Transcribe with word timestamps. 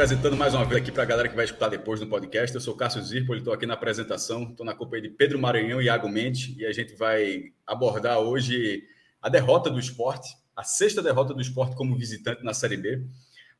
Apresentando 0.00 0.34
mais 0.34 0.54
uma 0.54 0.64
vez 0.64 0.80
aqui 0.80 0.90
para 0.90 1.02
a 1.02 1.06
galera 1.06 1.28
que 1.28 1.36
vai 1.36 1.44
escutar 1.44 1.68
depois 1.68 2.00
no 2.00 2.06
podcast. 2.06 2.54
Eu 2.54 2.60
sou 2.62 2.74
Cássio 2.74 3.02
Zirpoli, 3.02 3.40
estou 3.40 3.52
aqui 3.52 3.66
na 3.66 3.74
apresentação, 3.74 4.44
estou 4.44 4.64
na 4.64 4.74
companhia 4.74 5.10
de 5.10 5.14
Pedro 5.14 5.38
Maranhão 5.38 5.78
e 5.78 5.84
Iago 5.84 6.08
Mendes 6.08 6.56
e 6.56 6.64
a 6.64 6.72
gente 6.72 6.94
vai 6.94 7.52
abordar 7.66 8.18
hoje 8.18 8.82
a 9.20 9.28
derrota 9.28 9.68
do 9.68 9.78
esporte, 9.78 10.34
a 10.56 10.64
sexta 10.64 11.02
derrota 11.02 11.34
do 11.34 11.42
esporte 11.42 11.76
como 11.76 11.94
visitante 11.94 12.42
na 12.42 12.54
Série 12.54 12.78
B. 12.78 13.04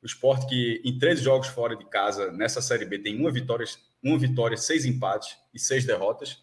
O 0.02 0.06
esporte 0.06 0.46
que 0.46 0.80
em 0.82 0.98
13 0.98 1.22
jogos 1.22 1.48
fora 1.48 1.76
de 1.76 1.84
casa 1.84 2.32
nessa 2.32 2.62
Série 2.62 2.86
B 2.86 2.98
tem 2.98 3.20
uma 3.20 3.30
vitória, 3.30 3.66
uma 4.02 4.18
vitória 4.18 4.56
seis 4.56 4.86
empates 4.86 5.36
e 5.52 5.58
seis 5.58 5.84
derrotas. 5.84 6.38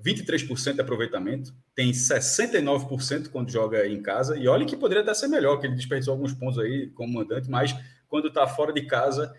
23% 0.00 0.74
de 0.74 0.80
aproveitamento, 0.82 1.52
tem 1.74 1.90
69% 1.90 3.30
quando 3.30 3.50
joga 3.50 3.88
em 3.88 4.02
casa, 4.02 4.36
e 4.36 4.46
olha 4.46 4.66
que 4.66 4.76
poderia 4.76 5.02
até 5.02 5.14
ser 5.14 5.26
melhor, 5.26 5.58
que 5.58 5.66
ele 5.66 5.74
desperdiçou 5.74 6.12
alguns 6.12 6.34
pontos 6.34 6.58
aí 6.58 6.88
como 6.88 7.14
mandante, 7.14 7.48
mas 7.48 7.74
quando 8.08 8.28
está 8.28 8.46
fora 8.46 8.72
de 8.72 8.82
casa, 8.82 9.34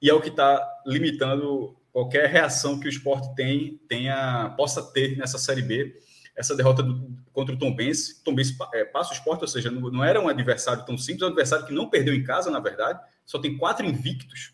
e 0.00 0.10
é 0.10 0.14
o 0.14 0.20
que 0.20 0.28
está 0.28 0.66
limitando 0.86 1.76
qualquer 1.92 2.28
reação 2.28 2.78
que 2.78 2.86
o 2.86 2.90
esporte 2.90 3.34
tem, 3.34 3.80
tenha, 3.88 4.52
possa 4.56 4.82
ter 4.82 5.16
nessa 5.16 5.38
Série 5.38 5.62
B. 5.62 5.98
Essa 6.36 6.54
derrota 6.54 6.82
do, 6.82 7.16
contra 7.32 7.54
o 7.54 7.58
Tom 7.58 7.74
Benz, 7.74 8.20
Tom 8.22 8.34
Benz 8.34 8.54
é, 8.74 8.84
passa 8.84 9.12
o 9.12 9.14
esporte, 9.14 9.40
ou 9.40 9.48
seja, 9.48 9.70
não, 9.70 9.90
não, 9.90 10.04
era 10.04 10.20
um 10.20 10.28
adversário 10.28 10.84
tão 10.84 10.98
simples, 10.98 11.22
é 11.22 11.24
um 11.24 11.28
adversário 11.28 11.66
que 11.66 11.72
não 11.72 11.88
perdeu 11.88 12.14
em 12.14 12.22
casa, 12.22 12.50
na 12.50 12.60
verdade, 12.60 13.00
só 13.24 13.38
tem 13.38 13.56
quatro 13.56 13.86
invictos 13.86 14.52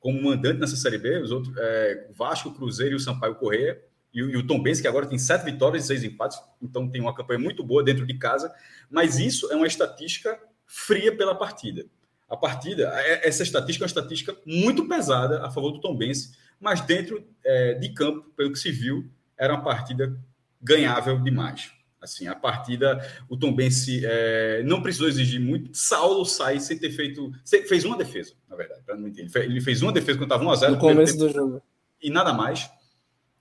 como 0.00 0.20
mandante 0.20 0.58
nessa 0.58 0.74
Série 0.74 0.98
B, 0.98 1.20
os 1.20 1.30
outros, 1.30 1.54
é, 1.56 2.08
Vasco, 2.10 2.52
Cruzeiro 2.52 2.94
e 2.94 2.96
o 2.96 3.00
Sampaio 3.00 3.36
Correia, 3.36 3.80
e, 4.12 4.18
e 4.18 4.36
o 4.36 4.44
Tom 4.44 4.60
Benz, 4.60 4.80
que 4.80 4.88
agora 4.88 5.06
tem 5.06 5.18
sete 5.18 5.44
vitórias 5.44 5.84
e 5.84 5.86
seis 5.86 6.02
empates, 6.02 6.42
então 6.60 6.90
tem 6.90 7.00
uma 7.00 7.14
campanha 7.14 7.38
muito 7.38 7.62
boa 7.62 7.84
dentro 7.84 8.04
de 8.04 8.14
casa, 8.14 8.52
mas 8.90 9.20
isso 9.20 9.52
é 9.52 9.54
uma 9.54 9.66
estatística 9.68 10.36
fria 10.66 11.16
pela 11.16 11.36
partida. 11.36 11.84
A 12.30 12.36
partida, 12.36 12.88
essa 13.24 13.42
estatística 13.42 13.84
é 13.84 13.86
uma 13.86 13.88
estatística 13.88 14.36
muito 14.46 14.86
pesada 14.86 15.44
a 15.44 15.50
favor 15.50 15.72
do 15.72 15.80
Tom 15.80 15.96
Benz, 15.96 16.38
mas 16.60 16.80
dentro 16.80 17.26
é, 17.44 17.74
de 17.74 17.88
campo, 17.88 18.30
pelo 18.36 18.52
que 18.52 18.58
se 18.58 18.70
viu, 18.70 19.10
era 19.36 19.52
uma 19.52 19.64
partida 19.64 20.16
ganhável 20.62 21.18
demais. 21.18 21.72
Assim, 22.00 22.28
a 22.28 22.34
partida, 22.34 22.98
o 23.28 23.36
Tom 23.36 23.52
Bense 23.54 24.02
é, 24.04 24.62
não 24.64 24.80
precisou 24.80 25.08
exigir 25.08 25.38
muito. 25.40 25.76
Saulo 25.76 26.24
sai 26.24 26.58
sem 26.58 26.78
ter 26.78 26.90
feito. 26.90 27.30
Fez 27.44 27.84
uma 27.84 27.96
defesa, 27.96 28.32
na 28.48 28.56
verdade, 28.56 28.80
para 28.86 28.96
não 28.96 29.08
entender. 29.08 29.30
Ele 29.40 29.60
fez 29.60 29.82
uma 29.82 29.92
defesa 29.92 30.16
quando 30.16 30.32
estava 30.32 30.44
1x0. 30.44 30.70
No 30.70 30.78
começo 30.78 31.18
do 31.18 31.30
jogo. 31.30 31.62
E 32.00 32.08
nada 32.08 32.32
mais. 32.32 32.70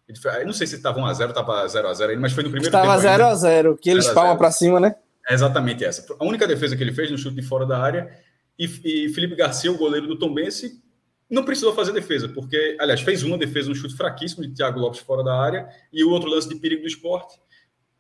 Ele, 0.10 0.46
não 0.46 0.52
sei 0.52 0.68
se 0.68 0.76
estava 0.76 1.00
1x0, 1.00 1.30
estava 1.30 1.66
0x0 1.66 2.18
mas 2.18 2.34
foi 2.34 2.44
no 2.44 2.50
primeiro 2.50 2.68
estava 2.68 3.00
tempo. 3.00 3.08
Estava 3.08 3.36
0x0, 3.38 3.78
que 3.80 3.90
eles 3.90 4.10
palmam 4.10 4.36
para 4.36 4.52
cima, 4.52 4.80
né? 4.80 4.96
É 5.30 5.34
exatamente 5.34 5.86
essa. 5.86 6.06
A 6.20 6.26
única 6.26 6.46
defesa 6.46 6.76
que 6.76 6.84
ele 6.84 6.92
fez 6.92 7.12
no 7.12 7.18
chute 7.18 7.36
de 7.36 7.44
fora 7.44 7.66
da 7.66 7.80
área. 7.80 8.12
E, 8.60 8.66
e 9.06 9.10
Felipe 9.10 9.36
Garcia, 9.36 9.72
o 9.72 9.78
goleiro 9.78 10.06
do 10.06 10.20
Tom 10.20 10.34
Bense, 10.34 10.84
não 11.30 11.46
precisou 11.46 11.74
fazer 11.74 11.94
defesa, 11.94 12.28
porque, 12.28 12.76
aliás, 12.80 13.02
fez 13.02 13.24
uma 13.24 13.38
defesa, 13.38 13.72
um 13.72 13.76
chute 13.76 13.96
fraquíssimo 13.96 14.46
de 14.46 14.54
Thiago 14.54 14.80
Lopes 14.80 15.00
fora 15.00 15.24
da 15.24 15.40
área, 15.40 15.70
e 15.94 16.04
o 16.04 16.10
outro 16.10 16.30
lance 16.30 16.50
de 16.50 16.56
perigo 16.56 16.82
do 16.82 16.88
esporte 16.88 17.40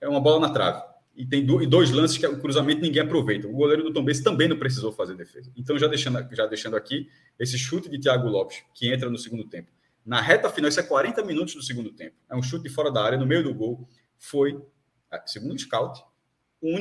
é 0.01 0.07
uma 0.07 0.19
bola 0.19 0.39
na 0.47 0.49
trave. 0.49 0.81
E 1.15 1.25
tem 1.25 1.45
dois 1.45 1.91
lances 1.91 2.17
que 2.17 2.25
o 2.25 2.39
cruzamento 2.39 2.81
ninguém 2.81 3.01
aproveita. 3.01 3.47
O 3.47 3.51
goleiro 3.51 3.83
do 3.83 3.93
Tom 3.93 4.03
Bense 4.03 4.23
também 4.23 4.47
não 4.47 4.57
precisou 4.57 4.91
fazer 4.91 5.15
defesa. 5.15 5.51
Então, 5.55 5.77
já 5.77 5.85
deixando, 5.87 6.27
já 6.33 6.45
deixando 6.45 6.75
aqui, 6.75 7.09
esse 7.37 7.57
chute 7.57 7.89
de 7.89 7.99
Thiago 7.99 8.27
Lopes, 8.27 8.63
que 8.73 8.91
entra 8.91 9.09
no 9.09 9.17
segundo 9.17 9.43
tempo, 9.43 9.69
na 10.05 10.21
reta 10.21 10.49
final, 10.49 10.69
isso 10.69 10.79
é 10.79 10.83
40 10.83 11.23
minutos 11.23 11.53
do 11.53 11.61
segundo 11.61 11.91
tempo. 11.91 12.15
É 12.29 12.35
um 12.35 12.41
chute 12.41 12.63
de 12.63 12.69
fora 12.69 12.91
da 12.91 13.03
área, 13.03 13.17
no 13.17 13.25
meio 13.25 13.43
do 13.43 13.53
gol. 13.53 13.87
Foi, 14.17 14.59
é, 15.11 15.21
segundo 15.25 15.53
o 15.53 15.59
scout, 15.59 16.01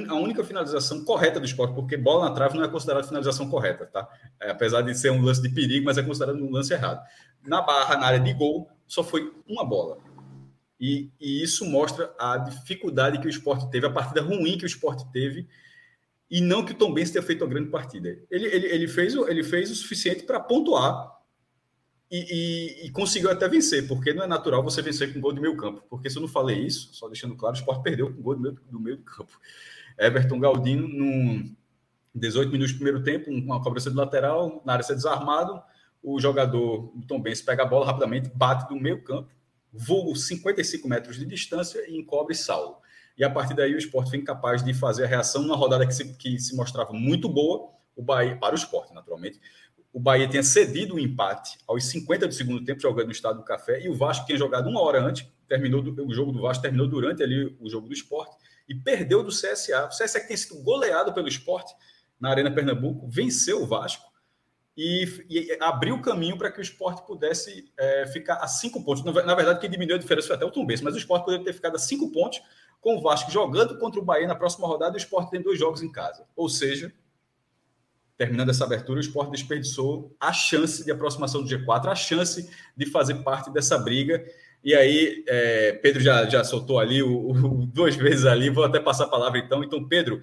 a 0.09 0.15
única 0.15 0.43
finalização 0.43 1.05
correta 1.05 1.39
do 1.39 1.47
esporte, 1.47 1.75
porque 1.75 1.97
bola 1.97 2.28
na 2.28 2.34
trave 2.34 2.56
não 2.56 2.65
é 2.65 2.69
considerada 2.69 3.06
finalização 3.06 3.49
correta, 3.49 3.87
tá? 3.87 4.09
É, 4.41 4.50
apesar 4.50 4.83
de 4.83 4.94
ser 4.94 5.11
um 5.11 5.22
lance 5.22 5.41
de 5.41 5.49
perigo, 5.49 5.84
mas 5.84 5.97
é 5.97 6.03
considerado 6.03 6.37
um 6.37 6.50
lance 6.50 6.72
errado. 6.72 7.00
Na 7.47 7.62
barra, 7.62 7.97
na 7.97 8.06
área 8.06 8.21
de 8.21 8.33
gol, 8.33 8.69
só 8.87 9.05
foi 9.05 9.33
uma 9.47 9.65
bola. 9.65 9.99
E, 10.81 11.11
e 11.21 11.43
isso 11.43 11.65
mostra 11.65 12.12
a 12.19 12.37
dificuldade 12.39 13.21
que 13.21 13.27
o 13.27 13.31
esporte 13.31 13.71
teve, 13.71 13.87
a 13.87 13.91
partida 13.91 14.21
ruim 14.21 14.59
que 14.59 14.65
o 14.65 14.66
esporte 14.66 15.05
teve, 15.12 15.49
e 16.31 16.41
não 16.41 16.65
que 16.65 16.72
o 16.72 16.75
Tom 16.75 16.93
Benz 16.93 17.10
tenha 17.10 17.22
feito 17.22 17.45
uma 17.45 17.50
grande 17.50 17.71
partida. 17.71 18.09
Ele, 18.31 18.47
ele, 18.47 18.66
ele, 18.66 18.89
fez, 18.89 19.15
ele 19.15 19.43
fez 19.43 19.71
o 19.71 19.75
suficiente 19.75 20.25
para 20.25 20.41
pontuar 20.41 21.18
e, 22.11 22.17
e, 22.83 22.87
e, 22.87 22.91
conseguiu 22.91 23.31
até 23.31 23.47
vencer, 23.47 23.87
porque 23.87 24.15
não 24.15 24.25
é 24.25 24.27
natural 24.27 24.63
você 24.63 24.81
vencer 24.81 25.13
com 25.13 25.21
gol 25.21 25.33
de 25.33 25.41
meio 25.41 25.57
campo. 25.57 25.85
Porque 25.91 26.09
se 26.09 26.17
eu 26.17 26.23
não 26.23 26.29
falei 26.29 26.59
isso, 26.59 26.89
só 26.95 27.07
deixando 27.07 27.37
claro, 27.37 27.55
o 27.55 27.59
Sport 27.59 27.83
perdeu 27.83 28.13
com 28.13 28.23
gol 28.23 28.35
do 28.35 28.41
meio, 28.41 28.59
do 28.71 28.81
meio 28.81 28.99
campo. 28.99 29.39
Everton 29.99 30.39
Galdino, 30.39 30.89
num 30.89 31.55
18 32.15 32.51
minutos 32.51 32.73
do 32.73 32.77
primeiro 32.77 33.03
tempo, 33.03 33.31
uma 33.31 33.63
cobrança 33.63 33.91
de 33.91 33.97
lateral, 33.97 34.63
na 34.65 34.75
área 34.75 34.83
ser 34.83 34.95
desarmado, 34.95 35.61
o 36.03 36.19
jogador, 36.21 36.93
Tom 37.07 37.21
Benz, 37.21 37.43
pega 37.43 37.63
a 37.63 37.67
bola 37.67 37.85
rapidamente, 37.85 38.31
bate 38.35 38.69
do 38.69 38.81
meio 38.81 39.03
campo, 39.03 39.29
voa 39.73 40.15
55 40.15 40.89
metros 40.89 41.17
de 41.17 41.27
distância 41.27 41.85
e 41.89 41.99
encobre 41.99 42.35
Saulo. 42.35 42.79
E 43.17 43.25
a 43.25 43.31
partir 43.31 43.55
daí 43.55 43.75
o 43.75 43.79
Sport 43.79 44.09
foi 44.09 44.19
incapaz 44.19 44.63
de 44.65 44.73
fazer 44.73 45.05
a 45.05 45.09
reação 45.09 45.43
numa 45.43 45.57
rodada 45.57 45.87
que 45.87 45.93
se, 45.93 46.15
que 46.15 46.39
se 46.39 46.57
mostrava 46.57 46.93
muito 46.93 47.29
boa, 47.29 47.71
o 47.97 48.03
Bahia, 48.03 48.37
para 48.37 48.55
o 48.55 48.59
esporte, 48.59 48.95
naturalmente, 48.95 49.41
o 49.93 50.00
Bahia 50.00 50.28
tinha 50.28 50.43
cedido 50.43 50.94
o 50.94 50.97
um 50.97 51.00
empate 51.00 51.59
aos 51.66 51.84
50 51.87 52.28
do 52.28 52.34
segundo 52.34 52.65
tempo, 52.65 52.81
jogando 52.81 53.06
no 53.06 53.12
Estado 53.12 53.38
do 53.38 53.44
Café, 53.44 53.81
e 53.81 53.88
o 53.88 53.94
Vasco 53.94 54.26
tinha 54.26 54.38
jogado 54.38 54.69
uma 54.69 54.81
hora 54.81 55.03
antes, 55.03 55.26
terminou 55.49 55.82
do, 55.82 56.06
o 56.06 56.12
jogo 56.12 56.31
do 56.31 56.43
Vasco 56.43 56.62
terminou 56.62 56.87
durante 56.87 57.22
ali 57.22 57.56
o 57.60 57.69
jogo 57.69 57.88
do 57.88 57.94
esporte, 57.94 58.37
e 58.69 58.75
perdeu 58.75 59.22
do 59.22 59.31
CSA. 59.31 59.87
O 59.87 59.88
CSA 59.88 60.21
que 60.21 60.27
tinha 60.27 60.37
sido 60.37 60.62
goleado 60.62 61.12
pelo 61.15 61.27
esporte 61.27 61.75
na 62.21 62.31
Arena 62.31 62.50
Pernambuco, 62.50 63.09
venceu 63.09 63.62
o 63.62 63.66
Vasco 63.66 64.04
e, 64.77 65.04
e 65.28 65.59
abriu 65.60 65.97
o 65.97 66.03
caminho 66.03 66.37
para 66.37 66.50
que 66.50 66.59
o 66.59 66.62
esporte 66.62 67.06
pudesse 67.06 67.71
é, 67.78 68.06
ficar 68.09 68.34
a 68.34 68.47
cinco 68.47 68.84
pontos. 68.84 69.04
Na, 69.04 69.34
verdade, 69.34 69.60
quem 69.60 69.71
diminuiu 69.71 69.97
a 69.97 69.98
diferença 69.98 70.28
foi 70.28 70.37
até 70.37 70.44
o 70.44 70.50
Tombense, 70.50 70.84
mas 70.84 70.94
o 70.94 70.98
esporte 70.98 71.25
poderia 71.25 71.44
ter 71.44 71.53
ficado 71.53 71.77
a 71.77 71.78
cinco 71.78 72.10
pontos 72.10 72.41
com 72.81 72.97
o 72.97 73.00
Vasco 73.00 73.31
jogando 73.31 73.78
contra 73.78 74.00
o 74.00 74.04
Bahia 74.04 74.27
na 74.27 74.34
próxima 74.34 74.66
rodada 74.66 74.97
e 74.97 74.98
o 74.98 75.03
esporte 75.03 75.31
tem 75.31 75.43
dois 75.43 75.59
jogos 75.59 75.82
em 75.82 75.91
casa. 75.91 76.27
Ou 76.37 76.48
seja, 76.48 76.93
terminando 78.19 78.51
essa 78.51 78.65
abertura, 78.65 78.99
o 78.99 79.01
esporte 79.01 79.31
desperdiçou 79.31 80.15
a 80.19 80.33
chance 80.33 80.84
de 80.84 80.91
aproximação 80.91 81.41
do 81.41 81.49
G4, 81.49 81.87
a 81.87 81.95
chance 81.95 82.51
de 82.77 82.87
fazer 82.87 83.15
parte 83.23 83.49
dessa 83.53 83.79
briga. 83.79 84.23
E 84.62 84.75
aí, 84.75 85.25
é, 85.29 85.73
Pedro 85.75 86.03
já, 86.03 86.28
já 86.28 86.43
soltou 86.43 86.81
ali 86.81 87.01
o, 87.01 87.31
o, 87.31 87.67
duas 87.67 87.95
vezes 87.95 88.27
ali, 88.27 88.51
vou 88.51 88.65
até 88.65 88.81
passar 88.81 89.04
a 89.04 89.09
palavra 89.09 89.39
então. 89.39 89.63
Então, 89.63 89.87
Pedro, 89.87 90.21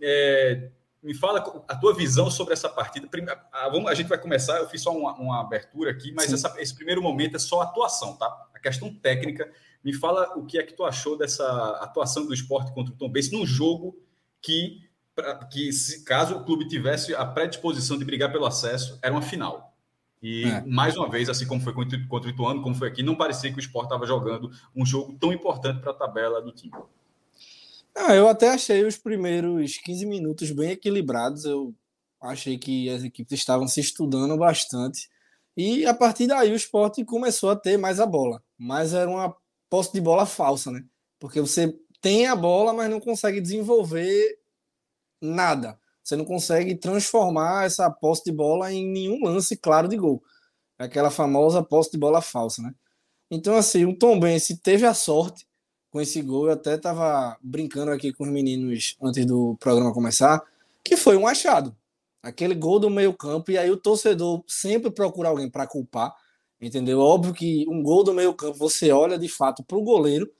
é, 0.00 0.70
me 1.02 1.12
fala 1.12 1.64
a 1.68 1.76
tua 1.76 1.94
visão 1.94 2.30
sobre 2.30 2.54
essa 2.54 2.68
partida. 2.68 3.06
A 3.52 3.94
gente 3.94 4.08
vai 4.08 4.18
começar, 4.18 4.56
eu 4.56 4.68
fiz 4.68 4.80
só 4.80 4.96
uma, 4.96 5.12
uma 5.14 5.40
abertura 5.42 5.90
aqui, 5.90 6.10
mas 6.12 6.32
essa, 6.32 6.54
esse 6.58 6.74
primeiro 6.74 7.02
momento 7.02 7.36
é 7.36 7.38
só 7.38 7.60
atuação, 7.60 8.16
tá? 8.16 8.26
A 8.54 8.58
questão 8.58 8.92
técnica. 8.94 9.52
Me 9.84 9.92
fala 9.92 10.32
o 10.34 10.46
que 10.46 10.58
é 10.58 10.62
que 10.62 10.72
tu 10.72 10.82
achou 10.82 11.16
dessa 11.16 11.46
atuação 11.82 12.26
do 12.26 12.32
esporte 12.32 12.72
contra 12.72 12.92
o 12.92 12.96
Tom 12.96 13.10
Benz 13.10 13.30
num 13.30 13.46
jogo 13.46 13.96
que 14.40 14.87
que 15.50 15.72
se, 15.72 16.04
caso 16.04 16.36
o 16.36 16.44
clube 16.44 16.68
tivesse 16.68 17.14
a 17.14 17.24
predisposição 17.24 17.98
de 17.98 18.04
brigar 18.04 18.30
pelo 18.30 18.46
acesso, 18.46 18.98
era 19.02 19.12
uma 19.12 19.22
final. 19.22 19.74
E 20.22 20.44
é. 20.44 20.64
mais 20.64 20.96
uma 20.96 21.08
vez, 21.08 21.28
assim 21.28 21.46
como 21.46 21.60
foi 21.60 21.72
contra 21.72 21.98
o 21.98 22.28
Ituano, 22.28 22.62
como 22.62 22.74
foi 22.74 22.88
aqui, 22.88 23.02
não 23.02 23.14
parecia 23.14 23.52
que 23.52 23.58
o 23.58 23.60
Sport 23.60 23.84
estava 23.84 24.06
jogando 24.06 24.50
um 24.74 24.84
jogo 24.84 25.16
tão 25.18 25.32
importante 25.32 25.80
para 25.80 25.92
a 25.92 25.94
tabela 25.94 26.42
do 26.42 26.52
time. 26.52 26.72
Ah, 27.94 28.14
eu 28.14 28.28
até 28.28 28.50
achei 28.50 28.84
os 28.84 28.96
primeiros 28.96 29.78
15 29.78 30.06
minutos 30.06 30.50
bem 30.50 30.70
equilibrados. 30.70 31.44
Eu 31.44 31.74
achei 32.20 32.58
que 32.58 32.88
as 32.90 33.02
equipes 33.02 33.38
estavam 33.38 33.66
se 33.66 33.80
estudando 33.80 34.36
bastante. 34.36 35.08
E 35.56 35.84
a 35.86 35.94
partir 35.94 36.26
daí 36.26 36.52
o 36.52 36.56
Sport 36.56 37.04
começou 37.04 37.50
a 37.50 37.56
ter 37.56 37.76
mais 37.76 37.98
a 37.98 38.06
bola. 38.06 38.42
Mas 38.56 38.94
era 38.94 39.10
uma 39.10 39.34
posse 39.68 39.92
de 39.92 40.00
bola 40.00 40.26
falsa, 40.26 40.70
né? 40.70 40.84
Porque 41.18 41.40
você 41.40 41.74
tem 42.00 42.26
a 42.26 42.36
bola, 42.36 42.72
mas 42.72 42.88
não 42.90 43.00
consegue 43.00 43.40
desenvolver 43.40 44.38
nada. 45.20 45.78
Você 46.02 46.16
não 46.16 46.24
consegue 46.24 46.74
transformar 46.74 47.66
essa 47.66 47.90
posse 47.90 48.24
de 48.24 48.32
bola 48.32 48.72
em 48.72 48.86
nenhum 48.86 49.24
lance 49.24 49.56
claro 49.56 49.88
de 49.88 49.96
gol. 49.96 50.22
Aquela 50.78 51.10
famosa 51.10 51.62
posse 51.62 51.90
de 51.90 51.98
bola 51.98 52.22
falsa, 52.22 52.62
né? 52.62 52.74
Então, 53.30 53.56
assim, 53.56 53.84
o 53.84 53.94
Tom 53.94 54.18
Benz 54.18 54.48
teve 54.62 54.86
a 54.86 54.94
sorte 54.94 55.46
com 55.90 56.00
esse 56.00 56.22
gol. 56.22 56.46
Eu 56.46 56.52
até 56.52 56.76
estava 56.76 57.36
brincando 57.42 57.90
aqui 57.90 58.12
com 58.12 58.24
os 58.24 58.30
meninos 58.30 58.96
antes 59.02 59.26
do 59.26 59.56
programa 59.60 59.92
começar, 59.92 60.42
que 60.82 60.96
foi 60.96 61.16
um 61.16 61.26
achado. 61.26 61.76
Aquele 62.22 62.54
gol 62.54 62.78
do 62.80 62.88
meio-campo, 62.90 63.50
e 63.50 63.58
aí 63.58 63.70
o 63.70 63.76
torcedor 63.76 64.42
sempre 64.46 64.90
procura 64.90 65.28
alguém 65.28 65.50
para 65.50 65.66
culpar, 65.66 66.14
entendeu? 66.60 67.00
Óbvio 67.00 67.34
que 67.34 67.66
um 67.68 67.82
gol 67.82 68.02
do 68.02 68.14
meio-campo 68.14 68.56
você 68.58 68.90
olha 68.90 69.18
de 69.18 69.28
fato 69.28 69.62
para 69.62 69.76
o 69.76 69.82
goleiro, 69.82 70.30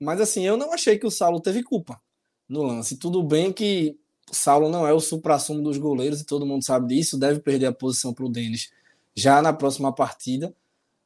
mas 0.00 0.20
assim, 0.20 0.46
eu 0.46 0.56
não 0.56 0.72
achei 0.72 0.98
que 0.98 1.06
o 1.06 1.10
Saulo 1.10 1.40
teve 1.40 1.62
culpa 1.62 2.00
no 2.48 2.62
lance. 2.62 2.96
Tudo 2.96 3.22
bem 3.22 3.52
que 3.52 3.98
Saulo 4.32 4.68
não 4.68 4.86
é 4.86 4.92
o 4.92 5.00
supra-sumo 5.00 5.62
dos 5.62 5.78
goleiros 5.78 6.20
e 6.20 6.24
todo 6.24 6.46
mundo 6.46 6.64
sabe 6.64 6.88
disso, 6.94 7.18
deve 7.18 7.40
perder 7.40 7.66
a 7.66 7.72
posição 7.72 8.12
para 8.12 8.24
o 8.24 8.28
Denis 8.28 8.70
já 9.14 9.42
na 9.42 9.52
próxima 9.52 9.92
partida, 9.92 10.54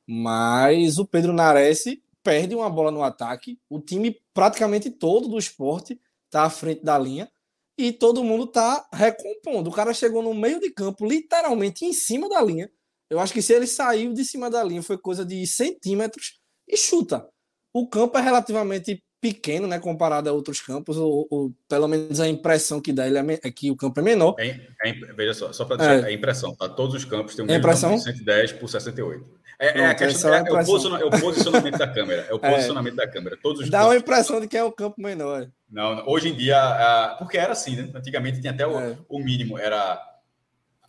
mas 0.07 0.99
o 0.99 1.07
Pedro 1.07 1.33
Nares 1.33 1.85
perde 2.23 2.55
uma 2.55 2.69
bola 2.71 2.91
no 2.91 3.03
ataque, 3.03 3.59
o 3.69 3.81
time 3.81 4.21
praticamente 4.33 4.91
todo 4.91 5.29
do 5.29 5.39
esporte 5.39 6.01
está 6.27 6.45
à 6.45 6.51
frente 6.51 6.85
da 6.85 6.99
linha 6.99 7.31
e 7.77 7.93
todo 7.93 8.23
mundo 8.23 8.45
está 8.45 8.87
recompondo. 8.93 9.71
O 9.71 9.73
cara 9.73 9.93
chegou 9.95 10.23
no 10.23 10.35
meio 10.35 10.61
de 10.61 10.71
campo, 10.71 11.07
literalmente 11.07 11.85
em 11.85 11.93
cima 11.93 12.29
da 12.29 12.41
linha. 12.41 12.71
Eu 13.11 13.19
acho 13.19 13.33
que 13.33 13.43
se 13.43 13.53
ele 13.53 13.67
saiu 13.67 14.13
de 14.13 14.25
cima 14.25 14.51
da 14.51 14.63
linha 14.63 14.83
foi 14.83 14.97
coisa 14.97 15.25
de 15.25 15.47
centímetros 15.47 16.41
e 16.69 16.77
chuta. 16.77 17.29
O 17.73 17.89
campo 17.89 18.17
é 18.19 18.21
relativamente 18.21 19.03
pequeno, 19.23 19.69
né, 19.69 19.79
comparado 19.79 20.29
a 20.29 20.33
outros 20.33 20.61
campos, 20.61 20.97
ou, 20.97 21.29
ou 21.31 21.53
pelo 21.69 21.87
menos 21.87 22.19
a 22.19 22.27
impressão 22.27 22.81
que 22.81 22.93
dá 22.93 23.07
ele 23.07 23.19
é, 23.19 23.41
é 23.45 23.51
que 23.53 23.71
o 23.71 23.77
campo 23.77 24.01
é 24.01 24.03
menor. 24.03 24.35
É, 24.37 24.59
é, 24.85 24.93
veja 25.17 25.33
só, 25.33 25.53
só 25.53 25.65
para 25.65 25.77
dizer, 25.77 26.05
é. 26.05 26.07
a 26.09 26.13
impressão, 26.13 26.57
tá? 26.57 26.69
Todos 26.69 26.97
os 26.97 27.05
campos 27.05 27.37
têm 27.37 27.45
o 27.45 27.47
mesmo 27.47 27.61
impressão? 27.61 27.97
110 27.97 28.53
por 28.55 28.69
68. 28.69 29.25
É, 29.61 29.79
é, 29.79 29.87
a 29.87 29.95
questão, 29.95 30.35
é, 30.35 30.39
é, 30.39 30.43
o 30.43 30.65
posicionamento, 30.65 31.05
é, 31.05 31.07
o 31.07 31.21
posicionamento 31.21 31.79
da 31.79 31.87
câmera. 31.87 32.27
É 32.29 32.35
o 32.35 32.37
é. 32.43 32.51
posicionamento 32.51 32.97
da 32.97 33.07
câmera. 33.07 33.39
Todos 33.41 33.71
Dá 33.71 33.85
uma 33.85 33.97
impressão 33.97 34.41
de 34.41 34.49
que 34.49 34.57
é 34.57 34.65
o 34.65 34.73
campo 34.73 35.01
menor. 35.01 35.49
Não, 35.71 36.05
hoje 36.09 36.31
em 36.31 36.35
dia, 36.35 37.15
porque 37.21 37.39
era 37.39 37.53
assim, 37.53 37.77
né? 37.77 37.89
Antigamente 37.95 38.41
tinha 38.41 38.53
até 38.53 38.67
o, 38.67 38.77
é. 38.77 38.99
o 39.09 39.21
mínimo, 39.21 39.57
era. 39.57 40.03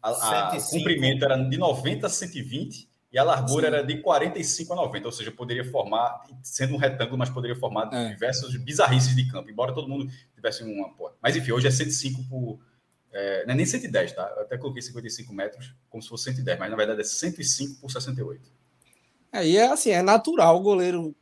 A, 0.02 0.56
a 0.56 0.60
comprimento 0.60 1.24
era 1.24 1.38
de 1.38 1.56
90 1.56 2.08
a 2.08 2.10
120 2.10 2.90
e 3.14 3.20
a 3.20 3.24
largura 3.24 3.68
Sim. 3.68 3.76
era 3.76 3.84
de 3.86 4.02
45 4.02 4.74
a 4.74 4.76
90, 4.76 5.06
ou 5.06 5.12
seja, 5.12 5.32
poderia 5.32 5.64
formar, 5.64 6.24
sendo 6.42 6.74
um 6.74 6.78
retângulo, 6.78 7.18
mas 7.18 7.30
poderia 7.30 7.56
formar 7.56 7.94
é. 7.94 8.10
diversas 8.10 8.56
bizarrices 8.58 9.16
de 9.16 9.28
campo, 9.30 9.50
embora 9.50 9.74
todo 9.74 9.88
mundo 9.88 10.12
tivesse 10.34 10.64
uma. 10.64 10.92
Mas 11.22 11.36
enfim, 11.36 11.52
hoje 11.52 11.68
é 11.68 11.72
105 11.72 12.24
por 12.24 12.60
é, 13.14 13.46
não 13.46 13.54
é 13.54 13.58
nem 13.58 13.66
110, 13.66 14.14
tá? 14.14 14.34
Eu 14.36 14.42
até 14.42 14.58
coloquei 14.58 14.82
55 14.82 15.32
metros 15.32 15.76
como 15.88 16.02
se 16.02 16.10
fosse 16.10 16.26
110, 16.26 16.58
mas 16.58 16.72
na 16.72 16.76
verdade 16.76 17.02
é 17.02 17.04
105 17.04 17.80
por 17.80 17.92
68. 17.92 18.42
É, 19.32 19.48
e 19.48 19.58
é 19.58 19.68
assim, 19.68 19.92
é 19.92 20.02
natural 20.02 20.58
o 20.58 20.62
goleiro, 20.62 21.16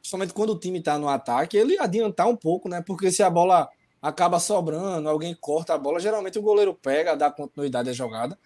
principalmente 0.00 0.32
quando 0.32 0.50
o 0.50 0.58
time 0.58 0.80
tá 0.80 0.98
no 0.98 1.08
ataque, 1.08 1.58
ele 1.58 1.78
adiantar 1.78 2.26
um 2.26 2.36
pouco, 2.36 2.68
né? 2.68 2.82
Porque 2.84 3.12
se 3.12 3.22
a 3.22 3.28
bola 3.28 3.68
acaba 4.00 4.40
sobrando, 4.40 5.08
alguém 5.08 5.34
corta 5.34 5.74
a 5.74 5.78
bola, 5.78 6.00
geralmente 6.00 6.38
o 6.38 6.42
goleiro 6.42 6.74
pega, 6.74 7.14
dá 7.14 7.30
continuidade 7.30 7.90
à 7.90 7.92
jogada. 7.92 8.38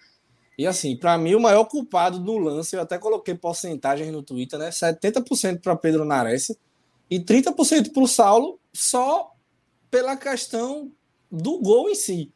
E 0.59 0.67
assim, 0.67 0.97
para 0.97 1.17
mim, 1.17 1.35
o 1.37 1.41
maior 1.41 1.65
culpado 1.65 2.19
do 2.19 2.37
lance, 2.37 2.75
eu 2.75 2.83
até 2.83 2.99
coloquei 2.99 3.35
porcentagens 3.35 4.13
no 4.13 4.23
Twitter, 4.23 4.59
né? 4.59 4.71
70% 4.71 5.61
para 5.61 5.77
Pedro 5.77 6.05
Nares 6.05 6.55
e 7.09 7.21
30% 7.21 7.93
para 7.93 8.03
o 8.03 8.09
Saulo, 8.09 8.59
só 8.73 9.33
pela 9.89 10.17
questão 10.17 10.93
do 11.31 11.59
gol 11.61 11.89
em 11.89 11.95
si 11.95 12.33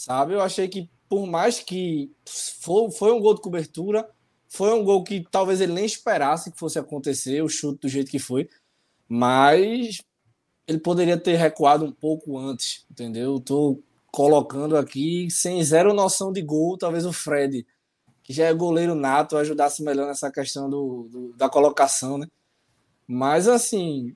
sabe? 0.00 0.32
Eu 0.32 0.40
achei 0.40 0.66
que, 0.66 0.88
por 1.08 1.26
mais 1.26 1.60
que 1.60 2.10
foi, 2.26 2.90
foi 2.90 3.12
um 3.12 3.20
gol 3.20 3.34
de 3.34 3.42
cobertura, 3.42 4.08
foi 4.48 4.72
um 4.72 4.82
gol 4.82 5.04
que 5.04 5.24
talvez 5.30 5.60
ele 5.60 5.72
nem 5.72 5.84
esperasse 5.84 6.50
que 6.50 6.58
fosse 6.58 6.78
acontecer, 6.78 7.42
o 7.42 7.48
chute 7.48 7.82
do 7.82 7.88
jeito 7.88 8.10
que 8.10 8.18
foi, 8.18 8.48
mas 9.06 10.00
ele 10.66 10.78
poderia 10.78 11.18
ter 11.18 11.36
recuado 11.36 11.84
um 11.84 11.92
pouco 11.92 12.38
antes, 12.38 12.86
entendeu? 12.90 13.36
Estou 13.36 13.82
colocando 14.12 14.76
aqui 14.76 15.28
sem 15.30 15.62
zero 15.62 15.94
noção 15.94 16.32
de 16.32 16.42
gol, 16.42 16.76
talvez 16.76 17.06
o 17.06 17.12
Fred, 17.12 17.66
que 18.22 18.32
já 18.32 18.46
é 18.46 18.54
goleiro 18.54 18.94
nato, 18.94 19.36
ajudasse 19.36 19.82
melhor 19.82 20.06
nessa 20.06 20.30
questão 20.30 20.68
do, 20.68 21.08
do 21.10 21.32
da 21.36 21.48
colocação, 21.48 22.18
né? 22.18 22.26
Mas 23.06 23.48
assim, 23.48 24.14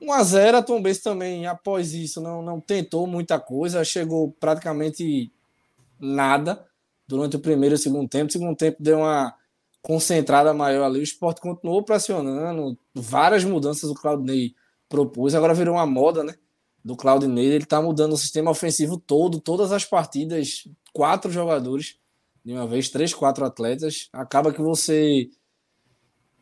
1 0.00 0.12
a 0.12 0.22
0 0.22 0.56
a 0.58 0.62
Tom 0.62 0.82
Benz 0.82 1.00
também, 1.00 1.46
após 1.46 1.94
isso, 1.94 2.20
não, 2.20 2.42
não 2.42 2.60
tentou 2.60 3.06
muita 3.06 3.38
coisa, 3.38 3.84
chegou 3.84 4.32
praticamente 4.32 5.32
nada 6.00 6.66
durante 7.06 7.36
o 7.36 7.40
primeiro 7.40 7.74
e 7.74 7.76
o 7.76 7.78
segundo 7.78 8.08
tempo. 8.08 8.28
O 8.28 8.32
segundo 8.32 8.56
tempo 8.56 8.82
deu 8.82 8.98
uma 8.98 9.34
concentrada 9.80 10.52
maior 10.54 10.84
ali, 10.84 11.00
o 11.00 11.02
esporte 11.02 11.40
continuou 11.40 11.82
pressionando, 11.84 12.78
várias 12.94 13.44
mudanças 13.44 13.90
o 13.90 13.94
Claudinei 13.94 14.54
propôs, 14.88 15.34
agora 15.34 15.54
virou 15.54 15.74
uma 15.74 15.86
moda, 15.86 16.22
né? 16.22 16.34
Do 16.84 16.96
Claudinei, 16.96 17.46
ele 17.46 17.64
tá 17.64 17.80
mudando 17.80 18.12
o 18.12 18.16
sistema 18.16 18.50
ofensivo 18.50 18.98
todo, 18.98 19.40
todas 19.40 19.70
as 19.70 19.84
partidas, 19.84 20.68
quatro 20.92 21.30
jogadores 21.30 21.96
de 22.44 22.52
uma 22.52 22.66
vez, 22.66 22.88
três, 22.90 23.14
quatro 23.14 23.44
atletas, 23.44 24.08
acaba 24.12 24.52
que 24.52 24.60
você 24.60 25.30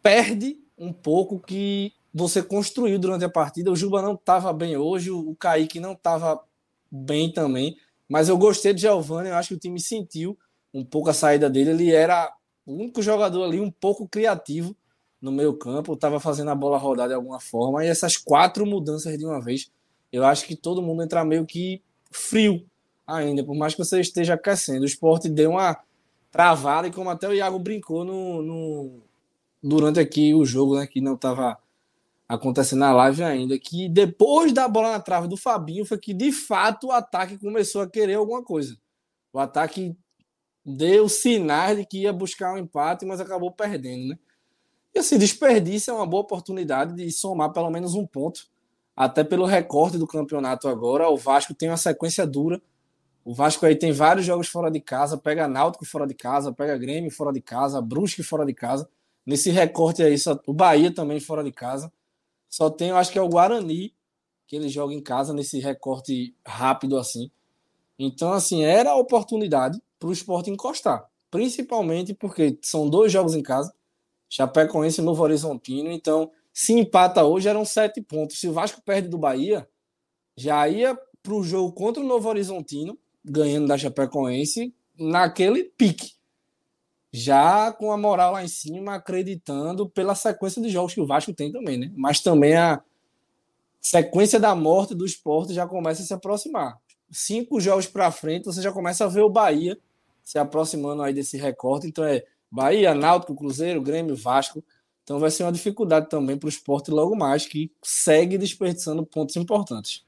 perde 0.02 0.56
um 0.78 0.92
pouco 0.92 1.38
que 1.38 1.92
você 2.12 2.42
construiu 2.42 2.98
durante 2.98 3.24
a 3.24 3.28
partida. 3.28 3.70
O 3.70 3.76
Juba 3.76 4.00
não 4.00 4.14
estava 4.14 4.52
bem 4.52 4.76
hoje, 4.76 5.10
o 5.10 5.34
Kaique 5.36 5.78
não 5.78 5.92
estava 5.92 6.42
bem 6.90 7.30
também, 7.30 7.76
mas 8.08 8.28
eu 8.28 8.38
gostei 8.38 8.72
de 8.72 8.80
Giovanni, 8.80 9.28
eu 9.28 9.36
acho 9.36 9.50
que 9.50 9.54
o 9.54 9.58
time 9.58 9.78
sentiu 9.78 10.38
um 10.72 10.84
pouco 10.84 11.10
a 11.10 11.14
saída 11.14 11.50
dele. 11.50 11.70
Ele 11.70 11.92
era 11.92 12.32
o 12.64 12.74
único 12.74 13.02
jogador 13.02 13.44
ali 13.44 13.60
um 13.60 13.70
pouco 13.70 14.08
criativo 14.08 14.74
no 15.20 15.30
meio 15.30 15.52
campo, 15.58 15.92
estava 15.92 16.18
fazendo 16.18 16.50
a 16.50 16.54
bola 16.54 16.78
rodar 16.78 17.08
de 17.08 17.14
alguma 17.14 17.38
forma, 17.38 17.84
e 17.84 17.88
essas 17.88 18.16
quatro 18.16 18.64
mudanças 18.64 19.18
de 19.18 19.26
uma 19.26 19.38
vez, 19.38 19.70
eu 20.12 20.24
acho 20.24 20.46
que 20.46 20.56
todo 20.56 20.82
mundo 20.82 21.02
entra 21.02 21.24
meio 21.24 21.46
que 21.46 21.82
frio 22.10 22.64
ainda, 23.06 23.44
por 23.44 23.56
mais 23.56 23.74
que 23.74 23.84
você 23.84 24.00
esteja 24.00 24.34
aquecendo. 24.34 24.82
O 24.82 24.86
esporte 24.86 25.28
deu 25.28 25.50
uma 25.50 25.78
travada, 26.30 26.88
e 26.88 26.92
como 26.92 27.10
até 27.10 27.28
o 27.28 27.34
Iago 27.34 27.58
brincou 27.58 28.04
no, 28.04 28.42
no 28.42 29.02
durante 29.62 30.00
aqui 30.00 30.34
o 30.34 30.44
jogo, 30.44 30.78
né, 30.78 30.86
que 30.86 31.00
não 31.00 31.14
estava 31.14 31.58
acontecendo 32.28 32.78
na 32.80 32.92
live 32.92 33.24
ainda, 33.24 33.58
que 33.58 33.88
depois 33.88 34.52
da 34.52 34.68
bola 34.68 34.92
na 34.92 35.00
trave 35.00 35.26
do 35.26 35.36
Fabinho 35.36 35.84
foi 35.84 35.98
que 35.98 36.14
de 36.14 36.30
fato 36.30 36.86
o 36.86 36.92
ataque 36.92 37.36
começou 37.36 37.82
a 37.82 37.90
querer 37.90 38.14
alguma 38.14 38.42
coisa. 38.42 38.78
O 39.32 39.38
ataque 39.38 39.96
deu 40.64 41.08
sinais 41.08 41.76
de 41.76 41.84
que 41.84 42.02
ia 42.02 42.12
buscar 42.12 42.54
um 42.54 42.58
empate, 42.58 43.04
mas 43.04 43.20
acabou 43.20 43.50
perdendo, 43.50 44.10
né? 44.10 44.18
E 44.94 44.98
assim, 44.98 45.18
desperdício 45.18 45.90
é 45.90 45.94
uma 45.94 46.06
boa 46.06 46.22
oportunidade 46.22 46.94
de 46.94 47.10
somar 47.10 47.52
pelo 47.52 47.70
menos 47.70 47.94
um 47.94 48.06
ponto, 48.06 48.48
até 48.96 49.24
pelo 49.24 49.44
recorte 49.44 49.98
do 49.98 50.06
campeonato 50.06 50.68
agora. 50.68 51.08
O 51.08 51.16
Vasco 51.16 51.54
tem 51.54 51.68
uma 51.68 51.76
sequência 51.76 52.26
dura. 52.26 52.60
O 53.24 53.34
Vasco 53.34 53.64
aí 53.66 53.76
tem 53.76 53.92
vários 53.92 54.26
jogos 54.26 54.48
fora 54.48 54.70
de 54.70 54.80
casa, 54.80 55.16
pega 55.16 55.46
Náutico 55.46 55.84
fora 55.84 56.06
de 56.06 56.14
casa, 56.14 56.52
pega 56.52 56.76
Grêmio 56.78 57.10
fora 57.10 57.32
de 57.32 57.40
casa, 57.40 57.80
Brusque 57.80 58.22
fora 58.22 58.44
de 58.46 58.54
casa. 58.54 58.88
Nesse 59.24 59.50
recorte 59.50 60.02
aí, 60.02 60.16
o 60.46 60.52
Bahia 60.52 60.92
também 60.92 61.20
fora 61.20 61.44
de 61.44 61.52
casa. 61.52 61.92
Só 62.48 62.68
tem, 62.70 62.88
eu 62.88 62.96
acho 62.96 63.12
que 63.12 63.18
é 63.18 63.22
o 63.22 63.28
Guarani, 63.28 63.94
que 64.46 64.56
ele 64.56 64.68
joga 64.68 64.92
em 64.92 65.00
casa 65.00 65.32
nesse 65.32 65.60
recorte 65.60 66.34
rápido 66.44 66.98
assim. 66.98 67.30
Então, 67.98 68.32
assim, 68.32 68.64
era 68.64 68.90
a 68.90 68.96
oportunidade 68.96 69.80
para 69.98 70.08
o 70.08 70.12
esporte 70.12 70.50
encostar. 70.50 71.06
Principalmente 71.30 72.14
porque 72.14 72.58
são 72.62 72.88
dois 72.88 73.12
jogos 73.12 73.34
em 73.34 73.42
casa, 73.42 73.72
Chapecoense 74.28 75.00
e 75.00 75.04
Novo 75.04 75.22
Horizontino. 75.22 75.92
Então, 75.92 76.32
se 76.60 76.74
empata 76.74 77.24
hoje, 77.24 77.48
eram 77.48 77.64
sete 77.64 78.02
pontos. 78.02 78.38
Se 78.38 78.46
o 78.46 78.52
Vasco 78.52 78.82
perde 78.82 79.08
do 79.08 79.16
Bahia, 79.16 79.66
já 80.36 80.68
ia 80.68 80.94
para 81.22 81.32
o 81.32 81.42
jogo 81.42 81.72
contra 81.72 82.02
o 82.02 82.06
Novo 82.06 82.28
Horizontino, 82.28 82.98
ganhando 83.24 83.66
da 83.66 83.78
Chapecoense, 83.78 84.74
naquele 84.98 85.64
pique 85.64 86.12
já 87.10 87.72
com 87.72 87.90
a 87.90 87.96
moral 87.96 88.34
lá 88.34 88.44
em 88.44 88.48
cima, 88.48 88.96
acreditando 88.96 89.88
pela 89.88 90.14
sequência 90.14 90.60
de 90.60 90.68
jogos 90.68 90.92
que 90.92 91.00
o 91.00 91.06
Vasco 91.06 91.32
tem 91.32 91.50
também, 91.50 91.78
né? 91.78 91.90
Mas 91.96 92.20
também 92.20 92.54
a 92.54 92.82
sequência 93.80 94.38
da 94.38 94.54
morte 94.54 94.94
do 94.94 95.06
esporte 95.06 95.54
já 95.54 95.66
começa 95.66 96.02
a 96.02 96.04
se 96.04 96.12
aproximar. 96.12 96.78
Cinco 97.10 97.58
jogos 97.58 97.86
para 97.86 98.10
frente, 98.10 98.44
você 98.44 98.60
já 98.60 98.70
começa 98.70 99.06
a 99.06 99.08
ver 99.08 99.22
o 99.22 99.30
Bahia 99.30 99.78
se 100.22 100.38
aproximando 100.38 101.02
aí 101.02 101.14
desse 101.14 101.38
recorte. 101.38 101.86
Então 101.86 102.04
é 102.04 102.22
Bahia, 102.50 102.94
Náutico, 102.94 103.34
Cruzeiro, 103.34 103.80
Grêmio, 103.80 104.14
Vasco. 104.14 104.62
Então 105.10 105.18
vai 105.18 105.32
ser 105.32 105.42
uma 105.42 105.50
dificuldade 105.50 106.08
também 106.08 106.38
para 106.38 106.46
o 106.46 106.48
esporte 106.48 106.88
logo 106.88 107.16
mais, 107.16 107.44
que 107.44 107.72
segue 107.82 108.38
desperdiçando 108.38 109.04
pontos 109.04 109.34
importantes. 109.34 110.06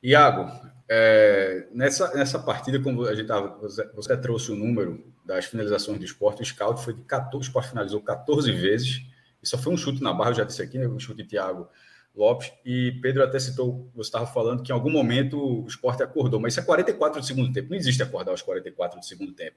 Iago, 0.00 0.48
é, 0.88 1.66
nessa, 1.72 2.14
nessa 2.14 2.38
partida, 2.38 2.78
como 2.78 3.04
a 3.04 3.16
gente 3.16 3.26
tava, 3.26 3.58
você, 3.58 4.16
trouxe 4.16 4.52
o 4.52 4.54
número 4.54 5.12
das 5.24 5.46
finalizações 5.46 5.98
do 5.98 6.04
esporte, 6.04 6.40
o 6.40 6.46
scout 6.46 6.84
foi 6.84 6.94
de 6.94 7.02
14, 7.02 7.36
o 7.36 7.42
esporte 7.48 7.70
finalizou 7.70 8.00
14 8.00 8.52
vezes, 8.52 9.02
e 9.42 9.48
só 9.48 9.58
foi 9.58 9.72
um 9.72 9.76
chute 9.76 10.00
na 10.00 10.12
barra, 10.12 10.30
eu 10.30 10.34
já 10.34 10.44
disse 10.44 10.62
aqui, 10.62 10.78
né, 10.78 10.86
um 10.86 11.00
chute 11.00 11.24
de 11.24 11.28
Thiago 11.28 11.68
Lopes. 12.14 12.52
E 12.64 12.92
Pedro 13.02 13.24
até 13.24 13.40
citou, 13.40 13.90
você 13.92 14.06
estava 14.06 14.28
falando 14.28 14.62
que 14.62 14.70
em 14.70 14.74
algum 14.74 14.88
momento 14.88 15.36
o 15.36 15.66
esporte 15.66 16.04
acordou, 16.04 16.38
mas 16.38 16.52
isso 16.52 16.60
é 16.60 16.62
44 16.62 17.20
do 17.20 17.26
segundo 17.26 17.52
tempo. 17.52 17.70
Não 17.70 17.76
existe 17.76 18.04
acordar 18.04 18.30
aos 18.30 18.42
44 18.42 19.00
do 19.00 19.04
segundo 19.04 19.32
tempo. 19.32 19.56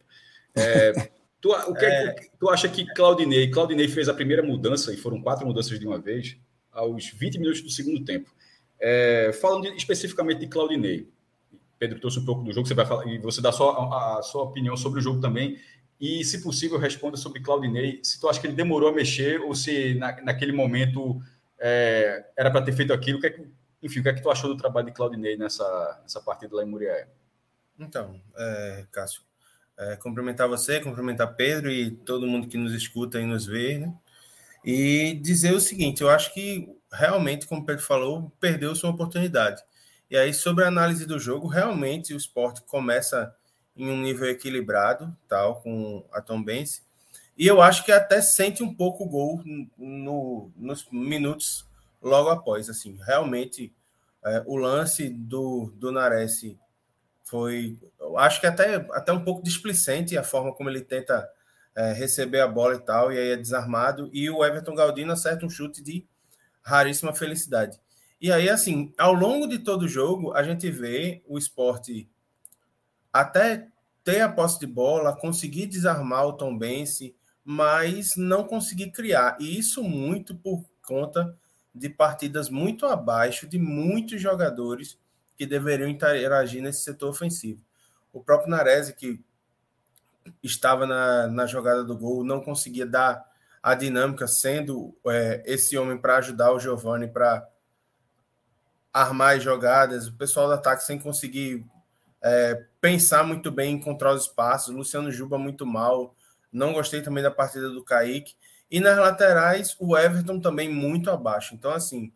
É, 0.55 0.91
tu, 1.41 1.51
o 1.51 1.73
que, 1.73 1.85
é... 1.85 2.15
tu 2.39 2.49
acha 2.49 2.67
que 2.67 2.85
Claudinei, 2.93 3.49
Claudinei 3.49 3.87
fez 3.87 4.09
a 4.09 4.13
primeira 4.13 4.43
mudança, 4.43 4.93
e 4.93 4.97
foram 4.97 5.21
quatro 5.21 5.45
mudanças 5.45 5.79
de 5.79 5.85
uma 5.87 5.99
vez, 5.99 6.37
aos 6.71 7.09
20 7.09 7.39
minutos 7.39 7.61
do 7.61 7.69
segundo 7.69 8.03
tempo. 8.03 8.31
É, 8.79 9.31
falando 9.33 9.63
de, 9.63 9.75
especificamente 9.75 10.39
de 10.39 10.47
Claudinei, 10.47 11.09
Pedro 11.77 11.99
trouxe 11.99 12.19
um 12.19 12.25
pouco 12.25 12.43
do 12.43 12.51
jogo, 12.51 12.67
você 12.67 12.73
vai 12.73 12.85
falar, 12.85 13.07
e 13.07 13.17
você 13.19 13.41
dá 13.41 13.51
só 13.51 13.71
a, 13.71 14.19
a, 14.19 14.21
sua 14.21 14.43
opinião 14.43 14.75
sobre 14.75 14.99
o 14.99 15.01
jogo 15.01 15.21
também. 15.21 15.57
E, 15.99 16.23
se 16.23 16.41
possível, 16.41 16.77
responda 16.77 17.17
sobre 17.17 17.41
Claudinei, 17.41 17.99
se 18.03 18.19
tu 18.19 18.29
acha 18.29 18.39
que 18.39 18.47
ele 18.47 18.55
demorou 18.55 18.89
a 18.89 18.93
mexer 18.93 19.41
ou 19.41 19.53
se 19.55 19.95
na, 19.95 20.21
naquele 20.21 20.51
momento 20.51 21.21
é, 21.57 22.25
era 22.37 22.51
para 22.51 22.61
ter 22.61 22.73
feito 22.73 22.93
aquilo. 22.93 23.17
O 23.17 23.21
que 23.21 23.27
é 23.27 23.29
que, 23.31 23.45
enfim, 23.81 23.99
o 23.99 24.03
que 24.03 24.09
é 24.09 24.13
que 24.13 24.21
tu 24.21 24.29
achou 24.29 24.49
do 24.49 24.57
trabalho 24.57 24.87
de 24.87 24.93
Claudinei 24.93 25.37
nessa, 25.37 25.99
nessa 26.01 26.21
partida 26.21 26.55
lá 26.55 26.63
em 26.63 26.67
Muriel? 26.67 27.07
Então, 27.77 28.21
é, 28.37 28.85
Cássio, 28.91 29.21
é, 29.79 29.95
cumprimentar 29.95 30.47
você, 30.47 30.81
cumprimentar 30.81 31.35
Pedro 31.35 31.71
e 31.71 31.89
todo 31.89 32.27
mundo 32.27 32.47
que 32.47 32.57
nos 32.57 32.73
escuta 32.73 33.19
e 33.19 33.25
nos 33.25 33.45
vê, 33.45 33.77
né? 33.77 33.93
E 34.63 35.17
dizer 35.21 35.53
o 35.53 35.61
seguinte: 35.61 36.01
eu 36.01 36.09
acho 36.09 36.33
que 36.33 36.69
realmente, 36.91 37.47
como 37.47 37.61
o 37.61 37.65
Pedro 37.65 37.83
falou, 37.83 38.31
perdeu 38.39 38.75
sua 38.75 38.89
oportunidade. 38.89 39.63
E 40.11 40.17
aí, 40.17 40.33
sobre 40.33 40.65
a 40.65 40.67
análise 40.67 41.05
do 41.05 41.19
jogo, 41.19 41.47
realmente 41.47 42.13
o 42.13 42.17
esporte 42.17 42.61
começa 42.63 43.33
em 43.75 43.89
um 43.89 44.01
nível 44.01 44.29
equilibrado, 44.29 45.15
tal, 45.27 45.61
com 45.61 46.05
a 46.11 46.19
Tom 46.19 46.43
Benz, 46.43 46.83
e 47.37 47.47
eu 47.47 47.61
acho 47.61 47.85
que 47.85 47.91
até 47.93 48.21
sente 48.21 48.61
um 48.61 48.73
pouco 48.73 49.05
o 49.05 49.09
gol 49.09 49.41
no, 49.77 50.51
nos 50.57 50.85
minutos 50.91 51.65
logo 52.01 52.29
após. 52.29 52.69
Assim, 52.69 52.97
realmente 53.05 53.73
é, 54.25 54.43
o 54.45 54.57
lance 54.57 55.07
do, 55.07 55.71
do 55.77 55.89
Nares 55.89 56.43
foi, 57.29 57.77
eu 57.99 58.17
acho 58.17 58.41
que 58.41 58.47
até, 58.47 58.75
até 58.91 59.13
um 59.13 59.23
pouco 59.23 59.43
displicente 59.43 60.17
a 60.17 60.23
forma 60.23 60.51
como 60.51 60.67
ele 60.67 60.81
tenta 60.81 61.29
é, 61.75 61.93
receber 61.93 62.39
a 62.39 62.47
bola 62.47 62.73
e 62.73 62.79
tal, 62.79 63.11
e 63.11 63.19
aí 63.19 63.29
é 63.29 63.37
desarmado. 63.37 64.09
E 64.11 64.27
o 64.31 64.43
Everton 64.43 64.73
Galdino 64.73 65.13
acerta 65.13 65.45
um 65.45 65.49
chute 65.49 65.83
de 65.83 66.07
raríssima 66.63 67.13
felicidade. 67.13 67.79
E 68.19 68.31
aí, 68.31 68.49
assim, 68.49 68.91
ao 68.97 69.13
longo 69.13 69.47
de 69.47 69.59
todo 69.59 69.83
o 69.83 69.87
jogo, 69.87 70.33
a 70.33 70.41
gente 70.41 70.71
vê 70.71 71.21
o 71.27 71.37
esporte 71.37 72.09
até 73.13 73.67
ter 74.03 74.21
a 74.21 74.29
posse 74.29 74.59
de 74.59 74.65
bola, 74.65 75.15
conseguir 75.15 75.67
desarmar 75.67 76.25
o 76.25 76.33
Tom 76.33 76.57
Bense, 76.57 77.15
mas 77.45 78.15
não 78.15 78.43
conseguir 78.43 78.91
criar. 78.91 79.37
E 79.39 79.59
isso 79.59 79.83
muito 79.83 80.33
por 80.33 80.65
conta 80.81 81.37
de 81.75 81.89
partidas 81.89 82.49
muito 82.49 82.87
abaixo 82.87 83.47
de 83.47 83.59
muitos 83.59 84.19
jogadores 84.19 84.97
que 85.39 85.45
deveriam 85.45 85.87
interagir 85.87 86.61
nesse 86.61 86.83
setor 86.83 87.11
ofensivo. 87.11 87.63
O 88.11 88.21
próprio 88.21 88.49
Nares, 88.49 88.91
que 88.91 89.23
estava 90.43 90.85
na, 90.85 91.27
na 91.27 91.45
jogada 91.45 91.81
do 91.81 91.97
gol, 91.97 92.25
não 92.25 92.41
conseguia 92.41 92.85
dar 92.85 93.25
a 93.63 93.73
dinâmica, 93.73 94.27
sendo 94.27 94.93
é, 95.07 95.41
esse 95.45 95.77
homem 95.77 95.97
para 95.97 96.17
ajudar 96.17 96.51
o 96.51 96.59
Giovani 96.59 97.07
para 97.07 97.47
armar 98.91 99.37
as 99.37 99.43
jogadas, 99.43 100.07
o 100.07 100.13
pessoal 100.13 100.47
do 100.47 100.53
ataque 100.55 100.83
sem 100.83 100.99
conseguir 100.99 101.65
é, 102.21 102.65
pensar 102.81 103.23
muito 103.23 103.49
bem, 103.49 103.75
encontrar 103.75 104.11
os 104.11 104.23
espaços, 104.23 104.75
Luciano 104.75 105.09
Juba 105.09 105.37
muito 105.37 105.65
mal, 105.65 106.13
não 106.51 106.73
gostei 106.73 107.01
também 107.01 107.23
da 107.23 107.31
partida 107.31 107.69
do 107.69 107.81
Kaique. 107.81 108.35
E 108.69 108.81
nas 108.81 108.97
laterais, 108.97 109.73
o 109.79 109.97
Everton 109.97 110.41
também 110.41 110.67
muito 110.69 111.09
abaixo. 111.09 111.55
Então, 111.55 111.71
assim, 111.71 112.11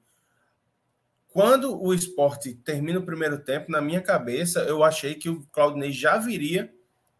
quando 1.33 1.81
o 1.81 1.95
esporte 1.95 2.53
termina 2.53 2.99
o 2.99 3.05
primeiro 3.05 3.39
tempo, 3.39 3.71
na 3.71 3.81
minha 3.81 3.99
cabeça, 3.99 4.59
eu 4.61 4.83
achei 4.83 5.15
que 5.15 5.29
o 5.29 5.43
Claudinei 5.51 5.91
já 5.91 6.19
viria 6.19 6.71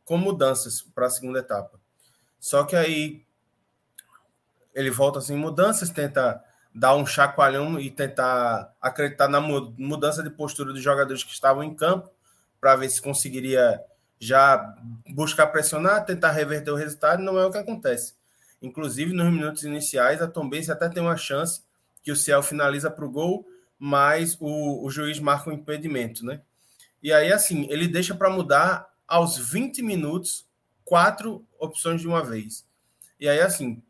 com 0.06 0.18
mudanças 0.18 0.84
para 0.84 1.08
a 1.08 1.10
segunda 1.10 1.40
etapa. 1.40 1.82
Só 2.40 2.64
que 2.64 2.76
aí 2.76 3.26
ele 4.72 4.92
volta 4.92 5.20
sem 5.20 5.36
assim, 5.36 5.44
mudanças, 5.44 5.90
tenta 5.90 6.44
dar 6.76 6.96
um 6.96 7.08
chacoalhão 7.08 7.80
e 7.80 7.90
tentar 7.90 8.72
acreditar 8.80 9.28
na 9.28 9.42
mudança 9.42 10.22
de 10.22 10.30
postura 10.30 10.72
dos 10.72 10.84
jogadores 10.84 11.24
que 11.24 11.32
estavam 11.32 11.64
em 11.64 11.74
campo 11.74 12.12
para 12.62 12.76
ver 12.76 12.90
se 12.90 13.02
conseguiria 13.02 13.82
já 14.20 14.76
buscar 15.10 15.48
pressionar, 15.48 16.06
tentar 16.06 16.30
reverter 16.30 16.70
o 16.70 16.76
resultado, 16.76 17.24
não 17.24 17.40
é 17.40 17.46
o 17.48 17.52
que 17.52 17.58
acontece. 17.58 18.14
Inclusive, 18.62 19.12
nos 19.12 19.34
minutos 19.34 19.64
iniciais, 19.64 20.22
a 20.22 20.28
Tombense 20.28 20.72
até 20.72 20.88
tem 20.88 21.02
uma 21.02 21.18
chance 21.18 21.64
que 22.04 22.12
o 22.12 22.16
Ciel 22.16 22.44
finaliza 22.44 22.92
para 22.92 23.06
o 23.06 23.12
gol, 23.12 23.46
mas 23.86 24.38
o, 24.40 24.86
o 24.86 24.90
juiz 24.90 25.20
marca 25.20 25.50
um 25.50 25.54
impedimento, 25.54 26.26
né? 26.26 26.40
E 27.02 27.12
aí, 27.12 27.34
assim, 27.34 27.68
ele 27.70 27.86
deixa 27.86 28.16
para 28.16 28.30
mudar 28.30 28.88
aos 29.06 29.38
20 29.38 29.82
minutos 29.82 30.48
quatro 30.86 31.46
opções 31.60 32.00
de 32.00 32.08
uma 32.08 32.24
vez. 32.24 32.66
E 33.20 33.28
aí, 33.28 33.42
assim, 33.42 33.84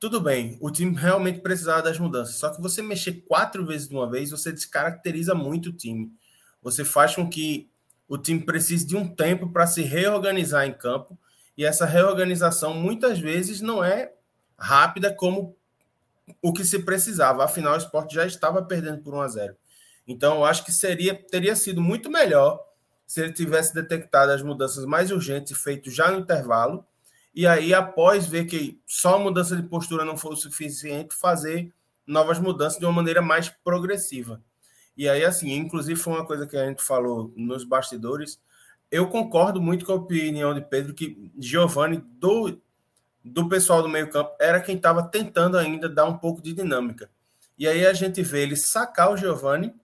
tudo 0.00 0.20
bem, 0.20 0.58
o 0.60 0.72
time 0.72 0.92
realmente 0.96 1.38
precisava 1.38 1.82
das 1.82 2.00
mudanças, 2.00 2.34
só 2.34 2.50
que 2.50 2.60
você 2.60 2.82
mexer 2.82 3.12
quatro 3.28 3.64
vezes 3.64 3.86
de 3.86 3.94
uma 3.94 4.10
vez, 4.10 4.32
você 4.32 4.50
descaracteriza 4.50 5.32
muito 5.32 5.68
o 5.68 5.72
time. 5.72 6.12
Você 6.60 6.84
faz 6.84 7.14
com 7.14 7.30
que 7.30 7.70
o 8.08 8.18
time 8.18 8.44
precisa 8.44 8.84
de 8.84 8.96
um 8.96 9.06
tempo 9.06 9.50
para 9.50 9.68
se 9.68 9.82
reorganizar 9.82 10.66
em 10.66 10.72
campo 10.72 11.16
e 11.56 11.64
essa 11.64 11.86
reorganização 11.86 12.74
muitas 12.74 13.20
vezes 13.20 13.60
não 13.60 13.84
é 13.84 14.12
rápida 14.58 15.14
como 15.14 15.56
o 16.42 16.52
que 16.52 16.64
se 16.64 16.80
precisava. 16.80 17.44
Afinal, 17.44 17.74
o 17.74 17.78
esporte 17.78 18.14
já 18.14 18.26
estava 18.26 18.62
perdendo 18.62 19.02
por 19.02 19.14
1 19.14 19.20
a 19.20 19.28
0. 19.28 19.56
Então, 20.06 20.36
eu 20.36 20.44
acho 20.44 20.64
que 20.64 20.72
seria 20.72 21.14
teria 21.14 21.54
sido 21.54 21.80
muito 21.80 22.10
melhor 22.10 22.60
se 23.06 23.20
ele 23.20 23.32
tivesse 23.32 23.74
detectado 23.74 24.32
as 24.32 24.42
mudanças 24.42 24.84
mais 24.84 25.10
urgentes 25.10 25.60
feitas 25.60 25.94
já 25.94 26.10
no 26.10 26.18
intervalo 26.20 26.86
e 27.34 27.46
aí 27.46 27.72
após 27.72 28.26
ver 28.26 28.46
que 28.46 28.80
só 28.86 29.16
a 29.16 29.18
mudança 29.18 29.56
de 29.56 29.62
postura 29.62 30.04
não 30.04 30.16
foi 30.16 30.32
o 30.32 30.36
suficiente, 30.36 31.14
fazer 31.14 31.72
novas 32.06 32.38
mudanças 32.38 32.78
de 32.78 32.84
uma 32.84 32.92
maneira 32.92 33.22
mais 33.22 33.48
progressiva. 33.48 34.42
E 34.96 35.08
aí, 35.08 35.24
assim, 35.24 35.52
inclusive 35.52 35.98
foi 35.98 36.14
uma 36.14 36.26
coisa 36.26 36.46
que 36.46 36.56
a 36.56 36.66
gente 36.66 36.82
falou 36.82 37.32
nos 37.36 37.64
bastidores. 37.64 38.40
Eu 38.90 39.08
concordo 39.08 39.62
muito 39.62 39.86
com 39.86 39.92
a 39.92 39.96
opinião 39.96 40.52
de 40.52 40.60
Pedro 40.60 40.92
que 40.92 41.30
Giovanni, 41.38 41.98
do, 42.18 42.60
do 43.24 43.48
pessoal 43.48 43.82
do 43.82 43.88
meio-campo, 43.88 44.34
era 44.40 44.60
quem 44.60 44.76
estava 44.76 45.02
tentando 45.02 45.58
ainda 45.58 45.88
dar 45.88 46.06
um 46.06 46.16
pouco 46.16 46.40
de 46.40 46.52
dinâmica. 46.52 47.10
E 47.58 47.68
aí 47.68 47.86
a 47.86 47.92
gente 47.92 48.22
vê 48.22 48.42
ele 48.42 48.56
sacar 48.56 49.12
o 49.12 49.16
Giovanni 49.16 49.74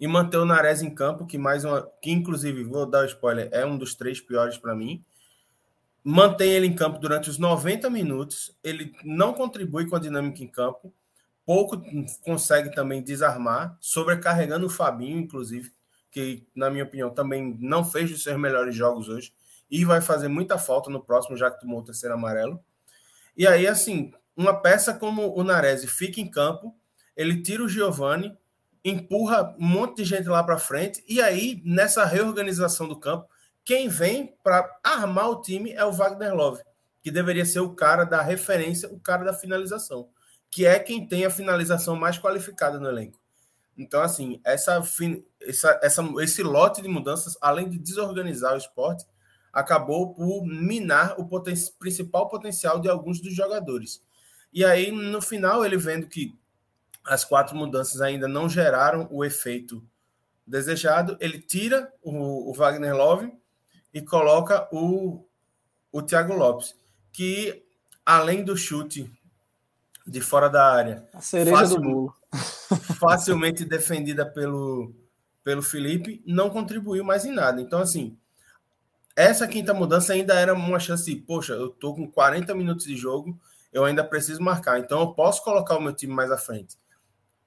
e 0.00 0.06
manter 0.06 0.38
o 0.38 0.44
Nares 0.44 0.82
em 0.82 0.90
campo, 0.90 1.26
que 1.26 1.38
mais 1.38 1.64
uma. 1.64 1.88
Que 2.02 2.10
inclusive, 2.10 2.64
vou 2.64 2.86
dar 2.86 3.02
o 3.02 3.06
spoiler, 3.06 3.48
é 3.52 3.64
um 3.64 3.76
dos 3.76 3.94
três 3.94 4.20
piores 4.20 4.58
para 4.58 4.74
mim. 4.74 5.04
Mantém 6.02 6.50
ele 6.50 6.66
em 6.66 6.74
campo 6.74 6.98
durante 6.98 7.28
os 7.28 7.38
90 7.38 7.90
minutos. 7.90 8.56
Ele 8.62 8.92
não 9.04 9.32
contribui 9.32 9.86
com 9.86 9.96
a 9.96 10.00
dinâmica 10.00 10.42
em 10.42 10.48
campo 10.48 10.92
pouco 11.48 11.82
consegue 12.20 12.70
também 12.74 13.02
desarmar, 13.02 13.74
sobrecarregando 13.80 14.66
o 14.66 14.68
Fabinho, 14.68 15.18
inclusive, 15.18 15.72
que, 16.10 16.46
na 16.54 16.68
minha 16.68 16.84
opinião, 16.84 17.08
também 17.08 17.56
não 17.58 17.82
fez 17.82 18.12
os 18.12 18.22
seus 18.22 18.38
melhores 18.38 18.74
jogos 18.74 19.08
hoje 19.08 19.32
e 19.70 19.84
vai 19.84 20.00
fazer 20.00 20.28
muita 20.28 20.58
falta 20.58 20.90
no 20.90 21.02
próximo, 21.02 21.36
já 21.36 21.50
que 21.50 21.60
tomou 21.60 21.80
o 21.80 21.84
terceiro 21.84 22.14
amarelo. 22.14 22.62
E 23.36 23.46
aí, 23.46 23.66
assim, 23.66 24.12
uma 24.36 24.54
peça 24.54 24.94
como 24.94 25.36
o 25.36 25.44
Nares 25.44 25.84
fica 25.84 26.20
em 26.20 26.30
campo, 26.30 26.74
ele 27.16 27.42
tira 27.42 27.62
o 27.62 27.68
Giovani, 27.68 28.36
empurra 28.84 29.54
um 29.58 29.66
monte 29.66 29.98
de 29.98 30.04
gente 30.04 30.28
lá 30.28 30.42
para 30.42 30.58
frente, 30.58 31.04
e 31.08 31.20
aí, 31.20 31.60
nessa 31.64 32.04
reorganização 32.04 32.88
do 32.88 32.98
campo, 32.98 33.28
quem 33.64 33.88
vem 33.88 34.34
para 34.42 34.78
armar 34.82 35.28
o 35.30 35.42
time 35.42 35.72
é 35.72 35.84
o 35.84 35.92
Wagner 35.92 36.34
Love, 36.34 36.62
que 37.02 37.10
deveria 37.10 37.44
ser 37.44 37.60
o 37.60 37.74
cara 37.74 38.04
da 38.04 38.22
referência, 38.22 38.88
o 38.88 38.98
cara 38.98 39.24
da 39.24 39.34
finalização 39.34 40.08
que 40.50 40.66
é 40.66 40.78
quem 40.78 41.06
tem 41.06 41.24
a 41.24 41.30
finalização 41.30 41.96
mais 41.96 42.18
qualificada 42.18 42.78
no 42.78 42.88
elenco. 42.88 43.20
Então, 43.76 44.00
assim, 44.00 44.40
essa, 44.44 44.82
essa, 45.40 45.80
essa, 45.82 46.02
esse 46.20 46.42
lote 46.42 46.82
de 46.82 46.88
mudanças, 46.88 47.36
além 47.40 47.68
de 47.68 47.78
desorganizar 47.78 48.54
o 48.54 48.58
esporte, 48.58 49.04
acabou 49.58 50.14
por 50.14 50.46
minar 50.46 51.18
o 51.18 51.26
poten 51.26 51.54
principal 51.78 52.28
potencial 52.28 52.78
de 52.78 52.88
alguns 52.88 53.20
dos 53.20 53.34
jogadores. 53.34 54.02
E 54.52 54.64
aí, 54.64 54.92
no 54.92 55.20
final, 55.20 55.64
ele 55.64 55.76
vendo 55.76 56.06
que 56.06 56.38
as 57.04 57.24
quatro 57.24 57.56
mudanças 57.56 58.00
ainda 58.00 58.28
não 58.28 58.48
geraram 58.48 59.08
o 59.10 59.24
efeito 59.24 59.84
desejado, 60.46 61.16
ele 61.20 61.40
tira 61.40 61.92
o, 62.02 62.50
o 62.50 62.54
Wagner 62.54 62.94
Love 62.94 63.32
e 63.92 64.00
coloca 64.00 64.68
o, 64.72 65.26
o 65.90 66.02
Thiago 66.02 66.34
Lopes, 66.34 66.74
que 67.12 67.64
além 68.04 68.44
do 68.44 68.56
chute 68.56 69.10
de 70.06 70.20
fora 70.20 70.48
da 70.48 70.72
área. 70.72 71.06
A 71.12 71.20
cereja 71.20 71.56
facil, 71.56 71.76
do 71.76 71.82
bolo. 71.82 72.14
facilmente 72.98 73.64
defendida 73.64 74.24
pelo, 74.24 74.94
pelo 75.42 75.62
Felipe, 75.62 76.22
não 76.26 76.48
contribuiu 76.48 77.04
mais 77.04 77.24
em 77.24 77.32
nada. 77.32 77.60
Então, 77.60 77.80
assim, 77.80 78.16
essa 79.18 79.48
quinta 79.48 79.74
mudança 79.74 80.12
ainda 80.12 80.38
era 80.38 80.54
uma 80.54 80.78
chance, 80.78 81.12
poxa, 81.16 81.52
eu 81.54 81.70
tô 81.70 81.92
com 81.92 82.08
40 82.08 82.54
minutos 82.54 82.86
de 82.86 82.96
jogo, 82.96 83.36
eu 83.72 83.84
ainda 83.84 84.04
preciso 84.04 84.40
marcar. 84.40 84.78
Então 84.78 85.00
eu 85.00 85.12
posso 85.12 85.42
colocar 85.42 85.76
o 85.76 85.80
meu 85.80 85.92
time 85.92 86.14
mais 86.14 86.30
à 86.30 86.38
frente. 86.38 86.76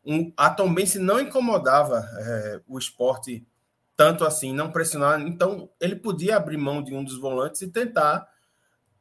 Um, 0.05 0.33
a 0.35 0.49
Tombense 0.49 0.99
não 0.99 1.17
incomodava 1.17 2.05
é, 2.17 2.61
o 2.67 2.77
esporte 2.77 3.47
tanto 3.95 4.25
assim, 4.25 4.53
não 4.53 4.69
pressionar. 4.69 5.21
Então 5.21 5.69
ele 5.79 5.95
podia 5.95 6.35
abrir 6.35 6.57
mão 6.57 6.83
de 6.83 6.93
um 6.93 7.05
dos 7.05 7.17
volantes 7.17 7.61
e 7.61 7.69
tentar 7.69 8.27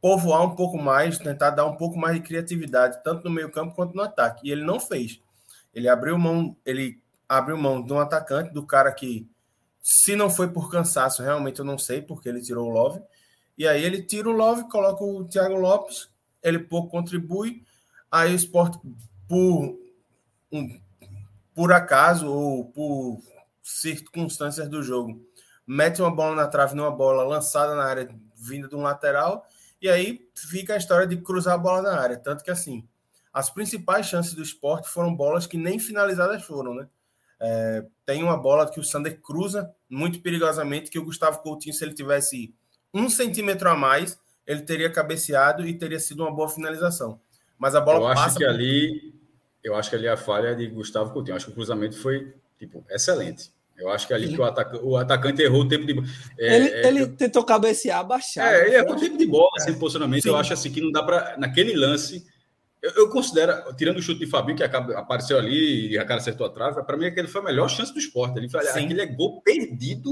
povoar 0.00 0.42
um 0.42 0.54
pouco 0.54 0.78
mais, 0.78 1.18
tentar 1.18 1.50
dar 1.50 1.66
um 1.66 1.76
pouco 1.76 1.98
mais 1.98 2.14
de 2.14 2.22
criatividade, 2.22 3.02
tanto 3.02 3.24
no 3.24 3.34
meio 3.34 3.50
campo 3.50 3.74
quanto 3.74 3.96
no 3.96 4.02
ataque. 4.02 4.46
E 4.46 4.52
ele 4.52 4.62
não 4.62 4.78
fez. 4.78 5.20
Ele 5.74 5.88
abriu 5.88 6.16
mão, 6.16 6.56
ele 6.64 7.02
abriu 7.28 7.58
mão 7.58 7.82
de 7.82 7.92
um 7.92 7.98
atacante, 7.98 8.54
do 8.54 8.64
cara 8.64 8.92
que, 8.92 9.28
se 9.82 10.14
não 10.14 10.28
foi 10.28 10.48
por 10.52 10.70
cansaço, 10.70 11.22
realmente 11.22 11.58
eu 11.58 11.64
não 11.64 11.78
sei 11.78 12.02
porque 12.02 12.28
ele 12.28 12.42
tirou 12.42 12.68
o 12.68 12.72
Love. 12.72 13.00
E 13.56 13.66
aí 13.66 13.84
ele 13.84 14.02
tira 14.02 14.28
o 14.28 14.32
Love, 14.32 14.68
coloca 14.68 15.04
o 15.04 15.24
Thiago 15.24 15.56
Lopes, 15.56 16.08
ele 16.42 16.58
pouco 16.58 16.90
contribui. 16.90 17.64
Aí 18.10 18.32
o 18.32 18.36
Sport, 18.36 18.80
por, 19.28 19.78
um, 20.52 20.80
por 21.54 21.72
acaso 21.72 22.30
ou 22.30 22.64
por 22.66 23.22
circunstâncias 23.62 24.68
do 24.68 24.82
jogo, 24.82 25.20
mete 25.66 26.02
uma 26.02 26.10
bola 26.10 26.34
na 26.34 26.48
trave 26.48 26.74
numa 26.74 26.90
bola 26.90 27.22
lançada 27.22 27.74
na 27.74 27.84
área 27.84 28.08
vinda 28.34 28.68
de 28.68 28.74
um 28.74 28.82
lateral 28.82 29.46
e 29.80 29.88
aí 29.88 30.28
fica 30.34 30.74
a 30.74 30.76
história 30.76 31.06
de 31.06 31.16
cruzar 31.16 31.54
a 31.54 31.58
bola 31.58 31.82
na 31.82 31.98
área. 31.98 32.18
Tanto 32.18 32.44
que, 32.44 32.50
assim, 32.50 32.86
as 33.32 33.48
principais 33.48 34.06
chances 34.06 34.34
do 34.34 34.42
esporte 34.42 34.88
foram 34.88 35.14
bolas 35.14 35.46
que 35.46 35.56
nem 35.56 35.78
finalizadas 35.78 36.42
foram, 36.44 36.74
né? 36.74 36.88
É, 37.40 37.84
tem 38.04 38.22
uma 38.22 38.36
bola 38.36 38.70
que 38.70 38.78
o 38.78 38.84
Sander 38.84 39.18
cruza 39.20 39.72
muito 39.88 40.20
perigosamente, 40.20 40.90
que 40.90 40.98
o 40.98 41.04
Gustavo 41.04 41.38
Coutinho, 41.40 41.74
se 41.74 41.84
ele 41.84 41.94
tivesse 41.94 42.54
um 42.92 43.08
centímetro 43.08 43.70
a 43.70 43.74
mais, 43.74 44.18
ele 44.46 44.62
teria 44.62 44.90
cabeceado 44.90 45.66
e 45.66 45.72
teria 45.74 45.98
sido 45.98 46.22
uma 46.22 46.32
boa 46.32 46.48
finalização. 46.48 47.20
Mas 47.58 47.74
a 47.74 47.80
bola 47.80 47.98
eu 47.98 48.06
acho 48.08 48.36
que 48.36 48.44
por... 48.44 48.50
ali, 48.50 49.14
eu 49.62 49.74
acho 49.74 49.90
que 49.90 49.96
ali 49.96 50.08
a 50.08 50.16
falha 50.16 50.48
é 50.48 50.54
de 50.54 50.66
Gustavo 50.66 51.12
Coutinho. 51.12 51.32
Eu 51.32 51.36
acho 51.36 51.46
que 51.46 51.52
o 51.52 51.54
cruzamento 51.54 51.96
foi 51.96 52.34
tipo 52.58 52.84
excelente. 52.90 53.50
Eu 53.80 53.88
acho 53.88 54.06
que 54.06 54.12
ali 54.12 54.28
que 54.28 54.38
o, 54.38 54.44
ataca, 54.44 54.78
o 54.84 54.96
atacante 54.96 55.40
errou 55.40 55.62
o 55.62 55.68
tempo 55.68 55.86
de 55.86 55.98
é, 56.38 56.56
ele, 56.56 56.68
é, 56.68 56.88
ele 56.88 57.06
tentou 57.06 57.42
cabecear, 57.42 58.06
baixar. 58.06 58.52
É, 58.52 58.66
ele 58.66 58.76
errou 58.76 58.94
o 58.94 59.00
tempo 59.00 59.16
de 59.16 59.26
bola, 59.26 59.58
sem 59.58 59.70
assim, 59.70 59.80
posicionamento. 59.80 60.22
Sim. 60.22 60.28
Eu 60.28 60.36
acho 60.36 60.52
assim 60.52 60.70
que 60.70 60.82
não 60.82 60.92
dá 60.92 61.02
para. 61.02 61.38
Naquele 61.38 61.74
lance, 61.74 62.26
eu, 62.82 62.90
eu, 62.96 63.08
considero, 63.10 63.52
tirando 63.74 63.98
o 63.98 64.02
chute 64.02 64.20
de 64.20 64.26
Fabinho, 64.26 64.56
que 64.56 64.62
acaba, 64.62 64.98
apareceu 64.98 65.38
ali 65.38 65.92
e 65.92 65.98
a 65.98 66.04
cara 66.04 66.20
acertou 66.20 66.46
a 66.46 66.50
trave, 66.50 66.82
para 66.82 66.96
mim 66.96 67.06
aquele 67.06 67.28
foi 67.28 67.40
a 67.40 67.44
melhor 67.44 67.68
chance 67.68 67.92
do 67.92 67.98
esporte. 67.98 68.38
Ele 68.38 68.48
foi, 68.48 68.66
aquele 68.66 69.00
é 69.00 69.06
gol 69.06 69.40
perdido 69.42 70.10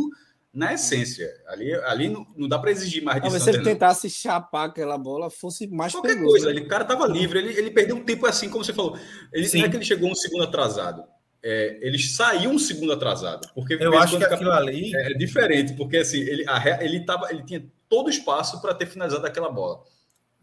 na 0.53 0.75
essência. 0.75 1.29
Ali, 1.47 1.75
ali 1.75 2.09
não, 2.09 2.27
não 2.37 2.49
dá 2.49 2.59
para 2.59 2.71
exigir 2.71 3.03
mais 3.03 3.23
disso. 3.23 3.39
se 3.41 3.51
ele 3.51 3.63
tentasse 3.63 4.11
chapar 4.11 4.67
aquela 4.67 4.99
bola, 4.99 5.31
fosse 5.31 5.67
mais 5.67 5.93
Qualquer 5.93 6.09
perigoso, 6.09 6.33
coisa. 6.33 6.47
Né? 6.47 6.53
Ele, 6.53 6.67
o 6.67 6.69
cara 6.69 6.83
estava 6.83 7.07
livre, 7.07 7.39
ele, 7.39 7.59
ele 7.59 7.71
perdeu 7.71 7.97
um 7.97 8.05
tempo 8.05 8.27
assim, 8.27 8.49
como 8.49 8.65
você 8.65 8.73
falou. 8.73 8.99
Ele, 9.33 9.49
não 9.55 9.65
é 9.65 9.69
que 9.69 9.77
ele 9.77 9.85
chegou 9.85 10.11
um 10.11 10.15
segundo 10.15 10.45
atrasado 10.45 11.05
é, 11.43 11.79
eles 11.81 12.15
saíam 12.15 12.53
um 12.53 12.59
segundo 12.59 12.93
atrasado. 12.93 13.49
Porque 13.55 13.75
eu 13.75 13.97
acho 13.99 14.19
que 14.19 14.25
aquilo 14.25 14.53
ali 14.53 14.95
é 14.95 15.15
diferente, 15.15 15.75
porque 15.75 15.99
assim, 15.99 16.19
ele, 16.19 16.45
a, 16.49 16.85
ele, 16.85 17.01
tava, 17.05 17.31
ele 17.31 17.43
tinha 17.45 17.65
todo 17.89 18.09
o 18.09 18.11
espaço 18.11 18.61
para 18.61 18.75
ter 18.75 18.87
finalizado 18.87 19.27
aquela 19.27 19.51
bola. 19.51 19.83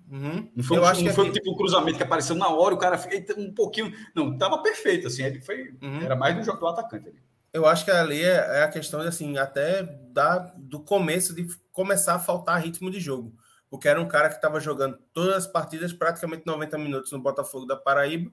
Uhum. 0.09 0.49
Não 0.55 0.63
foi, 0.63 0.77
eu 0.77 0.83
um, 0.83 0.85
acho 0.85 1.01
não 1.01 1.09
que 1.09 1.15
foi 1.15 1.31
tipo 1.31 1.51
um 1.51 1.55
cruzamento 1.55 1.97
que 1.97 2.03
apareceu 2.03 2.35
na 2.35 2.47
hora, 2.47 2.75
o 2.75 2.77
cara 2.77 2.99
um 3.37 3.53
pouquinho. 3.53 3.91
Não, 4.13 4.33
estava 4.33 4.61
perfeito, 4.61 5.07
assim, 5.07 5.23
ele 5.23 5.41
foi. 5.41 5.73
Uhum. 5.81 6.01
Era 6.01 6.15
mais 6.15 6.35
do 6.35 6.43
jogo 6.43 6.59
do 6.59 6.67
atacante 6.67 7.09
ali. 7.09 7.19
Eu 7.51 7.65
acho 7.65 7.85
que 7.85 7.91
ali 7.91 8.21
é, 8.21 8.59
é 8.59 8.63
a 8.63 8.67
questão 8.67 9.01
de, 9.01 9.07
assim, 9.07 9.37
até 9.37 9.83
da, 10.11 10.39
do 10.57 10.79
começo 10.79 11.33
de 11.33 11.47
começar 11.71 12.15
a 12.15 12.19
faltar 12.19 12.61
ritmo 12.61 12.91
de 12.91 12.99
jogo. 12.99 13.33
Porque 13.69 13.87
era 13.87 13.99
um 13.99 14.07
cara 14.07 14.29
que 14.29 14.35
estava 14.35 14.59
jogando 14.59 14.97
todas 15.13 15.35
as 15.35 15.47
partidas, 15.47 15.91
praticamente 15.91 16.45
90 16.45 16.77
minutos 16.77 17.11
no 17.11 17.19
Botafogo 17.19 17.65
da 17.65 17.75
Paraíba 17.75 18.31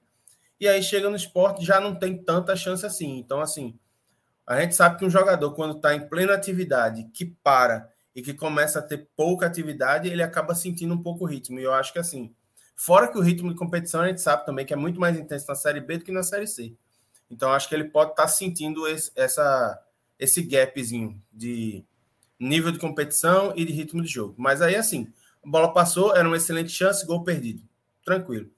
e 0.63 0.67
aí 0.67 0.81
chega 0.81 1.09
no 1.09 1.15
esporte 1.17 1.65
já 1.65 1.79
não 1.81 1.93
tem 1.93 2.17
tanta 2.17 2.55
chance 2.55 2.85
assim. 2.85 3.17
Então, 3.17 3.41
assim, 3.41 3.77
a 4.47 4.61
gente 4.61 4.75
sabe 4.75 4.97
que 4.97 5.03
um 5.03 5.09
jogador, 5.09 5.51
quando 5.53 5.75
está 5.75 5.93
em 5.93 6.07
plena 6.07 6.33
atividade, 6.33 7.03
que 7.13 7.25
para 7.25 7.89
e 8.15 8.21
que 8.21 8.33
começa 8.33 8.79
a 8.79 8.81
ter 8.81 9.09
pouca 9.15 9.45
atividade, 9.45 10.07
ele 10.07 10.21
acaba 10.21 10.53
sentindo 10.53 10.93
um 10.93 11.01
pouco 11.01 11.23
o 11.23 11.27
ritmo. 11.27 11.59
E 11.59 11.63
eu 11.63 11.73
acho 11.73 11.91
que, 11.91 11.99
assim, 11.99 12.33
fora 12.75 13.07
que 13.07 13.17
o 13.17 13.21
ritmo 13.21 13.49
de 13.49 13.55
competição, 13.55 14.01
a 14.01 14.07
gente 14.07 14.21
sabe 14.21 14.45
também 14.45 14.65
que 14.65 14.73
é 14.73 14.77
muito 14.77 14.99
mais 14.99 15.17
intenso 15.17 15.47
na 15.47 15.55
Série 15.55 15.81
B 15.81 15.97
do 15.97 16.03
que 16.03 16.11
na 16.11 16.23
Série 16.23 16.47
C. 16.47 16.73
Então, 17.29 17.51
acho 17.51 17.67
que 17.67 17.73
ele 17.73 17.85
pode 17.85 18.11
estar 18.11 18.23
tá 18.23 18.27
sentindo 18.27 18.87
esse, 18.87 19.11
essa, 19.15 19.81
esse 20.19 20.43
gapzinho 20.43 21.19
de 21.31 21.83
nível 22.39 22.71
de 22.71 22.79
competição 22.79 23.53
e 23.55 23.65
de 23.65 23.73
ritmo 23.73 24.01
de 24.01 24.09
jogo. 24.09 24.35
Mas 24.37 24.61
aí, 24.61 24.75
assim, 24.75 25.11
a 25.43 25.49
bola 25.49 25.73
passou, 25.73 26.15
era 26.15 26.27
uma 26.27 26.37
excelente 26.37 26.69
chance, 26.69 27.05
gol 27.05 27.23
perdido. 27.23 27.63
Tranquilo. 28.05 28.51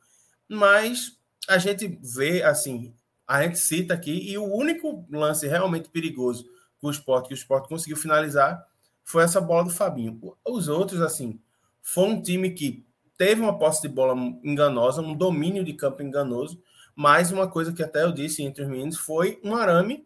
Mas 0.50 1.18
a 1.48 1.58
gente 1.58 2.00
vê, 2.02 2.44
assim, 2.44 2.94
a 3.28 3.42
gente 3.44 3.58
cita 3.58 3.94
aqui, 3.94 4.30
e 4.30 4.38
o 4.38 4.44
único 4.44 5.06
lance 5.10 5.48
realmente 5.48 5.90
perigoso 5.90 6.46
com 6.80 6.88
o 6.88 6.92
esporte, 6.92 7.28
que 7.28 7.34
o 7.34 7.36
esporte 7.36 7.70
conseguiu 7.70 7.98
finalizar, 7.98 8.68
foi 9.06 9.24
essa 9.24 9.40
bola 9.40 9.64
do 9.64 9.70
Fabinho. 9.70 10.20
Os 10.44 10.68
outros, 10.68 11.00
assim, 11.00 11.40
foi 11.82 12.06
um 12.06 12.22
time 12.22 12.50
que 12.50 12.84
teve 13.18 13.40
uma 13.40 13.58
posse 13.58 13.84
de 13.84 13.88
bola 13.88 14.16
enganosa, 14.44 15.02
um 15.02 15.16
domínio 15.16 15.64
de 15.64 15.74
campo 15.74 16.02
enganoso, 16.02 16.62
mas 16.96 17.32
uma 17.32 17.48
coisa 17.48 17.72
que 17.72 17.84
até 17.84 18.04
eu 18.04 18.12
disse 18.12 18.44
entre 18.44 18.64
os 18.64 18.70
meninos 18.70 18.98
foi 18.98 19.40
um 19.44 19.56
arame 19.56 20.06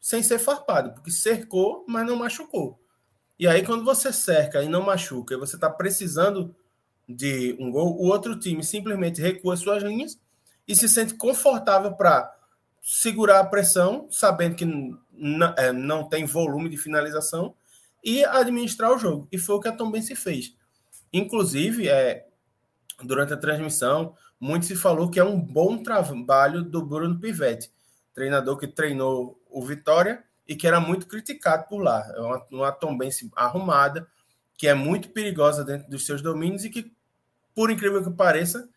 sem 0.00 0.22
ser 0.22 0.38
farpado, 0.38 0.92
porque 0.92 1.10
cercou, 1.10 1.84
mas 1.88 2.06
não 2.06 2.16
machucou. 2.16 2.78
E 3.38 3.46
aí, 3.46 3.64
quando 3.64 3.84
você 3.84 4.12
cerca 4.12 4.62
e 4.62 4.68
não 4.68 4.82
machuca, 4.82 5.34
e 5.34 5.38
você 5.38 5.54
está 5.54 5.70
precisando 5.70 6.54
de 7.08 7.56
um 7.60 7.70
gol, 7.70 7.96
o 7.96 8.08
outro 8.08 8.38
time 8.38 8.64
simplesmente 8.64 9.22
recua 9.22 9.56
suas 9.56 9.82
linhas 9.82 10.18
e 10.66 10.74
se 10.74 10.88
sente 10.88 11.14
confortável 11.14 11.92
para 11.92 12.34
segurar 12.82 13.40
a 13.40 13.46
pressão, 13.46 14.08
sabendo 14.10 14.56
que 14.56 14.64
é, 15.56 15.72
não 15.72 16.04
tem 16.04 16.24
volume 16.24 16.68
de 16.68 16.76
finalização 16.76 17.54
e 18.04 18.24
administrar 18.24 18.92
o 18.92 18.98
jogo. 18.98 19.28
E 19.30 19.38
foi 19.38 19.56
o 19.56 19.60
que 19.60 19.68
a 19.68 19.72
Tom 19.72 19.92
se 20.00 20.14
fez. 20.14 20.54
Inclusive, 21.12 21.88
é, 21.88 22.26
durante 23.02 23.32
a 23.32 23.36
transmissão, 23.36 24.14
muito 24.40 24.66
se 24.66 24.76
falou 24.76 25.10
que 25.10 25.18
é 25.18 25.24
um 25.24 25.40
bom 25.40 25.82
trabalho 25.82 26.62
do 26.62 26.84
Bruno 26.84 27.18
Pivetti, 27.18 27.70
treinador 28.14 28.56
que 28.56 28.66
treinou 28.66 29.40
o 29.50 29.64
Vitória 29.64 30.22
e 30.46 30.54
que 30.54 30.66
era 30.66 30.80
muito 30.80 31.06
criticado 31.06 31.66
por 31.68 31.82
lá. 31.82 32.06
É 32.14 32.20
uma, 32.20 32.46
uma 32.50 32.72
Tombense 32.72 33.30
arrumada, 33.34 34.06
que 34.56 34.66
é 34.66 34.74
muito 34.74 35.10
perigosa 35.10 35.64
dentro 35.64 35.88
dos 35.90 36.06
seus 36.06 36.22
domínios 36.22 36.64
e 36.64 36.70
que, 36.70 36.92
por 37.54 37.70
incrível 37.70 38.02
que 38.02 38.10
pareça, 38.10 38.68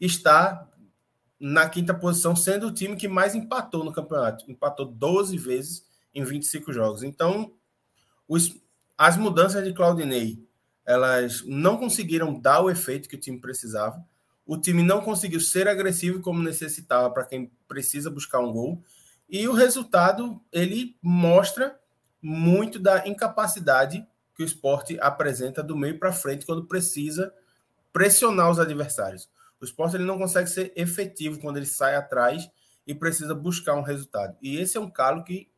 está 0.00 0.68
na 1.38 1.68
quinta 1.68 1.92
posição, 1.92 2.34
sendo 2.34 2.68
o 2.68 2.72
time 2.72 2.96
que 2.96 3.08
mais 3.08 3.34
empatou 3.34 3.84
no 3.84 3.92
campeonato. 3.92 4.50
Empatou 4.50 4.86
12 4.86 5.36
vezes 5.36 5.86
em 6.14 6.24
25 6.24 6.72
jogos. 6.72 7.02
Então, 7.02 7.52
os, 8.28 8.56
as 8.96 9.16
mudanças 9.16 9.64
de 9.64 9.72
Claudinei, 9.72 10.38
elas 10.86 11.42
não 11.46 11.76
conseguiram 11.76 12.38
dar 12.38 12.60
o 12.60 12.70
efeito 12.70 13.08
que 13.08 13.16
o 13.16 13.20
time 13.20 13.40
precisava. 13.40 14.04
O 14.46 14.58
time 14.58 14.82
não 14.82 15.00
conseguiu 15.00 15.40
ser 15.40 15.66
agressivo 15.66 16.20
como 16.20 16.42
necessitava 16.42 17.10
para 17.10 17.24
quem 17.24 17.50
precisa 17.66 18.10
buscar 18.10 18.40
um 18.40 18.52
gol. 18.52 18.82
E 19.28 19.48
o 19.48 19.52
resultado, 19.52 20.40
ele 20.52 20.96
mostra 21.02 21.78
muito 22.20 22.78
da 22.78 23.06
incapacidade 23.08 24.06
que 24.36 24.42
o 24.42 24.46
esporte 24.46 24.98
apresenta 25.00 25.62
do 25.62 25.76
meio 25.76 25.98
para 25.98 26.12
frente 26.12 26.44
quando 26.44 26.66
precisa 26.66 27.32
pressionar 27.92 28.50
os 28.50 28.58
adversários. 28.58 29.28
O 29.60 29.64
esporte 29.64 29.96
ele 29.96 30.04
não 30.04 30.18
consegue 30.18 30.50
ser 30.50 30.72
efetivo 30.76 31.40
quando 31.40 31.56
ele 31.56 31.66
sai 31.66 31.94
atrás 31.96 32.48
e 32.86 32.94
precisa 32.94 33.34
buscar 33.34 33.74
um 33.74 33.82
resultado. 33.82 34.36
E 34.42 34.56
esse 34.58 34.76
é 34.76 34.80
um 34.80 34.90
calo 34.90 35.24
que 35.24 35.48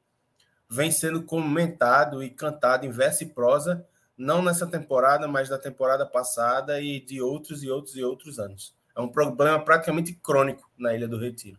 vem 0.69 0.91
sendo 0.91 1.23
comentado 1.23 2.23
e 2.23 2.31
cantado 2.31 2.85
em 2.85 2.91
verso 2.91 3.23
e 3.23 3.27
prosa, 3.27 3.87
não 4.17 4.43
nessa 4.43 4.67
temporada, 4.67 5.29
mas 5.29 5.49
da 5.49 5.59
temporada 5.59 6.07
passada 6.07 6.81
e 6.81 7.01
de 7.01 7.21
outros 7.21 7.63
e 7.63 7.71
outros 7.71 7.97
e 7.97 8.03
outros 8.03 8.39
anos. 8.39 8.75
É 8.97 9.01
um 9.01 9.09
problema 9.09 9.63
praticamente 9.63 10.15
crônico 10.15 10.71
na 10.77 10.95
Ilha 10.95 11.07
do 11.07 11.19
Retiro. 11.19 11.59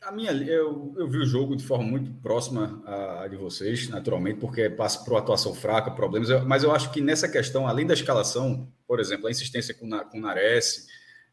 A 0.00 0.12
minha, 0.12 0.30
eu, 0.30 0.94
eu 0.96 1.08
vi 1.08 1.18
o 1.18 1.26
jogo 1.26 1.56
de 1.56 1.64
forma 1.64 1.84
muito 1.84 2.10
próxima 2.22 2.80
a, 2.86 3.24
a 3.24 3.28
de 3.28 3.36
vocês, 3.36 3.88
naturalmente, 3.88 4.38
porque 4.38 4.70
passa 4.70 5.04
por 5.04 5.16
atuação 5.16 5.52
fraca, 5.52 5.90
problemas, 5.90 6.30
eu, 6.30 6.44
mas 6.46 6.62
eu 6.62 6.72
acho 6.72 6.90
que 6.92 7.00
nessa 7.00 7.28
questão, 7.28 7.66
além 7.66 7.86
da 7.86 7.94
escalação, 7.94 8.72
por 8.86 9.00
exemplo, 9.00 9.26
a 9.26 9.30
insistência 9.30 9.74
com, 9.74 9.90
com 9.90 10.18
o 10.18 10.20
Nares, 10.20 10.86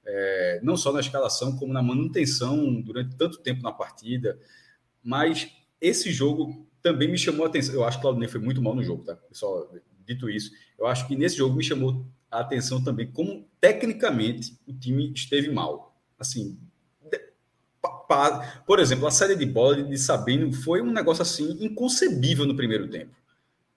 é, 0.05 0.59
não 0.61 0.75
só 0.75 0.91
na 0.91 0.99
escalação, 0.99 1.55
como 1.55 1.71
na 1.71 1.81
manutenção 1.81 2.81
durante 2.81 3.15
tanto 3.15 3.37
tempo 3.37 3.61
na 3.61 3.71
partida, 3.71 4.37
mas 5.05 5.51
esse 5.79 6.11
jogo 6.11 6.67
também 6.81 7.09
me 7.09 7.17
chamou 7.17 7.45
a 7.45 7.49
atenção. 7.49 7.75
Eu 7.75 7.85
acho 7.85 7.97
que 7.97 7.99
o 7.99 8.01
Claudinei 8.01 8.27
foi 8.27 8.41
muito 8.41 8.61
mal 8.61 8.75
no 8.75 8.83
jogo, 8.83 9.03
tá? 9.03 9.15
Só 9.31 9.69
dito 10.05 10.29
isso, 10.29 10.51
eu 10.77 10.87
acho 10.87 11.07
que 11.07 11.15
nesse 11.15 11.37
jogo 11.37 11.55
me 11.55 11.63
chamou 11.63 12.05
a 12.29 12.39
atenção 12.39 12.83
também 12.83 13.11
como 13.11 13.47
tecnicamente 13.61 14.57
o 14.67 14.73
time 14.73 15.11
esteve 15.13 15.49
mal. 15.49 15.95
Assim, 16.19 16.57
por 18.65 18.79
exemplo, 18.79 19.07
a 19.07 19.11
série 19.11 19.35
de 19.35 19.45
bola 19.45 19.83
de 19.83 19.97
Sabino 19.97 20.51
foi 20.51 20.81
um 20.81 20.91
negócio 20.91 21.21
assim 21.21 21.57
inconcebível 21.63 22.45
no 22.45 22.55
primeiro 22.55 22.87
tempo. 22.87 23.11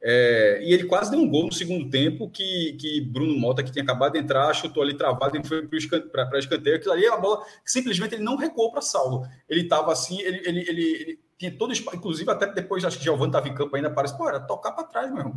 É, 0.01 0.61
e 0.63 0.73
ele 0.73 0.85
quase 0.85 1.11
deu 1.11 1.19
um 1.19 1.29
gol 1.29 1.47
no 1.47 1.53
segundo 1.53 1.91
tempo 1.91 2.31
que, 2.31 2.77
que 2.81 3.01
Bruno 3.01 3.37
Mota, 3.37 3.65
que 3.65 3.73
tinha 3.73 3.83
acabado 3.83 4.13
de 4.13 4.21
entrar, 4.21 4.55
chutou 4.55 4.83
ali 4.83 4.95
travado 4.95 5.37
e 5.37 5.45
foi 5.45 5.67
para 5.67 6.39
escanteio. 6.39 6.77
Aquilo 6.77 6.93
ali 6.93 7.05
é 7.05 7.11
uma 7.11 7.21
bola 7.21 7.45
simplesmente 7.65 8.15
ele 8.15 8.23
não 8.23 8.37
recuou 8.37 8.71
para 8.71 8.81
Saulo. 8.81 9.27
Ele 9.49 9.63
estava 9.63 9.93
assim, 9.93 10.21
ele, 10.21 10.41
ele, 10.45 10.61
ele, 10.61 10.81
ele, 10.81 11.21
tinha 11.37 11.51
todo 11.51 11.73
inclusive 11.73 12.31
até 12.31 12.47
depois, 12.53 12.85
acho 12.85 12.99
que 12.99 13.05
Giovanni 13.05 13.29
estava 13.29 13.49
em 13.49 13.55
campo 13.55 13.75
ainda, 13.75 13.91
parece, 13.91 14.17
pô, 14.17 14.29
era 14.29 14.41
tocar 14.41 14.73
para 14.73 14.85
trás 14.85 15.13
mesmo, 15.13 15.33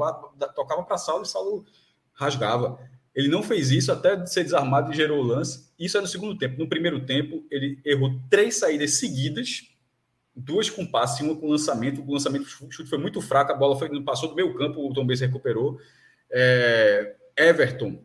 tocava 0.55 0.83
para 0.83 0.97
Saulo 0.97 1.23
e 1.23 1.27
Saulo 1.27 1.65
rasgava. 2.13 2.79
Ele 3.13 3.27
não 3.27 3.43
fez 3.43 3.71
isso 3.71 3.91
até 3.91 4.25
ser 4.25 4.43
desarmado 4.43 4.91
e 4.91 4.95
gerou 4.95 5.19
o 5.19 5.23
lance. 5.23 5.69
Isso 5.77 5.97
é 5.97 6.01
no 6.01 6.07
segundo 6.07 6.37
tempo. 6.37 6.57
No 6.57 6.69
primeiro 6.69 7.05
tempo, 7.05 7.43
ele 7.51 7.77
errou 7.83 8.17
três 8.29 8.55
saídas 8.55 8.93
seguidas 8.93 9.70
duas 10.35 10.69
com 10.69 10.85
passe, 10.85 11.23
uma 11.23 11.35
com 11.35 11.49
lançamento. 11.49 12.01
O 12.01 12.13
lançamento 12.13 12.43
o 12.43 12.71
chute 12.71 12.89
foi 12.89 12.97
muito 12.97 13.21
fraco, 13.21 13.51
a 13.51 13.55
bola 13.55 13.77
foi, 13.77 14.01
passou 14.03 14.29
do 14.29 14.35
meio 14.35 14.53
campo, 14.55 14.85
o 14.85 14.93
Tom 14.93 15.05
Benz 15.05 15.19
recuperou. 15.19 15.79
É, 16.29 17.15
Everton 17.37 18.03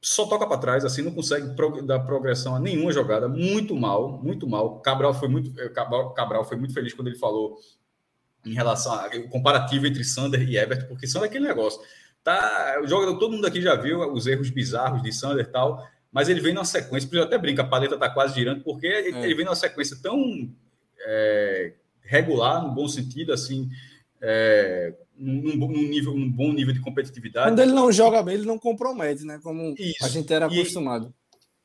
só 0.00 0.26
toca 0.26 0.46
para 0.46 0.58
trás, 0.58 0.84
assim, 0.84 1.02
não 1.02 1.12
consegue 1.12 1.48
dar 1.82 2.00
progressão 2.00 2.54
a 2.54 2.60
nenhuma 2.60 2.92
jogada, 2.92 3.28
muito 3.28 3.74
mal, 3.74 4.22
muito 4.22 4.46
mal. 4.46 4.80
Cabral 4.80 5.12
foi 5.12 5.28
muito, 5.28 5.58
é, 5.60 5.68
Cabral, 5.68 6.14
Cabral 6.14 6.44
foi 6.44 6.56
muito 6.56 6.72
feliz 6.72 6.94
quando 6.94 7.08
ele 7.08 7.18
falou 7.18 7.58
em 8.46 8.54
relação 8.54 8.92
ao 8.92 9.10
comparativo 9.28 9.86
entre 9.86 10.04
Sander 10.04 10.48
e 10.48 10.56
Everton, 10.56 10.86
porque 10.86 11.06
Sander 11.06 11.26
é 11.26 11.30
aquele 11.30 11.48
negócio. 11.48 11.80
Tá, 12.22 12.80
o 12.82 12.86
jogador, 12.86 13.18
todo 13.18 13.32
mundo 13.32 13.46
aqui 13.46 13.60
já 13.60 13.74
viu 13.74 14.00
os 14.12 14.26
erros 14.26 14.50
bizarros 14.50 15.02
de 15.02 15.12
Sander 15.12 15.44
e 15.44 15.48
tal, 15.48 15.84
mas 16.12 16.28
ele 16.28 16.40
vem 16.40 16.54
numa 16.54 16.64
sequência, 16.64 17.08
por 17.08 17.18
até 17.18 17.36
brinca, 17.36 17.62
a 17.62 17.66
paleta 17.66 17.98
tá 17.98 18.08
quase 18.08 18.34
girando, 18.34 18.62
porque 18.62 18.86
ele, 18.86 19.18
é. 19.18 19.24
ele 19.24 19.34
vem 19.34 19.44
numa 19.44 19.56
sequência 19.56 19.96
tão 20.00 20.48
é, 21.00 21.74
regular, 22.02 22.62
no 22.62 22.74
bom 22.74 22.88
sentido, 22.88 23.32
assim, 23.32 23.68
é, 24.20 24.94
num, 25.16 25.56
num, 25.56 25.68
nível, 25.68 26.14
num 26.14 26.30
bom 26.30 26.52
nível 26.52 26.72
de 26.72 26.80
competitividade. 26.80 27.50
Quando 27.50 27.60
ele 27.60 27.72
não 27.72 27.90
joga 27.92 28.22
bem, 28.22 28.34
ele 28.34 28.46
não 28.46 28.58
compromete, 28.58 29.24
né? 29.24 29.40
Como 29.42 29.74
isso. 29.78 30.04
a 30.04 30.08
gente 30.08 30.32
era 30.32 30.46
acostumado. 30.46 31.12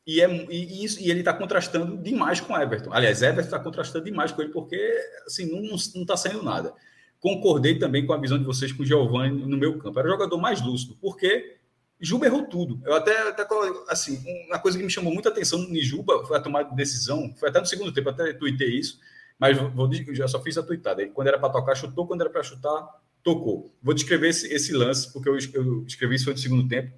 E, 0.06 0.22
é, 0.22 0.48
e, 0.50 0.84
isso, 0.84 1.00
e 1.02 1.10
ele 1.10 1.20
está 1.20 1.34
contrastando 1.34 1.98
demais 1.98 2.42
com 2.42 2.58
Everton. 2.58 2.92
Aliás, 2.92 3.22
Everton 3.22 3.46
está 3.46 3.60
contrastando 3.60 4.06
demais 4.06 4.32
com 4.32 4.42
ele, 4.42 4.52
porque 4.52 4.78
assim, 5.26 5.46
não 5.46 5.76
está 5.76 6.18
saindo 6.18 6.44
nada. 6.44 6.74
Concordei 7.20 7.80
também 7.80 8.06
com 8.06 8.12
a 8.12 8.18
visão 8.18 8.38
de 8.38 8.44
vocês 8.44 8.74
com 8.74 8.84
o 8.84 8.86
Giovanni 8.86 9.46
no 9.46 9.58
meu 9.58 9.78
campo. 9.78 9.98
Era 9.98 10.10
o 10.10 10.12
jogador 10.12 10.38
mais 10.38 10.62
lúcido, 10.62 10.98
porque 11.00 11.58
Juba 12.04 12.26
errou 12.26 12.44
tudo. 12.44 12.82
Eu 12.86 12.96
até, 12.96 13.30
até 13.30 13.48
assim, 13.88 14.22
uma 14.48 14.60
coisa 14.60 14.78
que 14.78 14.84
me 14.84 14.90
chamou 14.90 15.14
muita 15.14 15.30
atenção 15.30 15.60
no 15.60 15.82
Juba 15.82 16.26
foi 16.26 16.36
a 16.36 16.42
tomada 16.42 16.70
de 16.70 16.76
decisão, 16.76 17.34
foi 17.40 17.48
até 17.48 17.62
no 17.62 17.66
segundo 17.66 17.94
tempo, 17.94 18.10
até 18.10 18.34
tuitei 18.34 18.78
isso, 18.78 19.00
mas 19.40 19.58
vou, 19.58 19.90
já 20.14 20.28
só 20.28 20.42
fiz 20.42 20.58
a 20.58 20.64
tuitada. 20.64 21.06
Quando 21.10 21.28
era 21.28 21.40
para 21.40 21.50
tocar, 21.50 21.76
chutou. 21.76 22.08
Quando 22.08 22.22
era 22.22 22.30
para 22.30 22.44
chutar, 22.44 22.88
tocou. 23.24 23.74
Vou 23.82 23.94
descrever 23.94 24.30
esse, 24.30 24.54
esse 24.54 24.74
lance, 24.74 25.12
porque 25.12 25.30
eu, 25.30 25.38
eu, 25.54 25.84
escrevi 25.86 26.16
isso 26.16 26.30
no 26.30 26.38
segundo 26.38 26.68
tempo. 26.68 26.94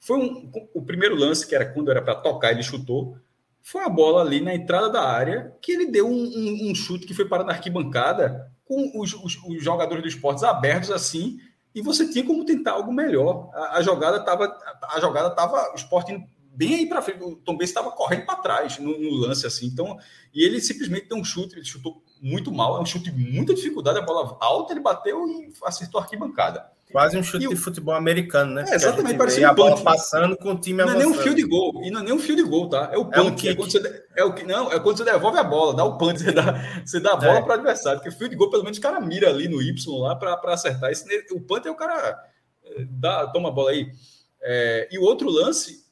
Foi 0.00 0.18
um, 0.18 0.50
o 0.74 0.82
primeiro 0.82 1.16
lance, 1.16 1.46
que 1.46 1.54
era 1.54 1.66
quando 1.66 1.90
era 1.90 2.00
para 2.00 2.14
tocar, 2.14 2.52
ele 2.52 2.62
chutou. 2.62 3.16
Foi 3.62 3.82
a 3.82 3.88
bola 3.88 4.22
ali 4.22 4.40
na 4.40 4.54
entrada 4.54 4.88
da 4.88 5.02
área, 5.02 5.54
que 5.60 5.72
ele 5.72 5.86
deu 5.86 6.08
um, 6.08 6.24
um, 6.24 6.70
um 6.70 6.74
chute 6.74 7.06
que 7.06 7.14
foi 7.14 7.26
para 7.26 7.44
na 7.44 7.52
arquibancada, 7.52 8.50
com 8.64 9.00
os, 9.00 9.12
os, 9.14 9.36
os, 9.44 9.62
jogadores 9.62 10.02
do 10.02 10.08
esportes 10.08 10.44
abertos 10.44 10.90
assim, 10.90 11.38
e 11.74 11.82
você 11.82 12.08
tinha 12.08 12.24
como 12.24 12.44
tentar 12.44 12.72
algo 12.72 12.92
melhor. 12.92 13.50
A, 13.52 13.78
a 13.78 13.82
jogada 13.82 14.18
estava. 14.18 14.56
A 14.90 15.00
jogada 15.00 15.28
estava. 15.28 15.72
O 15.72 15.74
esporte 15.74 16.16
bem 16.58 16.74
aí 16.74 16.86
para 16.88 17.00
frente. 17.00 17.22
O 17.22 17.36
Tom 17.36 17.56
Benz 17.56 17.70
estava 17.70 17.92
correndo 17.92 18.26
para 18.26 18.40
trás 18.40 18.78
no, 18.78 18.98
no, 18.98 19.14
lance, 19.14 19.46
assim. 19.46 19.66
Então, 19.66 19.96
e 20.34 20.44
ele 20.44 20.60
simplesmente 20.60 21.08
deu 21.08 21.16
um 21.16 21.24
chute, 21.24 21.54
ele 21.54 21.64
chutou 21.64 22.02
muito 22.20 22.52
mal, 22.52 22.76
é 22.76 22.80
um 22.80 22.86
chute 22.86 23.12
de 23.12 23.32
muita 23.32 23.54
dificuldade, 23.54 23.98
a 23.98 24.02
bola 24.02 24.36
alta, 24.40 24.72
ele 24.72 24.80
bateu 24.80 25.24
e 25.28 25.52
acertou 25.64 26.00
a 26.00 26.02
arquibancada. 26.02 26.66
Quase 26.90 27.16
um 27.16 27.22
chute 27.22 27.44
e 27.44 27.48
de 27.48 27.54
futebol 27.54 27.94
americano, 27.94 28.54
né? 28.54 28.64
É, 28.66 28.74
exatamente, 28.74 29.16
parece 29.16 29.44
um 29.44 29.48
a 29.48 29.52
bola 29.52 29.80
passando 29.82 30.36
com 30.38 30.52
o 30.52 30.58
time 30.58 30.78
Não 30.78 30.88
avançando. 30.88 31.02
é 31.02 31.06
nem 31.06 31.14
um 31.14 31.22
fio 31.22 31.34
de 31.34 31.42
gol, 31.44 31.84
e 31.84 31.90
não 31.90 32.00
é 32.00 32.02
nem 32.02 32.12
um 32.14 32.18
fio 32.18 32.34
de 32.34 32.42
gol, 32.42 32.68
tá? 32.68 32.90
É 32.92 32.96
o 32.98 33.04
punt, 33.04 33.44
é, 33.44 33.48
um 33.48 33.52
é 33.52 33.54
quando 33.54 33.70
você, 33.70 34.04
é 34.16 34.24
o 34.24 34.34
que 34.34 34.42
não, 34.42 34.72
é 34.72 34.80
quando 34.80 34.96
você 34.96 35.04
devolve 35.04 35.38
a 35.38 35.44
bola, 35.44 35.76
dá 35.76 35.84
o 35.84 35.98
punt, 35.98 36.16
você 36.18 36.32
dá, 36.32 36.82
você 36.84 36.98
dá 36.98 37.12
a 37.12 37.16
bola 37.16 37.38
é. 37.38 37.42
para 37.42 37.50
o 37.50 37.54
adversário, 37.54 38.00
porque 38.00 38.14
o 38.14 38.18
fio 38.18 38.28
de 38.28 38.36
gol 38.36 38.50
pelo 38.50 38.64
menos 38.64 38.78
o 38.78 38.80
cara 38.80 39.00
mira 39.00 39.28
ali 39.28 39.48
no 39.48 39.60
Y 39.62 39.98
lá 39.98 40.16
para 40.16 40.40
acertar. 40.46 40.90
Esse, 40.90 41.04
o 41.30 41.40
punt 41.40 41.66
é 41.66 41.70
o 41.70 41.76
cara 41.76 42.18
eh, 42.64 42.86
dá, 42.88 43.26
toma 43.28 43.50
a 43.50 43.52
bola 43.52 43.70
aí. 43.70 43.92
É, 44.40 44.88
e 44.90 44.98
o 44.98 45.02
outro 45.02 45.28
lance 45.28 45.87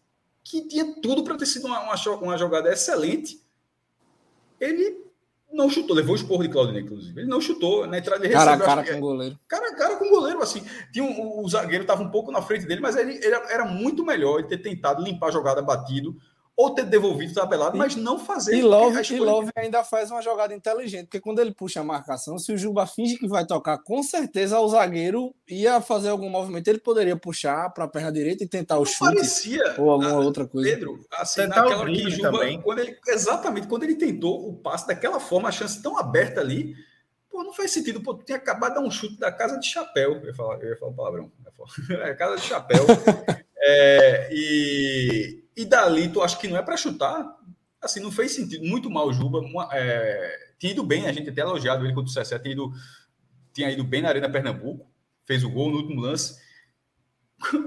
que 0.49 0.63
tinha 0.63 0.95
tudo 1.03 1.25
para 1.25 1.37
ter 1.37 1.45
sido 1.45 1.67
uma, 1.67 1.81
uma, 1.81 1.97
uma, 2.23 2.39
jogada 2.39 2.73
excelente. 2.73 3.43
Ele 4.61 5.05
não 5.53 5.69
chutou, 5.69 5.97
levou 5.97 6.13
o 6.13 6.17
esporro 6.17 6.45
de 6.45 6.49
Claudinei, 6.49 6.83
inclusive. 6.83 7.21
Ele 7.21 7.29
não 7.29 7.41
chutou 7.41 7.85
na 7.85 7.99
entrada 7.99 8.25
de 8.25 8.33
Cara 8.33 8.53
a 8.53 8.59
cara 8.59 8.85
com 8.85 8.97
o 8.97 9.01
goleiro. 9.01 9.39
Cara 9.49 9.75
cara 9.75 9.97
com 9.97 10.07
o 10.07 10.11
goleiro, 10.11 10.41
assim. 10.41 10.65
Tinha 10.93 11.05
um, 11.05 11.21
o, 11.21 11.45
o 11.45 11.49
zagueiro 11.49 11.83
estava 11.83 12.01
um 12.01 12.11
pouco 12.11 12.31
na 12.31 12.41
frente 12.41 12.65
dele, 12.65 12.81
mas 12.81 12.95
ele, 12.95 13.15
ele 13.15 13.35
era 13.35 13.65
muito 13.65 14.05
melhor 14.05 14.39
ele 14.39 14.47
ter 14.49 14.59
tentado 14.59 15.03
limpar 15.03 15.29
a 15.29 15.33
jogada 15.33 15.61
batido 15.61 16.17
ou 16.57 16.71
ter 16.71 16.87
devolvido 16.87 17.35
tabelado, 17.35 17.77
mas 17.77 17.95
não 17.95 18.19
fazer. 18.19 18.57
E 18.57 18.62
Love, 18.62 19.03
e 19.12 19.19
Love 19.19 19.51
ainda 19.55 19.85
faz 19.85 20.11
uma 20.11 20.23
jogada 20.23 20.55
inteligente, 20.55 21.05
porque 21.05 21.21
quando 21.21 21.38
ele 21.38 21.53
puxa 21.53 21.81
a 21.81 21.85
marcação, 21.85 22.38
se 22.38 22.51
o 22.51 22.57
Juba 22.57 22.87
finge 22.87 23.19
que 23.19 23.29
vai 23.29 23.45
tocar, 23.45 23.77
com 23.79 24.03
certeza 24.03 24.59
o 24.59 24.69
zagueiro 24.69 25.35
ia 25.47 25.83
fazer 25.83 26.09
algum 26.09 26.31
movimento, 26.31 26.66
ele 26.69 26.79
poderia 26.79 27.14
puxar 27.14 27.69
para 27.71 27.85
a 27.85 27.88
perna 27.88 28.11
direita 28.11 28.42
e 28.42 28.49
tentar 28.49 28.77
o 28.77 28.81
não 28.81 28.87
chute 28.87 29.14
parecia, 29.16 29.75
ou 29.77 29.90
alguma 29.90 30.12
a, 30.12 30.19
outra 30.21 30.47
coisa. 30.47 30.71
Pedro, 30.71 30.99
assim, 31.12 31.42
tentar 31.42 31.62
naquela 31.62 31.81
hora 31.83 31.92
que 31.92 32.11
Juba, 32.11 32.31
também. 32.31 32.61
Quando 32.62 32.79
ele, 32.79 32.97
exatamente, 33.09 33.66
quando 33.66 33.83
ele 33.83 33.97
tentou 33.97 34.49
o 34.49 34.55
passe 34.55 34.87
daquela 34.87 35.21
forma, 35.21 35.51
a 35.51 35.53
chance 35.53 35.83
tão 35.83 35.99
aberta 35.99 36.40
ali, 36.40 36.75
pô, 37.29 37.45
não 37.45 37.53
faz 37.53 37.71
sentido, 37.71 38.01
pô, 38.01 38.14
tinha 38.14 38.38
acabado 38.38 38.71
de 38.71 38.81
dar 38.81 38.87
um 38.87 38.90
chute 38.90 39.19
da 39.19 39.31
casa 39.31 39.59
de 39.59 39.66
chapéu, 39.66 40.14
eu 40.14 40.27
ia 40.27 40.35
falar, 40.35 40.59
eu 40.62 40.71
ia 40.71 40.77
falar 40.79 40.90
um 40.90 40.95
palavrão, 40.95 41.33
é 42.03 42.14
casa 42.14 42.37
de 42.37 42.42
chapéu, 42.42 42.87
é, 43.61 44.29
e 44.33 45.46
e 45.57 45.64
dali, 45.64 46.09
tu 46.09 46.23
acha 46.23 46.38
que 46.38 46.47
não 46.47 46.57
é 46.57 46.62
para 46.62 46.77
chutar? 46.77 47.37
Assim, 47.81 48.01
não 48.01 48.12
fez 48.12 48.33
sentido. 48.33 48.64
Muito 48.66 48.90
mal 48.90 49.09
o 49.09 49.12
Juba. 49.12 49.38
Uma, 49.38 49.69
é, 49.73 50.51
tinha 50.59 50.73
ido 50.73 50.85
bem, 50.85 51.07
a 51.07 51.12
gente 51.12 51.31
até 51.31 51.40
elogiado 51.40 51.85
ele 51.85 51.95
contra 51.95 52.11
o 52.11 52.23
CSE, 52.23 52.38
tinha 52.40 52.53
ido, 52.53 52.73
tinha 53.53 53.71
ido 53.71 53.83
bem 53.83 54.03
na 54.03 54.09
Arena 54.09 54.31
Pernambuco, 54.31 54.90
fez 55.25 55.42
o 55.42 55.51
gol 55.51 55.71
no 55.71 55.79
último 55.79 56.01
lance. 56.01 56.38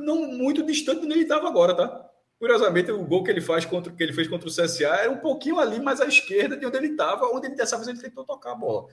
Não 0.03 0.27
muito 0.27 0.65
distante 0.65 1.05
onde 1.05 1.13
ele 1.13 1.23
estava 1.23 1.47
agora, 1.47 1.75
tá? 1.75 2.09
Curiosamente, 2.39 2.91
o 2.91 3.05
gol 3.05 3.23
que 3.23 3.31
ele 3.31 3.41
faz 3.41 3.65
contra 3.65 3.91
que 3.91 4.01
ele 4.01 4.13
fez 4.13 4.27
contra 4.27 4.47
o 4.47 4.51
CSA 4.51 4.95
era 4.95 5.11
um 5.11 5.17
pouquinho 5.17 5.59
ali 5.59 5.79
mais 5.79 5.99
à 5.99 6.05
esquerda 6.05 6.55
de 6.55 6.65
onde 6.65 6.77
ele 6.77 6.87
estava, 6.87 7.25
onde 7.25 7.47
ele 7.47 7.55
dessa 7.55 7.75
vez 7.75 7.87
ele 7.87 7.99
tentou 7.99 8.23
tocar 8.23 8.53
a 8.53 8.55
bola. 8.55 8.87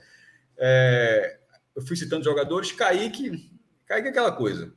É, 0.57 1.39
eu 1.75 1.81
fui 1.81 1.95
citando 1.95 2.25
jogadores, 2.25 2.71
Kaique, 2.71 3.51
Kaique 3.85 4.07
é 4.07 4.11
aquela 4.11 4.31
coisa. 4.31 4.73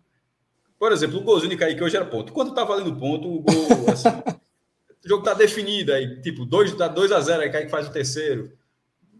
Por 0.81 0.93
exemplo, 0.93 1.19
o 1.19 1.23
golzinho 1.23 1.51
de 1.51 1.59
Kaique 1.59 1.85
hoje 1.85 1.95
era 1.95 2.07
ponto. 2.07 2.33
Quando 2.33 2.55
tá 2.55 2.65
valendo 2.65 2.97
ponto, 2.97 3.29
o 3.29 3.43
gol, 3.43 3.91
assim, 3.93 4.09
o 4.09 5.07
jogo 5.07 5.23
tá 5.23 5.35
definido, 5.35 5.93
aí, 5.93 6.23
tipo, 6.23 6.47
2 6.47 6.73
tá 6.73 6.89
2 6.89 7.13
a 7.13 7.21
0 7.21 7.43
aí 7.43 7.51
Kaique 7.51 7.71
faz 7.71 7.87
o 7.87 7.93
terceiro. 7.93 8.51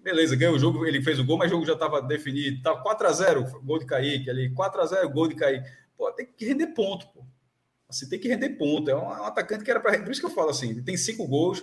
Beleza, 0.03 0.35
ganhou 0.35 0.55
o 0.55 0.59
jogo, 0.59 0.87
ele 0.87 1.03
fez 1.03 1.19
o 1.19 1.25
gol, 1.25 1.37
mas 1.37 1.49
o 1.49 1.51
jogo 1.51 1.67
já 1.67 1.75
estava 1.75 2.01
definido. 2.01 2.63
Tá 2.63 2.75
4 2.75 3.07
a 3.07 3.13
0 3.13 3.61
gol 3.63 3.79
de 3.79 3.85
Kaique 3.85 4.31
ali, 4.31 4.49
4 4.55 4.81
a 4.81 4.87
0 4.87 5.11
gol 5.11 5.29
de 5.29 5.35
Kaique. 5.35 5.69
Pô, 5.99 6.11
tem 6.13 6.27
que 6.35 6.47
render 6.47 6.69
ponto, 6.69 7.07
pô. 7.09 7.23
Assim, 7.87 8.09
tem 8.09 8.19
que 8.19 8.29
render 8.29 8.49
ponto. 8.57 8.91
É 8.91 8.97
um, 8.97 9.13
é 9.13 9.27
atacante 9.27 9.63
que 9.63 9.71
era 9.71 9.81
para. 9.81 10.01
Por 10.01 10.11
isso 10.11 10.21
que 10.21 10.27
eu 10.27 10.31
falo 10.31 10.49
assim: 10.49 10.83
tem 10.83 10.97
cinco 10.97 11.29
gols. 11.29 11.63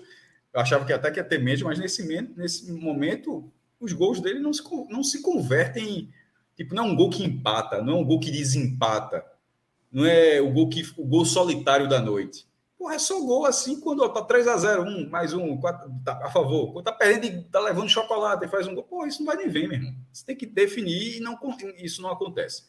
Eu 0.53 0.59
achava 0.61 0.85
que 0.85 0.93
até 0.93 1.09
que 1.09 1.19
ia 1.19 1.23
ter 1.23 1.39
menos, 1.39 1.63
mas 1.63 1.79
nesse, 1.79 2.03
nesse 2.35 2.71
momento, 2.71 3.51
os 3.79 3.93
gols 3.93 4.21
dele 4.21 4.39
não 4.39 4.53
se, 4.53 4.61
não 4.91 5.03
se 5.03 5.23
convertem. 5.23 6.13
Tipo, 6.55 6.75
não 6.75 6.85
é 6.85 6.87
um 6.87 6.95
gol 6.95 7.09
que 7.09 7.23
empata, 7.23 7.81
não 7.81 7.93
é 7.93 7.95
um 7.95 8.05
gol 8.05 8.19
que 8.19 8.29
desempata 8.29 9.25
não 9.97 10.05
é 10.05 10.39
o 10.39 10.51
gol, 10.51 10.69
que, 10.69 10.83
o 10.95 11.03
gol 11.03 11.25
solitário 11.25 11.89
da 11.89 11.99
noite. 11.99 12.47
Porra, 12.77 12.93
é 12.93 12.99
só 12.99 13.19
gol 13.19 13.47
assim 13.47 13.79
quando 13.79 14.03
ó, 14.03 14.09
tá 14.09 14.21
3 14.21 14.47
a 14.47 14.55
0 14.55 14.83
um, 14.83 15.09
mais 15.09 15.33
um, 15.33 15.59
tá, 15.59 16.21
a 16.23 16.29
favor. 16.29 16.71
Quando 16.71 16.85
tá 16.85 16.91
perdendo 16.91 17.49
tá 17.49 17.59
levando 17.59 17.89
chocolate 17.89 18.45
e 18.45 18.47
faz 18.47 18.67
um 18.67 18.75
gol, 18.75 18.83
pô, 18.83 19.07
isso 19.07 19.23
não 19.23 19.25
vai 19.25 19.37
nem 19.37 19.49
ver, 19.49 19.67
meu 19.67 19.79
irmão. 19.79 19.95
Você 20.13 20.23
tem 20.23 20.35
que 20.35 20.45
definir 20.45 21.17
e 21.17 21.19
não, 21.19 21.35
isso 21.77 21.99
não 22.03 22.11
acontece. 22.11 22.63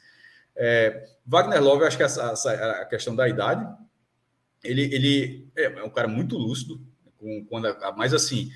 É, 0.56 1.06
Wagner 1.26 1.62
Love, 1.62 1.84
acho 1.84 1.98
que 1.98 2.02
essa, 2.02 2.30
essa, 2.30 2.50
a 2.50 2.86
questão 2.86 3.14
da 3.14 3.28
idade, 3.28 3.62
ele, 4.64 4.84
ele 4.84 5.48
é, 5.54 5.64
é 5.64 5.84
um 5.84 5.90
cara 5.90 6.08
muito 6.08 6.34
lúcido, 6.34 6.80
com, 7.18 7.44
quando, 7.44 7.68
mas 7.94 8.14
assim, 8.14 8.50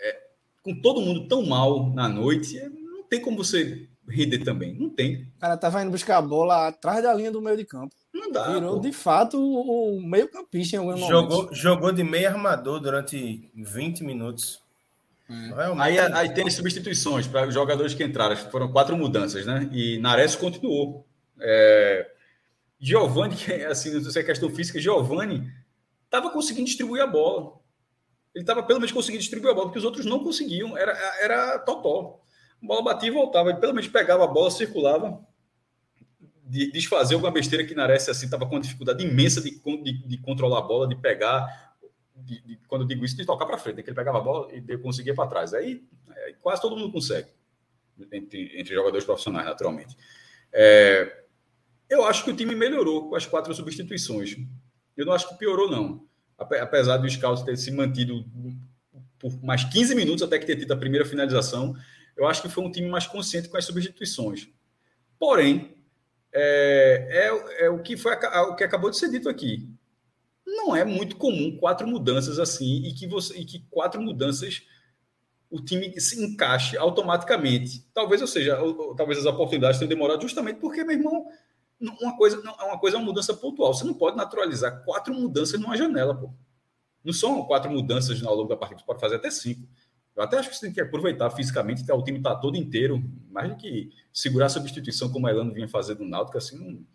é, 0.00 0.22
com 0.62 0.74
todo 0.80 1.02
mundo 1.02 1.28
tão 1.28 1.44
mal 1.44 1.90
na 1.90 2.08
noite, 2.08 2.58
não 2.70 3.02
tem 3.02 3.20
como 3.20 3.36
você 3.36 3.86
render 4.08 4.38
também. 4.44 4.74
Não 4.74 4.88
tem. 4.88 5.24
O 5.36 5.40
cara 5.40 5.56
tava 5.56 5.82
indo 5.82 5.90
buscar 5.90 6.18
a 6.18 6.22
bola 6.22 6.68
atrás 6.68 7.02
da 7.02 7.12
linha 7.12 7.30
do 7.30 7.42
meio 7.42 7.56
de 7.56 7.64
campo. 7.64 7.94
Não 8.26 8.32
dá. 8.32 8.52
Virou, 8.52 8.74
pô. 8.74 8.80
de 8.80 8.92
fato, 8.92 9.38
o 9.38 10.00
meio-campista 10.00 10.76
em 10.76 10.78
algum 10.80 10.96
jogou, 10.96 11.48
Jogou 11.52 11.92
de 11.92 12.02
meio 12.02 12.28
armador 12.28 12.80
durante 12.80 13.48
20 13.54 14.02
minutos. 14.02 14.60
É. 15.28 15.72
Aí, 15.78 15.98
aí 15.98 16.34
tem 16.34 16.48
substituições 16.50 17.26
para 17.26 17.48
os 17.48 17.54
jogadores 17.54 17.94
que 17.94 18.04
entraram. 18.04 18.36
Foram 18.36 18.70
quatro 18.70 18.96
mudanças, 18.96 19.44
né? 19.46 19.68
E 19.72 19.98
Nares 19.98 20.36
continuou. 20.36 21.06
É... 21.40 22.10
Giovanni, 22.78 23.36
assim, 23.70 23.92
não 23.92 24.02
sei 24.02 24.12
se 24.12 24.18
é 24.20 24.22
questão 24.22 24.50
física, 24.50 24.80
Giovanni 24.80 25.50
estava 26.04 26.30
conseguindo 26.30 26.66
distribuir 26.66 27.02
a 27.02 27.06
bola. 27.06 27.54
Ele 28.34 28.42
estava 28.42 28.62
pelo 28.62 28.78
menos 28.78 28.92
conseguindo 28.92 29.22
distribuir 29.22 29.52
a 29.52 29.54
bola, 29.54 29.66
porque 29.66 29.78
os 29.78 29.84
outros 29.84 30.04
não 30.04 30.22
conseguiam. 30.22 30.76
Era, 30.76 30.92
era 31.20 31.58
totó. 31.60 32.20
A 32.62 32.66
bola 32.66 32.82
batia 32.82 33.08
e 33.08 33.12
voltava. 33.12 33.50
Ele 33.50 33.58
pelo 33.58 33.74
menos 33.74 33.88
pegava 33.88 34.24
a 34.24 34.26
bola, 34.26 34.50
circulava. 34.50 35.18
De 36.46 36.70
desfazer 36.70 37.14
alguma 37.14 37.32
besteira 37.32 37.64
que 37.64 37.74
Nares 37.74 38.08
assim 38.08 38.26
estava 38.26 38.46
com 38.46 38.54
uma 38.54 38.60
dificuldade 38.60 39.04
imensa 39.04 39.40
de, 39.40 39.50
de, 39.50 39.92
de, 40.06 40.18
controlar 40.18 40.60
a 40.60 40.62
bola, 40.62 40.88
de 40.88 40.94
pegar, 40.94 41.74
de, 42.14 42.40
de, 42.40 42.56
quando 42.68 42.82
eu 42.82 42.88
digo 42.88 43.04
isso, 43.04 43.16
de 43.16 43.26
tocar 43.26 43.46
para 43.46 43.58
frente, 43.58 43.76
né? 43.76 43.82
que 43.82 43.90
ele 43.90 43.96
pegava 43.96 44.18
a 44.18 44.20
bola 44.20 44.48
e 44.54 44.78
conseguia 44.78 45.14
para 45.14 45.28
trás. 45.28 45.52
Aí 45.52 45.82
é, 46.14 46.34
quase 46.40 46.62
todo 46.62 46.76
mundo 46.76 46.92
consegue, 46.92 47.28
entre, 48.12 48.58
entre 48.58 48.74
jogadores 48.74 49.04
profissionais, 49.04 49.44
naturalmente. 49.44 49.96
É, 50.52 51.24
eu 51.90 52.04
acho 52.04 52.24
que 52.24 52.30
o 52.30 52.36
time 52.36 52.54
melhorou 52.54 53.08
com 53.08 53.16
as 53.16 53.26
quatro 53.26 53.52
substituições. 53.52 54.36
Eu 54.96 55.04
não 55.04 55.12
acho 55.12 55.28
que 55.28 55.34
piorou, 55.36 55.68
não. 55.68 56.06
Apesar 56.38 56.98
do 56.98 57.08
Scout 57.08 57.44
ter 57.44 57.56
se 57.56 57.70
mantido 57.72 58.24
por 59.18 59.42
mais 59.42 59.64
15 59.64 59.94
minutos 59.94 60.22
até 60.22 60.38
que 60.38 60.46
ter 60.46 60.56
tido 60.56 60.72
a 60.72 60.76
primeira 60.76 61.04
finalização, 61.04 61.74
eu 62.16 62.26
acho 62.26 62.42
que 62.42 62.48
foi 62.48 62.64
um 62.64 62.70
time 62.70 62.88
mais 62.88 63.06
consciente 63.06 63.48
com 63.48 63.56
as 63.56 63.64
substituições. 63.64 64.48
Porém, 65.18 65.75
é, 66.32 67.28
é, 67.60 67.66
é 67.66 67.70
o, 67.70 67.82
que 67.82 67.96
foi, 67.96 68.14
o 68.14 68.54
que 68.54 68.64
acabou 68.64 68.90
de 68.90 68.98
ser 68.98 69.10
dito 69.10 69.28
aqui. 69.28 69.68
Não 70.46 70.74
é 70.74 70.84
muito 70.84 71.16
comum 71.16 71.56
quatro 71.56 71.86
mudanças 71.86 72.38
assim 72.38 72.84
e 72.84 72.92
que, 72.92 73.06
você, 73.06 73.36
e 73.36 73.44
que 73.44 73.66
quatro 73.70 74.00
mudanças 74.00 74.62
o 75.50 75.60
time 75.60 75.98
se 76.00 76.22
encaixe 76.22 76.76
automaticamente. 76.76 77.86
Talvez, 77.94 78.20
ou 78.20 78.26
seja, 78.26 78.60
ou, 78.60 78.94
talvez 78.94 79.18
as 79.18 79.26
oportunidades 79.26 79.78
tenham 79.78 79.88
demorado 79.88 80.22
justamente 80.22 80.58
porque, 80.60 80.84
meu 80.84 80.96
irmão, 80.96 81.26
uma 82.00 82.16
coisa, 82.16 82.40
uma 82.40 82.78
coisa 82.78 82.96
é 82.96 82.98
uma 82.98 83.06
mudança 83.06 83.34
pontual. 83.34 83.72
Você 83.72 83.84
não 83.84 83.94
pode 83.94 84.16
naturalizar 84.16 84.84
quatro 84.84 85.14
mudanças 85.14 85.60
numa 85.60 85.76
janela, 85.76 86.14
pô. 86.14 86.30
Não 87.04 87.12
são 87.12 87.44
quatro 87.44 87.70
mudanças 87.70 88.22
ao 88.24 88.34
longo 88.34 88.48
da 88.48 88.56
partida, 88.56 88.80
você 88.80 88.86
pode 88.86 89.00
fazer 89.00 89.16
até 89.16 89.30
cinco. 89.30 89.68
Eu 90.16 90.22
até 90.22 90.38
acho 90.38 90.48
que 90.48 90.56
você 90.56 90.66
tem 90.66 90.72
que 90.72 90.80
aproveitar 90.80 91.28
fisicamente, 91.30 91.84
o 91.92 92.02
time 92.02 92.18
está 92.18 92.34
todo 92.34 92.56
inteiro, 92.56 93.04
mais 93.30 93.50
do 93.50 93.56
que 93.56 93.90
segurar 94.10 94.46
a 94.46 94.48
substituição 94.48 95.12
como 95.12 95.26
a 95.26 95.30
Elano 95.30 95.52
vinha 95.52 95.68
fazer 95.68 95.94
do 95.94 96.06
Náutico, 96.06 96.38
assim, 96.38 96.86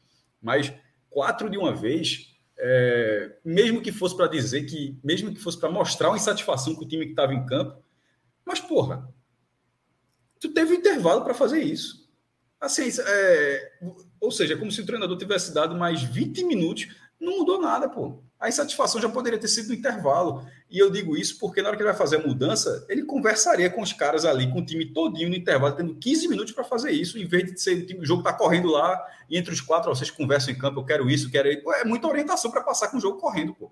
mas 0.41 0.73
quatro 1.07 1.47
de 1.47 1.55
uma 1.55 1.71
vez, 1.71 2.36
é, 2.57 3.38
mesmo 3.45 3.79
que 3.79 3.91
fosse 3.91 4.17
para 4.17 4.25
dizer 4.25 4.63
que, 4.63 4.97
mesmo 5.03 5.31
que 5.31 5.39
fosse 5.39 5.60
para 5.60 5.69
mostrar 5.69 6.10
uma 6.10 6.17
insatisfação 6.17 6.73
com 6.73 6.84
o 6.84 6.88
time 6.88 7.05
que 7.05 7.12
estava 7.12 7.31
em 7.31 7.45
campo, 7.45 7.84
mas 8.43 8.60
porra, 8.60 9.07
tu 10.39 10.49
teve 10.51 10.73
um 10.73 10.77
intervalo 10.77 11.23
para 11.23 11.36
fazer 11.36 11.62
isso. 11.62 12.10
Assim, 12.60 12.89
é, 13.05 13.71
ou 14.19 14.31
seja, 14.31 14.57
como 14.57 14.71
se 14.71 14.81
o 14.81 14.86
treinador 14.86 15.15
tivesse 15.15 15.53
dado 15.53 15.75
mais 15.75 16.01
20 16.01 16.43
minutos, 16.43 16.88
não 17.19 17.38
mudou 17.38 17.62
nada, 17.62 17.88
pô 17.88 18.23
a 18.41 18.49
insatisfação 18.49 18.99
já 18.99 19.08
poderia 19.08 19.38
ter 19.38 19.47
sido 19.47 19.67
no 19.67 19.75
intervalo. 19.75 20.47
E 20.67 20.80
eu 20.80 20.89
digo 20.89 21.15
isso 21.15 21.38
porque 21.38 21.62
na 21.62 21.67
hora 21.67 21.77
que 21.77 21.84
ele 21.84 21.89
vai 21.89 21.97
fazer 21.97 22.15
a 22.15 22.27
mudança, 22.27 22.84
ele 22.89 23.04
conversaria 23.04 23.69
com 23.69 23.84
os 23.84 23.93
caras 23.93 24.25
ali, 24.25 24.51
com 24.51 24.60
o 24.60 24.65
time 24.65 24.84
todinho 24.84 25.30
no 25.30 25.36
intervalo, 25.36 25.75
tendo 25.75 25.93
15 25.93 26.27
minutos 26.27 26.51
para 26.51 26.63
fazer 26.63 26.89
isso, 26.89 27.19
em 27.19 27.25
vez 27.27 27.45
de 27.45 27.62
ser 27.62 27.77
o, 27.77 27.86
time, 27.86 27.99
o 27.99 28.06
jogo 28.06 28.23
tá 28.23 28.34
correndo 28.34 28.71
lá, 28.71 28.99
e 29.30 29.38
entre 29.38 29.54
os 29.54 29.62
quatro, 29.62 29.91
ó, 29.91 29.93
vocês 29.93 30.10
conversam 30.10 30.51
em 30.51 30.58
campo, 30.58 30.80
eu 30.80 30.84
quero 30.84 31.08
isso, 31.08 31.30
quero 31.30 31.47
isso. 31.49 31.71
É 31.73 31.86
muita 31.86 32.08
orientação 32.08 32.49
para 32.49 32.63
passar 32.63 32.88
com 32.88 32.97
o 32.97 32.99
jogo 32.99 33.19
correndo, 33.19 33.54
pô. 33.54 33.71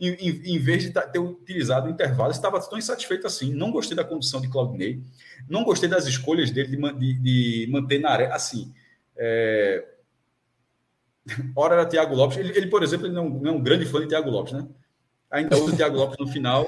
Em, 0.00 0.08
em, 0.14 0.54
em 0.54 0.58
vez 0.58 0.82
de 0.84 0.90
ter 0.90 1.18
utilizado 1.18 1.86
o 1.86 1.90
intervalo, 1.90 2.30
estava 2.30 2.58
tão 2.60 2.78
insatisfeito 2.78 3.26
assim. 3.26 3.52
Não 3.52 3.70
gostei 3.70 3.94
da 3.96 4.04
condução 4.04 4.40
de 4.40 4.48
Claudinei, 4.48 5.02
não 5.46 5.62
gostei 5.62 5.88
das 5.88 6.06
escolhas 6.06 6.50
dele 6.50 6.74
de, 6.74 6.92
de, 6.92 7.14
de 7.14 7.70
manter 7.70 7.98
na 7.98 8.10
área. 8.10 8.34
Assim, 8.34 8.72
é, 9.16 9.84
Ora 11.54 11.74
era 11.74 11.86
Thiago 11.86 12.14
Lopes. 12.14 12.38
Ele, 12.38 12.56
ele 12.56 12.66
por 12.68 12.82
exemplo, 12.82 13.06
ele 13.06 13.14
não, 13.14 13.28
não, 13.28 13.50
é 13.50 13.54
um 13.54 13.62
grande 13.62 13.84
fã 13.86 14.00
de 14.00 14.08
Thiago 14.08 14.30
Lopes, 14.30 14.52
né? 14.52 14.66
Ainda 15.30 15.56
usa 15.56 15.74
o 15.74 15.76
Thiago 15.76 15.96
Lopes 15.96 16.18
no 16.18 16.28
final, 16.28 16.66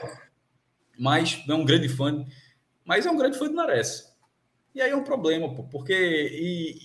mas 0.98 1.44
não 1.46 1.56
é 1.56 1.58
um 1.60 1.64
grande 1.64 1.88
fã. 1.88 2.24
Mas 2.84 3.06
é 3.06 3.10
um 3.10 3.16
grande 3.16 3.38
fã 3.38 3.48
de 3.48 3.54
Nares. 3.54 4.08
E 4.74 4.80
aí 4.80 4.90
é 4.90 4.96
um 4.96 5.04
problema, 5.04 5.54
pô, 5.54 5.64
porque. 5.64 5.94
E, 5.94 6.78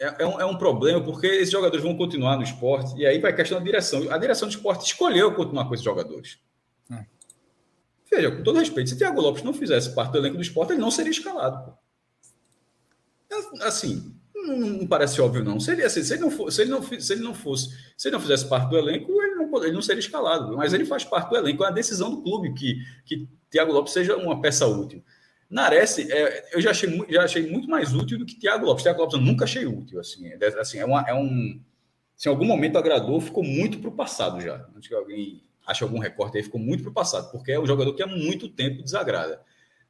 é, 0.00 0.22
é, 0.22 0.26
um, 0.26 0.40
é 0.40 0.44
um 0.44 0.58
problema 0.58 1.00
porque 1.00 1.28
esses 1.28 1.52
jogadores 1.52 1.84
vão 1.84 1.96
continuar 1.96 2.36
no 2.36 2.42
esporte, 2.42 2.96
e 2.96 3.06
aí 3.06 3.20
vai 3.20 3.30
a 3.30 3.36
questão 3.36 3.58
da 3.58 3.64
direção. 3.64 4.10
A 4.10 4.18
direção 4.18 4.48
do 4.48 4.54
esporte 4.54 4.84
escolheu 4.84 5.32
continuar 5.34 5.66
com 5.66 5.74
esses 5.74 5.84
jogadores. 5.84 6.40
Hum. 6.90 7.04
Veja, 8.10 8.30
com 8.32 8.42
todo 8.42 8.58
respeito, 8.58 8.90
se 8.90 8.98
Thiago 8.98 9.20
Lopes 9.20 9.44
não 9.44 9.54
fizesse 9.54 9.94
parte 9.94 10.12
do 10.12 10.18
elenco 10.18 10.36
do 10.36 10.42
esporte, 10.42 10.72
ele 10.72 10.80
não 10.80 10.90
seria 10.90 11.12
escalado. 11.12 11.64
Pô. 11.64 11.78
Assim, 13.62 14.14
não, 14.46 14.56
não, 14.56 14.86
parece 14.86 15.20
óbvio, 15.20 15.44
não. 15.44 15.58
Se 15.60 15.72
ele, 15.72 15.82
assim, 15.82 16.02
se, 16.02 16.14
ele 16.14 16.22
não 16.22 16.30
for, 16.30 16.50
se, 16.50 16.62
ele 16.62 16.70
não, 16.70 16.82
se 16.82 17.12
ele 17.12 17.22
não 17.22 17.34
fosse, 17.34 17.70
se 17.96 18.08
ele 18.08 18.14
não 18.14 18.20
fizesse 18.20 18.48
parte 18.48 18.70
do 18.70 18.78
elenco, 18.78 19.10
ele 19.22 19.34
não, 19.34 19.64
ele 19.64 19.72
não 19.72 19.82
seria 19.82 20.00
escalado. 20.00 20.56
Mas 20.56 20.72
ele 20.72 20.84
faz 20.84 21.04
parte 21.04 21.30
do 21.30 21.36
elenco, 21.36 21.62
é 21.62 21.66
uma 21.66 21.72
decisão 21.72 22.10
do 22.10 22.22
clube 22.22 22.52
que, 22.54 22.76
que 23.04 23.28
Thiago 23.50 23.72
Lopes 23.72 23.92
seja 23.92 24.16
uma 24.16 24.40
peça 24.40 24.66
útil. 24.66 25.02
Nares, 25.48 25.98
é, 25.98 26.48
eu 26.52 26.60
já 26.62 26.70
achei, 26.70 26.88
já 27.10 27.24
achei 27.24 27.46
muito 27.46 27.68
mais 27.68 27.94
útil 27.94 28.18
do 28.18 28.24
que 28.24 28.38
Thiago 28.38 28.64
Lopes. 28.64 28.82
Thiago 28.82 29.00
Lopes 29.00 29.14
eu 29.14 29.20
nunca 29.20 29.44
achei 29.44 29.66
útil. 29.66 30.00
Assim, 30.00 30.26
é, 30.26 30.46
assim, 30.58 30.78
é, 30.78 30.84
uma, 30.84 31.02
é 31.02 31.14
um. 31.14 31.60
Se 32.16 32.28
em 32.28 32.32
algum 32.32 32.46
momento 32.46 32.78
agradou, 32.78 33.20
ficou 33.20 33.44
muito 33.44 33.78
para 33.78 33.90
o 33.90 33.92
passado 33.92 34.40
já. 34.40 34.66
Antes 34.74 34.88
que 34.88 34.94
alguém 34.94 35.42
ache 35.66 35.84
algum 35.84 35.98
recorte 35.98 36.38
aí, 36.38 36.42
ficou 36.42 36.60
muito 36.60 36.82
para 36.82 36.90
o 36.90 36.94
passado, 36.94 37.30
porque 37.30 37.52
é 37.52 37.60
um 37.60 37.66
jogador 37.66 37.94
que 37.94 38.02
há 38.02 38.06
muito 38.06 38.48
tempo 38.48 38.82
desagrada. 38.82 39.40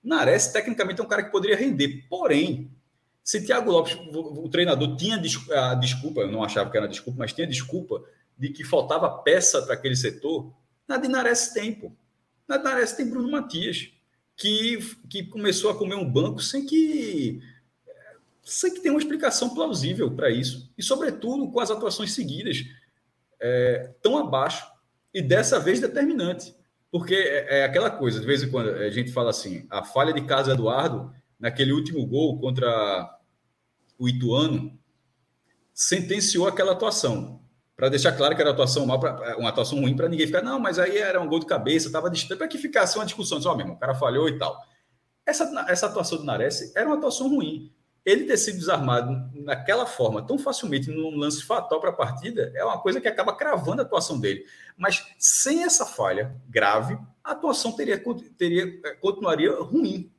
Nares, 0.02 0.48
tecnicamente, 0.48 1.00
é 1.00 1.04
um 1.04 1.08
cara 1.08 1.22
que 1.22 1.30
poderia 1.30 1.56
render, 1.56 2.04
porém, 2.08 2.70
se 3.24 3.44
Thiago 3.44 3.70
Lopes, 3.70 3.96
o 4.12 4.48
treinador, 4.48 4.96
tinha 4.96 5.16
a 5.16 5.74
desculpa, 5.74 6.22
eu 6.22 6.30
não 6.30 6.42
achava 6.42 6.70
que 6.70 6.76
era 6.76 6.88
desculpa, 6.88 7.20
mas 7.20 7.32
tinha 7.32 7.46
desculpa 7.46 8.02
de 8.36 8.50
que 8.50 8.64
faltava 8.64 9.08
peça 9.08 9.62
para 9.62 9.74
aquele 9.74 9.94
setor, 9.94 10.52
na 10.88 10.96
Dinares 10.96 11.48
tem, 11.48 11.72
pô. 11.72 11.92
Na 12.48 12.56
Dinares 12.56 12.92
tem 12.92 13.08
Bruno 13.08 13.30
Matias, 13.30 13.90
que, 14.36 14.78
que 15.08 15.24
começou 15.24 15.70
a 15.70 15.76
comer 15.76 15.94
um 15.94 16.10
banco 16.10 16.40
sem 16.40 16.66
que 16.66 17.40
sem 18.44 18.74
que 18.74 18.80
tenha 18.80 18.92
uma 18.92 19.00
explicação 19.00 19.54
plausível 19.54 20.10
para 20.10 20.28
isso. 20.28 20.68
E, 20.76 20.82
sobretudo, 20.82 21.50
com 21.52 21.60
as 21.60 21.70
atuações 21.70 22.12
seguidas 22.12 22.64
é, 23.40 23.92
tão 24.02 24.18
abaixo 24.18 24.66
e 25.14 25.22
dessa 25.22 25.60
vez 25.60 25.78
determinante. 25.78 26.52
Porque 26.90 27.14
é, 27.14 27.60
é 27.60 27.64
aquela 27.64 27.88
coisa, 27.88 28.18
de 28.18 28.26
vez 28.26 28.42
em 28.42 28.50
quando 28.50 28.70
a 28.70 28.90
gente 28.90 29.12
fala 29.12 29.30
assim, 29.30 29.64
a 29.70 29.84
falha 29.84 30.12
de 30.12 30.22
Carlos 30.22 30.48
Eduardo 30.48 31.14
naquele 31.42 31.72
último 31.72 32.06
gol 32.06 32.38
contra 32.38 33.18
o 33.98 34.08
Ituano, 34.08 34.78
sentenciou 35.74 36.46
aquela 36.46 36.70
atuação. 36.70 37.42
Para 37.74 37.88
deixar 37.88 38.12
claro 38.12 38.36
que 38.36 38.40
era 38.40 38.52
atuação 38.52 38.86
mal, 38.86 39.00
uma 39.38 39.48
atuação 39.48 39.80
ruim 39.80 39.96
para 39.96 40.08
ninguém 40.08 40.26
ficar, 40.26 40.40
não, 40.40 40.60
mas 40.60 40.78
aí 40.78 40.98
era 40.98 41.20
um 41.20 41.26
gol 41.26 41.40
de 41.40 41.46
cabeça, 41.46 41.88
estava 41.88 42.08
distante, 42.08 42.38
para 42.38 42.46
que 42.46 42.58
ficasse 42.58 42.96
uma 42.96 43.04
discussão, 43.04 43.40
ó, 43.44 43.50
oh, 43.50 43.56
meu 43.56 43.64
irmão, 43.64 43.76
o 43.76 43.78
cara 43.80 43.92
falhou 43.92 44.28
e 44.28 44.38
tal. 44.38 44.56
Essa, 45.26 45.66
essa 45.68 45.86
atuação 45.86 46.18
do 46.18 46.24
Nares 46.24 46.74
era 46.76 46.86
uma 46.86 46.96
atuação 46.96 47.28
ruim. 47.28 47.72
Ele 48.04 48.24
ter 48.24 48.36
sido 48.36 48.58
desarmado 48.58 49.28
naquela 49.34 49.86
forma, 49.86 50.24
tão 50.24 50.38
facilmente, 50.38 50.90
num 50.90 51.16
lance 51.16 51.42
fatal 51.42 51.80
para 51.80 51.90
a 51.90 51.94
partida, 51.94 52.52
é 52.54 52.64
uma 52.64 52.78
coisa 52.78 53.00
que 53.00 53.08
acaba 53.08 53.34
cravando 53.34 53.82
a 53.82 53.84
atuação 53.84 54.20
dele. 54.20 54.44
Mas 54.76 55.04
sem 55.18 55.64
essa 55.64 55.84
falha 55.84 56.36
grave, 56.48 56.96
a 57.24 57.32
atuação 57.32 57.72
teria, 57.72 58.00
teria 58.38 58.80
continuaria 59.00 59.52
ruim. 59.60 60.12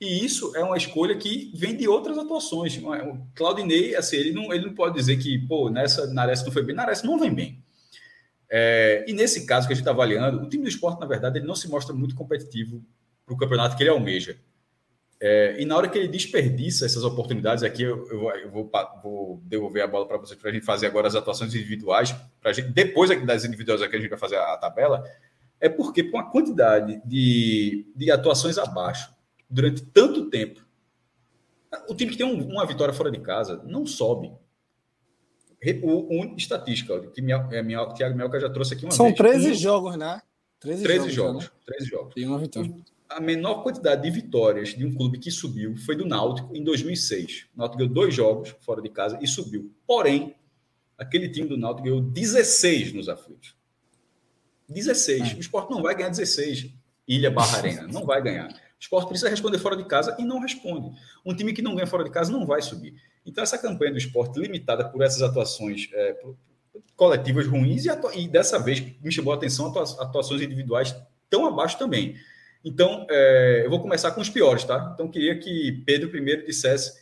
E 0.00 0.24
isso 0.24 0.56
é 0.56 0.64
uma 0.64 0.78
escolha 0.78 1.14
que 1.14 1.52
vem 1.54 1.76
de 1.76 1.86
outras 1.86 2.16
atuações. 2.16 2.78
O 2.78 3.26
Claudinei, 3.34 3.94
assim, 3.94 4.16
ele 4.16 4.32
não, 4.32 4.50
ele 4.50 4.64
não 4.64 4.74
pode 4.74 4.94
dizer 4.94 5.18
que, 5.18 5.38
pô, 5.40 5.68
nessa 5.68 6.06
Nares 6.06 6.42
não 6.42 6.50
foi 6.50 6.62
bem. 6.62 6.74
Nares 6.74 7.02
não 7.02 7.18
vem 7.18 7.34
bem. 7.34 7.62
É, 8.48 9.04
e 9.06 9.12
nesse 9.12 9.44
caso 9.44 9.66
que 9.66 9.74
a 9.74 9.76
gente 9.76 9.82
está 9.82 9.90
avaliando, 9.90 10.42
o 10.42 10.48
time 10.48 10.64
do 10.64 10.70
esporte, 10.70 10.98
na 10.98 11.06
verdade, 11.06 11.38
ele 11.38 11.46
não 11.46 11.54
se 11.54 11.68
mostra 11.68 11.94
muito 11.94 12.14
competitivo 12.14 12.82
para 13.26 13.34
o 13.34 13.36
campeonato 13.36 13.76
que 13.76 13.82
ele 13.82 13.90
almeja. 13.90 14.38
É, 15.20 15.56
e 15.60 15.66
na 15.66 15.76
hora 15.76 15.86
que 15.86 15.98
ele 15.98 16.08
desperdiça 16.08 16.86
essas 16.86 17.04
oportunidades, 17.04 17.62
aqui 17.62 17.82
eu, 17.82 18.08
eu, 18.08 18.30
eu 18.36 18.50
vou, 18.50 18.70
vou, 19.02 19.42
devolver 19.44 19.82
a 19.82 19.86
bola 19.86 20.08
para 20.08 20.16
vocês 20.16 20.40
para 20.40 20.48
a 20.48 20.52
gente 20.52 20.64
fazer 20.64 20.86
agora 20.86 21.08
as 21.08 21.14
atuações 21.14 21.54
individuais. 21.54 22.16
Gente, 22.54 22.70
depois 22.70 23.10
das 23.26 23.44
individuais 23.44 23.82
aqui, 23.82 23.96
a 23.96 24.00
gente 24.00 24.08
vai 24.08 24.18
fazer 24.18 24.36
a, 24.36 24.54
a 24.54 24.56
tabela. 24.56 25.04
É 25.60 25.68
porque, 25.68 26.04
com 26.04 26.18
a 26.18 26.30
quantidade 26.30 27.02
de, 27.04 27.86
de 27.94 28.10
atuações 28.10 28.56
abaixo 28.56 29.19
durante 29.50 29.82
tanto 29.82 30.30
tempo. 30.30 30.64
O 31.88 31.94
time 31.94 32.12
que 32.12 32.16
tem 32.16 32.26
um, 32.26 32.48
uma 32.48 32.66
vitória 32.66 32.94
fora 32.94 33.10
de 33.10 33.20
casa 33.20 33.62
não 33.66 33.84
sobe. 33.84 34.32
O, 35.82 36.20
o 36.20 36.36
estatística, 36.36 36.98
que 37.08 37.20
minha, 37.20 37.46
é, 37.52 37.62
minha, 37.62 37.82
o 37.82 37.92
Thiago 37.92 38.16
Melca 38.16 38.40
já 38.40 38.48
trouxe 38.48 38.74
aqui 38.74 38.84
uma 38.84 38.92
São 38.92 39.06
vez. 39.06 39.16
13 39.16 39.50
um, 39.50 39.54
jogos, 39.54 39.96
né? 39.96 40.22
13, 40.60 40.82
13 40.82 41.10
jogos. 41.10 41.44
Né? 41.44 41.50
13 41.66 41.90
jogos. 41.90 42.14
Tem 42.14 42.26
uma 42.26 42.38
vitória. 42.38 42.74
A 43.08 43.20
menor 43.20 43.62
quantidade 43.62 44.02
de 44.02 44.10
vitórias 44.10 44.70
de 44.70 44.86
um 44.86 44.94
clube 44.94 45.18
que 45.18 45.30
subiu 45.30 45.76
foi 45.76 45.96
do 45.96 46.06
Náutico 46.06 46.56
em 46.56 46.62
2006. 46.62 47.48
O 47.54 47.58
Náutico 47.58 47.78
ganhou 47.78 47.92
dois 47.92 48.14
jogos 48.14 48.54
fora 48.60 48.80
de 48.80 48.88
casa 48.88 49.18
e 49.20 49.26
subiu. 49.26 49.74
Porém, 49.86 50.34
aquele 50.96 51.28
time 51.28 51.48
do 51.48 51.56
Náutico 51.56 51.88
ganhou 51.88 52.00
16 52.00 52.92
nos 52.92 53.08
aflitos. 53.08 53.56
16. 54.68 55.32
É. 55.32 55.34
O 55.34 55.40
esporte 55.40 55.70
não 55.70 55.82
vai 55.82 55.94
ganhar 55.94 56.10
16. 56.10 56.70
Ilha 57.06 57.30
Barra 57.30 57.58
Arena. 57.58 57.88
Não 57.88 58.06
vai 58.06 58.22
ganhar. 58.22 58.48
Esporte 58.80 59.08
precisa 59.08 59.28
responder 59.28 59.58
fora 59.58 59.76
de 59.76 59.84
casa 59.84 60.16
e 60.18 60.24
não 60.24 60.40
responde. 60.40 60.90
Um 61.24 61.34
time 61.34 61.52
que 61.52 61.60
não 61.60 61.74
ganha 61.74 61.86
fora 61.86 62.02
de 62.02 62.10
casa 62.10 62.32
não 62.32 62.46
vai 62.46 62.62
subir. 62.62 62.94
Então, 63.26 63.44
essa 63.44 63.58
campanha 63.58 63.92
do 63.92 63.98
esporte, 63.98 64.40
limitada 64.40 64.88
por 64.88 65.02
essas 65.02 65.20
atuações 65.20 65.88
é, 65.92 66.16
coletivas 66.96 67.46
ruins, 67.46 67.84
e, 67.84 67.90
e, 68.18 68.26
dessa 68.26 68.58
vez 68.58 68.80
me 69.02 69.12
chamou 69.12 69.34
a 69.34 69.36
atenção 69.36 69.66
atuações 69.98 70.40
individuais 70.40 70.96
tão 71.28 71.46
abaixo 71.46 71.78
também. 71.78 72.16
Então, 72.64 73.06
é, 73.10 73.62
eu 73.66 73.70
vou 73.70 73.80
começar 73.80 74.12
com 74.12 74.20
os 74.20 74.30
piores, 74.30 74.64
tá? 74.64 74.90
Então, 74.94 75.08
queria 75.08 75.38
que 75.38 75.82
Pedro 75.84 76.08
primeiro 76.08 76.46
dissesse 76.46 76.98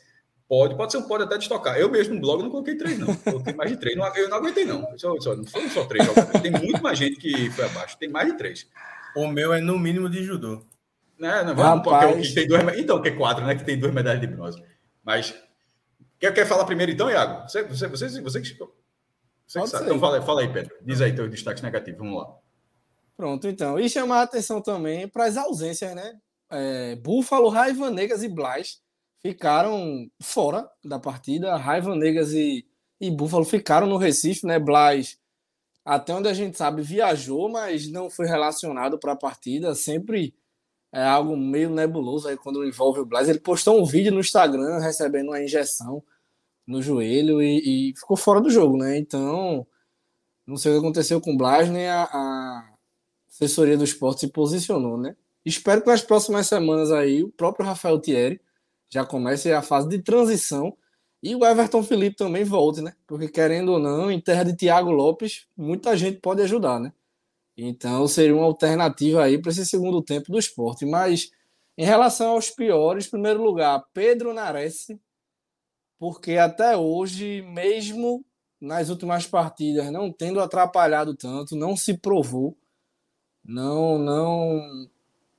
Pode, 0.48 0.74
pode 0.76 0.90
ser 0.90 0.98
um 0.98 1.02
pode 1.02 1.24
até 1.24 1.36
destocar. 1.36 1.76
Eu 1.76 1.90
mesmo 1.90 2.14
no 2.14 2.22
blog 2.22 2.42
não 2.42 2.50
coloquei 2.50 2.74
três, 2.74 2.98
não. 2.98 3.14
Coloquei 3.14 3.52
mais 3.52 3.70
de 3.70 3.76
três. 3.76 3.94
Não, 3.94 4.16
eu 4.16 4.30
não 4.30 4.38
aguentei, 4.38 4.64
não. 4.64 4.82
Só, 4.96 5.14
só, 5.20 5.36
não 5.36 5.44
foram 5.44 5.68
só 5.68 5.84
três. 5.84 6.08
Tem 6.40 6.50
muito 6.50 6.82
mais 6.82 6.96
gente 6.98 7.16
que 7.16 7.50
foi 7.50 7.66
abaixo. 7.66 7.98
Tem 7.98 8.08
mais 8.08 8.32
de 8.32 8.38
três. 8.38 8.66
O 9.14 9.28
meu 9.28 9.52
é 9.52 9.60
no 9.60 9.78
mínimo 9.78 10.08
de 10.08 10.24
judô. 10.24 10.64
Né? 11.18 11.42
Não, 11.42 11.54
vamos, 11.54 11.87
Rapaz... 11.87 12.12
porque, 12.12 12.28
que 12.28 12.35
tem 12.35 12.81
então, 12.81 13.02
que 13.02 13.09
é 13.09 13.16
quatro, 13.16 13.44
né? 13.44 13.54
Que 13.57 13.64
tem 13.64 13.78
duas 13.78 13.92
medalhas 13.92 14.20
de 14.20 14.26
bronze. 14.26 14.62
Mas. 15.02 15.35
Quer, 16.18 16.33
quer 16.35 16.46
falar 16.46 16.64
primeiro, 16.64 16.92
então, 16.92 17.11
Iago? 17.11 17.48
Você, 17.48 17.62
você, 17.62 17.88
você, 17.88 18.09
você, 18.09 18.20
você, 18.22 18.40
você 19.48 19.66
que 19.66 19.68
sabe. 19.68 19.85
Então, 19.87 19.98
fala, 19.98 20.20
fala 20.22 20.42
aí, 20.42 20.52
Pedro. 20.52 20.74
Diz 20.83 21.00
aí 21.00 21.14
teu 21.14 21.28
destaque 21.28 21.62
negativo. 21.62 21.98
Vamos 21.98 22.20
lá. 22.20 22.37
Pronto, 23.16 23.48
então. 23.48 23.78
E 23.78 23.88
chamar 23.88 24.20
a 24.20 24.22
atenção 24.22 24.61
também 24.61 25.09
para 25.09 25.24
as 25.24 25.37
ausências, 25.37 25.94
né? 25.94 26.18
É, 26.50 26.96
Búfalo, 26.96 27.48
Raiva 27.48 27.90
Negas 27.90 28.22
e 28.22 28.28
Blas 28.28 28.81
ficaram 29.20 30.09
fora 30.20 30.70
da 30.85 30.98
partida. 30.98 31.57
Raiva 31.57 31.96
Negas 31.96 32.33
e, 32.33 32.66
e 33.00 33.11
Búfalo 33.11 33.44
ficaram 33.44 33.87
no 33.87 33.96
Recife, 33.96 34.46
né? 34.46 34.59
Blas, 34.59 35.18
até 35.85 36.14
onde 36.14 36.28
a 36.28 36.35
gente 36.35 36.57
sabe, 36.57 36.83
viajou, 36.83 37.48
mas 37.48 37.90
não 37.90 38.11
foi 38.11 38.26
relacionado 38.26 38.98
para 38.98 39.12
a 39.12 39.16
partida. 39.16 39.74
Sempre 39.74 40.35
é 40.92 41.05
algo 41.05 41.37
meio 41.37 41.70
nebuloso 41.70 42.29
aí 42.29 42.37
quando 42.37 42.64
envolve 42.64 43.01
o 43.01 43.07
Blas. 43.07 43.29
Ele 43.29 43.40
postou 43.40 43.81
um 43.81 43.85
vídeo 43.85 44.12
no 44.12 44.20
Instagram 44.20 44.79
recebendo 44.79 45.29
uma 45.29 45.42
injeção 45.42 46.03
no 46.66 46.83
joelho 46.83 47.42
e, 47.42 47.90
e 47.90 47.96
ficou 47.96 48.16
fora 48.16 48.40
do 48.40 48.51
jogo, 48.51 48.77
né? 48.77 48.98
Então, 48.98 49.66
não 50.46 50.57
sei 50.57 50.72
o 50.72 50.74
que 50.74 50.81
aconteceu 50.81 51.20
com 51.20 51.33
o 51.33 51.37
Blas, 51.37 51.68
nem 51.68 51.88
a, 51.88 52.05
a 52.05 52.74
assessoria 53.29 53.77
do 53.77 53.85
esporte 53.85 54.20
se 54.20 54.29
posicionou, 54.29 54.98
né? 54.98 55.16
Espero 55.44 55.81
que 55.81 55.88
nas 55.88 56.03
próximas 56.03 56.46
semanas 56.46 56.90
aí 56.90 57.22
o 57.22 57.31
próprio 57.31 57.66
Rafael 57.66 57.98
Thierry 57.98 58.40
já 58.90 59.05
comece 59.05 59.53
a 59.53 59.62
fase 59.62 59.88
de 59.88 59.98
transição 59.98 60.77
e 61.22 61.35
o 61.35 61.44
Everton 61.44 61.83
Felipe 61.83 62.16
também 62.16 62.44
volte, 62.44 62.81
né? 62.81 62.94
Porque 63.07 63.29
querendo 63.29 63.72
ou 63.72 63.79
não, 63.79 64.11
em 64.11 64.20
terra 64.20 64.44
de 64.44 64.57
Thiago 64.57 64.90
Lopes, 64.90 65.46
muita 65.57 65.96
gente 65.96 66.20
pode 66.20 66.42
ajudar, 66.42 66.79
né? 66.79 66.92
Então 67.60 68.06
seria 68.06 68.36
uma 68.36 68.44
alternativa 68.44 69.24
aí 69.24 69.36
para 69.36 69.50
esse 69.50 69.66
segundo 69.66 70.00
tempo 70.00 70.30
do 70.30 70.38
esporte. 70.38 70.86
Mas 70.86 71.30
em 71.76 71.84
relação 71.84 72.30
aos 72.30 72.50
piores, 72.50 73.08
primeiro 73.08 73.42
lugar, 73.42 73.84
Pedro 73.92 74.32
Nares, 74.32 74.86
porque 75.98 76.36
até 76.36 76.76
hoje, 76.76 77.42
mesmo 77.42 78.24
nas 78.60 78.88
últimas 78.88 79.26
partidas, 79.26 79.90
não 79.90 80.12
tendo 80.12 80.40
atrapalhado 80.40 81.16
tanto, 81.16 81.56
não 81.56 81.76
se 81.76 81.98
provou, 81.98 82.56
não, 83.44 83.98
não 83.98 84.88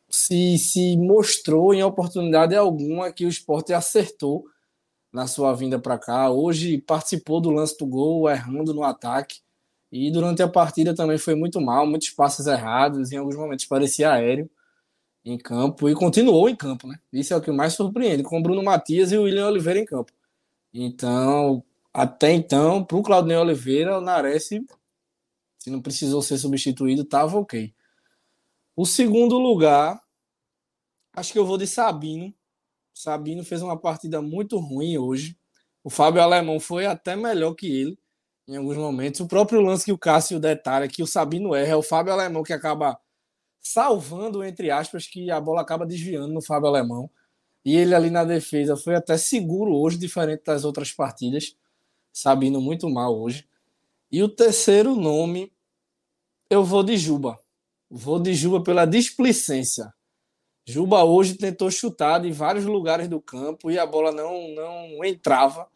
se, 0.10 0.58
se 0.58 0.98
mostrou 0.98 1.74
em 1.74 1.84
oportunidade 1.84 2.56
alguma 2.56 3.14
que 3.14 3.26
o 3.26 3.30
esporte 3.30 3.72
acertou 3.72 4.46
na 5.12 5.26
sua 5.26 5.54
vinda 5.54 5.80
para 5.80 5.98
cá. 5.98 6.30
Hoje 6.30 6.80
participou 6.80 7.40
do 7.40 7.50
lance 7.50 7.78
do 7.78 7.86
gol, 7.86 8.30
errando 8.30 8.74
no 8.74 8.84
ataque. 8.84 9.42
E 9.92 10.12
durante 10.12 10.42
a 10.42 10.48
partida 10.48 10.94
também 10.94 11.18
foi 11.18 11.36
muito 11.36 11.60
mal, 11.60 11.88
muitos 11.88 12.12
passes 12.12 12.46
errados, 12.46 13.12
em 13.12 13.18
alguns 13.18 13.36
momentos 13.36 13.66
parecia 13.66 14.12
aéreo 14.12 14.50
em 15.26 15.38
campo 15.38 15.90
e 15.90 15.96
continuou 15.96 16.48
em 16.48 16.56
campo, 16.56 16.88
né? 16.88 17.00
Isso 17.12 17.34
é 17.34 17.38
o 17.38 17.42
que 17.42 17.52
mais 17.52 17.74
surpreende, 17.74 18.24
com 18.24 18.42
Bruno 18.42 18.64
Matias 18.64 19.12
e 19.12 19.18
o 19.18 19.24
William 19.24 19.48
Oliveira 19.48 19.80
em 19.80 19.86
campo. 19.86 20.12
Então, 20.74 21.64
até 21.94 22.32
então, 22.32 22.84
para 22.84 22.98
o 22.98 23.04
Claudinei 23.04 23.38
Oliveira, 23.38 23.98
o 23.98 24.02
Nares, 24.02 24.46
se 24.46 25.70
não 25.70 25.82
precisou 25.82 26.22
ser 26.22 26.38
substituído, 26.38 27.02
estava 27.02 27.38
ok. 27.38 27.74
O 28.76 28.86
segundo 28.86 29.38
lugar, 29.38 30.02
acho 31.14 31.34
que 31.34 31.40
eu 31.40 31.46
vou 31.46 31.58
de 31.58 31.68
Sabino. 31.68 32.34
Sabino 32.94 33.44
fez 33.44 33.62
uma 33.62 33.78
partida 33.78 34.22
muito 34.22 34.58
ruim 34.58 34.98
hoje. 34.98 35.38
O 35.84 35.90
Fábio 35.90 36.22
Alemão 36.22 36.60
foi 36.60 36.86
até 36.86 37.16
melhor 37.16 37.56
que 37.56 37.68
ele 37.68 37.98
em 38.50 38.58
alguns 38.58 38.78
momentos. 38.78 39.20
O 39.20 39.28
próprio 39.28 39.62
lance 39.62 39.86
que 39.86 39.92
o 39.92 39.98
Cássio 39.98 40.40
detalha, 40.40 40.88
que 40.88 41.04
o 41.04 41.08
Sabino 41.08 41.54
erra, 41.54 41.74
é 41.74 41.76
o 41.76 41.84
Fábio 41.84 42.12
Alemão 42.12 42.42
que 42.42 42.52
acaba 42.52 43.00
salvando, 43.62 44.44
entre 44.44 44.72
aspas, 44.72 45.06
que 45.08 45.30
a 45.30 45.40
bola 45.40 45.62
acaba 45.62 45.86
desviando 45.86 46.34
no 46.34 46.42
Fábio 46.42 46.68
Alemão. 46.68 47.10
E 47.64 47.76
ele 47.76 47.94
ali 47.94 48.10
na 48.10 48.24
defesa 48.24 48.76
foi 48.76 48.96
até 48.96 49.18
seguro 49.18 49.76
hoje, 49.76 49.98
diferente 49.98 50.44
das 50.46 50.66
outras 50.66 50.92
partidas. 50.92 51.56
Sabino 52.12 52.60
muito 52.60 52.90
mal 52.90 53.16
hoje. 53.16 53.48
E 54.12 54.24
o 54.24 54.28
terceiro 54.28 54.96
nome, 54.96 55.54
eu 56.50 56.64
vou 56.64 56.82
de 56.82 56.98
Juba. 56.98 57.40
Vou 57.88 58.20
de 58.20 58.34
Juba 58.34 58.64
pela 58.64 58.86
displicência. 58.86 59.94
Juba 60.66 61.04
hoje 61.04 61.36
tentou 61.36 61.70
chutar 61.70 62.20
de 62.20 62.32
vários 62.32 62.66
lugares 62.66 63.08
do 63.08 63.22
campo 63.22 63.70
e 63.70 63.78
a 63.78 63.86
bola 63.86 64.12
não, 64.12 64.50
não 64.50 65.06
entrava 65.06 65.68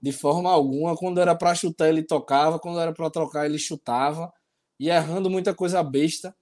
de 0.00 0.12
forma 0.12 0.50
alguma. 0.50 0.96
Quando 0.96 1.20
era 1.20 1.34
para 1.34 1.54
chutar, 1.54 1.88
ele 1.88 2.02
tocava, 2.02 2.58
quando 2.58 2.80
era 2.80 2.92
para 2.92 3.10
trocar, 3.10 3.46
ele 3.46 3.58
chutava 3.58 4.32
e 4.78 4.88
errando 4.88 5.28
muita 5.30 5.54
coisa 5.54 5.82
besta 5.82 6.34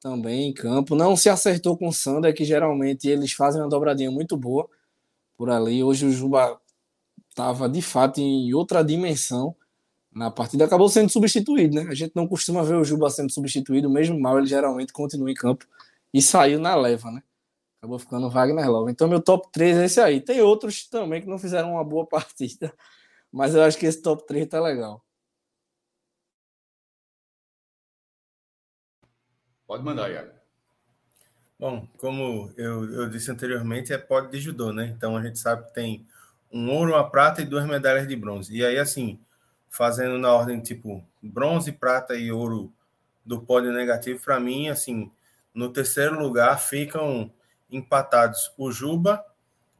também 0.00 0.48
em 0.48 0.52
campo. 0.52 0.94
Não 0.94 1.16
se 1.16 1.28
acertou 1.28 1.76
com 1.76 1.88
o 1.88 1.92
Sander, 1.92 2.34
que 2.34 2.44
geralmente 2.44 3.08
eles 3.08 3.32
fazem 3.32 3.60
uma 3.60 3.68
dobradinha 3.68 4.10
muito 4.10 4.36
boa 4.36 4.68
por 5.36 5.50
ali. 5.50 5.82
Hoje 5.82 6.06
o 6.06 6.10
Juba 6.10 6.60
estava 7.30 7.68
de 7.68 7.82
fato 7.82 8.20
em 8.20 8.52
outra 8.52 8.82
dimensão 8.82 9.54
na 10.12 10.30
partida, 10.30 10.64
acabou 10.64 10.88
sendo 10.88 11.10
substituído, 11.10 11.74
né? 11.74 11.86
A 11.90 11.94
gente 11.94 12.12
não 12.14 12.28
costuma 12.28 12.62
ver 12.62 12.76
o 12.76 12.84
Juba 12.84 13.10
sendo 13.10 13.32
substituído, 13.32 13.90
mesmo 13.90 14.18
mal 14.20 14.38
ele 14.38 14.46
geralmente 14.46 14.92
continua 14.92 15.30
em 15.30 15.34
campo 15.34 15.66
e 16.12 16.22
saiu 16.22 16.60
na 16.60 16.74
leva, 16.76 17.10
né? 17.10 17.22
Acabou 17.84 17.98
ficando 17.98 18.30
Wagner 18.30 18.70
Love. 18.70 18.90
Então, 18.90 19.06
meu 19.06 19.20
top 19.20 19.46
3 19.52 19.76
é 19.76 19.84
esse 19.84 20.00
aí. 20.00 20.18
Tem 20.18 20.40
outros 20.40 20.86
também 20.88 21.20
que 21.20 21.28
não 21.28 21.38
fizeram 21.38 21.72
uma 21.72 21.84
boa 21.84 22.06
partida, 22.08 22.72
mas 23.34 23.52
eu 23.52 23.64
acho 23.64 23.76
que 23.76 23.84
esse 23.84 24.00
top 24.00 24.24
3 24.28 24.46
tá 24.46 24.60
legal. 24.60 25.04
Pode 29.66 29.82
mandar, 29.82 30.08
Iago. 30.08 30.30
Bom, 31.58 31.88
como 31.98 32.52
eu, 32.56 32.84
eu 32.92 33.08
disse 33.08 33.32
anteriormente, 33.32 33.92
é 33.92 33.98
pódio 33.98 34.30
de 34.30 34.38
judô, 34.38 34.72
né? 34.72 34.86
Então 34.86 35.16
a 35.16 35.22
gente 35.22 35.40
sabe 35.40 35.66
que 35.66 35.74
tem 35.74 36.06
um 36.52 36.70
ouro, 36.70 36.92
uma 36.92 37.10
prata 37.10 37.42
e 37.42 37.44
duas 37.44 37.66
medalhas 37.66 38.06
de 38.06 38.14
bronze. 38.14 38.54
E 38.56 38.64
aí, 38.64 38.78
assim, 38.78 39.20
fazendo 39.68 40.16
na 40.16 40.32
ordem 40.32 40.60
tipo 40.60 41.04
bronze, 41.20 41.72
prata 41.72 42.14
e 42.14 42.30
ouro 42.30 42.72
do 43.26 43.42
pódio 43.42 43.72
negativo, 43.72 44.22
para 44.22 44.38
mim, 44.38 44.68
assim, 44.68 45.10
no 45.52 45.72
terceiro 45.72 46.20
lugar 46.20 46.60
ficam 46.60 47.32
empatados 47.68 48.52
o 48.56 48.70
Juba 48.70 49.24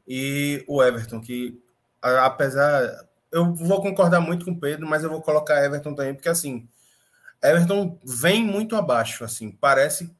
e 0.09 0.65
o 0.67 0.83
Everton, 0.83 1.21
que 1.21 1.63
apesar. 2.03 3.14
Eu 3.35 3.53
vou 3.53 3.83
concordar 3.83 4.21
muito 4.21 4.45
com 4.45 4.53
o 4.53 4.61
Pedro, 4.61 4.87
mas 4.87 5.03
eu 5.03 5.11
vou 5.11 5.21
colocar 5.21 5.65
Everton 5.65 5.93
também, 5.93 6.15
porque 6.15 6.29
assim, 6.29 6.69
Everton 7.43 7.99
vem 8.05 8.45
muito 8.45 8.77
abaixo, 8.77 9.25
assim, 9.25 9.51
parece. 9.51 10.15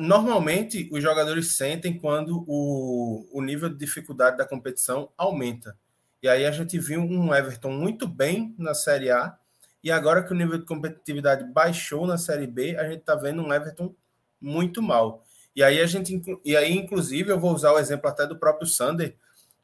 Normalmente 0.00 0.88
os 0.90 1.00
jogadores 1.00 1.56
sentem 1.56 1.96
quando 1.96 2.44
o, 2.48 3.28
o 3.30 3.40
nível 3.40 3.68
de 3.68 3.76
dificuldade 3.76 4.36
da 4.36 4.44
competição 4.44 5.08
aumenta. 5.16 5.78
E 6.20 6.28
aí 6.28 6.44
a 6.44 6.50
gente 6.50 6.80
viu 6.80 7.00
um 7.00 7.32
Everton 7.32 7.70
muito 7.70 8.08
bem 8.08 8.56
na 8.58 8.74
Série 8.74 9.12
A, 9.12 9.38
e 9.80 9.92
agora 9.92 10.24
que 10.24 10.32
o 10.32 10.36
nível 10.36 10.58
de 10.58 10.66
competitividade 10.66 11.44
baixou 11.44 12.08
na 12.08 12.18
Série 12.18 12.48
B, 12.48 12.76
a 12.76 12.88
gente 12.88 13.02
está 13.02 13.14
vendo 13.14 13.40
um 13.40 13.54
Everton 13.54 13.94
muito 14.40 14.82
mal. 14.82 15.24
E 15.54 15.62
aí 15.62 15.80
a 15.80 15.86
gente 15.86 16.20
e 16.44 16.56
aí 16.56 16.72
inclusive 16.72 17.30
eu 17.30 17.38
vou 17.38 17.54
usar 17.54 17.70
o 17.70 17.78
exemplo 17.78 18.10
até 18.10 18.26
do 18.26 18.36
próprio 18.36 18.66
Sander, 18.66 19.16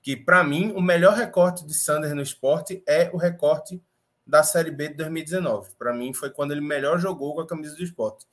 que 0.08 0.16
para 0.16 0.42
mim 0.42 0.72
o 0.74 0.80
melhor 0.80 1.12
recorte 1.12 1.66
de 1.66 1.74
Sander 1.74 2.14
no 2.14 2.22
esporte 2.22 2.82
é 2.86 3.10
o 3.12 3.18
recorte 3.18 3.78
da 4.26 4.42
Série 4.42 4.70
B 4.70 4.88
de 4.88 4.94
2019. 4.94 5.72
Para 5.78 5.92
mim 5.92 6.14
foi 6.14 6.30
quando 6.30 6.52
ele 6.52 6.62
melhor 6.62 6.98
jogou 6.98 7.34
com 7.34 7.42
a 7.42 7.46
camisa 7.46 7.76
do 7.76 7.82
esporte. 7.82 8.24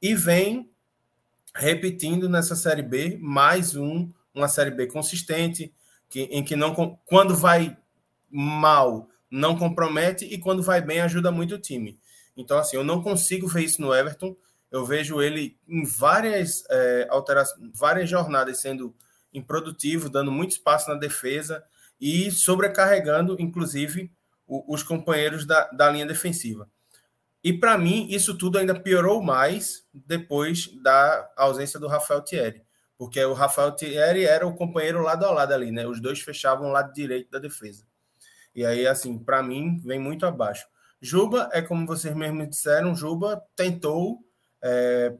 E 0.00 0.14
vem 0.14 0.70
repetindo 1.52 2.28
nessa 2.28 2.54
Série 2.54 2.84
B 2.84 3.18
mais 3.20 3.74
um 3.74 4.12
uma 4.32 4.46
Série 4.46 4.70
B 4.70 4.86
consistente, 4.86 5.74
que, 6.08 6.20
em 6.20 6.44
que 6.44 6.54
não 6.54 6.72
quando 7.04 7.34
vai 7.34 7.76
mal 8.30 9.08
não 9.28 9.58
compromete 9.58 10.24
e 10.24 10.38
quando 10.38 10.62
vai 10.62 10.80
bem 10.80 11.00
ajuda 11.00 11.32
muito 11.32 11.56
o 11.56 11.60
time. 11.60 11.98
Então, 12.36 12.58
assim, 12.58 12.76
eu 12.76 12.84
não 12.84 13.02
consigo 13.02 13.48
ver 13.48 13.64
isso 13.64 13.82
no 13.82 13.92
Everton. 13.92 14.36
Eu 14.70 14.86
vejo 14.86 15.20
ele 15.20 15.58
em 15.66 15.84
várias 15.84 16.62
é, 16.70 17.08
alterações, 17.10 17.72
várias 17.74 18.08
jornadas 18.08 18.60
sendo 18.60 18.94
improdutivo, 19.34 20.08
dando 20.08 20.30
muito 20.30 20.52
espaço 20.52 20.88
na 20.88 20.96
defesa 20.96 21.62
e 22.00 22.30
sobrecarregando, 22.30 23.36
inclusive, 23.38 24.10
o, 24.46 24.72
os 24.72 24.82
companheiros 24.82 25.44
da, 25.44 25.68
da 25.70 25.90
linha 25.90 26.06
defensiva. 26.06 26.68
E 27.42 27.52
para 27.52 27.76
mim, 27.76 28.06
isso 28.08 28.38
tudo 28.38 28.56
ainda 28.56 28.78
piorou 28.78 29.22
mais 29.22 29.84
depois 29.92 30.70
da 30.80 31.30
ausência 31.36 31.78
do 31.78 31.88
Rafael 31.88 32.22
Thierry 32.22 32.64
porque 32.96 33.22
o 33.24 33.32
Rafael 33.32 33.72
Thierry 33.72 34.24
era 34.24 34.46
o 34.46 34.54
companheiro 34.54 35.02
lado 35.02 35.26
a 35.26 35.30
lado 35.30 35.52
ali, 35.52 35.70
né? 35.70 35.86
Os 35.86 36.00
dois 36.00 36.20
fechavam 36.20 36.68
o 36.68 36.72
lado 36.72 36.92
direito 36.92 37.30
da 37.30 37.38
defesa. 37.38 37.84
E 38.54 38.64
aí, 38.64 38.86
assim, 38.86 39.18
para 39.18 39.42
mim, 39.42 39.80
vem 39.84 39.98
muito 39.98 40.24
abaixo. 40.24 40.66
Juba 41.00 41.50
é 41.52 41.60
como 41.60 41.86
vocês 41.86 42.14
mesmos 42.14 42.48
disseram, 42.48 42.94
Juba 42.94 43.44
tentou, 43.56 44.24
é, 44.62 45.12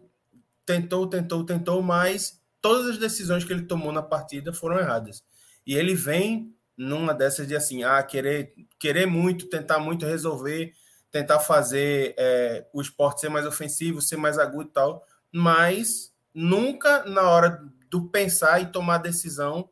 tentou, 0.64 1.06
tentou, 1.06 1.44
tentou, 1.44 1.82
mas 1.82 2.40
todas 2.64 2.86
as 2.86 2.96
decisões 2.96 3.44
que 3.44 3.52
ele 3.52 3.66
tomou 3.66 3.92
na 3.92 4.00
partida 4.00 4.50
foram 4.50 4.78
erradas. 4.78 5.22
E 5.66 5.74
ele 5.74 5.94
vem 5.94 6.50
numa 6.74 7.12
dessas 7.12 7.46
de 7.46 7.54
assim, 7.54 7.84
ah, 7.84 8.02
querer, 8.02 8.54
querer 8.78 9.04
muito, 9.04 9.50
tentar 9.50 9.78
muito 9.78 10.06
resolver, 10.06 10.72
tentar 11.10 11.40
fazer 11.40 12.14
é, 12.16 12.66
o 12.72 12.80
esporte 12.80 13.20
ser 13.20 13.28
mais 13.28 13.44
ofensivo, 13.44 14.00
ser 14.00 14.16
mais 14.16 14.38
agudo 14.38 14.70
e 14.70 14.72
tal, 14.72 15.06
mas 15.30 16.10
nunca 16.32 17.04
na 17.04 17.28
hora 17.28 17.62
do 17.90 18.08
pensar 18.08 18.62
e 18.62 18.72
tomar 18.72 18.96
decisão 18.96 19.68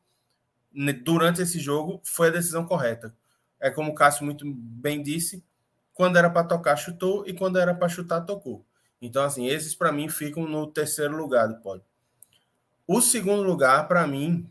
né, 0.70 0.92
durante 0.92 1.40
esse 1.40 1.58
jogo 1.58 1.98
foi 2.04 2.28
a 2.28 2.32
decisão 2.32 2.66
correta. 2.66 3.16
É 3.58 3.70
como 3.70 3.92
o 3.92 3.94
Cássio 3.94 4.26
muito 4.26 4.44
bem 4.46 5.02
disse, 5.02 5.42
quando 5.94 6.18
era 6.18 6.28
para 6.28 6.46
tocar, 6.46 6.76
chutou, 6.76 7.26
e 7.26 7.32
quando 7.32 7.58
era 7.58 7.74
para 7.74 7.88
chutar, 7.88 8.20
tocou. 8.20 8.66
Então, 9.00 9.24
assim, 9.24 9.46
esses 9.46 9.74
para 9.74 9.90
mim 9.90 10.10
ficam 10.10 10.46
no 10.46 10.66
terceiro 10.66 11.16
lugar 11.16 11.48
do 11.48 11.58
pódio. 11.62 11.90
O 12.86 13.00
segundo 13.00 13.42
lugar, 13.42 13.86
para 13.86 14.06
mim, 14.06 14.48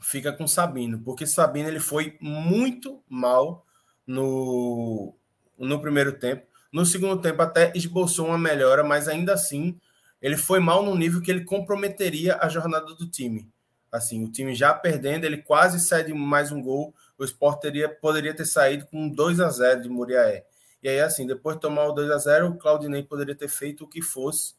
fica 0.00 0.32
com 0.32 0.46
Sabino, 0.46 0.98
porque 1.00 1.26
Sabino 1.26 1.68
ele 1.68 1.80
foi 1.80 2.16
muito 2.20 3.02
mal 3.08 3.64
no, 4.06 5.14
no 5.58 5.80
primeiro 5.80 6.12
tempo. 6.18 6.46
No 6.72 6.84
segundo 6.84 7.20
tempo 7.20 7.42
até 7.42 7.72
esboçou 7.74 8.26
uma 8.26 8.38
melhora, 8.38 8.82
mas 8.82 9.06
ainda 9.08 9.34
assim 9.34 9.78
ele 10.20 10.36
foi 10.36 10.60
mal 10.60 10.84
no 10.84 10.94
nível 10.94 11.20
que 11.20 11.30
ele 11.30 11.44
comprometeria 11.44 12.38
a 12.40 12.48
jornada 12.48 12.94
do 12.94 13.08
time. 13.08 13.50
Assim, 13.90 14.24
o 14.24 14.30
time 14.30 14.54
já 14.54 14.72
perdendo, 14.72 15.24
ele 15.24 15.36
quase 15.36 15.78
cede 15.80 16.14
mais 16.14 16.50
um 16.50 16.62
gol. 16.62 16.94
O 17.18 17.24
Sport 17.24 17.60
teria, 17.60 17.88
poderia 17.88 18.32
ter 18.32 18.46
saído 18.46 18.86
com 18.86 19.08
2 19.08 19.40
a 19.40 19.50
0 19.50 19.82
de 19.82 19.88
Muriaé. 19.88 20.46
E 20.82 20.88
aí, 20.88 21.00
assim, 21.00 21.26
depois 21.26 21.56
de 21.56 21.62
tomar 21.62 21.84
o 21.86 21.92
2 21.92 22.10
a 22.10 22.18
0 22.18 22.48
o 22.48 22.56
Claudinei 22.56 23.02
poderia 23.02 23.34
ter 23.34 23.48
feito 23.48 23.84
o 23.84 23.88
que 23.88 24.00
fosse. 24.00 24.54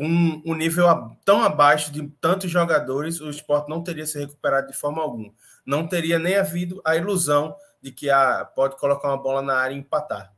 Com 0.00 0.40
um 0.46 0.54
nível 0.54 0.86
tão 1.26 1.42
abaixo 1.42 1.92
de 1.92 2.08
tantos 2.22 2.50
jogadores, 2.50 3.20
o 3.20 3.28
esporte 3.28 3.68
não 3.68 3.82
teria 3.82 4.06
se 4.06 4.18
recuperado 4.18 4.68
de 4.68 4.72
forma 4.72 5.02
alguma. 5.02 5.30
Não 5.62 5.86
teria 5.86 6.18
nem 6.18 6.38
havido 6.38 6.80
a 6.86 6.96
ilusão 6.96 7.54
de 7.82 7.92
que 7.92 8.08
ah, 8.08 8.50
pode 8.56 8.78
colocar 8.78 9.08
uma 9.08 9.22
bola 9.22 9.42
na 9.42 9.54
área 9.56 9.74
e 9.74 9.78
empatar. 9.78 10.32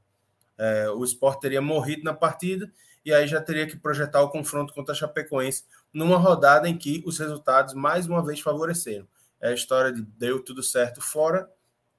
É, 0.58 0.90
o 0.90 1.04
esporte 1.04 1.42
teria 1.42 1.62
morrido 1.62 2.02
na 2.02 2.12
partida 2.12 2.72
e 3.04 3.14
aí 3.14 3.28
já 3.28 3.40
teria 3.40 3.64
que 3.64 3.76
projetar 3.76 4.20
o 4.22 4.30
confronto 4.30 4.74
contra 4.74 4.94
a 4.94 4.96
Chapecoense 4.96 5.62
numa 5.92 6.16
rodada 6.16 6.68
em 6.68 6.76
que 6.76 7.00
os 7.06 7.20
resultados 7.20 7.72
mais 7.72 8.08
uma 8.08 8.20
vez 8.26 8.40
favoreceram. 8.40 9.06
É 9.40 9.50
a 9.50 9.54
história 9.54 9.92
de 9.92 10.02
deu 10.02 10.42
tudo 10.42 10.60
certo 10.60 11.00
fora, 11.00 11.48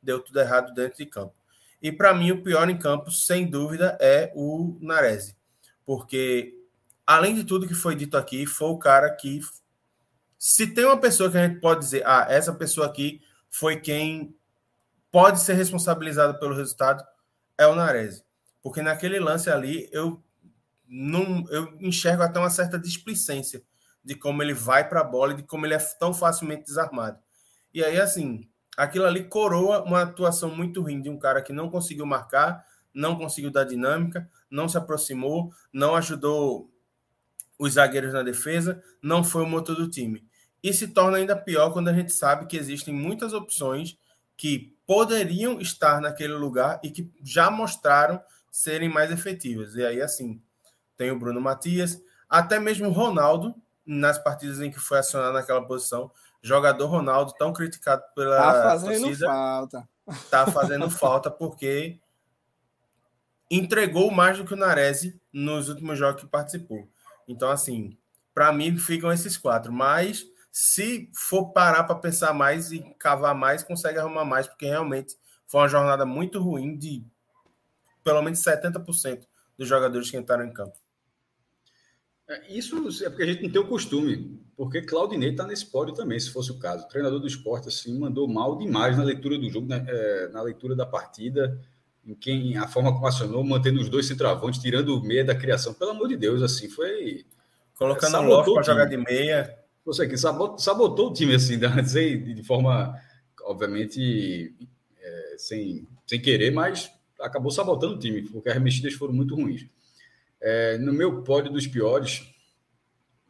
deu 0.01 0.19
tudo 0.19 0.37
errado 0.37 0.73
dentro 0.73 0.97
de 0.97 1.05
campo. 1.05 1.33
E 1.81 1.93
para 1.93 2.13
mim, 2.13 2.31
o 2.31 2.43
pior 2.43 2.69
em 2.69 2.77
campo, 2.77 3.09
sem 3.09 3.49
dúvida, 3.49 3.97
é 4.01 4.33
o 4.35 4.77
Narese. 4.81 5.33
Porque, 5.85 6.61
além 7.05 7.35
de 7.35 7.43
tudo 7.43 7.67
que 7.67 7.73
foi 7.73 7.95
dito 7.95 8.17
aqui, 8.17 8.45
foi 8.45 8.69
o 8.69 8.77
cara 8.77 9.09
que. 9.15 9.39
Se 10.37 10.67
tem 10.67 10.85
uma 10.85 10.99
pessoa 10.99 11.31
que 11.31 11.37
a 11.37 11.47
gente 11.47 11.59
pode 11.59 11.79
dizer, 11.79 12.03
ah, 12.05 12.25
essa 12.29 12.53
pessoa 12.53 12.87
aqui 12.87 13.21
foi 13.49 13.79
quem 13.79 14.35
pode 15.11 15.39
ser 15.39 15.53
responsabilizado 15.53 16.39
pelo 16.39 16.55
resultado, 16.55 17.03
é 17.57 17.67
o 17.67 17.75
Narese. 17.75 18.23
Porque 18.61 18.81
naquele 18.81 19.19
lance 19.19 19.49
ali, 19.49 19.89
eu 19.91 20.21
não 20.87 21.45
eu 21.49 21.75
enxergo 21.79 22.23
até 22.23 22.39
uma 22.39 22.49
certa 22.49 22.77
displicência 22.77 23.63
de 24.03 24.15
como 24.15 24.43
ele 24.43 24.53
vai 24.53 24.87
para 24.87 25.01
a 25.01 25.03
bola 25.03 25.33
e 25.33 25.37
de 25.37 25.43
como 25.43 25.65
ele 25.65 25.73
é 25.73 25.79
tão 25.99 26.13
facilmente 26.13 26.65
desarmado. 26.65 27.19
E 27.73 27.83
aí, 27.83 27.99
assim, 27.99 28.47
aquilo 28.77 29.05
ali 29.05 29.23
coroa 29.23 29.83
uma 29.83 30.01
atuação 30.01 30.53
muito 30.53 30.81
ruim 30.81 31.01
de 31.01 31.09
um 31.09 31.17
cara 31.17 31.41
que 31.41 31.53
não 31.53 31.69
conseguiu 31.69 32.05
marcar, 32.05 32.65
não 32.93 33.17
conseguiu 33.17 33.49
dar 33.49 33.63
dinâmica, 33.63 34.29
não 34.49 34.67
se 34.67 34.77
aproximou, 34.77 35.51
não 35.71 35.95
ajudou 35.95 36.69
os 37.63 37.73
zagueiros 37.73 38.13
na 38.13 38.21
defesa, 38.23 38.83
não 39.01 39.23
foi 39.23 39.43
o 39.43 39.47
motor 39.47 39.75
do 39.75 39.89
time. 39.89 40.27
E 40.61 40.73
se 40.73 40.89
torna 40.89 41.17
ainda 41.17 41.35
pior 41.35 41.71
quando 41.71 41.87
a 41.87 41.93
gente 41.93 42.11
sabe 42.11 42.45
que 42.45 42.57
existem 42.57 42.93
muitas 42.93 43.33
opções 43.33 43.97
que 44.35 44.75
poderiam 44.85 45.61
estar 45.61 46.01
naquele 46.01 46.33
lugar 46.33 46.79
e 46.83 46.91
que 46.91 47.09
já 47.23 47.49
mostraram 47.49 48.21
serem 48.51 48.89
mais 48.89 49.11
efetivas. 49.11 49.75
E 49.75 49.85
aí, 49.85 50.01
assim, 50.01 50.41
tem 50.97 51.09
o 51.09 51.17
Bruno 51.17 51.39
Matias, 51.39 52.01
até 52.29 52.59
mesmo 52.59 52.89
o 52.89 52.91
Ronaldo, 52.91 53.55
nas 53.85 54.17
partidas 54.17 54.59
em 54.59 54.69
que 54.69 54.79
foi 54.79 54.99
acionado 54.99 55.33
naquela 55.33 55.65
posição, 55.65 56.11
jogador 56.41 56.87
Ronaldo, 56.87 57.33
tão 57.37 57.53
criticado 57.53 58.03
pela 58.13 58.37
tá 58.37 58.63
fazendo 58.63 59.05
torcida, 59.05 59.25
falta. 59.25 59.89
Tá 60.29 60.47
fazendo 60.47 60.89
falta 60.89 61.31
porque 61.31 61.99
entregou 63.49 64.11
mais 64.11 64.37
do 64.37 64.45
que 64.45 64.53
o 64.53 64.57
Narese 64.57 65.21
nos 65.31 65.69
últimos 65.69 65.97
jogos 65.97 66.21
que 66.21 66.27
participou. 66.27 66.89
Então, 67.27 67.49
assim, 67.49 67.97
para 68.33 68.51
mim 68.51 68.77
ficam 68.77 69.11
esses 69.11 69.37
quatro. 69.37 69.71
Mas 69.71 70.25
se 70.51 71.09
for 71.15 71.51
parar 71.51 71.83
para 71.83 71.95
pensar 71.95 72.33
mais 72.33 72.71
e 72.71 72.79
cavar 72.99 73.33
mais, 73.35 73.63
consegue 73.63 73.97
arrumar 73.97 74.25
mais, 74.25 74.47
porque 74.47 74.65
realmente 74.65 75.15
foi 75.47 75.61
uma 75.61 75.67
jornada 75.67 76.05
muito 76.05 76.39
ruim 76.39 76.77
de 76.77 77.03
pelo 78.03 78.21
menos 78.21 78.39
70% 78.39 79.25
dos 79.57 79.67
jogadores 79.67 80.11
que 80.11 80.17
entraram 80.17 80.45
em 80.45 80.53
campo. 80.53 80.77
É, 82.27 82.53
isso 82.53 82.75
é 83.03 83.09
porque 83.09 83.23
a 83.23 83.25
gente 83.25 83.43
não 83.43 83.51
tem 83.51 83.61
o 83.61 83.67
costume, 83.67 84.39
porque 84.55 84.81
Claudinei 84.81 85.31
está 85.31 85.45
nesse 85.45 85.65
pódio 85.65 85.93
também, 85.93 86.19
se 86.19 86.31
fosse 86.31 86.51
o 86.51 86.59
caso. 86.59 86.85
O 86.85 86.87
treinador 86.87 87.19
do 87.19 87.27
esporte 87.27 87.67
assim, 87.67 87.97
mandou 87.97 88.27
mal 88.27 88.57
demais 88.57 88.97
na 88.97 89.03
leitura 89.03 89.37
do 89.37 89.49
jogo, 89.49 89.67
né? 89.67 89.83
é, 89.87 90.27
na 90.29 90.41
leitura 90.41 90.75
da 90.75 90.85
partida, 90.85 91.59
em 92.05 92.13
quem 92.13 92.57
a 92.57 92.67
forma 92.67 92.93
como 92.93 93.07
acionou, 93.07 93.43
mantendo 93.43 93.79
os 93.79 93.89
dois 93.89 94.05
centroavantes, 94.05 94.61
tirando 94.61 94.97
o 94.97 95.03
meia 95.03 95.23
da 95.23 95.35
criação. 95.35 95.73
Pelo 95.73 95.91
amor 95.91 96.07
de 96.07 96.17
Deus, 96.17 96.41
assim, 96.41 96.69
foi. 96.69 97.25
Colocando 97.75 98.17
o 98.17 98.21
Love 98.21 98.53
para 98.53 98.63
jogar 98.63 98.85
de 98.85 98.97
meia. 98.97 99.57
Você 99.85 100.03
aqui 100.03 100.17
sabotou, 100.17 100.57
sabotou 100.59 101.09
o 101.09 101.13
time, 101.13 101.35
assim, 101.35 101.57
de, 101.59 102.33
de 102.35 102.43
forma, 102.43 102.97
obviamente, 103.41 104.55
é, 104.99 105.35
sem, 105.37 105.87
sem 106.05 106.21
querer, 106.21 106.51
mas 106.51 106.91
acabou 107.19 107.51
sabotando 107.51 107.95
o 107.95 107.99
time, 107.99 108.21
porque 108.23 108.49
as 108.49 108.61
mexidas 108.61 108.93
foram 108.93 109.13
muito 109.13 109.35
ruins. 109.35 109.65
É, 110.41 110.77
no 110.77 110.93
meu 110.93 111.23
pódio 111.23 111.51
dos 111.51 111.65
piores, 111.67 112.21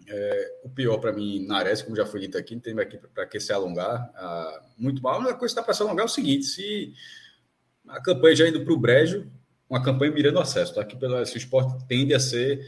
é, 0.07 0.59
o 0.63 0.69
pior 0.69 0.97
para 0.97 1.13
mim, 1.13 1.45
Nares, 1.45 1.81
como 1.81 1.95
já 1.95 2.05
foi 2.05 2.21
dito 2.21 2.37
aqui, 2.37 2.55
não 2.55 2.61
tem 2.61 2.77
aqui 2.79 2.97
para 3.13 3.25
que 3.25 3.39
se 3.39 3.53
alongar. 3.53 4.11
Ah, 4.15 4.61
muito 4.77 5.01
mal. 5.01 5.21
A 5.21 5.23
coisa 5.25 5.37
que 5.37 5.45
está 5.45 5.63
para 5.63 5.73
se 5.73 5.81
alongar 5.81 6.03
é 6.03 6.05
o 6.05 6.11
seguinte: 6.11 6.45
se 6.45 6.93
a 7.87 8.01
campanha 8.01 8.35
já 8.35 8.47
indo 8.47 8.63
para 8.63 8.73
o 8.73 8.77
brejo, 8.77 9.27
uma 9.69 9.81
campanha 9.81 10.11
mirando 10.11 10.39
acesso, 10.39 10.75
tá? 10.75 10.83
Que 10.83 10.95
pelo, 10.95 11.25
se 11.25 11.35
o 11.35 11.37
esporte 11.37 11.85
tende 11.87 12.13
a 12.13 12.19
ser, 12.19 12.61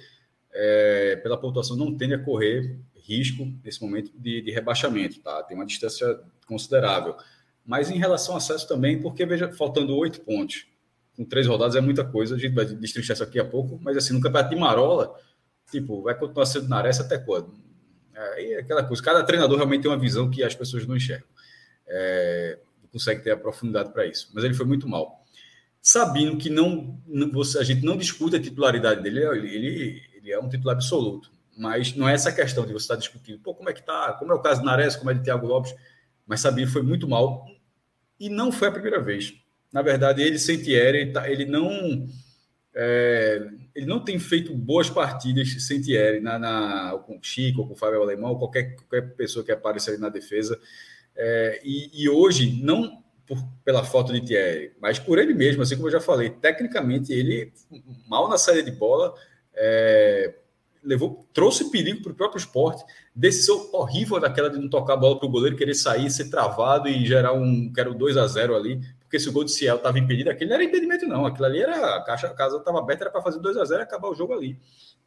é, 0.54 1.16
pela 1.18 1.38
pontuação, 1.38 1.76
não 1.76 1.96
tende 1.96 2.14
a 2.14 2.20
correr 2.20 2.80
risco 2.96 3.48
nesse 3.64 3.82
momento 3.82 4.12
de, 4.16 4.42
de, 4.42 4.52
rebaixamento, 4.52 5.20
tá? 5.22 5.44
Tem 5.44 5.56
uma 5.56 5.66
distância 5.66 6.20
considerável. 6.48 7.16
Mas 7.64 7.90
em 7.90 7.98
relação 7.98 8.34
ao 8.34 8.38
acesso 8.38 8.68
também, 8.68 9.00
porque 9.00 9.26
veja, 9.26 9.52
faltando 9.54 9.96
oito 9.96 10.22
pontos 10.22 10.68
com 11.16 11.24
três 11.24 11.48
rodadas 11.48 11.76
é 11.76 11.82
muita 11.82 12.04
coisa. 12.04 12.36
A 12.36 12.40
gente 12.40 12.54
vai 12.54 12.66
destrinchar 12.66 13.14
isso 13.14 13.24
aqui 13.24 13.40
a 13.40 13.46
pouco, 13.46 13.80
mas 13.82 13.96
assim, 13.96 14.14
no 14.14 14.22
campeonato 14.22 14.54
de 14.54 14.60
Marola, 14.60 15.16
tipo, 15.72 16.02
vai 16.02 16.18
continuar 16.18 16.46
sendo 16.46 16.68
Nares 16.68 17.00
até 17.00 17.18
quando? 17.18 17.54
Aí 18.14 18.54
é 18.54 18.60
aquela 18.60 18.84
coisa. 18.84 19.02
Cada 19.02 19.24
treinador 19.24 19.58
realmente 19.58 19.84
tem 19.84 19.92
uma 19.92 20.00
visão 20.00 20.30
que 20.30 20.44
as 20.44 20.56
pessoas 20.56 20.86
não 20.88 20.96
enxergam. 20.96 21.28
É, 21.88 22.60
consegue 22.96 23.22
ter 23.22 23.32
a 23.32 23.38
profundidade 23.38 23.92
para 23.92 24.06
isso. 24.06 24.30
Mas 24.34 24.44
ele 24.44 24.54
foi 24.54 24.66
muito 24.66 24.88
mal. 24.88 25.24
Sabendo 25.82 26.38
que 26.38 26.50
não, 26.50 27.00
você, 27.32 27.60
a 27.60 27.64
gente 27.64 27.86
não 27.86 27.96
discute 27.96 28.36
a 28.36 28.42
titularidade 28.42 29.04
dele, 29.04 29.20
ele, 29.20 30.02
ele 30.16 30.32
é 30.32 30.40
um 30.40 30.50
titular 30.50 30.76
absoluto. 30.76 31.32
Mas 31.58 31.96
não 31.96 32.10
é 32.10 32.14
essa 32.14 32.32
questão 32.32 32.66
de 32.66 32.74
você 32.74 32.84
estar 32.84 32.96
discutindo, 32.96 33.40
pô, 33.40 33.54
como 33.54 33.70
é 33.70 33.74
que 33.74 33.86
tá? 33.86 34.14
Como 34.14 34.32
é 34.32 34.36
o 34.36 34.42
caso 34.42 34.62
do 34.62 34.66
Nares, 34.66 34.96
como 34.96 35.12
é 35.12 35.14
de 35.14 35.24
Thiago 35.24 35.46
Lopes. 35.46 35.76
Mas 36.26 36.40
Sabino 36.40 36.72
foi 36.72 36.82
muito 36.82 37.08
mal. 37.08 37.46
E 38.20 38.30
não 38.30 38.52
foi 38.52 38.70
a 38.70 38.72
primeira 38.72 39.02
vez 39.02 39.34
na 39.76 39.82
verdade, 39.82 40.22
ele 40.22 40.40
sem 40.40 40.58
Thierry, 40.58 41.00
ele, 41.00 41.12
tá, 41.12 41.30
ele 41.30 41.44
não 41.46 42.08
é, 42.74 43.46
ele 43.76 43.86
não 43.86 44.00
tem 44.00 44.18
feito 44.18 44.54
boas 44.54 44.90
partidas 44.90 45.66
sem 45.66 45.82
Thierry, 45.82 46.22
na, 46.22 46.40
na, 46.40 46.98
com 47.06 47.18
o 47.18 47.20
Chico, 47.22 47.68
com 47.68 47.74
o 47.74 47.76
Fábio 47.76 48.02
Alemão, 48.02 48.38
qualquer, 48.38 48.74
qualquer 48.78 49.02
pessoa 49.18 49.44
que 49.44 49.52
apareça 49.52 49.92
ali 49.92 50.00
na 50.00 50.08
defesa. 50.08 50.58
É, 51.16 51.62
e, 51.64 52.04
e, 52.04 52.10
hoje, 52.10 52.62
não 52.62 53.04
por, 53.26 53.38
pela 53.64 53.84
falta 53.84 54.14
de 54.14 54.22
Thierry, 54.22 54.74
mas 54.82 55.00
por 55.00 55.18
ele 55.18 55.34
mesmo, 55.34 55.62
assim 55.62 55.76
como 55.76 55.88
eu 55.88 55.94
já 55.94 56.02
falei, 56.02 56.30
tecnicamente 56.30 57.14
ele, 57.14 57.52
mal 58.08 58.28
na 58.28 58.38
saída 58.38 58.64
de 58.64 58.72
bola, 58.72 59.14
é, 59.54 60.36
levou, 60.84 61.28
trouxe 61.34 61.72
perigo 61.72 62.04
para 62.04 62.12
o 62.12 62.16
próprio 62.16 62.40
esporte, 62.40 62.84
decisão 63.16 63.70
horrível 63.74 64.20
daquela 64.20 64.50
de 64.50 64.60
não 64.60 64.70
tocar 64.70 64.94
a 64.94 64.98
bola 64.98 65.18
para 65.18 65.28
o 65.28 65.32
goleiro, 65.32 65.56
querer 65.56 65.74
sair, 65.74 66.10
ser 66.12 66.30
travado 66.30 66.88
e 66.88 67.06
gerar 67.06 67.34
um, 67.34 67.72
quero 67.74 67.94
2 67.94 68.18
a 68.18 68.28
0 68.28 68.56
ali 68.56 68.82
porque 69.16 69.20
se 69.20 69.30
o 69.30 69.32
gol 69.32 69.46
de 69.46 69.52
Ciel 69.52 69.78
estava 69.78 69.98
impedido, 69.98 70.30
aquele 70.30 70.50
não 70.50 70.56
era 70.56 70.64
impedimento, 70.64 71.08
não. 71.08 71.26
Aquilo 71.26 71.46
ali 71.46 71.62
era. 71.62 71.96
A, 71.96 72.04
caixa, 72.04 72.28
a 72.28 72.34
casa 72.34 72.58
estava 72.58 72.80
aberta, 72.80 73.06
era 73.06 73.12
para 73.12 73.22
fazer 73.22 73.40
2 73.40 73.56
a 73.56 73.64
0 73.64 73.82
e 73.82 73.84
acabar 73.84 74.10
o 74.10 74.16
jogo 74.16 74.34
ali. 74.34 74.60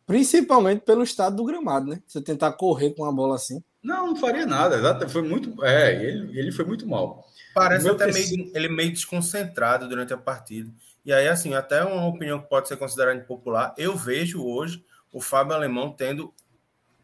Principalmente 0.08 0.80
pelo 0.80 1.02
estado 1.02 1.36
do 1.36 1.44
gramado, 1.44 1.90
né? 1.90 2.02
Você 2.06 2.20
tentar 2.22 2.52
correr 2.52 2.94
com 2.94 3.04
a 3.04 3.12
bola 3.12 3.34
assim. 3.36 3.62
Não, 3.82 4.06
não 4.08 4.16
faria 4.16 4.46
nada. 4.46 5.06
Foi 5.06 5.20
muito. 5.20 5.62
É, 5.62 5.94
ele, 6.02 6.38
ele 6.38 6.50
foi 6.50 6.64
muito 6.64 6.88
mal. 6.88 7.26
Parece 7.54 7.86
até 7.88 8.10
meio, 8.10 8.50
ele 8.54 8.68
meio 8.70 8.90
desconcentrado 8.90 9.86
durante 9.86 10.14
a 10.14 10.16
partida. 10.16 10.70
E 11.04 11.12
aí, 11.12 11.28
assim, 11.28 11.52
até 11.54 11.84
uma 11.84 12.06
opinião 12.06 12.40
que 12.40 12.48
pode 12.48 12.68
ser 12.68 12.76
considerada 12.78 13.18
impopular, 13.18 13.74
eu 13.76 13.94
vejo 13.96 14.42
hoje 14.42 14.82
o 15.12 15.20
Fábio 15.20 15.54
Alemão 15.54 15.92
tendo 15.92 16.32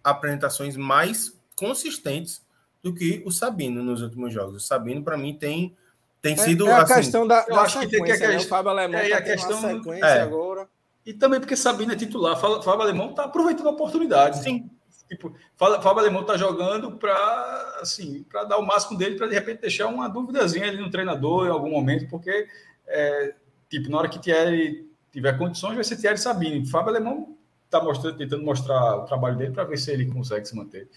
apresentações 0.03 0.75
mais 0.77 1.39
consistentes 1.57 2.43
do 2.83 2.95
que 2.95 3.23
o 3.27 3.31
Sabino 3.31 3.83
nos 3.83 4.01
últimos 4.01 4.33
jogos. 4.33 4.57
O 4.57 4.67
Sabino, 4.67 5.03
para 5.05 5.17
mim, 5.19 5.35
tem 5.37 5.77
tem 6.23 6.39
sido. 6.39 6.67
É, 6.67 6.71
é 6.71 6.73
a 6.73 6.83
assim, 6.83 6.95
questão 6.95 7.27
da, 7.27 7.45
eu 7.47 7.55
da 7.55 7.61
acho 7.63 7.79
que 7.81 7.87
tem 7.87 8.03
que 8.03 8.07
sequência, 8.13 8.25
a 8.27 8.29
né? 8.31 8.35
questão- 8.37 8.47
O 8.47 8.59
Fábio 8.59 8.71
Alemão 8.71 8.99
é, 8.99 9.09
tá 9.11 9.15
a 9.17 9.19
uma 9.19 9.25
questão- 9.27 9.61
sequência 9.61 10.07
é. 10.07 10.21
agora. 10.23 10.69
E 11.05 11.13
também 11.13 11.39
porque 11.41 11.57
Sabino 11.57 11.93
é 11.93 11.97
titular. 11.97 12.37
Fábio 12.39 12.81
Alemão 12.81 13.11
está 13.11 13.25
aproveitando 13.25 13.67
a 13.69 13.73
oportunidade. 13.73 14.43
Sim. 14.43 14.71
Tipo, 15.09 15.35
Fábio 15.57 15.99
Alemão 15.99 16.23
está 16.23 16.37
jogando 16.37 16.93
para 16.93 17.79
assim, 17.81 18.25
dar 18.49 18.57
o 18.57 18.67
máximo 18.67 18.97
dele, 18.97 19.17
para 19.17 19.27
de 19.27 19.35
repente 19.35 19.61
deixar 19.61 19.87
uma 19.87 20.09
duvidazinha 20.09 20.67
ali 20.67 20.79
no 20.79 20.91
treinador 20.91 21.47
em 21.47 21.51
algum 21.51 21.71
momento, 21.71 22.09
porque 22.09 22.49
é, 22.87 23.35
tipo, 23.69 23.91
na 23.91 23.99
hora 23.99 24.09
que 24.09 24.19
Thierry 24.19 24.89
tiver 25.13 25.37
condições, 25.37 25.75
vai 25.75 25.85
ser 25.85 25.97
Thierry 25.99 26.17
Sabino. 26.19 26.67
Fábio 26.67 26.89
Alemão 26.89 27.37
está 27.67 27.83
mostrando, 27.83 28.17
tentando 28.17 28.43
mostrar 28.43 28.97
o 28.97 29.05
trabalho 29.05 29.37
dele 29.37 29.53
para 29.53 29.65
ver 29.65 29.77
se 29.77 29.91
ele 29.93 30.07
consegue 30.07 30.47
se 30.47 30.57
manter 30.57 30.89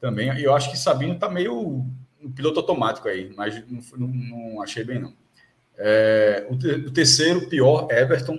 também. 0.00 0.32
E 0.38 0.44
eu 0.44 0.54
acho 0.54 0.70
que 0.70 0.78
Sabino 0.78 1.12
está 1.14 1.28
meio 1.28 1.84
um 2.22 2.32
piloto 2.34 2.58
automático 2.60 3.06
aí, 3.08 3.32
mas 3.36 3.62
não, 3.68 3.80
não- 3.98 4.08
não 4.54 4.62
achei 4.62 4.82
bem, 4.82 4.98
não. 5.00 5.12
É, 5.76 6.46
o, 6.48 6.54
o 6.54 6.90
terceiro, 6.90 7.48
pior, 7.48 7.86
Everton. 7.90 8.38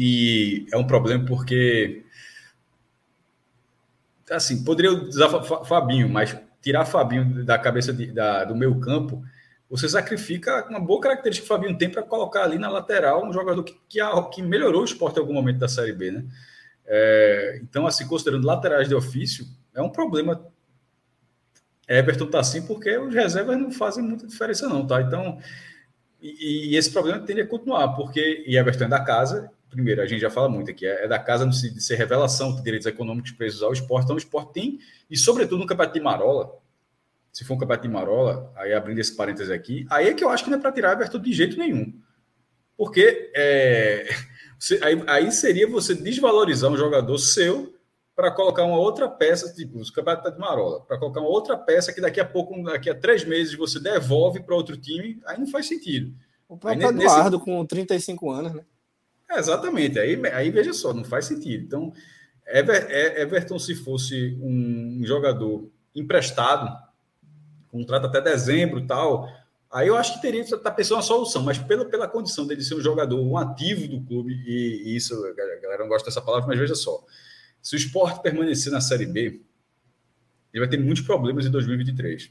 E 0.00 0.64
é 0.72 0.76
um 0.76 0.86
problema 0.86 1.24
porque. 1.26 2.04
Assim, 4.30 4.62
poderia 4.62 4.92
usar 4.92 5.28
Fa- 5.28 5.42
Fa- 5.42 5.64
Fabinho, 5.64 6.08
mas 6.08 6.36
tirar 6.62 6.84
Fabinho 6.84 7.44
da 7.44 7.58
cabeça 7.58 7.92
de- 7.92 8.12
da- 8.12 8.44
do 8.44 8.54
meu 8.54 8.78
campo, 8.78 9.24
você 9.68 9.88
sacrifica 9.88 10.66
uma 10.68 10.78
boa 10.80 11.00
característica 11.00 11.46
que 11.46 11.52
o 11.52 11.56
Fabinho 11.56 11.76
tem 11.78 11.90
para 11.90 12.02
colocar 12.02 12.44
ali 12.44 12.58
na 12.58 12.68
lateral 12.68 13.26
um 13.26 13.32
jogador 13.32 13.62
que, 13.64 13.74
que, 13.88 13.98
que 14.32 14.42
melhorou 14.42 14.82
o 14.82 14.84
esporte 14.84 15.16
em 15.16 15.20
algum 15.20 15.32
momento 15.32 15.58
da 15.58 15.68
Série 15.68 15.92
B, 15.92 16.10
né? 16.10 16.24
É, 16.86 17.58
então, 17.62 17.86
assim, 17.86 18.06
considerando 18.06 18.46
laterais 18.46 18.88
de 18.88 18.94
ofício, 18.94 19.46
é 19.74 19.82
um 19.82 19.90
problema. 19.90 20.46
Everton 21.88 22.26
tá 22.26 22.40
assim 22.40 22.62
porque 22.66 22.96
os 22.98 23.14
reservas 23.14 23.58
não 23.58 23.72
fazem 23.72 24.04
muita 24.04 24.26
diferença, 24.26 24.68
não, 24.68 24.86
tá? 24.86 25.00
Então, 25.00 25.38
e, 26.20 26.70
e 26.72 26.76
esse 26.76 26.90
problema 26.90 27.20
tende 27.20 27.42
a 27.42 27.46
continuar, 27.46 27.88
porque 27.96 28.44
e 28.46 28.56
Everton 28.56 28.84
é 28.84 28.88
da 28.88 29.00
casa. 29.04 29.50
Primeiro, 29.70 30.00
a 30.00 30.06
gente 30.06 30.20
já 30.20 30.30
fala 30.30 30.48
muito 30.48 30.70
aqui, 30.70 30.86
é 30.86 31.04
é 31.04 31.08
da 31.08 31.18
casa 31.18 31.46
de 31.46 31.80
ser 31.82 31.96
revelação, 31.96 32.54
tem 32.54 32.64
direitos 32.64 32.86
econômicos 32.86 33.32
presos 33.32 33.62
ao 33.62 33.72
esporte. 33.72 34.04
Então, 34.04 34.16
o 34.16 34.18
esporte 34.18 34.52
tem, 34.52 34.78
e 35.10 35.16
sobretudo 35.16 35.58
no 35.60 35.66
campeonato 35.66 35.94
de 35.98 36.04
Marola, 36.04 36.56
se 37.32 37.44
for 37.44 37.54
um 37.54 37.58
campeonato 37.58 37.86
de 37.86 37.92
Marola, 37.92 38.52
aí 38.56 38.72
abrindo 38.72 38.98
esse 38.98 39.14
parênteses 39.14 39.50
aqui, 39.50 39.86
aí 39.90 40.08
é 40.08 40.14
que 40.14 40.24
eu 40.24 40.30
acho 40.30 40.42
que 40.44 40.50
não 40.50 40.58
é 40.58 40.60
para 40.60 40.72
tirar 40.72 40.92
Everton 40.92 41.18
de 41.20 41.32
jeito 41.32 41.56
nenhum. 41.58 41.92
Porque 42.76 43.30
é, 43.34 44.08
aí, 44.82 45.02
aí 45.06 45.32
seria 45.32 45.68
você 45.68 45.94
desvalorizar 45.94 46.70
um 46.70 46.76
jogador 46.76 47.18
seu 47.18 47.74
para 48.16 48.30
colocar 48.32 48.64
uma 48.64 48.78
outra 48.78 49.08
peça, 49.08 49.52
tipo, 49.54 49.78
os 49.78 49.90
campeonatos 49.90 50.32
de 50.32 50.38
Marola, 50.40 50.80
para 50.80 50.98
colocar 50.98 51.20
uma 51.20 51.28
outra 51.28 51.56
peça 51.56 51.92
que 51.92 52.00
daqui 52.00 52.18
a 52.18 52.24
pouco, 52.24 52.60
daqui 52.64 52.90
a 52.90 52.94
três 52.94 53.24
meses, 53.24 53.54
você 53.54 53.78
devolve 53.78 54.40
para 54.42 54.56
outro 54.56 54.76
time, 54.76 55.20
aí 55.24 55.38
não 55.38 55.46
faz 55.46 55.66
sentido. 55.68 56.12
O 56.48 56.56
próprio 56.56 56.88
Aí, 56.88 56.94
nesse- 56.94 57.06
Eduardo, 57.06 57.38
com 57.38 57.64
35 57.64 58.30
anos, 58.30 58.54
né? 58.54 58.62
É, 59.30 59.38
exatamente. 59.38 59.98
Aí, 59.98 60.20
aí 60.32 60.50
veja 60.50 60.72
só, 60.72 60.92
não 60.94 61.04
faz 61.04 61.26
sentido. 61.26 61.64
Então, 61.64 61.92
Ever- 62.46 62.90
Everton, 63.20 63.58
se 63.58 63.74
fosse 63.74 64.38
um 64.40 65.02
jogador 65.04 65.70
emprestado, 65.94 66.74
contrato 67.70 68.06
até 68.06 68.20
dezembro 68.22 68.86
tal, 68.86 69.28
aí 69.70 69.88
eu 69.88 69.96
acho 69.96 70.14
que 70.14 70.22
teria 70.22 70.42
que 70.42 70.54
estar 70.54 70.70
pensando 70.70 70.96
uma 70.96 71.02
solução, 71.02 71.42
mas 71.42 71.58
pela, 71.58 71.84
pela 71.84 72.08
condição 72.08 72.46
dele 72.46 72.62
ser 72.62 72.74
um 72.74 72.80
jogador, 72.80 73.20
um 73.20 73.36
ativo 73.36 73.86
do 73.86 74.00
clube, 74.02 74.32
e, 74.46 74.84
e 74.92 74.96
isso, 74.96 75.14
a 75.26 75.34
galera 75.34 75.78
não 75.82 75.88
gosta 75.88 76.08
dessa 76.08 76.22
palavra, 76.22 76.46
mas 76.48 76.58
veja 76.58 76.74
só, 76.74 77.04
se 77.60 77.74
o 77.74 77.78
esporte 77.78 78.22
permanecer 78.22 78.72
na 78.72 78.80
Série 78.80 79.04
B, 79.04 79.42
ele 80.52 80.60
vai 80.60 80.68
ter 80.68 80.78
muitos 80.78 81.02
problemas 81.04 81.44
em 81.44 81.50
2023. 81.50 82.30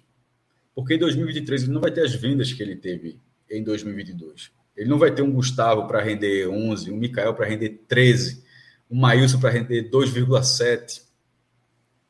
Porque 0.73 0.95
em 0.95 0.99
2023 0.99 1.63
ele 1.63 1.71
não 1.71 1.81
vai 1.81 1.91
ter 1.91 2.01
as 2.01 2.13
vendas 2.15 2.51
que 2.53 2.61
ele 2.61 2.75
teve 2.75 3.19
em 3.49 3.63
2022. 3.63 4.51
Ele 4.77 4.89
não 4.89 4.99
vai 4.99 5.13
ter 5.13 5.23
um 5.23 5.31
Gustavo 5.33 5.87
para 5.87 6.01
render 6.01 6.47
11, 6.47 6.91
um 6.91 6.97
Mikael 6.97 7.33
para 7.33 7.47
render 7.47 7.81
13, 7.87 8.43
um 8.89 8.99
Maílson 8.99 9.39
para 9.39 9.49
render 9.49 9.89
2,7. 9.89 11.01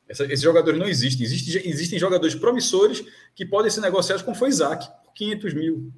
Essa- 0.08 0.24
Esses 0.26 0.42
jogadores 0.42 0.78
não 0.78 0.86
existem. 0.86 1.24
Existem, 1.24 1.68
existem 1.68 1.98
jogadores 1.98 2.34
promissores 2.34 3.02
que 3.34 3.44
podem 3.46 3.70
ser 3.70 3.80
negociados, 3.80 4.22
como 4.22 4.36
foi 4.36 4.48
Isaac, 4.50 4.86
por 5.04 5.12
500 5.14 5.54
mil. 5.54 5.92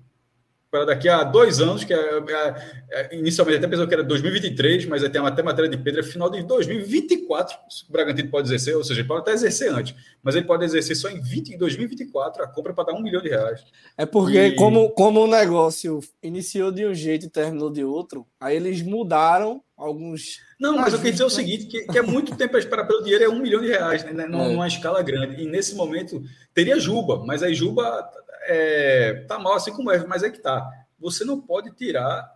Para 0.70 0.84
daqui 0.84 1.08
a 1.08 1.24
dois 1.24 1.60
anos, 1.60 1.82
que 1.82 1.92
é, 1.92 1.96
é- 1.98 2.54
é- 2.90 3.16
inicialmente 3.18 3.58
até 3.58 3.66
pensou 3.66 3.88
que 3.88 3.94
era 3.94 4.04
2023, 4.04 4.86
mas 4.86 5.02
aí 5.02 5.10
tem 5.10 5.20
até 5.20 5.42
matéria 5.42 5.68
de 5.68 5.76
Pedro, 5.76 6.00
é 6.00 6.02
final 6.04 6.30
de 6.30 6.42
2024. 6.44 7.56
O 7.88 7.92
Bragantino 7.92 8.30
pode 8.30 8.46
exercer, 8.46 8.76
ou 8.76 8.84
seja, 8.84 9.00
ele 9.00 9.08
pode 9.08 9.22
até 9.22 9.32
exercer 9.32 9.72
antes, 9.72 9.94
mas 10.22 10.36
ele 10.36 10.44
pode 10.46 10.64
exercer 10.64 10.94
só 10.96 11.08
em 11.08 11.20
20, 11.20 11.54
em 11.54 11.58
2024 11.58 12.44
a 12.44 12.46
compra 12.46 12.72
para 12.72 12.84
dar 12.84 12.92
um 12.92 13.02
milhão 13.02 13.20
de 13.20 13.28
reais. 13.28 13.64
É 13.98 14.06
porque, 14.06 14.38
E- 14.38 14.54
como, 14.54 14.90
como 14.90 15.20
o 15.24 15.26
negócio 15.26 15.98
iniciou 16.22 16.70
de 16.70 16.86
um 16.86 16.94
jeito 16.94 17.26
e 17.26 17.30
terminou 17.30 17.70
de 17.70 17.82
outro, 17.84 18.24
aí 18.40 18.54
eles 18.56 18.80
mudaram 18.80 19.60
alguns. 19.80 20.40
Não, 20.58 20.76
mas 20.76 20.92
eu 20.92 20.98
queria 20.98 21.12
dizer 21.12 21.24
o 21.24 21.28
né? 21.28 21.34
seguinte, 21.34 21.66
que, 21.66 21.84
que 21.86 21.98
é 21.98 22.02
muito 22.02 22.36
tempo 22.36 22.56
a 22.56 22.58
esperar 22.58 22.86
pelo 22.86 23.02
dinheiro, 23.02 23.24
é 23.24 23.28
um 23.28 23.40
milhão 23.40 23.60
de 23.60 23.68
reais, 23.68 24.04
né, 24.04 24.26
numa, 24.26 24.44
É. 24.44 24.48
numa 24.52 24.68
escala 24.68 25.02
grande. 25.02 25.42
E 25.42 25.46
nesse 25.46 25.74
momento 25.74 26.22
teria 26.54 26.78
Juba, 26.78 27.24
mas 27.24 27.42
aí 27.42 27.54
Juba 27.54 28.08
é, 28.46 29.24
tá 29.26 29.38
mal 29.38 29.54
assim 29.54 29.72
como 29.72 29.90
é, 29.90 30.06
mas 30.06 30.22
é 30.22 30.30
que 30.30 30.38
tá. 30.38 30.68
Você 30.98 31.24
não 31.24 31.40
pode 31.40 31.74
tirar 31.74 32.30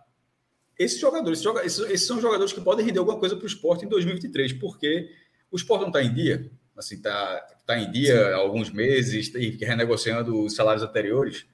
esses 0.77 0.99
jogadores. 0.99 1.43
Esses, 1.63 1.79
esses- 1.89 2.07
são 2.07 2.19
jogadores 2.19 2.51
que 2.51 2.61
podem 2.61 2.85
render 2.85 2.99
alguma 2.99 3.19
coisa 3.19 3.35
para 3.35 3.43
o 3.43 3.47
esporte 3.47 3.85
em 3.85 3.87
2023, 3.89 4.53
porque 4.53 5.09
o 5.51 5.55
esporte 5.55 5.81
não 5.81 5.87
está 5.89 6.01
em 6.03 6.13
dia, 6.13 6.51
assim, 6.75 6.99
tá, 7.01 7.37
tá 7.65 7.77
em 7.77 7.89
dia 7.91 8.35
há 8.35 8.37
alguns 8.37 8.69
meses, 8.71 9.33
e 9.35 9.51
renegociando 9.63 10.41
os 10.43 10.55
salários 10.55 10.83
anteriores. 10.83 11.45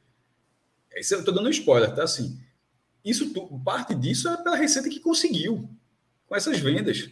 Isso 0.96 1.14
eu 1.14 1.20
estou 1.20 1.34
dando 1.34 1.48
um 1.48 1.52
spoiler, 1.52 1.94
tá? 1.94 2.04
Assim, 2.04 2.40
isso 3.06 3.32
parte 3.64 3.94
disso 3.96 4.28
é 4.30 4.38
pela 4.38 4.56
receita 4.56 4.90
que 4.90 5.00
conseguiu 5.00 5.70
com 6.32 6.36
essas 6.38 6.58
vendas. 6.62 7.10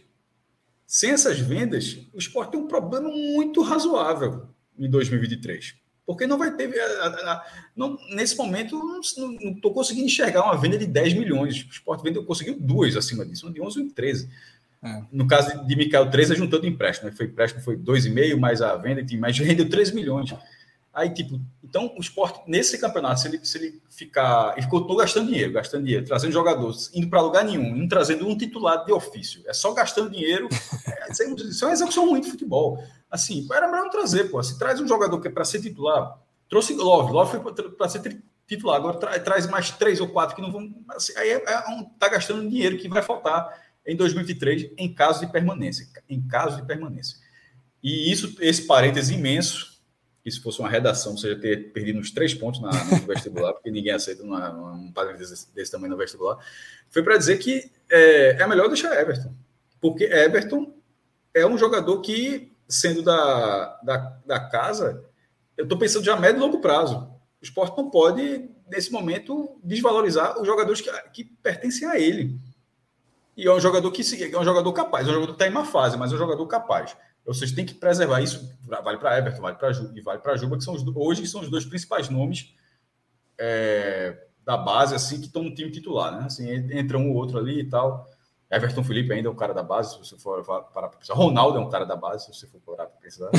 Sem 0.86 1.10
essas 1.10 1.38
vendas, 1.38 1.98
o 2.14 2.18
esporte 2.18 2.52
tem 2.52 2.60
um 2.60 2.66
problema 2.66 3.10
muito 3.10 3.60
razoável 3.60 4.48
em 4.78 4.88
2023. 4.88 5.74
Porque 6.06 6.26
não 6.26 6.38
vai 6.38 6.56
ter. 6.56 6.72
a- 6.80 6.84
a- 7.06 7.32
a- 7.32 7.44
não- 7.76 7.98
nesse 8.14 8.34
momento, 8.34 8.76
não 8.78 8.98
estou 9.52 9.74
conseguindo 9.74 10.06
enxergar 10.06 10.42
uma 10.44 10.56
venda 10.56 10.78
de 10.78 10.86
10 10.86 11.12
milhões. 11.12 11.64
O 11.64 11.68
esporte 11.70 12.02
vendeu, 12.02 12.24
conseguiu 12.24 12.56
duas 12.58 12.96
acima 12.96 13.26
disso, 13.26 13.46
uma 13.46 13.52
de 13.52 13.60
11 13.60 13.82
e 13.82 13.90
13. 13.90 14.30
É. 14.82 15.02
No 15.12 15.26
caso 15.26 15.66
de, 15.66 15.76
Mikael 15.76 16.10
13, 16.10 16.32
é 16.32 16.36
juntando 16.36 16.66
empréstimo. 16.66 17.12
Foi 17.12 17.26
empréstimo, 17.26 17.62
foi 17.62 17.76
2,5 17.76 18.38
mais 18.40 18.62
a 18.62 18.74
venda, 18.74 19.04
tem 19.04 19.18
mais 19.18 19.38
rendeu 19.38 19.68
13 19.68 19.94
milhões. 19.94 20.32
Aí, 20.92 21.08
tipo, 21.14 21.40
então 21.62 21.94
o 21.96 22.00
esporte, 22.00 22.40
nesse 22.48 22.76
campeonato, 22.76 23.20
se 23.20 23.28
ele, 23.28 23.44
se 23.44 23.58
ele 23.58 23.80
ficar. 23.88 24.54
Ele 24.58 24.66
continuou 24.66 24.96
gastando 24.96 25.28
dinheiro, 25.28 25.52
gastando 25.52 25.84
dinheiro, 25.84 26.04
trazendo 26.04 26.32
jogadores, 26.32 26.90
indo 26.92 27.08
para 27.08 27.20
lugar 27.20 27.44
nenhum, 27.44 27.76
indo 27.76 27.88
trazendo 27.88 28.26
um 28.26 28.36
titular 28.36 28.84
de 28.84 28.92
ofício. 28.92 29.40
É 29.46 29.52
só 29.52 29.72
gastando 29.72 30.10
dinheiro. 30.10 30.48
É, 31.00 31.12
isso 31.12 31.22
é- 31.22 31.32
isso 31.48 31.64
é 31.64 31.68
uma 31.68 31.72
execução 31.74 32.08
ruim 32.08 32.20
de 32.20 32.30
futebol. 32.30 32.82
Assim, 33.10 33.46
era 33.52 33.66
melhor 33.68 33.84
não 33.84 33.90
trazer, 33.90 34.24
pô. 34.30 34.42
Se 34.42 34.58
traz 34.58 34.80
um 34.80 34.86
jogador 34.86 35.20
que 35.20 35.28
é 35.28 35.30
para 35.30 35.44
ser 35.44 35.60
titular, 35.60 36.18
trouxe 36.48 36.74
Love, 36.74 37.12
Love 37.12 37.30
foi 37.42 37.70
para 37.70 37.88
ser 37.88 38.22
titular, 38.46 38.76
agora 38.76 38.96
tra- 38.98 39.18
traz 39.20 39.46
mais 39.48 39.70
três 39.70 40.00
ou 40.00 40.08
quatro 40.08 40.34
que 40.36 40.42
não 40.42 40.52
vão. 40.52 40.72
assim, 40.90 41.12
aí 41.16 41.30
é, 41.30 41.42
é 41.52 41.68
um, 41.70 41.84
tá 41.84 42.08
gastando 42.08 42.48
dinheiro 42.48 42.76
que 42.78 42.88
vai 42.88 43.02
faltar 43.02 43.48
em 43.86 43.96
2023 43.96 44.70
em 44.76 44.92
caso 44.92 45.20
de 45.24 45.30
permanência. 45.32 45.86
Em 46.08 46.20
caso 46.20 46.56
de 46.60 46.66
permanência. 46.66 47.16
E 47.82 48.10
isso, 48.12 48.36
esse 48.40 48.66
parêntese 48.66 49.14
imenso, 49.14 49.69
que 50.30 50.36
se 50.36 50.42
fosse 50.42 50.60
uma 50.60 50.68
redação, 50.68 51.16
você 51.16 51.34
já 51.34 51.40
ter 51.40 51.72
perdido 51.72 51.98
uns 51.98 52.10
três 52.10 52.32
pontos 52.32 52.60
na, 52.60 52.70
no 52.70 53.06
vestibular, 53.06 53.52
porque 53.52 53.70
ninguém 53.70 53.92
aceita 53.92 54.22
uma, 54.22 54.50
um 54.74 54.92
parêntese 54.92 55.30
desse, 55.30 55.54
desse 55.54 55.72
tamanho 55.72 55.92
no 55.92 55.96
vestibular, 55.98 56.38
foi 56.88 57.02
para 57.02 57.16
dizer 57.16 57.38
que 57.38 57.70
é, 57.90 58.42
é 58.42 58.46
melhor 58.46 58.68
deixar 58.68 58.98
Everton. 58.98 59.34
Porque 59.80 60.04
Everton 60.04 60.74
é 61.34 61.46
um 61.46 61.58
jogador 61.58 62.00
que, 62.00 62.52
sendo 62.68 63.02
da, 63.02 63.78
da, 63.82 63.96
da 64.26 64.40
casa, 64.40 65.04
eu 65.56 65.64
estou 65.64 65.78
pensando 65.78 66.04
já 66.04 66.14
a 66.14 66.20
médio 66.20 66.38
e 66.38 66.40
longo 66.40 66.60
prazo. 66.60 67.10
O 67.40 67.44
esporte 67.44 67.76
não 67.76 67.90
pode, 67.90 68.50
nesse 68.68 68.92
momento, 68.92 69.58
desvalorizar 69.62 70.40
os 70.40 70.46
jogadores 70.46 70.80
que, 70.80 70.90
que 71.12 71.24
pertencem 71.24 71.88
a 71.88 71.98
ele. 71.98 72.38
E 73.36 73.46
é 73.46 73.52
um 73.52 73.60
jogador 73.60 73.90
que 73.90 74.02
é 74.34 74.38
um 74.38 74.44
jogador 74.44 74.72
capaz, 74.72 75.06
é 75.06 75.10
um 75.10 75.14
jogador 75.14 75.32
que 75.32 75.42
está 75.42 75.46
em 75.46 75.50
uma 75.50 75.64
fase, 75.64 75.96
mas 75.96 76.12
é 76.12 76.14
um 76.14 76.18
jogador 76.18 76.46
capaz. 76.46 76.96
Ou 77.30 77.34
seja, 77.34 77.54
tem 77.54 77.64
que 77.64 77.74
preservar 77.74 78.20
isso. 78.20 78.52
Vale 78.64 78.98
para 78.98 79.16
Everton, 79.16 79.40
vale 79.40 79.56
para 79.56 79.72
Ju 79.72 79.92
e 79.94 80.00
vale 80.00 80.18
para 80.18 80.36
Juba, 80.36 80.58
que 80.58 80.64
são 80.64 80.74
os, 80.74 80.84
hoje 80.96 81.24
são 81.28 81.40
os 81.40 81.48
dois 81.48 81.64
principais 81.64 82.08
nomes 82.08 82.52
é, 83.38 84.26
da 84.44 84.56
base, 84.56 84.96
assim, 84.96 85.20
que 85.20 85.26
estão 85.26 85.44
no 85.44 85.54
time 85.54 85.70
titular, 85.70 86.10
né? 86.10 86.24
Assim, 86.24 86.50
entra 86.50 86.98
um 86.98 87.08
ou 87.10 87.14
outro 87.14 87.38
ali 87.38 87.60
e 87.60 87.68
tal. 87.68 88.04
Everton 88.50 88.82
Felipe 88.82 89.12
ainda 89.12 89.28
é 89.28 89.30
um 89.30 89.36
cara 89.36 89.54
da 89.54 89.62
base, 89.62 89.92
se 89.92 89.98
você 90.00 90.18
for 90.18 90.44
parar 90.44 90.88
para 90.88 90.98
pensar. 90.98 91.14
Ronaldo 91.14 91.56
é 91.56 91.60
um 91.60 91.70
cara 91.70 91.84
da 91.84 91.94
base, 91.94 92.24
se 92.24 92.34
você 92.34 92.48
for 92.48 92.60
parar 92.62 92.88
para 92.88 93.00
pensar. 93.00 93.30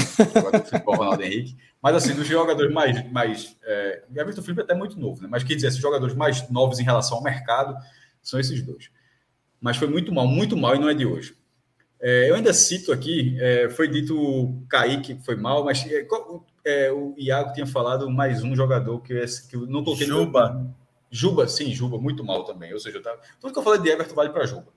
Ronaldo 0.87 1.21
Henrique. 1.21 1.57
Mas, 1.81 1.95
assim, 1.97 2.15
dos 2.15 2.25
jogadores 2.25 2.73
mais. 2.73 3.11
mais 3.11 3.57
é, 3.61 4.05
Everton 4.15 4.41
Felipe 4.41 4.61
é 4.61 4.63
até 4.63 4.73
muito 4.73 4.97
novo, 4.97 5.21
né? 5.21 5.27
Mas 5.29 5.43
quer 5.43 5.55
dizer, 5.55 5.67
esses 5.67 5.81
jogadores 5.81 6.15
mais 6.15 6.49
novos 6.49 6.79
em 6.79 6.83
relação 6.83 7.17
ao 7.17 7.23
mercado 7.23 7.75
são 8.21 8.39
esses 8.39 8.61
dois. 8.61 8.89
Mas 9.59 9.75
foi 9.75 9.89
muito 9.89 10.13
mal, 10.13 10.25
muito 10.25 10.55
mal 10.55 10.77
e 10.77 10.79
não 10.79 10.87
é 10.87 10.93
de 10.93 11.05
hoje. 11.05 11.40
É, 12.01 12.29
eu 12.29 12.35
ainda 12.35 12.51
cito 12.51 12.91
aqui, 12.91 13.37
é, 13.39 13.69
foi 13.69 13.87
dito 13.87 14.65
Kaique 14.67 15.13
que 15.13 15.23
foi 15.23 15.35
mal, 15.35 15.63
mas 15.63 15.85
é, 15.85 16.07
é, 16.65 16.91
o 16.91 17.13
Iago 17.15 17.53
tinha 17.53 17.67
falado 17.67 18.09
mais 18.09 18.43
um 18.43 18.55
jogador 18.55 18.99
que, 19.01 19.13
eu, 19.13 19.25
que 19.47 19.55
eu 19.55 19.67
não 19.67 19.83
coloquei. 19.83 20.07
Juba. 20.07 20.49
No... 20.49 20.75
Juba, 21.11 21.47
sim, 21.47 21.71
Juba, 21.73 21.99
muito 21.99 22.23
mal 22.23 22.43
também. 22.43 22.73
Ou 22.73 22.79
seja, 22.79 22.97
eu 22.97 23.03
tava... 23.03 23.19
tudo 23.39 23.53
que 23.53 23.59
eu 23.59 23.63
falei 23.63 23.79
de 23.79 23.89
Everton 23.89 24.15
vale 24.15 24.29
para 24.29 24.47
Juba. 24.47 24.67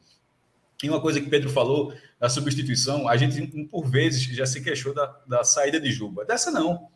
E 0.83 0.91
uma 0.91 1.01
coisa 1.01 1.19
que 1.19 1.31
Pedro 1.31 1.49
falou 1.49 1.95
da 2.21 2.29
substituição, 2.29 3.09
a 3.09 3.17
gente, 3.17 3.41
por 3.69 3.87
vezes, 3.87 4.23
já 4.25 4.45
se 4.45 4.63
queixou 4.63 4.93
da, 4.93 5.07
da 5.27 5.45
saída 5.45 5.81
de 5.81 5.91
Juba. 5.91 6.27
Dessa 6.27 6.51
não. 6.51 6.89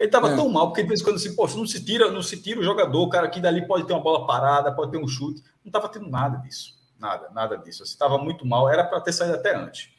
Ele 0.00 0.08
estava 0.08 0.32
é. 0.32 0.36
tão 0.36 0.48
mal, 0.48 0.68
porque 0.68 0.82
de 0.82 0.88
vez 0.88 1.00
em 1.00 1.04
quando 1.04 1.16
assim, 1.16 1.34
poxa, 1.36 1.56
não 1.56 1.66
se 1.66 1.84
tira, 1.84 2.10
não 2.10 2.22
se 2.22 2.42
tira 2.42 2.58
o 2.58 2.62
jogador, 2.62 3.02
o 3.02 3.08
cara 3.08 3.26
aqui 3.26 3.40
dali 3.40 3.66
pode 3.66 3.86
ter 3.86 3.92
uma 3.92 4.02
bola 4.02 4.26
parada, 4.26 4.74
pode 4.74 4.90
ter 4.90 4.98
um 4.98 5.06
chute. 5.06 5.42
Não 5.64 5.68
estava 5.68 5.88
tendo 5.88 6.08
nada 6.10 6.38
disso. 6.38 6.75
Nada, 6.98 7.30
nada 7.30 7.56
disso. 7.56 7.82
Estava 7.82 8.18
muito 8.18 8.46
mal, 8.46 8.68
era 8.68 8.84
para 8.84 9.00
ter 9.00 9.12
saído 9.12 9.34
até 9.34 9.54
antes. 9.54 9.90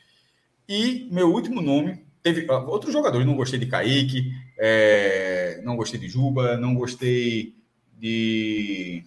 E 0.67 1.07
meu 1.11 1.31
último 1.31 1.61
nome, 1.61 2.05
teve 2.21 2.49
outros 2.51 2.91
jogadores, 2.91 3.25
não 3.25 3.35
gostei 3.35 3.59
de 3.59 3.67
Kaique, 3.67 4.31
é, 4.57 5.61
não 5.63 5.75
gostei 5.75 5.99
de 5.99 6.09
Juba, 6.09 6.57
não 6.57 6.75
gostei 6.75 7.55
de. 7.97 9.03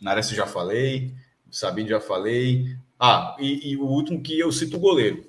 Nares 0.00 0.30
já 0.30 0.46
falei, 0.46 1.14
Sabino 1.50 1.88
já 1.88 2.00
falei, 2.00 2.76
ah, 2.98 3.36
e, 3.38 3.70
e, 3.70 3.76
o 3.76 3.84
último 3.84 4.22
que 4.22 4.38
eu 4.38 4.50
cito 4.50 4.76
o 4.76 4.80
goleiro. 4.80 5.24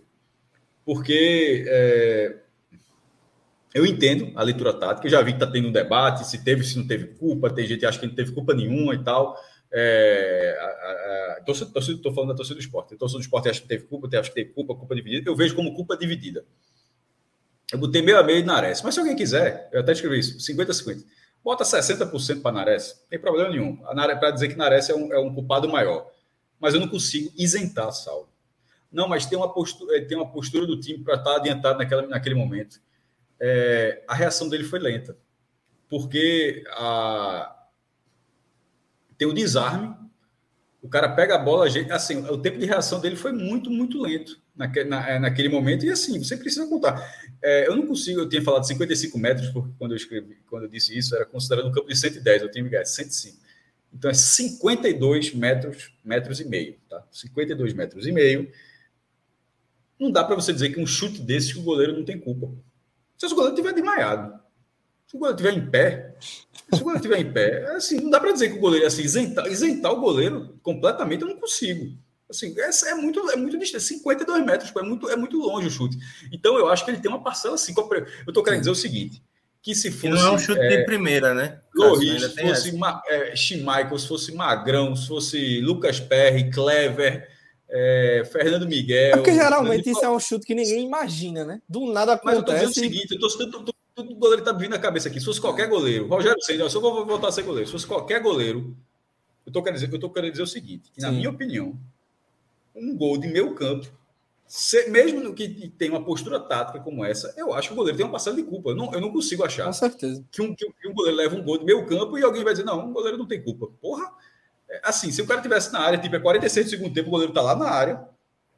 Porque 0.86 1.66
é, 1.68 2.38
eu 3.74 3.86
entendo 3.86 4.32
a 4.36 4.44
leitura 4.44 4.74
tática, 4.74 5.08
eu 5.08 5.12
já 5.12 5.22
vi 5.22 5.32
que 5.32 5.38
está 5.38 5.50
tendo 5.50 5.68
um 5.68 5.72
debate, 5.72 6.28
se 6.28 6.44
teve, 6.44 6.64
se 6.64 6.78
não 6.78 6.88
teve 6.88 7.08
culpa, 7.16 7.50
tem 7.50 7.68
gente 7.68 7.80
que 7.80 7.86
acha 7.86 8.00
que 8.00 8.08
não 8.08 8.16
teve 8.16 8.32
culpa 8.32 8.54
nenhuma 8.54 8.94
e 8.94 9.04
tal. 9.04 9.38
Estou 11.48 12.14
falando 12.14 12.30
da 12.30 12.36
torcida 12.36 12.56
do 12.56 12.62
esporte. 12.62 12.94
A 12.94 12.98
torcida 12.98 13.20
do 13.20 13.24
esporte 13.24 13.50
acha 13.50 13.62
que 13.62 13.68
teve 13.68 13.86
culpa, 13.86 14.08
acha 14.18 14.30
que 14.30 14.36
teve 14.36 14.52
culpa, 14.52 14.76
culpa 14.76 14.96
dividida. 14.96 15.30
Eu 15.30 15.36
vejo 15.36 15.56
como 15.56 15.74
culpa 15.74 15.96
dividida. 15.98 16.46
Eu 17.72 17.80
botei 17.80 18.02
meio 18.02 18.20
a 18.20 18.24
meio 18.24 18.46
na 18.46 18.54
Nares. 18.54 18.82
Mas 18.82 18.94
se 18.94 19.00
alguém 19.00 19.16
quiser, 19.16 19.70
eu 19.72 19.80
até 19.80 19.94
escrevi 19.94 20.20
isso, 20.20 20.38
50-50. 20.38 21.06
Bota 21.44 21.64
60% 21.64 22.42
para 22.42 22.52
Nares. 22.52 23.00
Não 23.02 23.10
tem 23.10 23.20
problema 23.20 23.50
nenhum. 23.50 23.78
Para 23.78 24.32
dizer 24.32 24.50
que 24.50 24.56
Nares 24.56 24.90
é 24.90 24.96
um, 24.96 25.14
é 25.14 25.20
um 25.20 25.34
culpado 25.34 25.70
maior 25.70 26.12
mas 26.62 26.76
eu 26.76 26.80
não 26.80 26.88
consigo 26.88 27.34
isentar 27.36 27.92
Saulo. 27.92 28.30
Não, 28.92 29.08
mas 29.08 29.26
tem 29.26 29.38
uma 29.38 29.52
postura, 29.52 29.98
eh, 29.98 30.02
tem 30.02 30.16
uma 30.16 30.32
postura 30.32 30.68
do 30.68 30.80
time 30.80 31.04
para 31.04 31.16
estar 31.16 31.32
tá 31.32 31.36
adiantado 31.38 31.80
naquela, 31.80 32.04
naquele 32.04 32.36
momento. 32.36 32.80
É, 33.40 34.04
a 34.08 34.14
reação 34.14 34.48
dele 34.48 34.64
foi 34.64 34.78
lenta, 34.78 35.18
porque 35.90 36.64
a, 36.70 37.61
tem 39.22 39.28
o 39.28 39.34
desarme, 39.34 39.96
o 40.82 40.90
cara 40.90 41.08
pega 41.08 41.36
a 41.36 41.38
bola, 41.38 41.68
assim, 41.92 42.26
o 42.26 42.40
tempo 42.40 42.58
de 42.58 42.66
reação 42.66 43.00
dele 43.00 43.16
foi 43.16 43.32
muito, 43.32 43.70
muito 43.70 44.02
lento 44.02 44.42
naquele, 44.56 44.90
na, 44.90 45.08
eh, 45.08 45.20
naquele 45.20 45.48
momento, 45.48 45.86
e 45.86 45.92
assim, 45.92 46.18
você 46.18 46.36
precisa 46.36 46.66
contar. 46.66 47.08
É, 47.40 47.68
eu 47.68 47.76
não 47.76 47.86
consigo, 47.86 48.22
eu 48.22 48.28
tinha 48.28 48.42
falado 48.42 48.66
55 48.66 49.20
metros, 49.20 49.50
porque 49.50 49.70
quando 49.78 49.92
eu 49.92 49.96
escrevi, 49.96 50.40
quando 50.50 50.64
eu 50.64 50.70
disse 50.70 50.98
isso, 50.98 51.16
era 51.16 51.24
considerando 51.24 51.70
um 51.70 51.72
campo 51.72 51.88
de 51.88 51.96
110, 51.96 52.42
eu 52.42 52.50
tinha 52.50 52.64
me 52.64 52.84
105. 52.84 53.38
Então 53.94 54.10
é 54.10 54.14
52 54.16 55.36
metros, 55.36 55.94
metros 56.04 56.40
e 56.40 56.46
meio, 56.46 56.78
tá? 56.90 57.06
52 57.12 57.74
metros 57.76 58.08
e 58.08 58.12
meio. 58.12 58.52
Não 60.00 60.10
dá 60.10 60.24
para 60.24 60.34
você 60.34 60.52
dizer 60.52 60.70
que 60.70 60.80
um 60.80 60.88
chute 60.88 61.22
desse 61.22 61.60
o 61.60 61.62
goleiro 61.62 61.94
não 61.94 62.04
tem 62.04 62.20
culpa. 62.20 62.52
Se 63.20 63.28
o 63.28 63.36
goleiro 63.36 63.54
estiver 63.54 63.72
desmaiado, 63.72 64.41
se 65.12 65.18
o 65.18 65.20
goleiro 65.20 65.42
estiver 65.42 65.58
em 65.58 65.70
pé, 65.70 66.16
se 66.74 66.82
o 66.82 66.84
goleiro 66.86 67.06
estiver 67.06 67.20
em 67.20 67.34
pé, 67.34 67.64
é 67.64 67.76
assim, 67.76 68.00
não 68.00 68.10
dá 68.10 68.18
para 68.18 68.32
dizer 68.32 68.50
que 68.50 68.58
o 68.58 68.62
goleiro 68.62 68.88
assim 68.88 69.02
isentar, 69.02 69.46
isentar 69.48 69.92
o 69.92 70.00
goleiro 70.00 70.58
completamente, 70.64 71.22
eu 71.22 71.28
não 71.28 71.36
consigo. 71.36 71.98
Assim, 72.30 72.58
essa 72.62 72.90
é 72.90 72.96
muito 72.96 73.30
é 73.30 73.36
muito 73.36 73.60
distante, 73.60 73.84
52 73.84 74.46
metros, 74.46 74.74
é 74.74 74.82
muito 74.82 75.10
é 75.10 75.18
muito 75.18 75.38
longe 75.38 75.68
o 75.68 75.70
chute. 75.70 75.98
Então 76.32 76.58
eu 76.58 76.70
acho 76.70 76.86
que 76.86 76.92
ele 76.92 77.02
tem 77.02 77.12
uma 77.12 77.22
parcela 77.22 77.56
assim, 77.56 77.74
eu 77.78 78.06
estou 78.30 78.42
querendo 78.42 78.62
dizer 78.62 78.72
o 78.72 78.76
seguinte, 78.76 79.22
que 79.62 79.76
se 79.76 79.92
fosse. 79.92 80.14
não 80.14 80.28
é 80.28 80.32
um 80.32 80.38
chute 80.38 80.62
é, 80.62 80.78
de 80.78 80.86
primeira, 80.86 81.34
né? 81.34 81.60
Loris, 81.76 82.24
se 82.24 82.42
fosse 82.42 82.78
Ma, 82.78 83.02
é, 83.06 83.36
Schmeichel, 83.36 84.00
se 84.00 84.08
fosse 84.08 84.32
Magrão, 84.34 84.96
se 84.96 85.10
fosse 85.10 85.60
Lucas 85.60 86.00
Perry, 86.00 86.50
Clever, 86.52 87.28
é, 87.70 88.24
Fernando 88.32 88.66
Miguel. 88.66 89.16
É 89.16 89.18
porque 89.18 89.34
geralmente 89.34 89.90
isso 89.90 90.06
é 90.06 90.10
um 90.10 90.22
chute 90.22 90.46
que 90.46 90.56
ninguém 90.56 90.86
imagina, 90.86 91.44
né? 91.44 91.62
Do 91.68 91.92
nada 91.92 92.14
acontece. 92.14 92.38
Mas 92.38 92.38
eu 92.38 92.46
tô 92.46 92.54
dizendo 92.54 92.70
o 92.70 92.74
seguinte: 92.74 93.14
eu 93.14 93.20
tô, 93.20 93.28
tô, 93.28 93.64
tô, 93.66 93.74
todo 94.04 94.16
goleiro 94.16 94.44
tá 94.44 94.52
vindo 94.52 94.72
na 94.72 94.80
cabeça 94.80 95.10
aqui. 95.10 95.20
Se 95.20 95.26
fosse 95.26 95.42
qualquer 95.42 95.68
goleiro, 95.68 96.08
Rogério 96.08 96.42
Senna, 96.42 96.70
se 96.70 96.76
eu 96.76 96.82
vou 96.82 97.06
voltar 97.06 97.28
a 97.28 97.32
ser 97.32 97.44
goleiro, 97.44 97.68
se 97.68 97.72
fosse 97.72 97.88
qualquer 97.88 98.22
goleiro, 98.22 98.76
eu 99.46 99.52
tô 99.52 99.62
querendo 99.62 99.80
dizer, 99.80 99.94
eu 99.94 100.00
tô 100.00 100.10
querendo 100.10 100.32
dizer 100.32 100.44
o 100.44 100.48
seguinte: 100.48 100.92
que, 100.94 101.02
na 101.02 101.12
minha 101.12 101.30
opinião, 101.30 101.80
um 102.76 102.96
gol 102.96 103.18
de 103.18 103.28
meio 103.28 103.54
campo 103.56 103.88
se, 104.52 104.90
mesmo 104.90 105.34
que 105.34 105.70
tenha 105.78 105.94
uma 105.94 106.04
postura 106.04 106.38
tática 106.38 106.78
como 106.82 107.06
essa, 107.06 107.34
eu 107.38 107.54
acho 107.54 107.70
que 107.70 107.74
o 107.74 107.78
goleiro 107.78 107.96
tem 107.96 108.06
uma 108.06 108.12
passada 108.12 108.36
de 108.36 108.44
culpa. 108.44 108.72
Eu 108.72 108.76
não, 108.76 108.94
eu 108.94 109.00
não 109.00 109.10
consigo 109.10 109.46
achar 109.46 109.66
Com 109.68 109.72
certeza. 109.72 110.22
Que, 110.30 110.42
um, 110.42 110.54
que, 110.54 110.68
um 110.86 110.94
goleiro 110.94 111.16
leva 111.16 111.38
um 111.38 111.42
gol 111.42 111.58
do 111.58 111.64
meio 111.64 111.86
campo 111.86 112.18
e 112.18 112.22
alguém 112.22 112.44
vai 112.44 112.52
dizer, 112.52 112.66
não, 112.66 112.90
o 112.90 112.92
goleiro 112.92 113.18
não 113.18 113.26
tem 113.26 113.42
culpa. 113.42 113.68
Porra, 113.82 114.12
é, 114.70 114.82
assim, 114.84 115.10
se 115.10 115.22
o 115.22 115.26
cara 115.26 115.42
tivesse 115.42 115.72
na 115.72 115.80
área, 115.80 115.98
tipo, 115.98 116.18
é 116.18 116.20
46 116.20 116.66
do 116.66 116.70
segundo 116.70 116.94
tempo, 116.94 117.08
o 117.08 117.12
goleiro 117.12 117.32
tá 117.32 117.42
lá 117.42 117.56
na 117.56 117.70
área, 117.70 118.06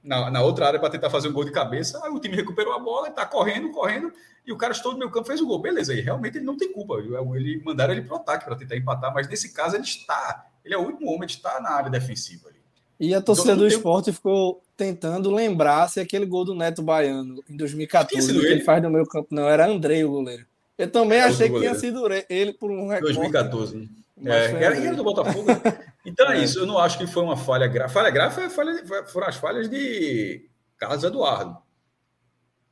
na, 0.04 0.30
na 0.30 0.42
outra 0.42 0.68
área 0.68 0.80
para 0.80 0.90
tentar 0.90 1.10
fazer 1.10 1.30
um 1.30 1.34
gol 1.34 1.46
de 1.46 1.52
cabeça, 1.52 2.02
aí 2.04 2.12
o 2.12 2.20
time 2.20 2.36
recuperou 2.36 2.74
a 2.74 2.80
bola, 2.80 3.08
está 3.08 3.26
correndo, 3.26 3.72
correndo, 3.72 4.12
e 4.46 4.52
o 4.52 4.58
cara 4.58 4.74
estou 4.74 4.92
no 4.92 5.00
meio 5.00 5.10
campo 5.10 5.28
fez 5.28 5.40
o 5.40 5.48
gol. 5.48 5.60
Beleza, 5.60 5.94
aí 5.94 6.02
realmente 6.02 6.38
ele 6.38 6.46
não 6.46 6.58
tem 6.58 6.72
culpa. 6.72 6.96
Ele 6.96 7.62
mandaram 7.64 7.94
ele 7.94 8.02
para 8.02 8.14
o 8.14 8.18
ataque 8.18 8.46
para 8.46 8.56
tentar 8.56 8.76
empatar, 8.76 9.14
mas 9.14 9.28
nesse 9.30 9.54
caso 9.54 9.76
ele 9.76 9.84
está, 9.84 10.46
ele 10.66 10.74
é 10.74 10.78
o 10.78 10.82
último 10.82 11.08
homem, 11.08 11.24
ele 11.24 11.32
está 11.32 11.62
na 11.62 11.70
área 11.70 11.90
defensiva 11.90 12.50
ali. 12.50 12.58
E 13.00 13.16
a 13.16 13.22
torcida 13.22 13.54
então, 13.54 13.64
do 13.64 13.68
esporte 13.68 14.12
ficou 14.12 14.62
tentando 14.76 15.32
lembrar 15.32 15.90
se 15.90 16.00
aquele 16.00 16.26
gol 16.26 16.46
do 16.46 16.54
Neto 16.54 16.82
Baiano 16.82 17.44
em 17.50 17.56
2014, 17.56 18.32
que 18.32 18.38
ele. 18.38 18.48
ele 18.48 18.62
faz 18.62 18.84
no 18.84 18.90
meu 18.90 19.06
campo, 19.06 19.30
não, 19.32 19.48
era 19.48 19.66
Andrei 19.66 20.04
o 20.04 20.12
goleiro. 20.12 20.46
Eu 20.78 20.92
também 20.92 21.20
é 21.20 21.24
achei 21.24 21.50
que 21.50 21.60
tinha 21.60 21.76
sido 21.76 22.04
ele 22.30 22.54
por 22.54 22.70
um 22.72 22.88
recorde. 22.88 23.16
2014, 23.16 23.78
né? 23.78 23.88
É, 24.26 24.64
era, 24.64 24.78
era 24.78 24.96
do 24.96 25.04
Botafogo. 25.04 25.48
Então 26.06 26.30
é. 26.32 26.40
é. 26.40 26.44
isso, 26.44 26.60
eu 26.60 26.66
não 26.66 26.78
acho 26.78 26.98
que 26.98 27.08
foi 27.08 27.24
uma 27.24 27.38
falha 27.38 27.68
grave. 27.68 27.94
Falha 27.94 28.10
grave 28.10 28.36
foi 28.36 28.50
falha, 28.50 29.08
foram 29.08 29.28
as 29.28 29.36
falhas 29.36 29.70
de 29.70 30.50
Carlos 30.78 31.04
Eduardo. 31.04 31.58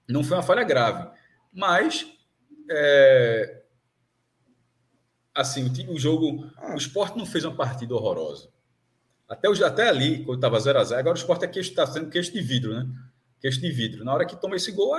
Não 0.07 0.23
foi 0.23 0.37
uma 0.37 0.43
falha 0.43 0.63
grave. 0.63 1.09
Mas 1.53 2.05
é, 2.69 3.61
assim, 5.35 5.71
o, 5.89 5.97
jogo. 5.97 6.49
O 6.73 6.77
esporte 6.77 7.17
não 7.17 7.25
fez 7.25 7.43
uma 7.45 7.55
partida 7.55 7.95
horrorosa. 7.95 8.49
Até, 9.27 9.49
os, 9.49 9.61
até 9.61 9.87
ali, 9.87 10.25
quando 10.25 10.37
estava 10.37 10.57
0x0, 10.57 10.97
agora 10.97 11.15
o 11.15 11.19
esporte 11.19 11.59
está 11.59 11.87
sendo 11.87 12.09
queixo 12.09 12.33
de 12.33 12.41
vidro, 12.41 12.73
né? 12.73 12.87
Queixo 13.39 13.61
de 13.61 13.71
vidro. 13.71 14.03
Na 14.03 14.13
hora 14.13 14.25
que 14.25 14.35
toma 14.35 14.55
esse 14.55 14.71
gol, 14.71 14.93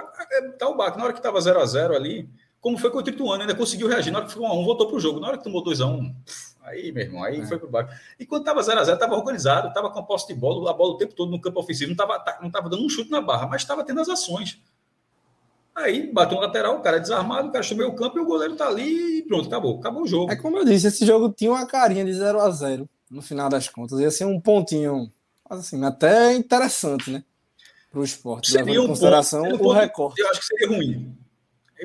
tá 0.58 0.68
o 0.68 0.76
baque. 0.76 0.98
Na 0.98 1.04
hora 1.04 1.12
que 1.12 1.18
estava 1.18 1.38
0x0 1.38 1.94
ali, 1.94 2.28
como 2.60 2.78
foi 2.78 2.90
contra 2.90 3.12
o 3.12 3.14
Ituano, 3.14 3.42
ainda 3.42 3.54
conseguiu 3.54 3.88
reagir. 3.88 4.10
Na 4.10 4.18
hora 4.18 4.26
que 4.26 4.32
ficou 4.32 4.48
1x1, 4.48 4.64
voltou 4.64 4.86
para 4.88 4.96
o 4.96 5.00
jogo. 5.00 5.20
Na 5.20 5.28
hora 5.28 5.38
que 5.38 5.44
tomou 5.44 5.62
2x1, 5.62 6.14
aí, 6.64 6.92
meu 6.92 7.04
irmão, 7.04 7.22
aí 7.22 7.40
é. 7.40 7.46
foi 7.46 7.58
para 7.58 7.68
o 7.68 7.70
baixo. 7.70 8.00
E 8.18 8.26
quando 8.26 8.42
estava 8.42 8.60
0x0, 8.60 8.94
estava 8.94 9.14
organizado, 9.14 9.68
estava 9.68 9.90
com 9.90 9.98
a 9.98 10.02
posse 10.02 10.28
de 10.28 10.34
bola, 10.34 10.70
a 10.70 10.74
bola 10.74 10.94
o 10.94 10.96
tempo 10.96 11.14
todo 11.14 11.30
no 11.30 11.40
campo 11.40 11.60
ofensivo, 11.60 11.94
não 11.94 12.04
estava 12.04 12.40
não 12.40 12.50
tava 12.50 12.68
dando 12.68 12.84
um 12.84 12.88
chute 12.88 13.10
na 13.10 13.20
barra, 13.20 13.46
mas 13.46 13.62
estava 13.62 13.84
tendo 13.84 14.00
as 14.00 14.08
ações. 14.08 14.60
Aí 15.74 16.12
bateu 16.12 16.36
um 16.36 16.40
lateral, 16.40 16.76
o 16.76 16.80
cara 16.80 16.98
é 16.98 17.00
desarmado, 17.00 17.48
o 17.48 17.52
cara 17.52 17.62
chamou 17.62 17.86
o 17.86 17.94
campo 17.94 18.18
e 18.18 18.20
o 18.20 18.26
goleiro 18.26 18.54
tá 18.54 18.68
ali 18.68 19.18
e 19.18 19.22
pronto, 19.22 19.46
acabou. 19.46 19.78
Acabou 19.78 20.02
o 20.02 20.06
jogo. 20.06 20.30
É 20.30 20.36
como 20.36 20.58
eu 20.58 20.64
disse, 20.64 20.86
esse 20.86 21.06
jogo 21.06 21.32
tinha 21.32 21.50
uma 21.50 21.66
carinha 21.66 22.04
de 22.04 22.12
0 22.12 22.40
a 22.40 22.50
0 22.50 22.88
no 23.10 23.22
final 23.22 23.48
das 23.48 23.68
contas. 23.68 23.98
Ia 23.98 24.10
ser 24.10 24.26
um 24.26 24.38
pontinho, 24.38 25.10
assim, 25.48 25.82
até 25.84 26.34
interessante, 26.34 27.10
né? 27.10 27.24
Para 27.90 28.00
o 28.00 28.04
esporte. 28.04 28.50
Seria 28.50 28.80
um 28.80 28.84
em 28.84 28.86
consideração 28.88 29.42
ponto, 29.42 29.64
o 29.64 29.72
recorte. 29.72 30.20
Eu 30.20 30.30
acho 30.30 30.40
que 30.40 30.46
seria 30.46 30.68
ruim. 30.68 31.16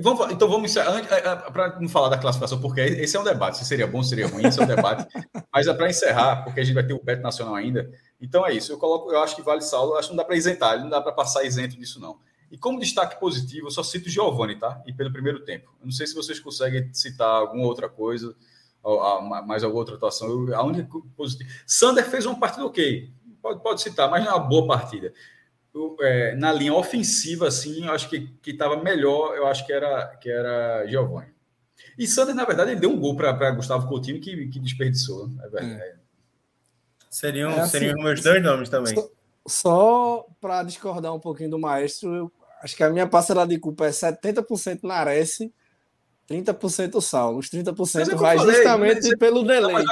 Vamos, 0.02 0.32
então 0.32 0.48
vamos 0.48 0.76
é, 0.76 0.82
é, 0.82 1.36
para 1.52 1.80
não 1.80 1.89
falar 1.89 2.10
da 2.10 2.18
classificação, 2.18 2.60
porque 2.60 2.82
esse 2.82 3.16
é 3.16 3.20
um 3.20 3.24
debate. 3.24 3.58
Se 3.58 3.66
seria 3.66 3.88
bom, 3.88 4.04
se 4.04 4.10
seria 4.10 4.28
ruim, 4.28 4.45
esse 4.45 4.60
é 4.60 4.64
um 4.64 4.68
debate. 4.68 5.08
Mas 5.52 5.68
é 5.68 5.74
para 5.74 5.89
encerrar, 5.89 6.43
porque 6.43 6.60
a 6.60 6.64
gente 6.64 6.76
vai 6.76 6.86
ter 6.86 6.93
o 6.93 7.04
Beto 7.04 7.22
Nacional 7.22 7.56
ainda. 7.56 7.89
Então 8.22 8.45
é 8.45 8.54
isso. 8.54 8.72
Eu 8.72 8.78
coloco, 8.78 9.12
eu 9.12 9.20
acho 9.22 9.36
que 9.36 9.41
Vale 9.41 9.62
Saulo, 9.62 9.95
acho 9.95 10.10
que 10.10 10.14
não 10.14 10.18
dá 10.18 10.26
para 10.26 10.36
isentar, 10.36 10.80
não 10.80 10.89
dá 10.89 11.02
para 11.02 11.12
passar 11.12 11.43
isento 11.43 11.78
disso, 11.78 12.00
não. 12.00 12.18
E 12.52 12.58
como 12.58 12.80
destaque 12.80 13.20
positivo, 13.20 13.68
eu 13.68 13.72
só 13.72 13.84
cito 13.84 14.10
Giovanni, 14.10 14.56
tá? 14.56 14.82
E 14.86 14.93
pelo 14.93 15.12
primeiro 15.12 15.43
tempo. 15.43 15.72
Eu 15.82 15.86
não 15.86 15.91
sei 15.91 16.08
se 16.08 16.16
vocês 16.16 16.39
conseguem 16.39 16.93
citar 16.93 17.30
alguma 17.30 17.66
outra 17.66 17.89
coisa 17.89 18.36
mais 19.45 19.64
alguma 19.64 19.82
outra 19.82 19.95
atuação. 19.95 20.30
Eu, 20.30 20.56
a 20.56 20.64
única 20.64 20.88
positiva. 21.16 21.50
Sander 21.66 22.10
fez 22.10 22.26
uma 22.26 22.39
partida 22.39 22.66
ok, 22.66 23.12
pode, 23.41 23.62
pode 23.62 23.82
citar, 23.82 24.10
mas 24.10 24.24
não 24.24 24.32
é 24.32 24.36
uma 24.36 24.48
boa 24.48 24.68
partida. 24.68 25.14
É, 26.02 26.36
na 26.36 26.52
linha 26.52 26.74
ofensiva, 26.74 27.48
assim, 27.48 27.86
eu 27.86 27.92
acho 27.92 28.10
que 28.10 28.30
estava 28.46 28.82
melhor, 28.82 29.36
eu 29.36 29.48
acho 29.48 29.66
que 29.66 29.74
era, 29.74 30.08
que 30.18 30.30
era 30.30 30.86
Giovanni. 30.88 31.38
E 31.98 32.08
Sander, 32.08 32.36
na 32.36 32.46
verdade, 32.46 32.72
ele 32.72 32.80
deu 32.80 32.92
um 32.92 33.00
gol 33.00 33.16
para 33.16 33.52
Gustavo 33.52 33.88
Coutinho 33.88 34.22
que, 34.22 34.48
que 34.48 34.60
desperdiçou. 34.60 35.28
Né? 35.28 35.50
É. 35.56 35.96
Seriam, 37.10 37.52
é 37.52 37.60
assim, 37.62 37.72
seriam 37.72 38.04
meus 38.04 38.22
dois 38.22 38.44
nomes 38.44 38.70
também. 38.70 38.94
Só, 38.94 39.10
só 39.48 40.28
para 40.40 40.64
discordar 40.64 41.14
um 41.14 41.20
pouquinho 41.20 41.52
do 41.52 41.60
maestro, 41.60 42.14
eu 42.14 42.32
acho 42.62 42.76
que 42.76 42.84
a 42.84 42.90
minha 42.90 43.08
parcela 43.08 43.48
de 43.48 43.58
culpa 43.58 43.88
é 43.88 43.90
70% 43.90 44.82
na 44.84 44.96
Ares 44.96 45.40
30% 46.30 47.02
Saulo. 47.02 47.40
Os 47.40 47.50
30% 47.50 48.12
é 48.12 48.16
vai 48.16 48.38
falei, 48.38 48.56
justamente 48.56 49.16
pelo 49.18 49.44
delay. 49.44 49.86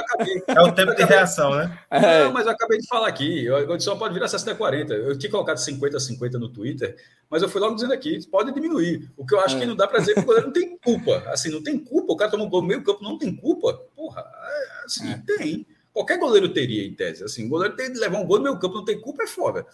é 0.46 0.60
o 0.60 0.72
tempo 0.72 0.94
de 0.94 1.04
reação, 1.04 1.54
né? 1.54 1.78
É. 1.90 2.24
Não, 2.24 2.32
mas 2.32 2.44
eu 2.44 2.52
acabei 2.52 2.78
de 2.78 2.86
falar 2.86 3.08
aqui. 3.08 3.48
O 3.50 3.80
só 3.80 3.96
pode 3.96 4.12
virar 4.12 4.28
60 4.28 4.54
40. 4.54 4.94
Eu 4.94 5.18
tinha 5.18 5.30
colocado 5.30 5.56
50 5.56 5.98
50 5.98 6.38
no 6.38 6.50
Twitter, 6.50 6.94
mas 7.30 7.42
eu 7.42 7.48
fui 7.48 7.60
logo 7.60 7.74
dizendo 7.74 7.94
aqui, 7.94 8.18
pode 8.28 8.52
diminuir. 8.52 9.10
O 9.16 9.24
que 9.24 9.34
eu 9.34 9.40
acho 9.40 9.56
é. 9.56 9.60
que 9.60 9.66
não 9.66 9.74
dá 9.74 9.88
para 9.88 10.00
dizer 10.00 10.14
que 10.14 10.20
o 10.20 10.24
goleiro 10.24 10.48
não 10.48 10.52
tem 10.52 10.76
culpa. 10.78 11.24
Assim, 11.28 11.50
não 11.50 11.62
tem 11.62 11.78
culpa. 11.78 12.12
O 12.12 12.16
cara 12.16 12.30
tomou 12.30 12.48
gol 12.50 12.60
no 12.60 12.68
meio 12.68 12.84
campo, 12.84 13.02
não 13.02 13.16
tem 13.16 13.34
culpa. 13.34 13.72
Porra, 13.96 14.20
é, 14.20 14.84
assim, 14.84 15.10
é. 15.10 15.22
tem. 15.38 15.66
Qualquer 15.90 16.18
goleiro 16.18 16.52
teria, 16.52 16.86
em 16.86 16.92
tese. 16.92 17.24
Assim, 17.24 17.46
o 17.46 17.48
goleiro 17.48 17.74
tem 17.74 17.90
de 17.90 17.98
levar 17.98 18.18
um 18.18 18.26
gol 18.26 18.36
no 18.36 18.44
meio 18.44 18.58
campo, 18.58 18.74
não 18.74 18.84
tem 18.84 19.00
culpa, 19.00 19.22
é 19.22 19.26
foda. 19.26 19.66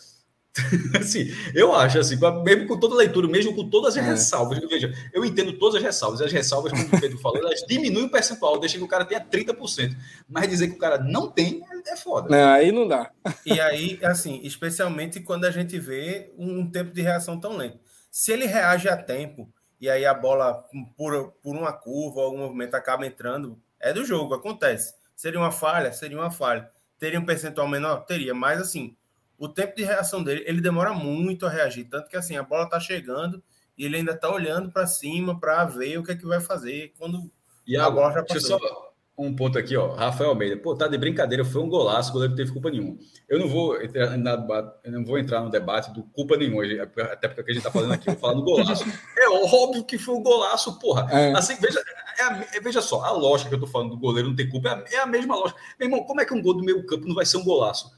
assim, 1.00 1.30
eu 1.54 1.74
acho 1.74 1.98
assim, 1.98 2.18
mesmo 2.44 2.66
com 2.66 2.78
toda 2.78 2.94
a 2.94 2.98
leitura, 2.98 3.26
mesmo 3.26 3.54
com 3.54 3.68
todas 3.70 3.96
as 3.96 4.04
é. 4.04 4.06
ressalvas, 4.06 4.58
veja, 4.68 4.92
eu 5.12 5.24
entendo 5.24 5.54
todas 5.54 5.76
as 5.76 5.82
ressalvas, 5.82 6.20
as 6.20 6.30
ressalvas, 6.30 6.72
como 6.72 6.84
o 6.84 7.00
Pedro 7.00 7.18
falou, 7.18 7.38
elas 7.38 7.64
diminuem 7.66 8.04
o 8.04 8.10
percentual, 8.10 8.60
deixa 8.60 8.76
que 8.76 8.84
o 8.84 8.88
cara 8.88 9.04
tenha 9.04 9.24
30%, 9.24 9.96
mas 10.28 10.48
dizer 10.48 10.68
que 10.68 10.74
o 10.74 10.78
cara 10.78 10.98
não 10.98 11.30
tem 11.30 11.62
é 11.86 11.96
foda. 11.96 12.28
Não, 12.28 12.48
aí 12.50 12.70
não 12.70 12.86
dá. 12.86 13.10
E 13.44 13.60
aí, 13.60 13.98
assim, 14.02 14.40
especialmente 14.44 15.20
quando 15.20 15.44
a 15.44 15.50
gente 15.50 15.78
vê 15.78 16.32
um 16.38 16.70
tempo 16.70 16.92
de 16.92 17.02
reação 17.02 17.40
tão 17.40 17.56
lento. 17.56 17.78
Se 18.10 18.32
ele 18.32 18.46
reage 18.46 18.88
a 18.88 18.96
tempo 18.96 19.50
e 19.80 19.90
aí 19.90 20.06
a 20.06 20.14
bola, 20.14 20.64
por, 20.96 21.32
por 21.42 21.56
uma 21.56 21.72
curva 21.72 22.20
ou 22.20 22.26
algum 22.26 22.38
movimento, 22.38 22.74
acaba 22.74 23.06
entrando, 23.06 23.60
é 23.80 23.92
do 23.92 24.04
jogo, 24.04 24.34
acontece. 24.34 24.94
Seria 25.16 25.40
uma 25.40 25.50
falha? 25.50 25.92
Seria 25.92 26.16
uma 26.16 26.30
falha. 26.30 26.70
Teria 26.98 27.18
um 27.18 27.24
percentual 27.24 27.66
menor? 27.66 28.04
Teria, 28.04 28.32
mas 28.32 28.60
assim 28.60 28.96
o 29.42 29.48
tempo 29.48 29.74
de 29.74 29.82
reação 29.82 30.22
dele, 30.22 30.44
ele 30.46 30.60
demora 30.60 30.92
muito 30.92 31.44
a 31.44 31.50
reagir. 31.50 31.84
Tanto 31.90 32.08
que 32.08 32.16
assim, 32.16 32.36
a 32.36 32.44
bola 32.44 32.68
tá 32.68 32.78
chegando 32.78 33.42
e 33.76 33.84
ele 33.84 33.96
ainda 33.96 34.16
tá 34.16 34.32
olhando 34.32 34.70
para 34.70 34.86
cima 34.86 35.38
para 35.38 35.64
ver 35.64 35.98
o 35.98 36.04
que 36.04 36.12
é 36.12 36.16
que 36.16 36.24
vai 36.24 36.38
fazer 36.38 36.92
quando 36.96 37.28
e 37.66 37.76
a, 37.76 37.86
a 37.86 37.90
bola 37.90 38.12
já 38.12 38.22
passou. 38.22 38.60
Só 38.60 38.92
um 39.18 39.34
ponto 39.34 39.58
aqui, 39.58 39.76
ó. 39.76 39.94
Rafael 39.94 40.30
Almeida, 40.30 40.56
pô, 40.56 40.76
tá 40.76 40.86
de 40.86 40.96
brincadeira, 40.96 41.44
foi 41.44 41.60
um 41.60 41.68
golaço, 41.68 42.10
o 42.10 42.12
goleiro 42.12 42.30
não 42.30 42.36
teve 42.36 42.52
culpa 42.52 42.70
nenhuma. 42.70 42.96
Eu 43.28 43.40
não 43.40 43.48
vou 43.48 43.82
entrar, 43.82 44.16
na, 44.16 44.74
eu 44.84 44.92
não 44.92 45.04
vou 45.04 45.18
entrar 45.18 45.40
no 45.40 45.50
debate 45.50 45.92
do 45.92 46.04
culpa 46.04 46.36
nenhuma, 46.36 46.62
até 47.10 47.26
porque 47.26 47.50
a 47.50 47.54
gente 47.54 47.64
tá 47.64 47.70
falando 47.70 47.94
aqui, 47.94 48.06
vou 48.06 48.16
falar 48.18 48.34
do 48.34 48.44
golaço. 48.44 48.84
É 49.18 49.28
óbvio 49.28 49.84
que 49.84 49.98
foi 49.98 50.14
um 50.14 50.22
golaço, 50.22 50.78
porra. 50.78 51.08
É. 51.10 51.32
Assim, 51.32 51.56
veja, 51.60 51.82
é 52.18 52.22
a, 52.22 52.46
é, 52.54 52.60
veja 52.60 52.80
só, 52.80 53.02
a 53.02 53.10
lógica 53.10 53.48
que 53.48 53.56
eu 53.56 53.60
tô 53.60 53.66
falando 53.66 53.90
do 53.90 53.98
goleiro 53.98 54.28
não 54.28 54.36
ter 54.36 54.46
culpa 54.46 54.68
é 54.68 54.72
a, 54.72 54.84
é 54.98 55.02
a 55.02 55.06
mesma 55.06 55.34
lógica. 55.34 55.58
Meu 55.80 55.88
irmão, 55.88 56.04
como 56.04 56.20
é 56.20 56.24
que 56.24 56.34
um 56.34 56.42
gol 56.42 56.54
do 56.54 56.64
meio 56.64 56.84
campo 56.86 57.08
não 57.08 57.14
vai 57.14 57.26
ser 57.26 57.38
um 57.38 57.44
golaço? 57.44 57.90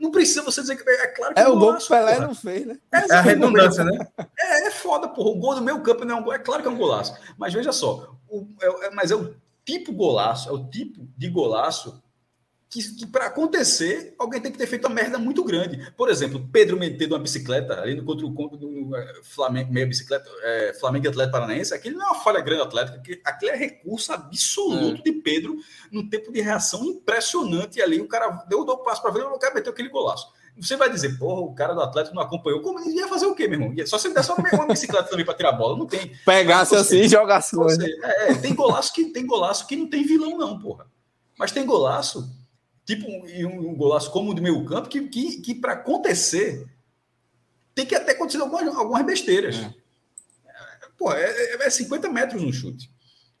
Não 0.00 0.10
precisa 0.10 0.42
você 0.42 0.62
dizer 0.62 0.82
que 0.82 0.88
é 0.88 1.06
claro 1.08 1.34
que 1.34 1.40
é 1.40 1.46
o 1.46 1.58
gol 1.58 1.76
que 1.76 1.84
o 1.84 1.88
Pelé 1.88 2.14
porra. 2.14 2.26
não 2.26 2.34
fez, 2.34 2.66
né? 2.66 2.78
É, 2.90 2.98
é 2.98 3.14
a 3.14 3.20
redundância, 3.20 3.84
né? 3.84 3.98
É, 4.38 4.68
é 4.68 4.70
foda, 4.70 5.06
porra. 5.08 5.28
O 5.28 5.38
gol 5.38 5.54
do 5.54 5.60
meu 5.60 5.82
campo 5.82 6.06
não 6.06 6.16
é 6.16 6.20
um 6.20 6.24
gol. 6.24 6.32
É 6.32 6.38
claro 6.38 6.62
que 6.62 6.68
é 6.68 6.70
um 6.70 6.78
golaço. 6.78 7.14
Mas 7.36 7.52
veja 7.52 7.70
só, 7.70 8.16
o, 8.26 8.46
é, 8.62 8.86
é 8.86 8.90
mas 8.90 9.10
é 9.10 9.14
o 9.14 9.36
tipo 9.62 9.92
golaço, 9.92 10.48
é 10.48 10.52
o 10.52 10.64
tipo 10.64 11.06
de 11.18 11.28
golaço 11.28 12.02
que, 12.70 12.94
que 12.94 13.06
para 13.06 13.26
acontecer, 13.26 14.14
alguém 14.16 14.40
tem 14.40 14.52
que 14.52 14.56
ter 14.56 14.66
feito 14.68 14.86
uma 14.86 14.94
merda 14.94 15.18
muito 15.18 15.42
grande. 15.42 15.92
Por 15.96 16.08
exemplo, 16.08 16.48
Pedro 16.52 16.78
metendo 16.78 17.16
uma 17.16 17.20
bicicleta 17.20 17.80
ali 17.80 17.96
no 17.96 18.04
contra 18.04 18.24
o 18.24 18.96
é, 18.96 19.20
Flamengo, 19.24 19.72
meia 19.72 19.86
bicicleta, 19.86 20.30
é, 20.44 20.72
Flamengo 20.78 21.08
Atlético 21.08 21.32
Paranaense, 21.32 21.74
aquilo 21.74 21.98
não 21.98 22.06
é 22.06 22.10
uma 22.10 22.20
falha 22.20 22.40
grande 22.40 22.62
atlética, 22.62 23.02
aquilo 23.24 23.50
é 23.50 23.56
recurso 23.56 24.12
absoluto 24.12 25.00
é. 25.00 25.02
de 25.02 25.12
Pedro 25.20 25.56
no 25.90 26.08
tempo 26.08 26.32
de 26.32 26.40
reação 26.40 26.84
impressionante 26.84 27.82
ali. 27.82 28.00
O 28.00 28.06
cara 28.06 28.44
deu 28.48 28.60
o 28.60 28.78
passo 28.78 29.02
para 29.02 29.10
ver, 29.10 29.24
o 29.24 29.38
cara 29.38 29.52
meteu 29.52 29.72
aquele 29.72 29.88
golaço. 29.88 30.28
Você 30.56 30.76
vai 30.76 30.88
dizer, 30.90 31.18
porra, 31.18 31.40
o 31.40 31.54
cara 31.54 31.74
do 31.74 31.80
Atlético 31.80 32.14
não 32.14 32.22
acompanhou. 32.22 32.60
Como 32.60 32.78
ele 32.78 32.94
ia 32.94 33.08
fazer 33.08 33.26
o 33.26 33.34
quê, 33.34 33.48
meu 33.48 33.60
irmão? 33.60 33.86
Só 33.86 33.98
se 33.98 34.06
ele 34.06 34.14
desse 34.14 34.30
uma, 34.30 34.66
bicicleta 34.66 35.08
também 35.08 35.24
para 35.24 35.34
tirar 35.34 35.50
a 35.50 35.52
bola. 35.52 35.76
Não 35.76 35.86
tem. 35.86 36.12
Pegasse 36.24 36.74
você, 36.74 36.76
assim 36.76 37.00
e 37.00 37.08
jogasse. 37.08 37.56
Você, 37.56 37.98
é, 38.02 38.34
tem 38.34 38.54
golaço 38.54 38.92
que 38.92 39.06
tem 39.06 39.26
golaço 39.26 39.66
que 39.66 39.74
não 39.74 39.88
tem 39.88 40.04
vilão, 40.04 40.36
não, 40.36 40.58
porra. 40.58 40.86
Mas 41.38 41.50
tem 41.50 41.64
golaço 41.64 42.28
tipo 42.90 43.08
um, 43.08 43.70
um 43.70 43.76
golaço 43.76 44.10
como 44.10 44.30
o 44.30 44.34
do 44.34 44.42
meio 44.42 44.64
campo, 44.64 44.88
que, 44.88 45.08
que, 45.08 45.40
que 45.40 45.54
para 45.54 45.74
acontecer 45.74 46.66
tem 47.74 47.86
que 47.86 47.94
até 47.94 48.12
acontecer 48.12 48.40
algumas, 48.40 48.66
algumas 48.74 49.06
besteiras. 49.06 49.56
É. 49.56 49.74
Pô, 50.98 51.12
é, 51.12 51.66
é 51.66 51.70
50 51.70 52.06
é 52.06 52.10
metros 52.10 52.42
no 52.42 52.52
chute. 52.52 52.90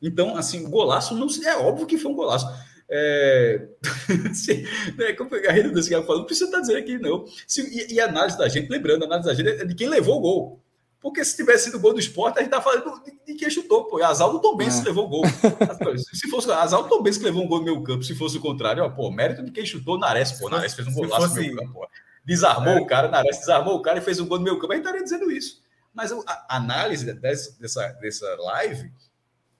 Então, 0.00 0.36
assim, 0.36 0.64
o 0.64 0.70
golaço 0.70 1.14
não 1.14 1.26
é 1.44 1.56
óbvio 1.56 1.86
que 1.86 1.98
foi 1.98 2.10
um 2.10 2.14
golaço. 2.14 2.46
É, 2.88 3.68
assim, 4.30 4.64
né, 4.96 5.12
como 5.12 5.30
a 5.34 5.52
redundância 5.52 5.88
que 5.88 5.94
ela 5.94 6.04
falou, 6.04 6.20
não 6.20 6.26
precisa 6.26 6.46
estar 6.46 6.60
dizendo 6.60 6.78
aqui, 6.78 6.98
não. 6.98 7.26
Se, 7.46 7.62
e, 7.62 7.94
e, 7.94 8.00
a 8.00 8.06
análise 8.06 8.38
da 8.38 8.48
gente, 8.48 8.70
lembrando, 8.70 9.02
a 9.02 9.06
análise 9.06 9.28
da 9.28 9.34
gente 9.34 9.62
é 9.62 9.64
de 9.64 9.74
quem 9.74 9.88
levou 9.88 10.18
o 10.18 10.20
gol. 10.20 10.60
Porque 11.00 11.24
se 11.24 11.34
tivesse 11.34 11.64
sido 11.64 11.80
gol 11.80 11.94
do 11.94 12.00
esporte, 12.00 12.38
a 12.38 12.42
gente 12.42 12.50
tá 12.50 12.60
falando 12.60 13.02
de, 13.02 13.18
de 13.26 13.34
quem 13.34 13.48
chutou, 13.48 13.86
pô. 13.86 14.02
Azal 14.02 14.32
do 14.32 14.40
Tom 14.40 14.54
Benz 14.54 14.80
é. 14.80 14.84
levou 14.84 15.06
o 15.06 15.08
gol. 15.08 15.22
se 15.96 16.28
fosse 16.28 16.50
Azal 16.52 16.82
do 16.82 16.88
Tom 16.90 17.02
Benz 17.02 17.16
que 17.16 17.24
levou 17.24 17.42
um 17.42 17.48
gol 17.48 17.60
no 17.60 17.64
meu 17.64 17.82
campo, 17.82 18.04
se 18.04 18.14
fosse 18.14 18.36
o 18.36 18.40
contrário, 18.40 18.84
ó, 18.84 18.90
pô, 18.90 19.10
mérito 19.10 19.42
de 19.42 19.50
quem 19.50 19.64
chutou 19.64 19.98
Nares, 19.98 20.32
pô. 20.32 20.50
Nares 20.50 20.74
fez 20.74 20.86
um 20.86 20.92
golaço 20.92 21.28
fosse... 21.28 21.40
no 21.40 21.54
meu 21.54 21.56
campo, 21.56 21.72
pô. 21.72 21.88
Desarmou 22.22 22.74
é. 22.74 22.80
o 22.80 22.86
cara, 22.86 23.08
Nares 23.08 23.38
desarmou 23.38 23.76
o 23.76 23.82
cara 23.82 23.98
e 23.98 24.02
fez 24.02 24.20
um 24.20 24.26
gol 24.26 24.38
no 24.38 24.44
meu 24.44 24.58
campo. 24.58 24.74
A 24.74 24.76
gente 24.76 24.84
estaria 24.84 25.02
dizendo 25.02 25.30
isso. 25.32 25.62
Mas 25.92 26.12
a 26.12 26.56
análise 26.56 27.12
dessa, 27.14 27.92
dessa, 27.98 28.36
live 28.36 28.92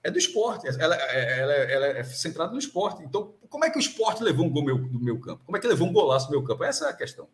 é 0.03 0.11
do 0.11 0.19
esporte. 0.19 0.67
Ela, 0.67 0.95
ela, 0.95 1.53
ela, 1.53 1.85
é 1.87 2.03
centrada 2.03 2.51
no 2.53 2.59
esporte. 2.59 3.03
Então, 3.03 3.33
como 3.49 3.65
é 3.65 3.69
que 3.69 3.77
o 3.77 3.81
esporte 3.81 4.23
levou 4.23 4.45
um 4.45 4.49
gol 4.49 4.63
meu, 4.63 4.77
no 4.77 4.99
meu 4.99 5.19
campo? 5.19 5.43
Como 5.45 5.57
é 5.57 5.59
que 5.59 5.67
levou 5.67 5.87
um 5.87 5.93
golaço 5.93 6.27
no 6.27 6.31
meu 6.31 6.43
campo? 6.43 6.63
Essa 6.63 6.85
é 6.85 6.89
a 6.89 6.93
questão. 6.93 7.27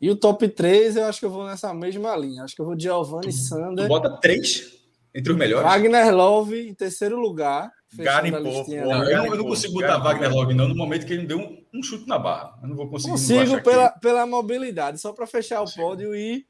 E 0.00 0.10
o 0.10 0.16
top 0.16 0.48
3, 0.48 0.96
eu 0.96 1.04
acho 1.04 1.20
que 1.20 1.26
eu 1.26 1.30
vou 1.30 1.44
nessa 1.44 1.74
mesma 1.74 2.16
linha. 2.16 2.42
Acho 2.42 2.54
que 2.54 2.62
eu 2.62 2.64
vou 2.64 2.74
de 2.74 2.84
Giovanni 2.84 3.32
Sander. 3.32 3.84
Tu 3.84 3.88
bota 3.88 4.10
três 4.18 4.80
entre 5.14 5.32
os 5.32 5.38
melhores? 5.38 5.68
Wagner 5.68 6.14
Love 6.14 6.68
em 6.68 6.74
terceiro 6.74 7.20
lugar. 7.20 7.70
Garimpou. 7.92 8.64
Eu, 8.68 8.88
não, 8.88 9.04
eu 9.04 9.36
não 9.36 9.44
consigo 9.44 9.74
botar 9.74 9.98
Wagner 9.98 10.32
Love, 10.32 10.54
não, 10.54 10.68
no 10.68 10.74
momento 10.74 11.04
que 11.04 11.12
ele 11.12 11.26
deu 11.26 11.38
um, 11.38 11.62
um 11.74 11.82
chute 11.82 12.08
na 12.08 12.18
barra. 12.18 12.58
Eu 12.62 12.68
não 12.68 12.76
vou 12.76 12.88
conseguir. 12.88 13.12
Consigo 13.12 13.62
pela, 13.62 13.90
pela 13.90 14.24
mobilidade, 14.24 14.98
só 14.98 15.12
para 15.12 15.26
fechar 15.26 15.60
o 15.60 15.70
pódio 15.70 16.14
e 16.14 16.46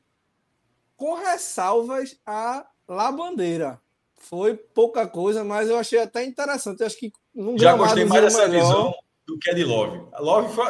com 0.97 1.15
ressalvas 1.15 2.17
a 2.25 2.65
La 2.87 3.11
Bandeira. 3.11 3.81
Foi 4.15 4.55
pouca 4.55 5.09
coisa, 5.09 5.43
mas 5.43 5.69
eu 5.69 5.77
achei 5.77 5.99
até 5.99 6.25
interessante. 6.25 6.81
Eu 6.81 6.87
acho 6.87 6.99
que 6.99 7.11
num 7.35 7.59
Já 7.59 7.75
gostei 7.75 8.05
mais 8.05 8.23
dessa 8.23 8.47
melhor, 8.47 8.63
visão 8.63 8.95
do 9.31 9.39
que 9.39 9.49
a 9.49 9.55
de 9.55 9.65
Love. 9.65 10.01
Love, 10.19 10.61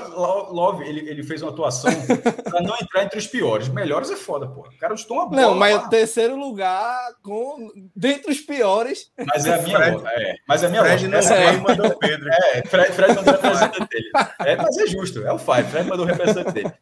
Love 0.53 0.85
ele, 0.87 1.09
ele 1.09 1.23
fez 1.23 1.41
uma 1.41 1.51
atuação 1.51 1.91
para 2.45 2.61
não 2.61 2.75
entrar 2.81 3.05
entre 3.05 3.19
os 3.19 3.27
piores. 3.27 3.69
Melhores 3.69 4.11
é 4.11 4.17
foda, 4.17 4.47
pô. 4.47 4.61
O 4.61 4.79
cara 4.79 4.93
estou 4.95 5.17
uma 5.17 5.29
bola. 5.29 5.41
Não, 5.41 5.55
mas 5.55 5.83
o 5.83 5.89
terceiro 5.89 6.37
lugar 6.37 6.99
com 7.23 7.71
dentre 7.97 8.31
os 8.31 8.41
piores. 8.41 9.11
Mas 9.27 9.47
é 9.47 9.55
a 9.55 9.63
minha 9.63 9.79
Fred, 9.79 10.03
é, 10.07 10.35
mas 10.47 10.63
é 10.63 10.67
a 10.67 10.69
minha 10.69 10.85
Fred 10.85 11.09
não 11.09 11.19
Essa 11.19 11.35
é. 11.35 11.57
mandou 11.57 11.87
o 11.87 11.99
Pedro. 11.99 12.29
É, 12.29 12.63
Fred, 12.67 12.93
Fred 12.93 13.15
mandou 13.15 13.33
o 13.33 13.37
representante 13.37 13.89
dele. 13.89 14.11
É, 14.41 14.57
mas 14.57 14.77
é 14.77 14.87
justo, 14.87 15.27
é 15.27 15.33
o 15.33 15.39
Five. 15.39 15.65
Fred 15.71 15.89
mandou 15.89 16.05
o 16.05 16.09
representante 16.09 16.53
dele. 16.53 16.73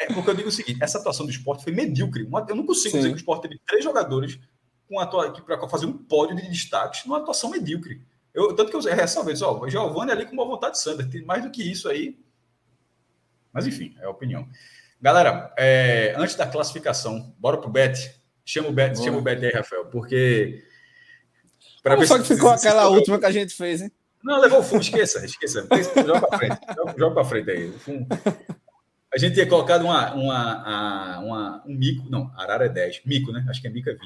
É 0.00 0.06
porque 0.06 0.30
eu 0.30 0.34
digo 0.34 0.48
o 0.48 0.52
seguinte: 0.52 0.82
essa 0.82 0.98
atuação 0.98 1.26
do 1.26 1.32
esporte 1.32 1.64
foi 1.64 1.72
medíocre. 1.72 2.26
Eu 2.48 2.56
não 2.56 2.64
consigo 2.64 2.92
Sim. 2.92 2.98
dizer 2.98 3.08
que 3.08 3.14
o 3.14 3.18
esporte 3.18 3.42
teve 3.42 3.60
três 3.66 3.84
jogadores 3.84 4.38
com 4.88 4.96
para 5.44 5.68
fazer 5.68 5.86
um 5.86 5.92
pódio 5.92 6.36
de 6.36 6.48
destaques 6.48 7.04
numa 7.04 7.18
atuação 7.18 7.50
medíocre. 7.50 8.00
Eu, 8.36 8.54
tanto 8.54 8.70
que 8.70 8.76
eu 8.76 8.94
ressalvei, 8.94 9.34
ó, 9.42 9.58
o 9.58 9.70
Giovanni 9.70 10.12
ali 10.12 10.26
com 10.26 10.34
uma 10.34 10.44
vontade 10.44 10.74
de 10.74 10.82
Sander. 10.82 11.08
Tem 11.08 11.24
mais 11.24 11.42
do 11.42 11.50
que 11.50 11.62
isso 11.62 11.88
aí. 11.88 12.18
Mas 13.50 13.66
enfim, 13.66 13.96
é 13.98 14.04
a 14.04 14.10
opinião. 14.10 14.46
Galera, 15.00 15.54
é, 15.56 16.14
antes 16.18 16.36
da 16.36 16.46
classificação, 16.46 17.34
bora 17.38 17.56
pro 17.56 17.70
Bet. 17.70 18.14
Chama 18.44 18.68
o 18.68 18.72
Bet, 18.72 19.02
chama 19.02 19.16
o 19.16 19.22
Bet 19.22 19.42
aí, 19.42 19.52
Rafael, 19.52 19.86
porque. 19.86 20.62
Para 21.82 21.96
ver 21.96 22.06
só 22.06 22.18
que 22.18 22.24
ficou 22.24 22.56
se, 22.58 22.68
aquela 22.68 22.86
se, 22.86 22.94
última 22.94 23.18
que 23.18 23.24
a 23.24 23.30
gente 23.30 23.54
fez, 23.54 23.80
hein? 23.80 23.90
Não, 24.22 24.38
levou 24.38 24.58
o 24.58 24.62
fundo, 24.62 24.82
esqueça, 24.82 25.24
esqueça. 25.24 25.66
Joga 26.04 26.20
para 26.20 26.38
frente, 26.38 26.58
joga, 26.76 26.94
joga 26.98 27.14
para 27.14 27.24
frente 27.24 27.50
aí. 27.50 27.72
A 29.14 29.18
gente 29.18 29.32
tinha 29.32 29.48
colocado 29.48 29.82
uma, 29.82 30.12
uma, 30.12 31.18
uma, 31.20 31.64
um 31.66 31.74
mico, 31.74 32.10
não, 32.10 32.30
Arara 32.36 32.66
é 32.66 32.68
10, 32.68 33.00
mico, 33.06 33.32
né? 33.32 33.46
Acho 33.48 33.62
que 33.62 33.66
é 33.66 33.70
mico 33.70 33.88
é 33.88 33.94
20. 33.94 34.02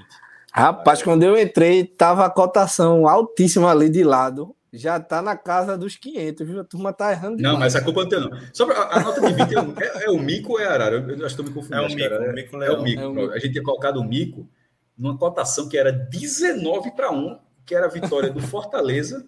Rapaz, 0.53 1.03
quando 1.03 1.23
eu 1.23 1.39
entrei, 1.39 1.85
tava 1.85 2.25
a 2.25 2.31
cotação 2.31 3.09
altíssima 3.09 3.71
ali 3.71 3.89
de 3.89 4.03
lado. 4.03 4.55
Já 4.73 5.01
tá 5.01 5.21
na 5.21 5.37
casa 5.37 5.77
dos 5.77 5.97
500, 5.97 6.47
viu? 6.47 6.61
A 6.61 6.65
turma 6.65 6.93
tá 6.93 7.11
errando 7.11 7.37
demais. 7.37 7.53
Não, 7.53 7.61
mas 7.61 7.75
a 7.75 7.83
culpa 7.83 8.03
não 8.03 8.09
tem, 8.09 8.21
não. 8.21 8.31
Só 8.53 8.67
pra, 8.67 8.83
a, 8.83 9.01
nota 9.01 9.21
de 9.21 9.33
20 9.33 9.55
é, 9.55 9.85
é, 9.85 10.05
é, 10.05 10.11
o 10.11 10.19
mico 10.19 10.53
ou 10.53 10.61
é 10.61 10.67
a 10.67 10.73
arara? 10.73 10.97
Eu, 10.97 11.09
eu 11.09 11.27
acho 11.27 11.35
que 11.35 11.43
estou 11.43 11.45
me 11.45 11.51
confundindo. 11.51 11.83
É 11.83 11.87
o 11.87 11.93
mico, 11.93 12.13
é, 12.13 12.31
o 12.31 12.33
mico, 12.33 12.63
é, 12.63 12.71
o 12.71 12.83
mico. 12.83 13.03
É 13.03 13.07
o 13.07 13.15
mico. 13.15 13.33
A 13.33 13.39
gente 13.39 13.53
tinha 13.53 13.65
colocado 13.65 13.97
o 13.97 14.05
mico 14.05 14.49
numa 14.97 15.19
cotação 15.19 15.69
que 15.69 15.77
era 15.77 15.91
19 15.91 16.93
para 16.93 17.11
1, 17.11 17.39
que 17.67 17.75
era 17.75 17.87
a 17.87 17.91
vitória 17.91 18.31
do 18.31 18.41
Fortaleza. 18.41 19.27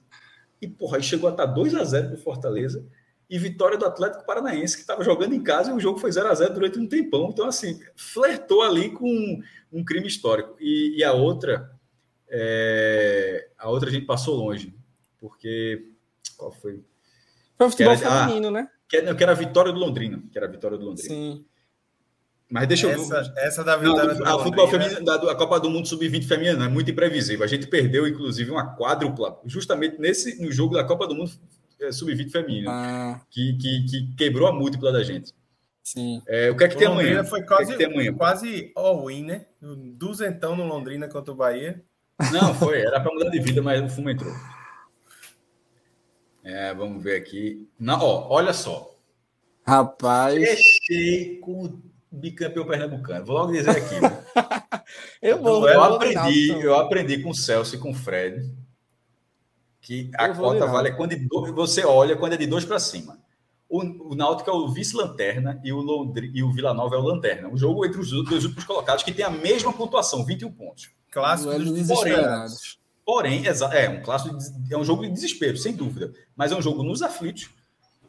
E, 0.60 0.68
porra, 0.68 0.98
aí 0.98 1.02
chegou 1.02 1.28
a 1.28 1.32
estar 1.32 1.46
2 1.46 1.74
a 1.74 1.82
0 1.82 2.10
do 2.10 2.16
Fortaleza 2.18 2.86
e 3.32 3.38
vitória 3.38 3.78
do 3.78 3.86
Atlético 3.86 4.26
Paranaense, 4.26 4.76
que 4.76 4.82
estava 4.82 5.02
jogando 5.02 5.34
em 5.34 5.42
casa 5.42 5.70
e 5.70 5.74
o 5.74 5.80
jogo 5.80 5.98
foi 5.98 6.12
0 6.12 6.28
a 6.28 6.34
0 6.34 6.52
durante 6.52 6.78
um 6.78 6.86
tempão. 6.86 7.30
Então, 7.30 7.46
assim, 7.46 7.80
flertou 7.96 8.60
ali 8.60 8.90
com 8.90 9.42
um 9.72 9.82
crime 9.82 10.06
histórico. 10.06 10.54
E, 10.60 10.98
e 10.98 11.02
a 11.02 11.14
outra, 11.14 11.72
é, 12.28 13.48
a 13.56 13.70
outra 13.70 13.88
a 13.88 13.92
gente 13.92 14.04
passou 14.04 14.36
longe, 14.36 14.74
porque. 15.18 15.82
Qual 16.36 16.52
foi? 16.52 16.84
Foi 17.56 17.66
o 17.68 17.70
futebol 17.70 17.94
era, 17.94 18.26
feminino, 18.26 18.48
ah, 18.48 18.50
né? 18.50 18.68
Que, 18.86 19.14
que 19.14 19.22
era 19.22 19.32
a 19.32 19.34
vitória 19.34 19.72
do 19.72 19.78
Londrina. 19.78 20.22
Que 20.30 20.36
era 20.36 20.46
a 20.46 20.50
vitória 20.50 20.76
do 20.76 20.84
Londrina. 20.84 21.08
Sim. 21.08 21.46
Mas 22.50 22.68
deixa 22.68 22.86
eu 22.86 22.90
essa, 22.90 23.32
essa 23.38 23.64
da 23.64 23.78
vitória 23.78 24.12
não, 24.12 24.26
a 24.26 24.42
futebol 24.42 24.68
feminino, 24.68 25.02
da, 25.02 25.14
a 25.14 25.34
Copa 25.34 25.58
do 25.58 25.70
Mundo 25.70 25.88
Sub-20 25.88 26.28
feminina 26.28 26.66
é 26.66 26.68
muito 26.68 26.90
imprevisível. 26.90 27.42
A 27.42 27.48
gente 27.48 27.66
perdeu, 27.66 28.06
inclusive, 28.06 28.50
uma 28.50 28.76
quádrupla, 28.76 29.40
justamente 29.46 29.98
nesse 29.98 30.38
no 30.38 30.52
jogo 30.52 30.74
da 30.74 30.84
Copa 30.84 31.06
do 31.06 31.14
Mundo 31.14 31.30
Sub-20 31.90 32.30
feminina, 32.30 32.70
ah. 32.70 33.20
que, 33.30 33.54
que, 33.54 33.84
que, 33.86 34.14
quebrou 34.14 34.46
a 34.46 34.52
múltipla 34.52 34.92
da 34.92 35.02
gente. 35.02 35.32
Sim. 35.82 36.22
É, 36.28 36.50
o 36.50 36.56
que 36.56 36.64
é 36.64 36.68
que 36.68 36.76
o 36.76 36.78
tem 36.78 36.88
Londrina 36.88 37.10
amanhã? 37.10 37.24
Foi 37.24 37.42
quase, 37.42 37.66
que 37.66 37.82
é 37.82 37.88
que 37.88 37.92
amanhã? 37.92 38.14
quase 38.14 38.72
all-in, 38.76 39.24
né? 39.24 39.46
Duzentão 39.60 40.54
no 40.54 40.64
Londrina 40.64 41.08
contra 41.08 41.32
o 41.32 41.36
Bahia. 41.36 41.82
Não, 42.30 42.54
foi. 42.54 42.80
Era 42.82 43.00
para 43.00 43.12
mudar 43.12 43.30
de 43.30 43.40
vida, 43.40 43.60
mas 43.60 43.82
o 43.82 43.88
fumo 43.88 44.10
entrou. 44.10 44.32
É, 46.44 46.72
vamos 46.74 47.02
ver 47.02 47.16
aqui. 47.16 47.68
Não, 47.78 48.00
ó, 48.00 48.28
olha 48.30 48.52
só. 48.52 48.94
Rapaz. 49.66 50.34
Fechei 50.34 51.38
com 51.38 51.80
bicampeão 52.10 52.66
pernambucano. 52.66 53.24
Vou 53.24 53.36
logo 53.36 53.52
dizer 53.52 53.70
aqui. 53.70 53.96
eu 55.20 55.40
vou. 55.40 55.68
Eu, 55.68 55.82
aprendi, 55.82 56.50
eu 56.50 56.74
aprendi 56.76 57.22
com 57.22 57.30
o 57.30 57.34
Celso 57.34 57.74
e 57.74 57.78
com 57.78 57.90
o 57.90 57.94
Fred 57.94 58.52
que 59.82 60.08
a 60.14 60.28
cota 60.28 60.64
vale 60.64 60.92
quando 60.92 61.14
você 61.52 61.84
olha 61.84 62.16
quando 62.16 62.34
é 62.34 62.36
de 62.36 62.46
dois 62.46 62.64
para 62.64 62.78
cima. 62.78 63.18
O, 63.68 64.12
o 64.12 64.14
Náutico 64.14 64.48
é 64.48 64.52
o 64.52 64.68
vice-lanterna 64.68 65.60
e 65.64 65.72
o 65.72 65.80
Londri, 65.80 66.30
e 66.32 66.42
o 66.42 66.52
Vila 66.52 66.72
Nova 66.72 66.94
é 66.94 66.98
o 66.98 67.02
lanterna. 67.02 67.48
Um 67.48 67.56
jogo 67.56 67.84
entre 67.84 68.00
os 68.00 68.10
dois 68.10 68.44
últimos 68.44 68.64
colocados 68.64 69.02
que 69.02 69.12
tem 69.12 69.24
a 69.24 69.30
mesma 69.30 69.72
pontuação, 69.72 70.24
21 70.24 70.52
pontos. 70.52 70.90
Clássico 71.10 71.52
dos 71.58 71.72
desesperados. 71.72 72.78
Porém, 73.04 73.42
é 73.46 73.88
um 73.88 74.02
clássico, 74.02 74.36
é 74.70 74.76
um 74.76 74.84
jogo 74.84 75.02
de 75.02 75.10
desespero, 75.10 75.56
sem 75.56 75.74
dúvida. 75.74 76.12
Mas 76.36 76.52
é 76.52 76.56
um 76.56 76.62
jogo 76.62 76.84
nos 76.84 77.02
aflitos, 77.02 77.50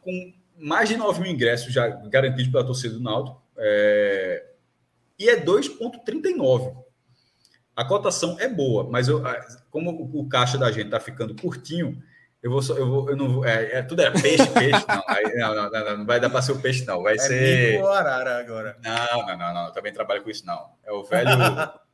com 0.00 0.32
mais 0.56 0.88
de 0.88 0.96
9 0.96 1.20
mil 1.20 1.32
ingressos 1.32 1.72
já 1.72 1.88
garantidos 1.88 2.52
pela 2.52 2.64
torcida 2.64 2.94
do 2.94 3.00
Náutico. 3.00 3.42
É... 3.56 4.46
E 5.18 5.28
é 5.28 5.44
2,39. 5.44 6.83
A 7.76 7.84
cotação 7.84 8.36
é 8.38 8.48
boa, 8.48 8.88
mas 8.88 9.08
eu, 9.08 9.22
como 9.70 10.10
o 10.14 10.28
caixa 10.28 10.56
da 10.56 10.70
gente 10.70 10.86
está 10.86 11.00
ficando 11.00 11.34
curtinho, 11.34 12.00
eu 12.42 12.50
vou, 12.50 12.60
eu 12.76 12.86
vou, 12.86 13.10
eu 13.10 13.16
não 13.16 13.32
vou, 13.32 13.44
é, 13.46 13.78
é, 13.78 13.82
tudo 13.82 14.02
é 14.02 14.10
peixe, 14.10 14.46
peixe, 14.52 14.84
não, 14.86 15.02
aí, 15.08 15.34
não, 15.34 15.54
não, 15.54 15.70
não, 15.70 15.96
não, 15.98 16.06
vai 16.06 16.20
dar 16.20 16.28
para 16.28 16.42
ser 16.42 16.52
o 16.52 16.60
peixe, 16.60 16.84
não, 16.84 17.02
vai 17.02 17.14
é 17.14 17.18
ser. 17.18 17.82
arara 17.82 18.38
agora. 18.38 18.76
Não, 18.84 19.26
não, 19.26 19.38
não, 19.38 19.54
não, 19.54 19.66
eu 19.66 19.72
também 19.72 19.92
trabalho 19.92 20.22
com 20.22 20.30
isso, 20.30 20.44
não. 20.44 20.66
É 20.84 20.92
o 20.92 21.02
velho. 21.02 21.30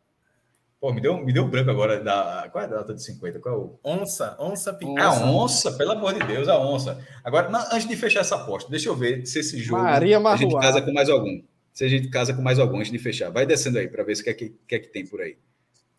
Pô, 0.80 0.94
me 0.94 1.00
deu, 1.00 1.18
me 1.18 1.32
deu 1.32 1.46
branco 1.46 1.70
agora. 1.70 2.02
Da, 2.02 2.48
qual 2.50 2.64
é 2.64 2.66
a 2.66 2.70
data 2.70 2.94
de 2.94 3.02
50? 3.04 3.38
Qual 3.38 3.54
é 3.54 3.58
o... 3.58 3.78
Onça, 3.84 4.34
onça 4.40 4.72
pequena. 4.72 5.04
A 5.04 5.24
onça, 5.24 5.72
pelo 5.72 5.92
amor 5.92 6.14
de 6.14 6.26
Deus, 6.26 6.48
a 6.48 6.58
onça. 6.58 6.98
Agora, 7.22 7.50
não, 7.50 7.60
antes 7.70 7.86
de 7.86 7.94
fechar 7.96 8.20
essa 8.20 8.36
aposta, 8.36 8.70
deixa 8.70 8.88
eu 8.88 8.96
ver 8.96 9.26
se 9.26 9.40
esse 9.40 9.58
jogo 9.58 9.82
Maria 9.82 10.18
a 10.18 10.36
gente 10.36 10.58
casa 10.58 10.80
com 10.80 10.92
mais 10.92 11.10
algum. 11.10 11.42
Se 11.72 11.84
a 11.84 11.88
gente 11.88 12.08
casa 12.08 12.32
com 12.32 12.40
mais 12.40 12.58
algum 12.58 12.78
antes 12.78 12.90
de 12.90 12.98
fechar. 12.98 13.30
Vai 13.30 13.44
descendo 13.44 13.78
aí 13.78 13.88
para 13.88 14.02
ver 14.02 14.16
se 14.16 14.22
o 14.22 14.24
que, 14.24 14.30
é 14.30 14.34
que, 14.34 14.54
que, 14.66 14.74
é 14.74 14.78
que 14.78 14.88
tem 14.88 15.06
por 15.06 15.20
aí. 15.20 15.36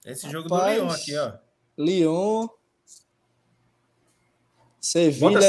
Esse 0.06 0.30
jogo 0.30 0.50
Rapaz, 0.50 0.76
do 0.76 0.82
Lyon 0.82 0.92
aqui, 0.92 1.18
ó. 1.18 1.34
Lyon. 1.78 2.48
Sevilha, 4.80 5.42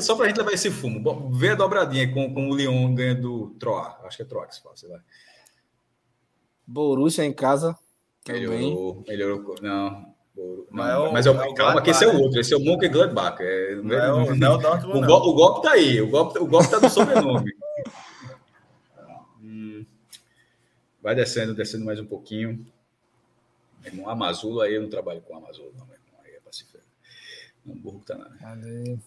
Só 0.00 0.14
para 0.14 0.26
a 0.26 0.28
gente 0.28 0.36
levar 0.36 0.52
esse 0.52 0.70
fumo. 0.70 1.30
Vê 1.32 1.50
a 1.50 1.54
dobradinha 1.54 2.12
com, 2.12 2.34
com 2.34 2.50
o 2.50 2.54
Lyon 2.54 2.94
ganhando 2.94 3.22
do 3.22 3.50
Troa. 3.58 3.98
Acho 4.04 4.18
que 4.18 4.22
é 4.22 4.26
Troa 4.26 4.46
que 4.46 4.54
se 4.54 4.62
fala, 4.62 4.76
sei 4.76 4.90
lá. 4.90 5.00
Borussia 6.66 7.24
em 7.24 7.32
casa. 7.32 7.76
Melhorou, 8.28 9.02
melhorou. 9.08 9.54
Não. 9.62 10.14
Mas, 10.70 10.90
é 10.90 10.98
o, 10.98 11.12
mas 11.12 11.26
é 11.26 11.30
o, 11.30 11.40
é 11.40 11.54
calma, 11.54 11.82
que 11.82 11.90
esse 11.90 12.04
é 12.04 12.08
o 12.08 12.20
outro. 12.20 12.40
Esse 12.40 12.54
é 12.54 12.56
o 12.56 12.60
Monk 12.60 12.86
Gladbach. 12.88 13.42
É, 13.42 13.74
não 13.76 13.94
é, 13.94 14.12
o, 14.12 14.36
não, 14.36 14.56
o, 14.56 14.96
o, 14.96 15.30
o 15.30 15.34
golpe 15.34 15.62
tá 15.62 15.72
aí. 15.72 16.00
O 16.00 16.08
golpe, 16.08 16.38
o 16.38 16.46
golpe 16.46 16.70
tá 16.70 16.78
no 16.78 16.88
sobrenome. 16.88 17.52
hum, 19.42 19.84
vai 21.02 21.14
descendo, 21.14 21.54
descendo 21.54 21.84
mais 21.84 21.98
um 21.98 22.06
pouquinho. 22.06 22.64
Meu 23.80 23.92
irmão, 23.92 24.08
Amazulo, 24.08 24.60
aí 24.60 24.74
eu 24.74 24.82
não 24.82 24.90
trabalho 24.90 25.20
com 25.22 25.36
Amazulo, 25.36 25.72
não, 25.76 25.86
meu 25.86 25.96
irmão. 25.96 26.20
Aí 26.24 26.32
é 26.32 26.40
pra 26.40 26.52
se 26.52 26.64
ferrar. 26.64 26.86
Não, 27.64 27.74
burro 27.76 28.02
tá 28.04 28.16
nada. 28.16 28.98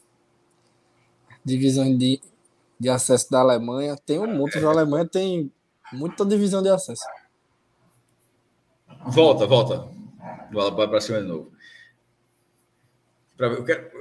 Divisão 1.45 1.95
de, 1.97 2.21
de 2.79 2.89
acesso 2.89 3.29
da 3.29 3.39
Alemanha. 3.39 3.95
Tem 3.97 4.19
um 4.19 4.27
monte. 4.27 4.59
Da 4.59 4.69
Alemanha 4.69 5.05
tem 5.05 5.51
muita 5.91 6.25
divisão 6.25 6.61
de 6.61 6.69
acesso. 6.69 7.03
Volta, 9.07 9.45
volta. 9.45 9.87
Bola 10.51 10.87
para 10.87 11.01
cima 11.01 11.21
de 11.21 11.27
novo. 11.27 11.51
Pra 13.35 13.47
eu 13.47 13.63
quero... 13.63 13.91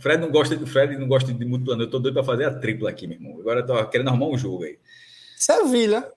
Fred 0.00 0.20
não 0.20 0.30
gosta 0.30 0.56
de 0.56 0.66
Fred 0.66 0.96
não 0.98 1.08
gosta 1.08 1.32
de 1.32 1.44
muito 1.44 1.64
plano. 1.64 1.82
Eu 1.82 1.90
tô 1.90 1.98
doido 1.98 2.14
para 2.14 2.24
fazer 2.24 2.44
a 2.44 2.58
tripla 2.58 2.90
aqui, 2.90 3.06
meu 3.06 3.16
irmão. 3.16 3.40
Agora 3.40 3.60
eu 3.60 3.66
tô 3.66 3.88
querendo 3.88 4.08
arrumar 4.08 4.26
um 4.26 4.38
jogo 4.38 4.64
aí. 4.64 4.78
Sevilha. 5.36 6.12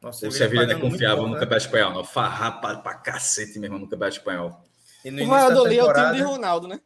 Nossa, 0.00 0.26
o 0.26 0.32
Sevilha 0.32 0.66
não 0.66 0.76
é 0.76 0.80
confiável 0.80 1.24
no 1.24 1.34
né? 1.34 1.40
Campeonato 1.40 1.66
Espanhol, 1.66 1.92
não. 1.92 2.04
Farrapa 2.04 2.76
pra 2.78 2.94
cacete, 2.94 3.58
meu 3.58 3.66
irmão, 3.66 3.80
no 3.80 3.88
Campeonato 3.88 4.16
Espanhol. 4.16 4.64
o 5.04 5.26
Valladolid 5.26 5.78
é 5.78 5.84
o 5.84 5.92
time 5.92 6.16
de 6.16 6.22
Ronaldo, 6.22 6.66
né? 6.66 6.80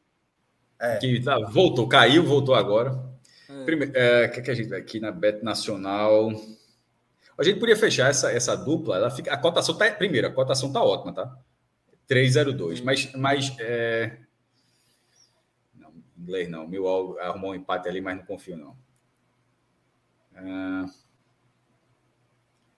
É. 0.81 0.97
Que 0.97 1.21
tá, 1.23 1.39
voltou, 1.39 1.87
caiu, 1.87 2.25
voltou 2.25 2.55
agora. 2.55 3.01
É. 3.49 3.65
Primeiro, 3.65 3.93
é, 3.97 4.29
que, 4.29 4.43
que 4.43 4.51
a 4.51 4.55
gente 4.55 4.69
vai 4.69 4.81
aqui 4.81 4.99
na 4.99 5.13
Bet 5.13 5.45
Nacional? 5.45 6.33
A 7.39 7.43
gente 7.45 7.61
podia 7.61 7.77
fechar 7.77 8.11
essa, 8.11 8.33
essa 8.33 8.57
dupla. 8.57 8.97
Ela 8.97 9.11
fica, 9.11 9.33
a 9.33 9.37
cotação 9.37 9.77
tá. 9.77 9.91
Primeiro, 9.93 10.27
a 10.27 10.33
cotação 10.33 10.73
tá 10.73 10.83
ótima, 10.83 11.13
tá? 11.13 11.37
3,02. 12.09 12.83
Mas, 12.83 13.13
mas 13.15 13.57
é... 13.61 14.19
não, 15.75 15.93
inglês 16.19 16.49
não. 16.49 16.67
Mil 16.67 17.19
arrumou 17.21 17.53
um 17.53 17.55
empate 17.55 17.89
ali, 17.89 18.01
mas 18.01 18.17
não 18.17 18.25
confio, 18.25 18.57
não. 18.57 18.77
É... 20.35 21.04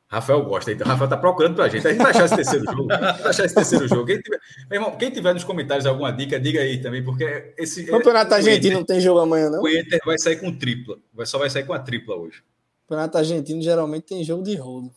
Rafael 0.09 0.45
gosta, 0.45 0.71
então 0.71 0.87
Rafael 0.87 1.11
tá 1.11 1.17
procurando 1.17 1.57
pra 1.57 1.69
gente. 1.69 1.87
A 1.87 1.91
gente 1.91 2.03
vai 2.03 2.11
achar 2.13 2.27
esse 2.27 2.37
terceiro 2.37 2.65
jogo. 2.65 2.87
Vai 2.87 3.31
achar 3.31 3.45
esse 3.45 3.55
terceiro 3.55 3.89
jogo. 3.89 4.07
Quem 4.07 4.21
tiver, 4.21 4.41
meu 4.71 4.81
irmão, 4.81 4.97
quem 4.97 5.11
tiver 5.11 5.35
nos 5.35 5.43
comentários 5.43 5.85
alguma 5.85 6.13
dica, 6.13 6.39
diga 6.39 6.61
aí 6.61 6.81
também, 6.81 7.03
porque 7.03 7.55
esse. 7.59 7.85
Campeonato 7.87 8.35
Argentino 8.35 8.77
não 8.77 8.85
tem 8.85 9.01
jogo 9.01 9.19
amanhã, 9.19 9.51
não? 9.51 9.63
O 9.63 9.69
Inter 9.69 10.01
vai 10.07 10.19
sair 10.19 10.37
com 10.37 10.57
tripla. 10.57 10.97
Vai, 11.13 11.27
só 11.27 11.39
vai 11.39 11.51
sair 11.51 11.65
com 11.65 11.73
a 11.73 11.79
tripla 11.79 12.15
hoje. 12.15 12.43
Campeonato 12.87 13.19
argentino 13.19 13.61
geralmente 13.61 14.05
tem 14.05 14.23
jogo 14.23 14.45
de 14.45 14.55
rolo. 14.55 14.93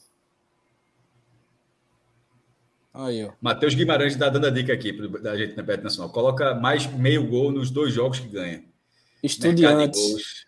Aí, 2.93 3.26
ó. 3.26 3.32
Matheus 3.41 3.74
Guimarães 3.74 4.14
está 4.14 4.30
dando 4.30 4.45
a 4.45 4.49
dica 4.51 4.72
aqui 4.74 4.91
da 5.20 5.36
gente 5.36 5.55
na 5.55 5.64
Bet 5.64 5.84
Nacional. 5.84 6.12
Coloca 6.12 6.53
mais 6.53 6.86
meio 6.86 7.28
gol 7.28 7.51
nos 7.51 7.72
dois 7.72 7.91
jogos 7.91 8.20
que 8.20 8.28
ganha. 8.28 8.64
Estudiantes. 9.24 10.45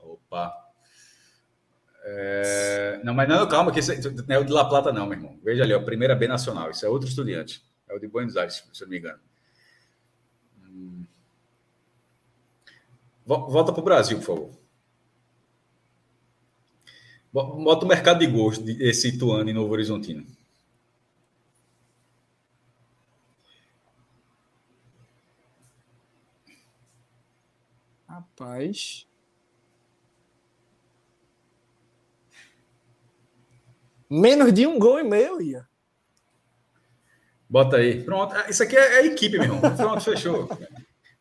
Opa. 0.00 0.63
É... 2.06 3.00
Não, 3.02 3.14
mas 3.14 3.26
não, 3.26 3.48
calma, 3.48 3.72
que 3.72 3.78
esse 3.78 3.98
não 4.28 4.36
é 4.36 4.38
o 4.38 4.44
de 4.44 4.52
La 4.52 4.68
Plata, 4.68 4.92
não, 4.92 5.06
meu 5.06 5.16
irmão. 5.16 5.38
Veja 5.42 5.64
ali, 5.64 5.72
ó, 5.72 5.80
primeira 5.82 6.14
B 6.14 6.28
Nacional. 6.28 6.70
Isso 6.70 6.84
é 6.84 6.88
outro 6.88 7.08
estudiante. 7.08 7.64
É 7.88 7.94
o 7.94 7.98
de 7.98 8.06
Buenos 8.06 8.36
Aires, 8.36 8.62
se 8.72 8.82
eu 8.82 8.86
não 8.86 8.90
me 8.90 8.98
engano. 8.98 9.18
Hum. 10.62 11.04
Volta 13.24 13.72
para 13.72 13.80
o 13.80 13.84
Brasil, 13.84 14.18
por 14.18 14.24
favor. 14.24 14.50
Bota 17.32 17.84
o 17.84 17.88
mercado 17.88 18.20
de 18.20 18.26
gols 18.26 18.58
esse 18.78 19.08
Ituano 19.08 19.48
em 19.50 19.54
Novo 19.54 19.72
Horizontino. 19.72 20.24
Rapaz. 28.06 29.06
Menos 34.10 34.52
de 34.52 34.66
um 34.66 34.78
gol 34.78 35.00
e 35.00 35.04
meio 35.04 35.40
ia. 35.40 35.66
Bota 37.48 37.76
aí. 37.76 38.02
Pronto. 38.02 38.34
Ah, 38.34 38.46
isso 38.48 38.62
aqui 38.62 38.76
é, 38.76 39.00
é 39.00 39.06
equipe, 39.06 39.38
meu 39.38 39.54
irmão. 39.54 39.76
Pronto, 39.76 40.00
fechou. 40.00 40.48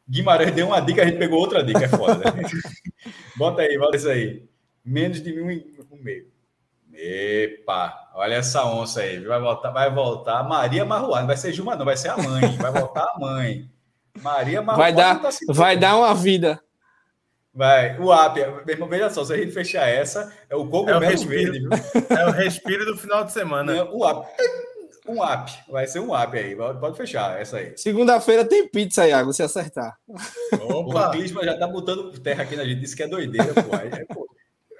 Guimarães 0.09 0.53
deu 0.53 0.67
uma 0.67 0.79
dica, 0.79 1.01
a 1.01 1.05
gente 1.05 1.17
pegou 1.17 1.39
outra 1.39 1.63
dica. 1.63 1.85
É 1.85 1.87
foda, 1.87 2.31
né? 2.31 2.43
Bota 3.37 3.61
aí, 3.61 3.77
bota 3.77 3.97
isso 3.97 4.09
aí. 4.09 4.43
Menos 4.85 5.21
de 5.21 5.41
um 5.41 5.49
e 5.49 5.63
meio. 6.01 6.27
Epa, 6.93 8.11
olha 8.13 8.35
essa 8.35 8.65
onça 8.65 9.01
aí. 9.01 9.19
Vai 9.19 9.39
voltar, 9.39 9.71
vai 9.71 9.91
voltar 9.91 10.43
Maria 10.43 10.85
Marruá. 10.85 11.21
Não 11.21 11.27
vai 11.27 11.37
ser 11.37 11.51
Juma, 11.51 11.75
não, 11.75 11.85
vai 11.85 11.97
ser 11.97 12.09
a 12.09 12.17
mãe. 12.17 12.55
Vai 12.57 12.71
voltar 12.71 13.03
a 13.03 13.19
mãe. 13.19 13.69
Maria 14.21 14.61
Marruá. 14.61 14.83
Vai 14.83 14.93
dar, 14.93 15.21
tá 15.21 15.29
vai 15.49 15.77
dar 15.77 15.97
uma 15.97 16.13
vida. 16.13 16.62
Vai, 17.53 17.99
o 17.99 18.11
app, 18.11 18.39
meu 18.65 18.73
irmão, 18.73 18.89
veja 18.89 19.11
só, 19.11 19.23
se 19.23 19.31
a 19.31 19.37
gente 19.37 19.51
fechar 19.51 19.87
essa, 19.87 20.33
é 20.49 20.55
o 20.55 20.67
cogumelo 20.67 21.03
é 21.03 21.07
o 21.07 21.09
respiro, 21.11 21.51
verde, 21.51 21.59
viu? 21.59 22.17
É 22.17 22.25
o 22.25 22.31
respiro 22.31 22.85
do 22.85 22.97
final 22.97 23.23
de 23.23 23.31
semana. 23.31 23.77
É, 23.77 23.83
o 23.83 24.03
app. 24.03 24.27
Um 25.07 25.23
app, 25.23 25.51
vai 25.69 25.85
ser 25.85 25.99
um 25.99 26.15
app 26.15 26.35
aí, 26.35 26.55
pode 26.55 26.97
fechar 26.97 27.39
essa 27.39 27.57
aí. 27.57 27.77
Segunda-feira 27.77 28.43
tem 28.43 28.67
pizza, 28.67 29.07
Iago, 29.07 29.33
se 29.33 29.43
acertar. 29.43 29.99
Opa. 30.61 31.09
O 31.09 31.11
Clisma 31.11 31.43
já 31.43 31.57
tá 31.57 31.67
botando 31.67 32.17
terra 32.19 32.43
aqui 32.43 32.55
na 32.55 32.65
gente, 32.65 32.79
disse 32.79 32.95
que 32.95 33.03
é 33.03 33.07
doideira, 33.07 33.53
pô. 33.53 33.75
É, 33.75 34.05
pô. 34.05 34.27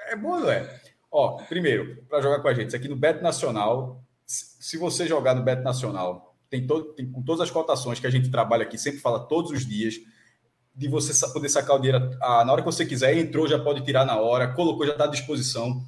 é 0.07 0.15
bom, 0.15 0.39
não 0.39 0.49
é? 0.49 0.67
Ó, 1.11 1.37
primeiro, 1.47 2.03
para 2.09 2.21
jogar 2.21 2.39
com 2.39 2.47
a 2.47 2.53
gente, 2.55 2.69
isso 2.69 2.75
aqui 2.75 2.87
no 2.87 2.95
Beto 2.95 3.21
Nacional, 3.21 4.03
se 4.25 4.77
você 4.77 5.05
jogar 5.05 5.35
no 5.35 5.43
Beto 5.43 5.61
Nacional, 5.61 6.35
tem, 6.49 6.65
todo, 6.65 6.93
tem 6.93 7.11
com 7.11 7.21
todas 7.21 7.41
as 7.41 7.51
cotações 7.51 7.99
que 7.99 8.07
a 8.07 8.09
gente 8.09 8.31
trabalha 8.31 8.63
aqui, 8.63 8.77
sempre 8.77 8.99
fala 8.99 9.19
todos 9.19 9.51
os 9.51 9.63
dias, 9.65 9.95
de 10.75 10.87
você 10.87 11.13
poder 11.31 11.49
sacar 11.49 11.75
o 11.75 11.79
dinheiro 11.79 12.09
na 12.19 12.51
hora 12.51 12.61
que 12.61 12.65
você 12.65 12.85
quiser, 12.85 13.15
entrou, 13.17 13.47
já 13.47 13.59
pode 13.59 13.81
tirar 13.81 14.05
na 14.05 14.17
hora, 14.17 14.53
colocou, 14.53 14.85
já 14.85 14.93
está 14.93 15.05
à 15.05 15.07
disposição. 15.07 15.83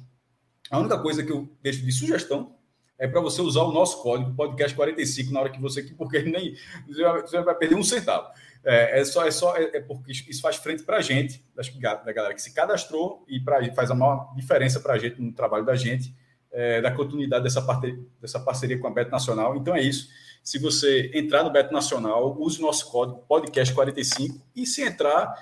A 0.70 0.78
única 0.78 0.98
coisa 0.98 1.22
que 1.22 1.32
eu 1.32 1.48
deixo 1.62 1.84
de 1.84 1.92
sugestão 1.92 2.54
é 2.98 3.06
para 3.06 3.20
você 3.20 3.42
usar 3.42 3.62
o 3.62 3.72
nosso 3.72 4.02
código 4.02 4.34
podcast 4.34 4.74
45 4.74 5.32
na 5.32 5.40
hora 5.40 5.50
que 5.50 5.60
você 5.60 5.82
porque 5.98 6.22
nem 6.22 6.56
você 6.86 7.42
vai 7.42 7.54
perder 7.54 7.74
um 7.74 7.82
centavo. 7.82 8.28
É, 8.64 9.00
é 9.00 9.04
só 9.04 9.26
é 9.26 9.30
só 9.30 9.56
é, 9.56 9.76
é 9.76 9.80
porque 9.80 10.12
isso 10.12 10.40
faz 10.40 10.56
frente 10.56 10.82
para 10.82 10.96
a 10.96 11.02
gente 11.02 11.44
da 11.54 12.12
galera 12.12 12.34
que 12.34 12.42
se 12.42 12.54
cadastrou 12.54 13.24
e 13.28 13.38
para 13.38 13.72
faz 13.74 13.90
a 13.90 13.94
maior 13.94 14.34
diferença 14.34 14.80
para 14.80 14.94
a 14.94 14.98
gente 14.98 15.20
no 15.20 15.32
trabalho 15.32 15.64
da 15.64 15.76
gente 15.76 16.14
é, 16.56 16.80
da 16.80 16.90
continuidade 16.90 17.44
dessa, 17.44 17.60
parte, 17.60 17.98
dessa 18.20 18.40
parceria 18.40 18.78
com 18.78 18.86
a 18.86 18.90
Beto 18.90 19.10
Nacional. 19.10 19.56
Então 19.56 19.76
é 19.76 19.82
isso. 19.82 20.08
Se 20.46 20.60
você 20.60 21.10
entrar 21.12 21.42
no 21.42 21.50
Beto 21.50 21.72
Nacional, 21.72 22.36
use 22.38 22.60
o 22.60 22.62
nosso 22.62 22.88
código 22.88 23.20
podcast45 23.28 24.40
e 24.54 24.64
se 24.64 24.80
entrar, 24.80 25.34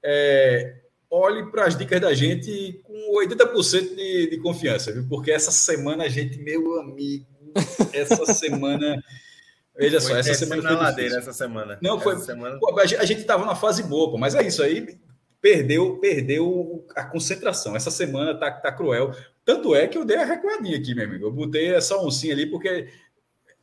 é, 0.00 0.76
olhe 1.10 1.50
para 1.50 1.64
as 1.64 1.76
dicas 1.76 2.00
da 2.00 2.14
gente 2.14 2.80
com 2.84 3.18
80% 3.18 3.96
de, 3.96 4.30
de 4.30 4.36
confiança, 4.38 4.92
viu? 4.92 5.04
Porque 5.08 5.32
essa 5.32 5.50
semana 5.50 6.04
a 6.04 6.08
gente, 6.08 6.38
meu 6.38 6.78
amigo, 6.78 7.26
essa 7.92 8.24
semana. 8.32 9.02
Veja 9.76 10.00
foi 10.00 10.10
só, 10.10 10.16
essa 10.16 10.34
semana 10.34 10.62
foi 10.62 10.76
ladeira 10.76 11.18
essa 11.18 11.32
semana. 11.32 11.76
Não, 11.82 11.98
foi. 11.98 12.16
Semana... 12.20 12.56
Pô, 12.60 12.78
a 12.78 12.86
gente 13.04 13.22
estava 13.22 13.44
na 13.44 13.56
fase 13.56 13.82
boa, 13.82 14.12
pô, 14.12 14.16
mas 14.16 14.36
é 14.36 14.46
isso 14.46 14.62
aí. 14.62 14.96
Perdeu, 15.40 15.98
perdeu 15.98 16.86
a 16.94 17.02
concentração. 17.02 17.74
Essa 17.74 17.90
semana 17.90 18.38
tá, 18.38 18.48
tá 18.48 18.70
cruel. 18.70 19.12
Tanto 19.44 19.74
é 19.74 19.88
que 19.88 19.98
eu 19.98 20.04
dei 20.04 20.18
a 20.18 20.24
recuadinha 20.24 20.78
aqui, 20.78 20.94
meu 20.94 21.04
amigo. 21.04 21.26
Eu 21.26 21.32
botei 21.32 21.74
essa 21.74 21.98
oncinha 21.98 22.32
ali, 22.32 22.46
porque 22.46 22.86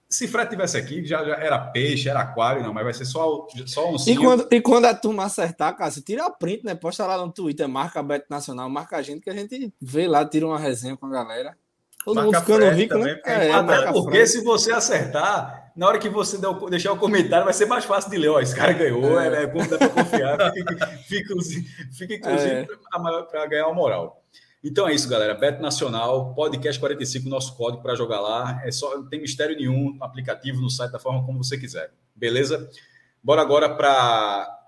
se 0.09 0.27
Fred 0.27 0.49
tivesse 0.49 0.75
aqui, 0.75 1.05
já, 1.05 1.23
já, 1.23 1.35
era 1.35 1.59
peixe, 1.59 2.09
era 2.09 2.21
aquário, 2.21 2.63
não, 2.63 2.73
mas 2.73 2.83
vai 2.83 2.93
ser 2.93 3.05
só, 3.05 3.47
só 3.67 3.91
oncinha. 3.91 4.15
E 4.15 4.19
quando, 4.19 4.47
e 4.51 4.59
quando 4.61 4.85
a 4.85 4.95
turma 4.95 5.25
acertar, 5.25 5.75
cara, 5.77 5.91
você 5.91 6.01
tira 6.01 6.25
a 6.25 6.31
print, 6.31 6.65
né? 6.65 6.73
Posta 6.73 7.05
lá 7.05 7.17
no 7.23 7.31
Twitter, 7.31 7.69
marca 7.69 7.99
a 7.99 8.03
Beto 8.03 8.25
Nacional, 8.27 8.67
marca 8.69 8.97
a 8.97 9.01
gente, 9.03 9.21
que 9.21 9.29
a 9.29 9.35
gente 9.35 9.71
vê 9.79 10.07
lá, 10.07 10.25
tira 10.25 10.47
uma 10.47 10.57
resenha 10.57 10.97
com 10.97 11.05
a 11.05 11.11
galera. 11.11 11.55
Todo 12.03 12.15
marca 12.15 12.31
mundo 12.31 12.39
ficando 12.39 12.75
rico, 12.75 12.97
né? 12.97 13.15
Porque 13.15 13.29
é, 13.29 13.51
até 13.51 13.91
porque 13.91 14.25
se 14.25 14.43
você 14.43 14.71
acertar, 14.71 15.71
na 15.75 15.87
hora 15.87 15.99
que 15.99 16.09
você 16.09 16.37
deixar 16.71 16.91
o 16.91 16.97
comentário, 16.97 17.45
vai 17.45 17.53
ser 17.53 17.67
mais 17.67 17.85
fácil 17.85 18.09
de 18.09 18.17
ler. 18.17 18.29
Ó, 18.29 18.39
esse 18.39 18.55
cara 18.55 18.73
ganhou, 18.73 19.19
é, 19.19 19.27
é, 19.27 19.43
é 19.43 19.47
bom, 19.47 19.59
dá 19.67 19.77
para 19.77 19.89
confiar. 19.89 20.51
Fica, 20.53 20.87
fica, 21.07 21.35
fica 21.91 22.13
inclusive, 22.15 22.57
é. 22.61 22.67
para 23.29 23.45
ganhar 23.45 23.67
uma 23.67 23.75
moral. 23.75 24.18
Então 24.63 24.87
é 24.87 24.93
isso, 24.93 25.07
galera. 25.07 25.33
Beto 25.33 25.61
Nacional, 25.61 26.33
podcast 26.33 26.77
45, 26.79 27.29
nosso 27.29 27.55
código 27.55 27.81
para 27.81 27.95
jogar 27.95 28.19
lá. 28.19 28.61
É 28.65 28.71
só, 28.71 28.97
não 28.97 29.07
tem 29.07 29.21
mistério 29.21 29.55
nenhum 29.55 29.95
no 29.95 30.03
aplicativo, 30.03 30.61
no 30.61 30.69
site, 30.69 30.91
da 30.91 30.99
forma 30.99 31.25
como 31.25 31.41
você 31.41 31.57
quiser. 31.57 31.93
Beleza? 32.13 32.69
Bora 33.23 33.41
agora 33.41 33.73
para 33.73 34.59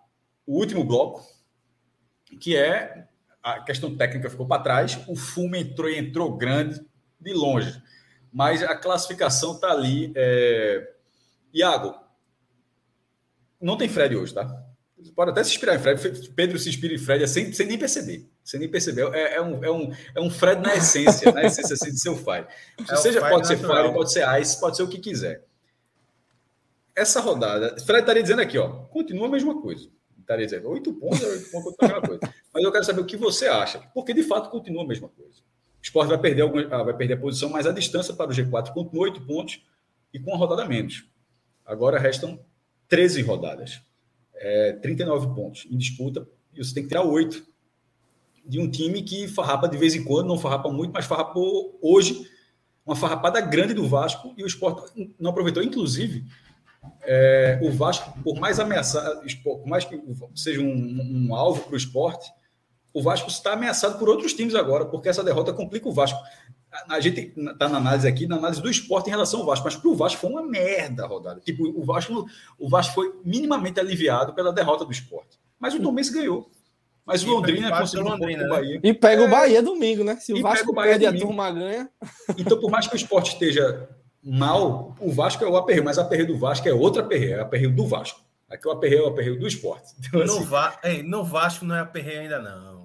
o 0.47 0.57
último 0.57 0.85
bloco, 0.85 1.25
que 2.39 2.55
é 2.55 3.07
a 3.43 3.59
questão 3.61 3.95
técnica 3.97 4.29
ficou 4.29 4.47
para 4.47 4.61
trás. 4.61 4.97
O 5.07 5.15
fumo 5.15 5.57
entrou 5.57 5.89
e 5.89 5.97
entrou 5.97 6.37
grande 6.37 6.79
de 7.19 7.33
longe. 7.33 7.81
Mas 8.31 8.63
a 8.63 8.75
classificação 8.75 9.55
está 9.55 9.71
ali. 9.71 10.13
É... 10.15 10.93
Iago, 11.53 11.95
não 13.59 13.77
tem 13.77 13.89
Fred 13.89 14.15
hoje, 14.15 14.33
tá? 14.33 14.65
Pode 15.15 15.31
até 15.31 15.43
se 15.43 15.51
inspirar 15.51 15.75
em 15.75 15.79
Fred. 15.79 16.29
Pedro 16.35 16.59
se 16.59 16.69
inspira 16.69 16.93
em 16.93 16.97
Fred 16.97 17.27
sem, 17.27 17.51
sem 17.51 17.65
nem 17.65 17.77
perceber. 17.77 18.29
Sem 18.43 18.59
nem 18.59 18.69
perceber. 18.69 19.13
É, 19.13 19.35
é, 19.35 19.41
um, 19.41 19.63
é, 19.63 19.71
um, 19.71 19.91
é 20.15 20.21
um 20.21 20.29
Fred 20.29 20.61
na 20.61 20.75
essência, 20.75 21.31
na 21.31 21.43
essência 21.43 21.73
assim, 21.73 21.91
de 21.91 21.99
seu 21.99 22.15
Fire. 22.15 22.45
É 22.89 22.95
seja, 22.95 23.21
pode 23.27 23.47
ser 23.47 23.57
Fire, 23.57 23.93
pode 23.93 24.11
ser 24.11 24.41
Ice, 24.41 24.59
pode 24.59 24.77
ser 24.77 24.83
o 24.83 24.87
que 24.87 24.99
quiser. 24.99 25.43
Essa 26.95 27.19
rodada, 27.21 27.75
Fred 27.85 28.01
estaria 28.01 28.21
dizendo 28.21 28.41
aqui, 28.41 28.57
ó, 28.57 28.69
continua 28.85 29.27
a 29.27 29.31
mesma 29.31 29.59
coisa. 29.61 29.89
Estaria 30.19 30.45
dizendo, 30.45 30.69
oito 30.69 30.93
pontos, 30.93 31.21
oito 31.21 31.51
pontos, 31.51 31.75
a 31.79 31.87
mesma 31.87 32.01
coisa. 32.01 32.21
Mas 32.53 32.63
eu 32.63 32.71
quero 32.71 32.83
saber 32.83 33.01
o 33.01 33.05
que 33.05 33.17
você 33.17 33.47
acha, 33.47 33.79
porque 33.93 34.13
de 34.13 34.23
fato 34.23 34.49
continua 34.49 34.83
a 34.83 34.87
mesma 34.87 35.09
coisa. 35.09 35.39
O 35.39 35.83
Sport 35.83 36.09
vai 36.09 36.17
perder, 36.19 36.43
ah, 36.71 36.83
vai 36.83 36.95
perder 36.95 37.15
a 37.15 37.17
posição, 37.17 37.49
mas 37.49 37.65
a 37.65 37.71
distância 37.71 38.13
para 38.13 38.29
o 38.29 38.33
G4 38.33 38.71
continua 38.71 39.05
oito 39.05 39.21
pontos 39.21 39.65
e 40.13 40.19
com 40.19 40.31
uma 40.31 40.37
rodada 40.37 40.65
menos. 40.65 41.05
Agora 41.65 41.97
restam 41.97 42.39
13 42.87 43.21
rodadas 43.21 43.81
é, 44.41 44.73
39 44.73 45.35
pontos 45.35 45.67
em 45.69 45.77
disputa, 45.77 46.27
e 46.53 46.63
você 46.63 46.73
tem 46.73 46.83
que 46.83 46.89
tirar 46.89 47.03
oito 47.03 47.45
de 48.45 48.59
um 48.59 48.69
time 48.69 49.03
que 49.03 49.27
farrapa 49.27 49.69
de 49.69 49.77
vez 49.77 49.95
em 49.95 50.03
quando, 50.03 50.27
não 50.27 50.37
farrapa 50.37 50.69
muito, 50.69 50.91
mas 50.91 51.05
farrapou 51.05 51.77
hoje 51.81 52.27
uma 52.85 52.95
farrapada 52.95 53.39
grande 53.39 53.73
do 53.73 53.87
Vasco 53.87 54.33
e 54.35 54.43
o 54.43 54.47
Sport 54.47 54.91
não 55.19 55.29
aproveitou. 55.29 55.61
Inclusive, 55.61 56.25
é, 57.03 57.59
o 57.61 57.71
Vasco, 57.71 58.19
por 58.23 58.39
mais 58.39 58.59
ameaçado, 58.59 59.21
por 59.43 59.65
mais 59.67 59.85
que 59.85 60.01
seja 60.35 60.59
um, 60.59 61.27
um 61.27 61.35
alvo 61.35 61.61
para 61.61 61.73
o 61.73 61.77
esporte, 61.77 62.31
o 62.93 63.01
Vasco 63.01 63.29
está 63.29 63.53
ameaçado 63.53 63.97
por 63.99 64.09
outros 64.09 64.33
times 64.33 64.55
agora, 64.55 64.85
porque 64.85 65.07
essa 65.07 65.23
derrota 65.23 65.53
complica 65.53 65.87
o 65.87 65.93
Vasco 65.93 66.19
a 66.87 66.99
gente 66.99 67.33
está 67.37 67.67
na 67.67 67.77
análise 67.77 68.07
aqui, 68.07 68.27
na 68.27 68.37
análise 68.37 68.61
do 68.61 68.69
esporte 68.69 69.07
em 69.07 69.11
relação 69.11 69.41
ao 69.41 69.45
Vasco, 69.45 69.65
mas 69.65 69.75
para 69.75 69.89
o 69.89 69.95
Vasco 69.95 70.21
foi 70.21 70.29
uma 70.29 70.43
merda 70.43 71.03
a 71.03 71.07
rodada. 71.07 71.41
Tipo, 71.41 71.67
o 71.67 71.83
Vasco, 71.83 72.25
o 72.57 72.69
Vasco 72.69 72.93
foi 72.93 73.13
minimamente 73.25 73.79
aliviado 73.79 74.33
pela 74.33 74.53
derrota 74.53 74.85
do 74.85 74.91
esporte. 74.91 75.39
Mas 75.59 75.73
o 75.73 75.81
Tombense 75.81 76.13
ganhou. 76.13 76.49
Mas 77.05 77.23
o 77.23 77.29
Londrina 77.29 77.77
conseguiu 77.77 78.07
Londrina, 78.07 78.43
um 78.43 78.47
né? 78.47 78.49
Bahia. 78.49 78.79
E 78.83 78.93
pega 78.93 79.23
é... 79.23 79.25
o 79.25 79.29
Bahia 79.29 79.61
domingo, 79.61 80.03
né? 80.03 80.15
Se 80.17 80.33
o 80.33 80.41
Vasco 80.41 80.73
perde, 80.73 81.05
domingo. 81.05 81.23
a 81.23 81.27
turma 81.27 81.51
ganha. 81.51 81.89
Então, 82.37 82.59
por 82.59 82.71
mais 82.71 82.87
que 82.87 82.93
o 82.93 82.95
esporte 82.95 83.33
esteja 83.33 83.89
mal, 84.23 84.95
o 84.99 85.11
Vasco 85.11 85.43
é 85.43 85.47
o 85.47 85.57
aperreio, 85.57 85.83
mas 85.83 85.97
a 85.97 86.03
aperreio 86.03 86.27
do 86.27 86.37
Vasco 86.37 86.67
é 86.69 86.73
outra 86.73 87.01
aperreio, 87.01 87.35
é 87.35 87.39
a 87.39 87.41
aperreio 87.41 87.75
do 87.75 87.85
Vasco. 87.85 88.21
Aqui 88.49 88.67
o 88.67 88.71
aperreio 88.71 89.03
é 89.03 89.05
o 89.05 89.09
aperreio 89.09 89.39
do 89.39 89.47
esporte. 89.47 89.93
Então, 89.99 90.19
no, 90.25 90.37
assim... 90.37 90.45
Va... 90.45 90.79
Ei, 90.83 91.03
no 91.03 91.23
Vasco 91.23 91.65
não 91.65 91.75
é 91.75 91.79
aperreio 91.79 92.21
ainda, 92.21 92.39
não. 92.39 92.80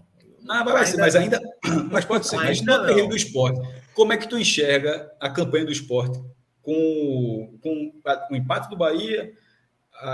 Não, 0.47 0.65
mas, 0.65 0.91
ainda, 0.91 1.03
mas 1.03 1.17
ainda. 1.17 1.41
Mas 1.91 2.05
pode 2.05 2.27
ser. 2.27 2.37
Mas 2.37 2.61
no 2.61 2.87
terreno 2.87 3.09
do 3.09 3.17
esporte, 3.17 3.61
como 3.95 4.13
é 4.13 4.17
que 4.17 4.29
tu 4.29 4.39
enxerga 4.39 5.13
a 5.21 5.29
campanha 5.29 5.65
do 5.65 5.73
esporte 5.73 6.19
com, 6.63 7.59
com 7.63 7.93
o 8.31 8.37
empate 8.37 8.69
do 8.71 8.77
Bahia, 8.77 9.33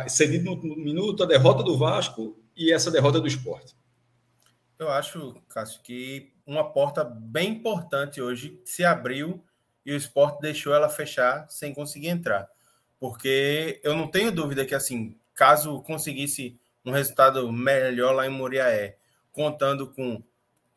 cedido 0.09 0.57
no 0.57 0.77
minuto, 0.77 1.23
a 1.23 1.27
derrota 1.27 1.63
do 1.63 1.77
Vasco 1.77 2.39
e 2.57 2.73
essa 2.73 2.91
derrota 2.91 3.21
do 3.21 3.27
esporte? 3.27 3.75
Eu 4.79 4.91
acho, 4.91 5.35
Cássio, 5.49 5.81
que 5.83 6.33
uma 6.47 6.73
porta 6.73 7.05
bem 7.05 7.51
importante 7.51 8.21
hoje 8.21 8.61
se 8.65 8.85
abriu 8.85 9.45
e 9.85 9.93
o 9.93 9.97
esporte 9.97 10.41
deixou 10.41 10.75
ela 10.75 10.89
fechar 10.89 11.47
sem 11.49 11.75
conseguir 11.75 12.09
entrar. 12.09 12.49
Porque 12.99 13.81
eu 13.83 13.97
não 13.97 14.09
tenho 14.09 14.33
dúvida 14.33 14.65
que, 14.65 14.75
assim, 14.75 15.17
caso 15.35 15.83
conseguisse 15.83 16.59
um 16.85 16.91
resultado 16.91 17.51
melhor 17.53 18.13
lá 18.13 18.27
em 18.27 18.31
Moriaé, 18.31 18.97
contando 19.33 19.89
com 19.89 20.23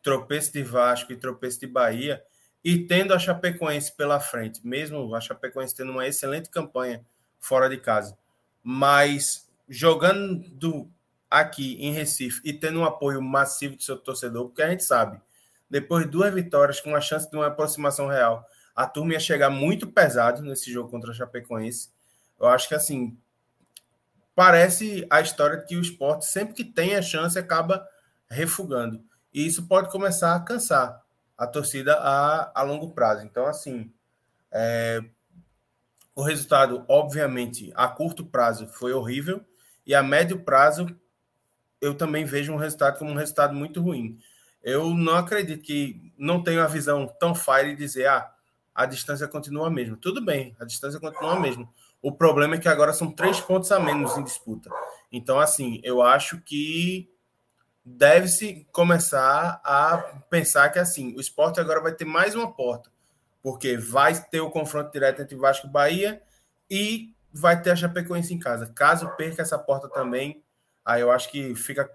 tropeço 0.02 0.54
de 0.54 0.64
Vasco 0.64 1.12
e 1.12 1.18
tropeço 1.18 1.60
de 1.60 1.68
Bahia, 1.68 2.24
e 2.64 2.80
tendo 2.80 3.14
a 3.14 3.20
Chapecoense 3.20 3.96
pela 3.96 4.20
frente, 4.20 4.66
mesmo 4.66 5.14
a 5.14 5.22
Chapecoense 5.22 5.76
tendo 5.76 5.92
uma 5.92 6.08
excelente 6.08 6.50
campanha 6.50 7.06
fora 7.40 7.70
de 7.70 7.78
casa, 7.78 8.18
mas 8.64 9.48
jogando 9.70 10.90
aqui 11.30 11.76
em 11.80 11.92
Recife 11.92 12.42
e 12.44 12.54
tendo 12.54 12.80
um 12.80 12.86
apoio 12.86 13.22
massivo 13.22 13.76
do 13.76 13.84
seu 13.84 13.98
torcedor, 13.98 14.46
porque 14.46 14.62
a 14.62 14.70
gente 14.70 14.84
sabe, 14.84 15.20
depois 15.70 16.06
de 16.06 16.12
duas 16.12 16.34
vitórias 16.34 16.80
com 16.80 16.96
a 16.96 17.02
chance 17.02 17.30
de 17.30 17.36
uma 17.36 17.48
aproximação 17.48 18.08
real, 18.08 18.48
a 18.76 18.86
turma 18.88 19.14
ia 19.14 19.20
chegar 19.20 19.50
muito 19.50 19.88
pesado 19.88 20.42
nesse 20.42 20.72
jogo 20.72 20.90
contra 20.90 21.12
a 21.12 21.14
Chapecoense. 21.14 21.90
Eu 22.40 22.48
acho 22.48 22.68
que 22.68 22.76
assim 22.76 23.18
parece 24.36 25.08
a 25.10 25.22
história 25.22 25.62
que 25.62 25.76
o 25.76 25.82
esporte 25.82 26.26
sempre 26.26 26.54
que 26.54 26.64
tem 26.64 26.96
a 26.96 27.02
chance 27.02 27.40
acaba 27.40 27.88
refugando. 28.36 29.04
E 29.34 29.46
isso 29.46 29.68
pode 29.68 29.90
começar 29.90 30.36
a 30.36 30.40
cansar 30.40 31.04
a 31.38 31.46
torcida 31.48 31.96
a, 31.96 32.52
a 32.54 32.64
longo 32.64 32.92
prazo. 32.92 33.26
Então, 33.26 33.46
assim, 33.46 33.92
é, 34.52 35.04
o 36.16 36.22
resultado, 36.22 36.86
obviamente, 36.88 37.72
a 37.76 37.88
curto 37.88 38.26
prazo 38.26 38.68
foi 38.68 38.94
horrível, 38.94 39.44
e 39.86 39.94
a 39.94 40.02
médio 40.02 40.40
prazo 40.40 40.88
eu 41.82 41.94
também 41.94 42.26
vejo 42.26 42.54
um 42.54 42.58
resultado 42.58 42.98
como 42.98 43.12
um 43.12 43.16
resultado 43.16 43.54
muito 43.54 43.82
ruim. 43.82 44.18
Eu 44.64 44.96
não 44.96 45.16
acredito 45.16 45.62
que 45.62 46.14
não 46.18 46.42
tenho 46.42 46.62
a 46.62 46.68
visão 46.68 47.08
tão 47.20 47.36
fire 47.36 47.72
de 47.72 47.76
dizer, 47.76 48.08
ah, 48.08 48.32
a 48.74 48.86
distância 48.86 49.28
continua 49.28 49.68
a 49.68 49.70
mesma. 49.70 49.98
Tudo 50.02 50.24
bem, 50.24 50.56
a 50.60 50.66
distância 50.66 51.00
continua 51.00 51.34
a 51.34 51.40
mesma. 51.40 51.70
O 52.02 52.12
problema 52.12 52.56
é 52.56 52.58
que 52.58 52.68
agora 52.68 52.94
são 52.94 53.12
três 53.12 53.40
pontos 53.40 53.72
a 53.72 53.80
menos 53.80 54.18
em 54.18 54.24
disputa. 54.24 54.70
Então, 55.12 55.40
assim, 55.40 55.80
eu 55.84 56.02
acho 56.02 56.42
que 56.42 57.10
deve-se 57.86 58.68
começar 58.72 59.62
a 59.64 59.98
pensar 60.30 60.70
que 60.70 60.80
assim, 60.80 61.16
o 61.16 61.22
esporte 61.22 61.60
agora 61.60 61.80
vai 61.80 61.94
ter 61.94 62.06
mais 62.06 62.34
uma 62.34 62.52
porta, 62.52 62.90
porque 63.44 63.78
vai 63.78 64.20
ter 64.20 64.42
o 64.42 64.50
confronto 64.50 64.92
direto 64.92 65.22
entre 65.22 65.36
Vasco 65.36 65.68
e 65.68 65.70
Bahia 65.70 66.22
e 66.70 67.16
vai 67.32 67.62
ter 67.62 67.70
a 67.70 67.76
Chapecoense 67.76 68.34
em 68.34 68.40
casa. 68.40 68.72
Caso 68.74 69.08
perca 69.16 69.44
essa 69.44 69.60
porta 69.60 69.88
também, 69.88 70.44
aí 70.84 71.02
eu 71.02 71.12
acho 71.12 71.30
que 71.30 71.54
fica 71.54 71.88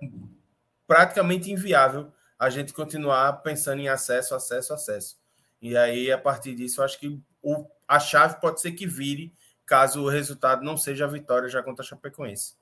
praticamente 0.86 1.50
inviável 1.50 2.12
a 2.38 2.48
gente 2.48 2.72
continuar 2.72 3.32
pensando 3.42 3.80
em 3.80 3.88
acesso, 3.88 4.34
acesso, 4.34 4.72
acesso. 4.72 5.18
E 5.60 5.76
aí, 5.76 6.10
a 6.10 6.16
partir 6.16 6.54
disso, 6.54 6.80
eu 6.80 6.84
acho 6.84 6.98
que 6.98 7.20
o, 7.42 7.66
a 7.86 7.98
chave 7.98 8.40
pode 8.40 8.60
ser 8.60 8.72
que 8.72 8.86
vire 8.86 9.34
caso 9.66 10.02
o 10.02 10.08
resultado 10.08 10.64
não 10.64 10.76
seja 10.76 11.04
a 11.04 11.08
vitória 11.08 11.48
já 11.48 11.62
contra 11.62 11.84
a 11.84 11.86
Chapecoense. 11.86 12.54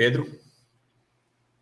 Pedro? 0.00 0.26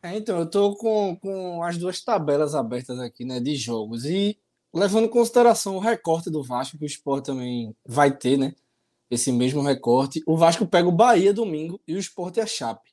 É, 0.00 0.16
então, 0.16 0.38
eu 0.38 0.44
estou 0.44 0.76
com, 0.76 1.16
com 1.16 1.60
as 1.60 1.76
duas 1.76 2.00
tabelas 2.00 2.54
abertas 2.54 2.96
aqui, 3.00 3.24
né, 3.24 3.40
de 3.40 3.56
jogos. 3.56 4.04
E 4.04 4.38
levando 4.72 5.06
em 5.06 5.10
consideração 5.10 5.74
o 5.74 5.80
recorte 5.80 6.30
do 6.30 6.40
Vasco, 6.40 6.78
que 6.78 6.84
o 6.84 6.86
Sport 6.86 7.24
também 7.24 7.74
vai 7.84 8.16
ter, 8.16 8.38
né? 8.38 8.54
Esse 9.10 9.32
mesmo 9.32 9.60
recorte. 9.60 10.22
O 10.24 10.36
Vasco 10.36 10.64
pega 10.68 10.86
o 10.86 10.92
Bahia 10.92 11.34
domingo 11.34 11.80
e 11.84 11.96
o 11.96 11.98
Sport 11.98 12.36
é 12.36 12.42
a 12.42 12.46
Chape. 12.46 12.90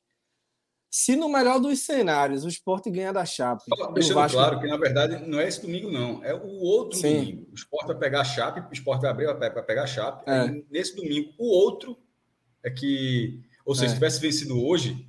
Se 0.90 1.14
no 1.14 1.28
melhor 1.28 1.60
dos 1.60 1.78
cenários 1.78 2.44
o 2.44 2.48
Sport 2.48 2.88
ganha 2.88 3.12
da 3.12 3.24
Chape. 3.24 3.62
Deixando 3.94 4.16
Vasco... 4.16 4.38
claro 4.38 4.58
que, 4.58 4.66
na 4.66 4.76
verdade, 4.76 5.28
não 5.28 5.38
é 5.38 5.46
esse 5.46 5.62
domingo, 5.62 5.92
não. 5.92 6.24
É 6.24 6.34
o 6.34 6.58
outro 6.58 6.98
Sim. 6.98 7.20
domingo. 7.20 7.46
O 7.52 7.54
Sport 7.54 7.86
vai 7.86 7.98
pegar 7.98 8.22
a 8.22 8.24
Chape, 8.24 8.68
o 8.68 8.72
Sport 8.72 9.00
vai 9.00 9.10
abrir, 9.10 9.26
vai 9.32 9.62
pegar 9.62 9.84
a 9.84 9.86
Chape. 9.86 10.28
É. 10.28 10.60
Nesse 10.68 10.96
domingo, 10.96 11.32
o 11.38 11.46
outro 11.46 11.96
é 12.64 12.70
que. 12.70 13.40
Ou 13.64 13.76
seja, 13.76 13.86
é. 13.86 13.88
se 13.90 13.94
tivesse 13.94 14.20
vencido 14.20 14.60
hoje, 14.60 15.06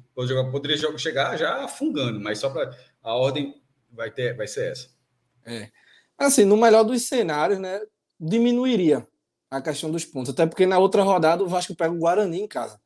poderia 0.51 0.77
chegar 0.97 1.37
já 1.37 1.63
afungando, 1.63 2.19
mas 2.19 2.39
só 2.39 2.49
para. 2.49 2.75
A 3.01 3.15
ordem 3.15 3.61
vai, 3.91 4.11
ter, 4.11 4.35
vai 4.35 4.47
ser 4.47 4.71
essa. 4.71 4.89
É. 5.45 5.69
Assim, 6.17 6.43
no 6.43 6.57
melhor 6.57 6.83
dos 6.83 7.03
cenários, 7.03 7.59
né? 7.59 7.79
Diminuiria 8.19 9.07
a 9.49 9.61
questão 9.61 9.91
dos 9.91 10.03
pontos. 10.03 10.31
Até 10.31 10.45
porque 10.45 10.65
na 10.65 10.79
outra 10.79 11.03
rodada 11.03 11.43
o 11.43 11.47
Vasco 11.47 11.75
pega 11.75 11.93
o 11.93 11.99
Guarani 11.99 12.41
em 12.41 12.47
casa. 12.47 12.81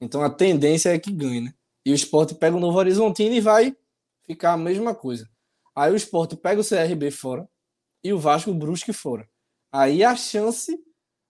Então 0.00 0.22
a 0.22 0.28
tendência 0.28 0.90
é 0.90 0.98
que 0.98 1.12
ganhe, 1.12 1.40
né? 1.40 1.54
E 1.86 1.92
o 1.92 1.94
Sport 1.94 2.34
pega 2.34 2.56
o 2.56 2.60
Novo 2.60 2.76
Horizontino 2.78 3.34
e 3.34 3.40
vai 3.40 3.76
ficar 4.26 4.52
a 4.52 4.56
mesma 4.56 4.94
coisa. 4.94 5.28
Aí 5.74 5.92
o 5.92 5.96
Sport 5.96 6.34
pega 6.36 6.60
o 6.60 6.64
CRB 6.64 7.10
fora 7.10 7.48
e 8.02 8.12
o 8.12 8.18
Vasco 8.18 8.50
o 8.50 8.54
Brusque 8.54 8.92
fora. 8.92 9.28
Aí 9.72 10.02
a 10.02 10.14
chance 10.16 10.76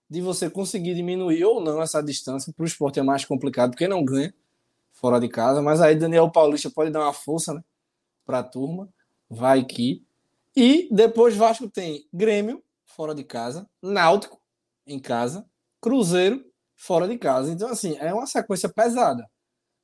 de 0.08 0.20
você 0.20 0.48
conseguir 0.48 0.94
diminuir 0.94 1.44
ou 1.44 1.60
não 1.60 1.82
essa 1.82 2.02
distância 2.02 2.52
para 2.52 2.62
o 2.62 2.66
Sport 2.66 2.96
é 2.96 3.02
mais 3.02 3.24
complicado, 3.24 3.70
porque 3.70 3.88
não 3.88 4.04
ganha 4.04 4.34
fora 5.04 5.20
de 5.20 5.28
casa. 5.28 5.60
Mas 5.60 5.82
aí 5.82 5.94
Daniel 5.94 6.30
Paulista 6.30 6.70
pode 6.70 6.90
dar 6.90 7.00
uma 7.00 7.12
força 7.12 7.52
né, 7.52 7.60
para 8.24 8.38
a 8.38 8.42
turma. 8.42 8.88
Vai 9.28 9.60
aqui. 9.60 10.02
E 10.56 10.88
depois 10.90 11.36
Vasco 11.36 11.68
tem 11.68 12.06
Grêmio 12.10 12.62
fora 12.86 13.14
de 13.14 13.22
casa, 13.22 13.68
Náutico 13.82 14.40
em 14.86 14.98
casa, 14.98 15.44
Cruzeiro 15.78 16.42
fora 16.74 17.06
de 17.06 17.18
casa. 17.18 17.52
Então, 17.52 17.68
assim, 17.68 17.98
é 17.98 18.14
uma 18.14 18.26
sequência 18.26 18.68
pesada 18.68 19.28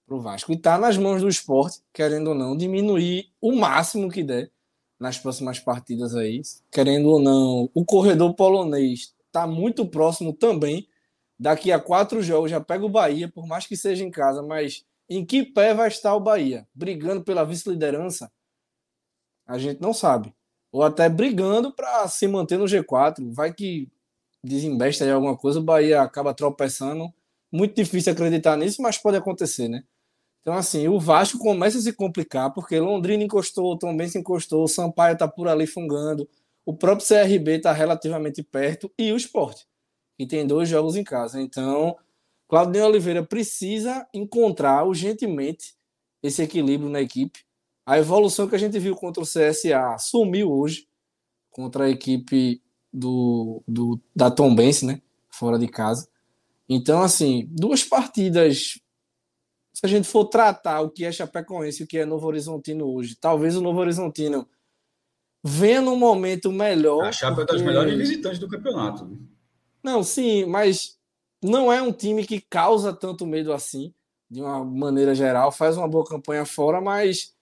para 0.06 0.16
o 0.16 0.20
Vasco. 0.20 0.52
E 0.52 0.54
está 0.54 0.78
nas 0.78 0.96
mãos 0.96 1.20
do 1.20 1.28
esporte, 1.28 1.82
querendo 1.92 2.28
ou 2.28 2.34
não, 2.34 2.56
diminuir 2.56 3.30
o 3.42 3.52
máximo 3.52 4.10
que 4.10 4.22
der 4.22 4.50
nas 4.98 5.18
próximas 5.18 5.58
partidas 5.58 6.14
aí. 6.14 6.40
Querendo 6.70 7.10
ou 7.10 7.20
não, 7.20 7.68
o 7.74 7.84
corredor 7.84 8.32
polonês 8.34 9.14
está 9.26 9.46
muito 9.46 9.84
próximo 9.84 10.32
também. 10.32 10.88
Daqui 11.38 11.72
a 11.72 11.78
quatro 11.78 12.22
jogos 12.22 12.50
já 12.50 12.60
pega 12.60 12.86
o 12.86 12.88
Bahia, 12.88 13.28
por 13.28 13.46
mais 13.46 13.66
que 13.66 13.76
seja 13.76 14.04
em 14.04 14.10
casa, 14.10 14.42
mas 14.42 14.84
em 15.10 15.26
que 15.26 15.42
pé 15.42 15.74
vai 15.74 15.88
estar 15.88 16.14
o 16.14 16.20
Bahia? 16.20 16.66
Brigando 16.72 17.24
pela 17.24 17.44
vice-liderança? 17.44 18.30
A 19.46 19.58
gente 19.58 19.80
não 19.80 19.92
sabe. 19.92 20.32
Ou 20.70 20.84
até 20.84 21.08
brigando 21.08 21.74
para 21.74 22.06
se 22.06 22.28
manter 22.28 22.56
no 22.56 22.66
G4. 22.66 23.16
Vai 23.34 23.52
que 23.52 23.90
desembesta 24.42 25.04
de 25.04 25.10
alguma 25.10 25.36
coisa, 25.36 25.58
o 25.58 25.62
Bahia 25.62 26.00
acaba 26.00 26.32
tropeçando. 26.32 27.12
Muito 27.52 27.74
difícil 27.74 28.12
acreditar 28.12 28.56
nisso, 28.56 28.80
mas 28.80 28.96
pode 28.96 29.16
acontecer, 29.16 29.68
né? 29.68 29.82
Então, 30.40 30.54
assim, 30.54 30.88
o 30.88 30.98
Vasco 30.98 31.38
começa 31.38 31.78
a 31.78 31.82
se 31.82 31.92
complicar, 31.92 32.54
porque 32.54 32.78
Londrina 32.78 33.24
encostou, 33.24 33.76
também 33.76 34.08
se 34.08 34.18
encostou, 34.18 34.64
o 34.64 34.68
Sampaio 34.68 35.18
tá 35.18 35.28
por 35.28 35.48
ali 35.48 35.66
fungando, 35.66 36.28
o 36.64 36.74
próprio 36.74 37.06
CRB 37.06 37.60
tá 37.60 37.72
relativamente 37.72 38.42
perto 38.42 38.90
e 38.98 39.12
o 39.12 39.16
Sport, 39.16 39.64
que 40.16 40.26
tem 40.26 40.46
dois 40.46 40.68
jogos 40.68 40.96
em 40.96 41.04
casa. 41.04 41.42
Então, 41.42 41.96
Claudinho 42.50 42.86
Oliveira 42.86 43.24
precisa 43.24 44.04
encontrar 44.12 44.84
urgentemente 44.84 45.76
esse 46.20 46.42
equilíbrio 46.42 46.90
na 46.90 47.00
equipe. 47.00 47.44
A 47.86 47.96
evolução 47.96 48.48
que 48.48 48.56
a 48.56 48.58
gente 48.58 48.76
viu 48.76 48.96
contra 48.96 49.22
o 49.22 49.26
CSA 49.26 49.96
sumiu 49.98 50.50
hoje 50.50 50.88
contra 51.48 51.84
a 51.84 51.88
equipe 51.88 52.60
do, 52.92 53.62
do 53.68 54.00
da 54.14 54.32
Tombense, 54.32 54.84
né? 54.84 55.00
Fora 55.30 55.56
de 55.56 55.68
casa. 55.68 56.08
Então, 56.68 57.02
assim, 57.02 57.46
duas 57.50 57.84
partidas 57.84 58.80
se 59.72 59.86
a 59.86 59.88
gente 59.88 60.08
for 60.08 60.24
tratar 60.24 60.80
o 60.80 60.90
que 60.90 61.04
é 61.04 61.12
Chapecoense 61.12 61.82
e 61.82 61.84
o 61.84 61.86
que 61.86 61.98
é 61.98 62.04
Novo 62.04 62.26
Horizontino 62.26 62.84
hoje, 62.92 63.14
talvez 63.14 63.56
o 63.56 63.62
Novo 63.62 63.78
Horizontino 63.78 64.46
venha 65.42 65.80
num 65.80 65.96
momento 65.96 66.50
melhor. 66.50 67.06
A 67.06 67.12
Chape 67.12 67.36
porque... 67.36 67.52
é 67.52 67.54
das 67.54 67.64
melhores 67.64 67.96
visitantes 67.96 68.40
do 68.40 68.48
campeonato. 68.48 69.06
Né? 69.06 69.16
Não, 69.82 70.02
sim, 70.02 70.44
mas 70.46 70.99
não 71.42 71.72
é 71.72 71.80
um 71.80 71.92
time 71.92 72.26
que 72.26 72.40
causa 72.40 72.92
tanto 72.92 73.26
medo 73.26 73.52
assim, 73.52 73.94
de 74.30 74.40
uma 74.40 74.64
maneira 74.64 75.14
geral. 75.14 75.50
Faz 75.50 75.76
uma 75.76 75.88
boa 75.88 76.04
campanha 76.04 76.44
fora, 76.44 76.80
mas 76.80 77.34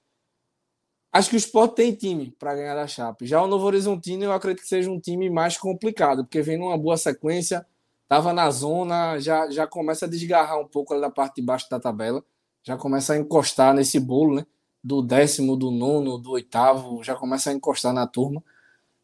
acho 1.13 1.31
que 1.31 1.37
o 1.37 1.39
Sport 1.39 1.75
tem 1.75 1.95
time 1.95 2.35
para 2.39 2.55
ganhar 2.55 2.75
da 2.75 2.87
Chape. 2.87 3.27
Já 3.27 3.43
o 3.43 3.47
Novo 3.47 3.67
Horizontino 3.67 4.25
eu 4.25 4.33
acredito 4.33 4.63
que 4.63 4.69
seja 4.69 4.91
um 4.91 5.01
time 5.01 5.29
mais 5.29 5.57
complicado, 5.57 6.25
porque 6.25 6.43
vem 6.43 6.59
numa 6.59 6.79
boa 6.79 6.97
sequência 6.97 7.67
estava 8.09 8.33
na 8.33 8.51
zona, 8.51 9.19
já, 9.19 9.51
já 9.51 9.67
começa 9.67 10.07
a 10.07 10.09
desgarrar 10.09 10.59
um 10.59 10.67
pouco 10.67 10.95
ali 10.95 11.03
da 11.03 11.11
parte 11.11 11.37
de 11.37 11.43
baixo 11.43 11.69
da 11.69 11.79
tabela, 11.79 12.25
já 12.63 12.75
começa 12.75 13.13
a 13.13 13.19
encostar 13.19 13.75
nesse 13.75 14.01
bolo, 14.01 14.37
né? 14.37 14.47
Do 14.83 15.03
décimo, 15.03 15.57
do 15.57 15.71
nono, 15.71 16.17
do 16.17 16.31
oitavo, 16.31 17.05
já 17.05 17.15
começa 17.15 17.51
a 17.51 17.53
encostar 17.53 17.93
na 17.93 18.07
turma 18.07 18.43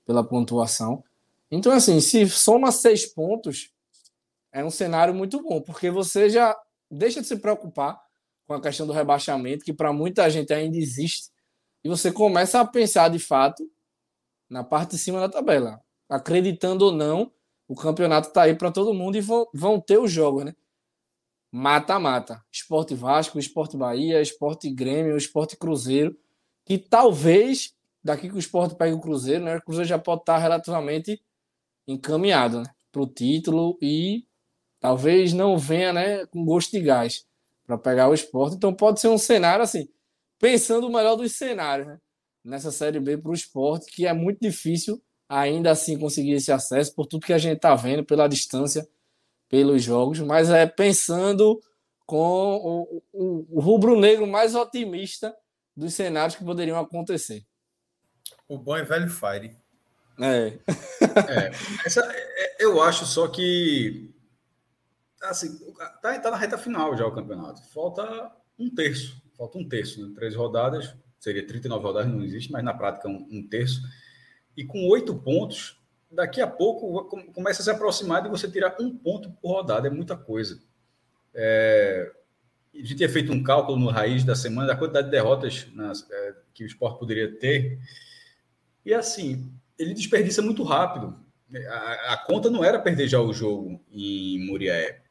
pela 0.07 0.25
pontuação. 0.25 1.05
Então, 1.51 1.71
assim, 1.71 2.01
se 2.01 2.27
soma 2.31 2.73
seis 2.73 3.05
pontos, 3.05 3.71
é 4.55 4.65
um 4.65 4.71
cenário 4.71 5.13
muito 5.13 5.43
bom, 5.43 5.61
porque 5.61 5.91
você 5.91 6.31
já 6.31 6.57
deixa 6.89 7.21
de 7.21 7.27
se 7.27 7.37
preocupar 7.37 8.01
com 8.47 8.55
a 8.55 8.63
questão 8.63 8.87
do 8.87 8.93
rebaixamento, 8.93 9.65
que 9.65 9.73
para 9.73 9.93
muita 9.93 10.31
gente 10.31 10.55
ainda 10.55 10.77
existe, 10.77 11.31
e 11.83 11.89
você 11.89 12.13
começa 12.13 12.61
a 12.61 12.65
pensar 12.65 13.09
de 13.09 13.19
fato 13.19 13.69
na 14.49 14.63
parte 14.63 14.93
de 14.93 14.99
cima 14.99 15.19
da 15.19 15.29
tabela, 15.29 15.81
acreditando 16.09 16.87
ou 16.87 16.93
não 16.93 17.33
o 17.67 17.75
campeonato 17.75 18.29
está 18.29 18.43
aí 18.43 18.55
para 18.55 18.71
todo 18.71 18.95
mundo 18.95 19.17
e 19.17 19.21
vão, 19.21 19.49
vão 19.53 19.81
ter 19.81 19.99
os 19.99 20.13
jogos, 20.13 20.45
né? 20.45 20.55
Mata-mata. 21.51 22.45
Esporte 22.53 22.95
Vasco, 22.95 23.39
Esporte 23.39 23.77
Bahia, 23.77 24.21
Esporte 24.21 24.71
Grêmio, 24.71 25.17
Esporte 25.17 25.57
Cruzeiro, 25.57 26.17
que 26.65 26.77
talvez, 26.79 27.75
daqui 28.03 28.29
que 28.29 28.35
o 28.35 28.39
Esporte 28.39 28.77
pegue 28.77 28.95
o 28.95 29.01
Cruzeiro, 29.01 29.45
né? 29.45 29.57
O 29.57 29.63
Cruzeiro 29.63 29.89
já 29.89 29.99
pode 29.99 30.23
estar 30.23 30.35
tá 30.35 30.39
relativamente 30.39 31.23
encaminhado 31.89 32.61
né? 32.61 32.67
para 32.93 33.03
o 33.03 33.07
título 33.07 33.79
e 33.81 34.27
talvez 34.85 35.33
não 35.33 35.57
venha 35.57 35.95
né, 35.95 36.27
com 36.27 36.45
gosto 36.45 36.73
de 36.73 36.81
gás 36.81 37.25
para 37.67 37.79
pegar 37.79 38.11
o 38.11 38.13
esporte. 38.13 38.57
Então 38.57 38.75
pode 38.75 39.01
ser 39.01 39.09
um 39.09 39.17
cenário 39.17 39.63
assim, 39.63 39.89
pensando 40.39 40.87
o 40.87 40.93
melhor 40.93 41.17
dos 41.17 41.33
cenários, 41.33 41.87
né? 41.89 41.99
Nessa 42.45 42.71
Série 42.71 43.01
B 43.01 43.17
para 43.17 43.31
o 43.31 43.35
esporte, 43.35 43.91
que 43.91 44.07
é 44.07 44.13
muito 44.13 44.41
difícil 44.43 45.03
ainda 45.27 45.71
assim 45.71 45.99
conseguir 45.99 46.33
esse 46.33 46.53
acesso 46.53 46.95
por 46.95 47.07
tudo 47.07 47.25
que 47.25 47.33
a 47.33 47.39
gente 47.39 47.57
está 47.57 47.75
vendo, 47.75 48.05
pela 48.05 48.29
distância, 48.29 48.87
pelos 49.49 49.83
jogos, 49.83 50.21
mas 50.21 50.51
é 50.51 50.67
pensando 50.67 51.59
com 52.05 52.19
o, 52.57 53.03
o, 53.11 53.47
o 53.53 53.61
rubro-negro 53.61 54.27
mais 54.27 54.55
otimista 54.55 55.35
dos 55.75 55.95
cenários 55.95 56.37
que 56.37 56.45
poderiam 56.45 56.79
acontecer. 56.79 57.43
O 58.47 58.59
bom 58.59 58.77
é 58.77 58.85
velho 58.85 59.09
Fire. 59.09 59.57
É. 60.21 60.59
é, 61.27 61.51
essa, 61.87 62.03
é, 62.05 62.57
eu 62.63 62.83
acho 62.83 63.07
só 63.07 63.27
que 63.29 64.14
assim, 65.31 65.59
tá, 66.01 66.19
tá 66.19 66.31
na 66.31 66.37
reta 66.37 66.59
final 66.59 66.97
já 66.97 67.07
o 67.07 67.15
campeonato. 67.15 67.63
Falta 67.71 68.33
um 68.59 68.73
terço. 68.73 69.23
Falta 69.37 69.59
um 69.59 69.69
terço, 69.69 70.07
né? 70.07 70.13
Três 70.15 70.35
rodadas, 70.35 70.95
seria 71.19 71.47
39 71.47 71.85
rodadas, 71.85 72.13
não 72.13 72.23
existe, 72.23 72.53
mas 72.53 72.65
na 72.65 72.75
prática 72.75 73.09
um, 73.09 73.27
um 73.31 73.47
terço. 73.49 73.83
E 74.57 74.65
com 74.65 74.87
oito 74.89 75.15
pontos, 75.15 75.81
daqui 76.11 76.41
a 76.41 76.47
pouco 76.47 77.05
começa 77.33 77.63
a 77.63 77.65
se 77.65 77.71
aproximar 77.71 78.23
de 78.23 78.29
você 78.29 78.49
tirar 78.49 78.77
um 78.81 78.97
ponto 78.97 79.31
por 79.43 79.53
rodada, 79.53 79.89
é 79.89 79.91
muita 79.91 80.17
coisa. 80.17 80.63
É, 81.35 82.13
a 82.73 82.79
gente 82.79 82.97
tinha 82.97 83.09
feito 83.09 83.33
um 83.33 83.43
cálculo 83.43 83.79
no 83.79 83.91
raiz 83.91 84.25
da 84.25 84.35
semana 84.35 84.69
da 84.69 84.77
quantidade 84.77 85.07
de 85.07 85.11
derrotas 85.11 85.67
nas, 85.75 86.09
é, 86.11 86.35
que 86.53 86.65
o 86.65 86.67
esporte 86.67 86.99
poderia 86.99 87.33
ter. 87.39 87.79
E 88.85 88.95
assim, 88.95 89.53
ele 89.79 89.95
desperdiça 89.95 90.43
muito 90.43 90.63
rápido. 90.63 91.19
A, 91.69 92.15
a 92.15 92.17
conta 92.27 92.51
não 92.51 92.65
era 92.65 92.79
perder 92.79 93.09
já 93.09 93.21
o 93.21 93.33
jogo 93.33 93.81
em 93.91 94.45
Muriaé. 94.47 95.04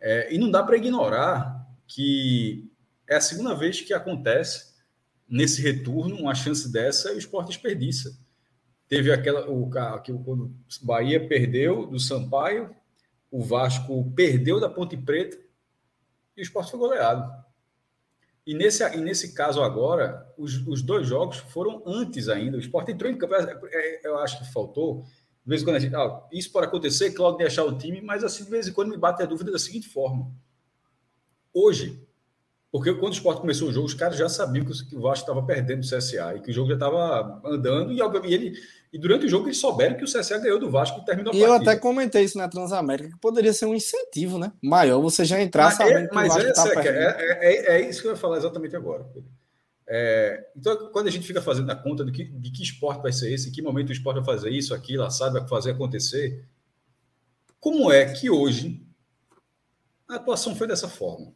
É, 0.00 0.32
e 0.32 0.38
não 0.38 0.50
dá 0.50 0.62
para 0.62 0.76
ignorar 0.76 1.66
que 1.86 2.70
é 3.08 3.16
a 3.16 3.20
segunda 3.20 3.54
vez 3.54 3.80
que 3.80 3.92
acontece 3.92 4.74
nesse 5.28 5.60
retorno 5.60 6.16
uma 6.16 6.34
chance 6.34 6.70
dessa 6.70 7.12
e 7.12 7.16
o 7.16 7.18
esporte 7.18 7.48
desperdiça. 7.48 8.18
Teve 8.88 9.12
aquela 9.12 9.50
o 9.50 9.70
que 10.02 10.12
quando 10.12 10.44
o 10.44 10.86
Bahia 10.86 11.26
perdeu 11.26 11.86
do 11.86 11.98
Sampaio, 11.98 12.74
o 13.30 13.42
Vasco 13.42 14.10
perdeu 14.12 14.58
da 14.58 14.68
Ponte 14.68 14.96
Preta 14.96 15.38
e 16.36 16.40
o 16.40 16.42
Sport 16.42 16.70
foi 16.70 16.78
goleado. 16.78 17.30
E 18.46 18.54
nesse, 18.54 18.82
e 18.96 18.96
nesse 18.98 19.34
caso 19.34 19.62
agora, 19.62 20.26
os, 20.38 20.66
os 20.66 20.80
dois 20.80 21.06
jogos 21.06 21.36
foram 21.36 21.82
antes 21.84 22.28
ainda. 22.30 22.56
O 22.56 22.60
Sport 22.60 22.88
entrou 22.88 23.10
em 23.10 23.18
campo. 23.18 23.34
É, 23.34 23.58
é, 23.70 24.06
eu 24.06 24.16
acho 24.18 24.38
que 24.38 24.52
faltou. 24.52 25.04
De 25.48 25.50
vez 25.50 25.62
em 25.62 25.64
quando 25.64 25.76
a 25.76 25.78
gente. 25.78 25.96
Ah, 25.96 26.22
isso 26.30 26.52
pode 26.52 26.66
acontecer, 26.66 27.10
Claudio 27.12 27.38
deixar 27.38 27.64
o 27.64 27.78
time, 27.78 28.02
mas 28.02 28.22
assim, 28.22 28.44
de 28.44 28.50
vez 28.50 28.68
em 28.68 28.72
quando 28.72 28.90
me 28.90 28.98
bate 28.98 29.22
a 29.22 29.26
dúvida 29.26 29.50
da 29.50 29.58
seguinte 29.58 29.88
forma. 29.88 30.30
Hoje, 31.54 32.06
Porque 32.70 32.92
quando 32.92 33.12
o 33.12 33.16
esporte 33.16 33.40
começou 33.40 33.70
o 33.70 33.72
jogo, 33.72 33.86
os 33.86 33.94
caras 33.94 34.18
já 34.18 34.28
sabiam 34.28 34.62
que 34.62 34.94
o 34.94 35.00
Vasco 35.00 35.24
estava 35.24 35.42
perdendo 35.42 35.82
o 35.82 35.88
CSA 35.88 36.34
e 36.36 36.40
que 36.42 36.50
o 36.50 36.52
jogo 36.52 36.68
já 36.68 36.74
estava 36.74 37.40
andando. 37.42 37.90
E, 37.90 37.98
e, 38.28 38.34
ele, 38.34 38.52
e 38.92 38.98
durante 38.98 39.24
o 39.24 39.28
jogo 39.28 39.46
eles 39.46 39.56
souberam 39.56 39.96
que 39.96 40.04
o 40.04 40.06
CSA 40.06 40.36
ganhou 40.36 40.58
do 40.58 40.70
Vasco 40.70 41.00
e 41.00 41.04
terminou 41.06 41.32
a 41.32 41.34
E 41.34 41.40
partida. 41.40 41.64
eu 41.64 41.72
até 41.72 41.80
comentei 41.80 42.24
isso 42.24 42.36
na 42.36 42.46
Transamérica, 42.46 43.08
que 43.08 43.18
poderia 43.18 43.54
ser 43.54 43.64
um 43.64 43.74
incentivo 43.74 44.38
né? 44.38 44.52
maior 44.62 45.00
você 45.00 45.24
já 45.24 45.40
entrar 45.40 45.64
mas 45.64 45.76
sabendo 45.76 45.96
é, 45.96 46.08
que 46.08 46.14
o 46.14 46.28
Vasco 46.28 46.40
está 46.42 46.68
é, 46.68 46.74
perdendo. 46.74 46.96
É, 46.98 47.38
é, 47.40 47.80
é, 47.80 47.88
isso 47.88 48.02
que 48.02 48.08
eu 48.08 48.12
ia 48.12 48.18
falar 48.18 48.36
exatamente 48.36 48.76
agora. 48.76 49.06
É, 49.90 50.50
então, 50.54 50.90
quando 50.92 51.08
a 51.08 51.10
gente 51.10 51.26
fica 51.26 51.40
fazendo 51.40 51.70
a 51.70 51.74
conta 51.74 52.04
de 52.04 52.12
que, 52.12 52.24
de 52.24 52.50
que 52.50 52.62
esporte 52.62 53.00
vai 53.00 53.10
ser 53.10 53.32
esse, 53.32 53.48
em 53.48 53.52
que 53.52 53.62
momento 53.62 53.88
o 53.88 53.92
esporte 53.92 54.16
vai 54.16 54.24
fazer 54.24 54.50
isso, 54.50 54.74
aquilo, 54.74 55.10
sabe, 55.10 55.40
vai 55.40 55.48
fazer 55.48 55.70
acontecer, 55.70 56.46
como 57.58 57.90
é 57.90 58.12
que 58.12 58.28
hoje 58.28 58.86
a 60.06 60.16
atuação 60.16 60.54
foi 60.54 60.66
dessa 60.66 60.88
forma? 60.88 61.32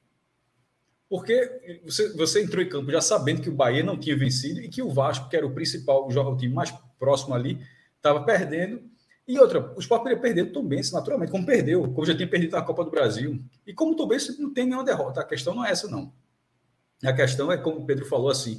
Porque 1.08 1.80
você, 1.84 2.12
você 2.12 2.42
entrou 2.42 2.62
em 2.62 2.68
campo 2.68 2.90
já 2.90 3.00
sabendo 3.00 3.40
que 3.40 3.48
o 3.48 3.54
Bahia 3.54 3.82
não 3.82 3.98
tinha 3.98 4.16
vencido 4.16 4.60
e 4.60 4.68
que 4.68 4.82
o 4.82 4.90
Vasco, 4.90 5.28
que 5.28 5.36
era 5.36 5.46
o 5.46 5.54
principal, 5.54 6.06
o 6.06 6.36
time 6.36 6.54
mais 6.54 6.72
próximo 6.98 7.34
ali, 7.34 7.58
estava 7.96 8.22
perdendo. 8.22 8.82
E 9.26 9.38
outra, 9.38 9.72
o 9.76 9.78
Sport 9.78 10.02
poderia 10.02 10.20
perder 10.20 10.52
Benz, 10.62 10.90
naturalmente, 10.90 11.30
como 11.30 11.46
perdeu, 11.46 11.82
como 11.92 12.06
já 12.06 12.14
tinha 12.14 12.28
perdido 12.28 12.52
na 12.52 12.62
Copa 12.62 12.84
do 12.84 12.90
Brasil. 12.90 13.42
E 13.66 13.72
como 13.72 14.06
Benz 14.06 14.38
não 14.38 14.52
tem 14.52 14.64
nenhuma 14.64 14.84
derrota, 14.84 15.20
a 15.20 15.24
questão 15.24 15.54
não 15.54 15.64
é 15.64 15.70
essa, 15.70 15.88
não. 15.88 16.12
A 17.04 17.12
questão 17.12 17.50
é, 17.50 17.56
como 17.56 17.80
o 17.80 17.86
Pedro 17.86 18.06
falou 18.06 18.30
assim, 18.30 18.58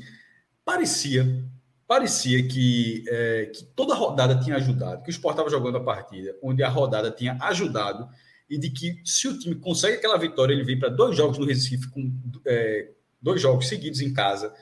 parecia 0.65 1.43
parecia 1.87 2.47
que, 2.47 3.03
é, 3.07 3.45
que 3.53 3.65
toda 3.75 3.93
a 3.93 3.97
rodada 3.97 4.39
tinha 4.39 4.55
ajudado, 4.55 5.03
que 5.03 5.09
o 5.09 5.11
Sport 5.11 5.33
estava 5.33 5.49
jogando 5.49 5.77
a 5.77 5.83
partida, 5.83 6.35
onde 6.41 6.63
a 6.63 6.69
rodada 6.69 7.11
tinha 7.11 7.37
ajudado 7.41 8.09
e 8.49 8.57
de 8.57 8.69
que 8.69 8.99
se 9.05 9.27
o 9.27 9.37
time 9.37 9.55
consegue 9.55 9.97
aquela 9.97 10.17
vitória, 10.17 10.53
ele 10.53 10.63
vem 10.63 10.79
para 10.79 10.89
dois 10.89 11.15
jogos 11.15 11.37
no 11.37 11.45
Recife, 11.45 11.89
com 11.89 12.11
é, 12.45 12.89
dois 13.21 13.41
jogos 13.41 13.67
seguidos 13.67 14.01
em 14.01 14.13
casa, 14.13 14.53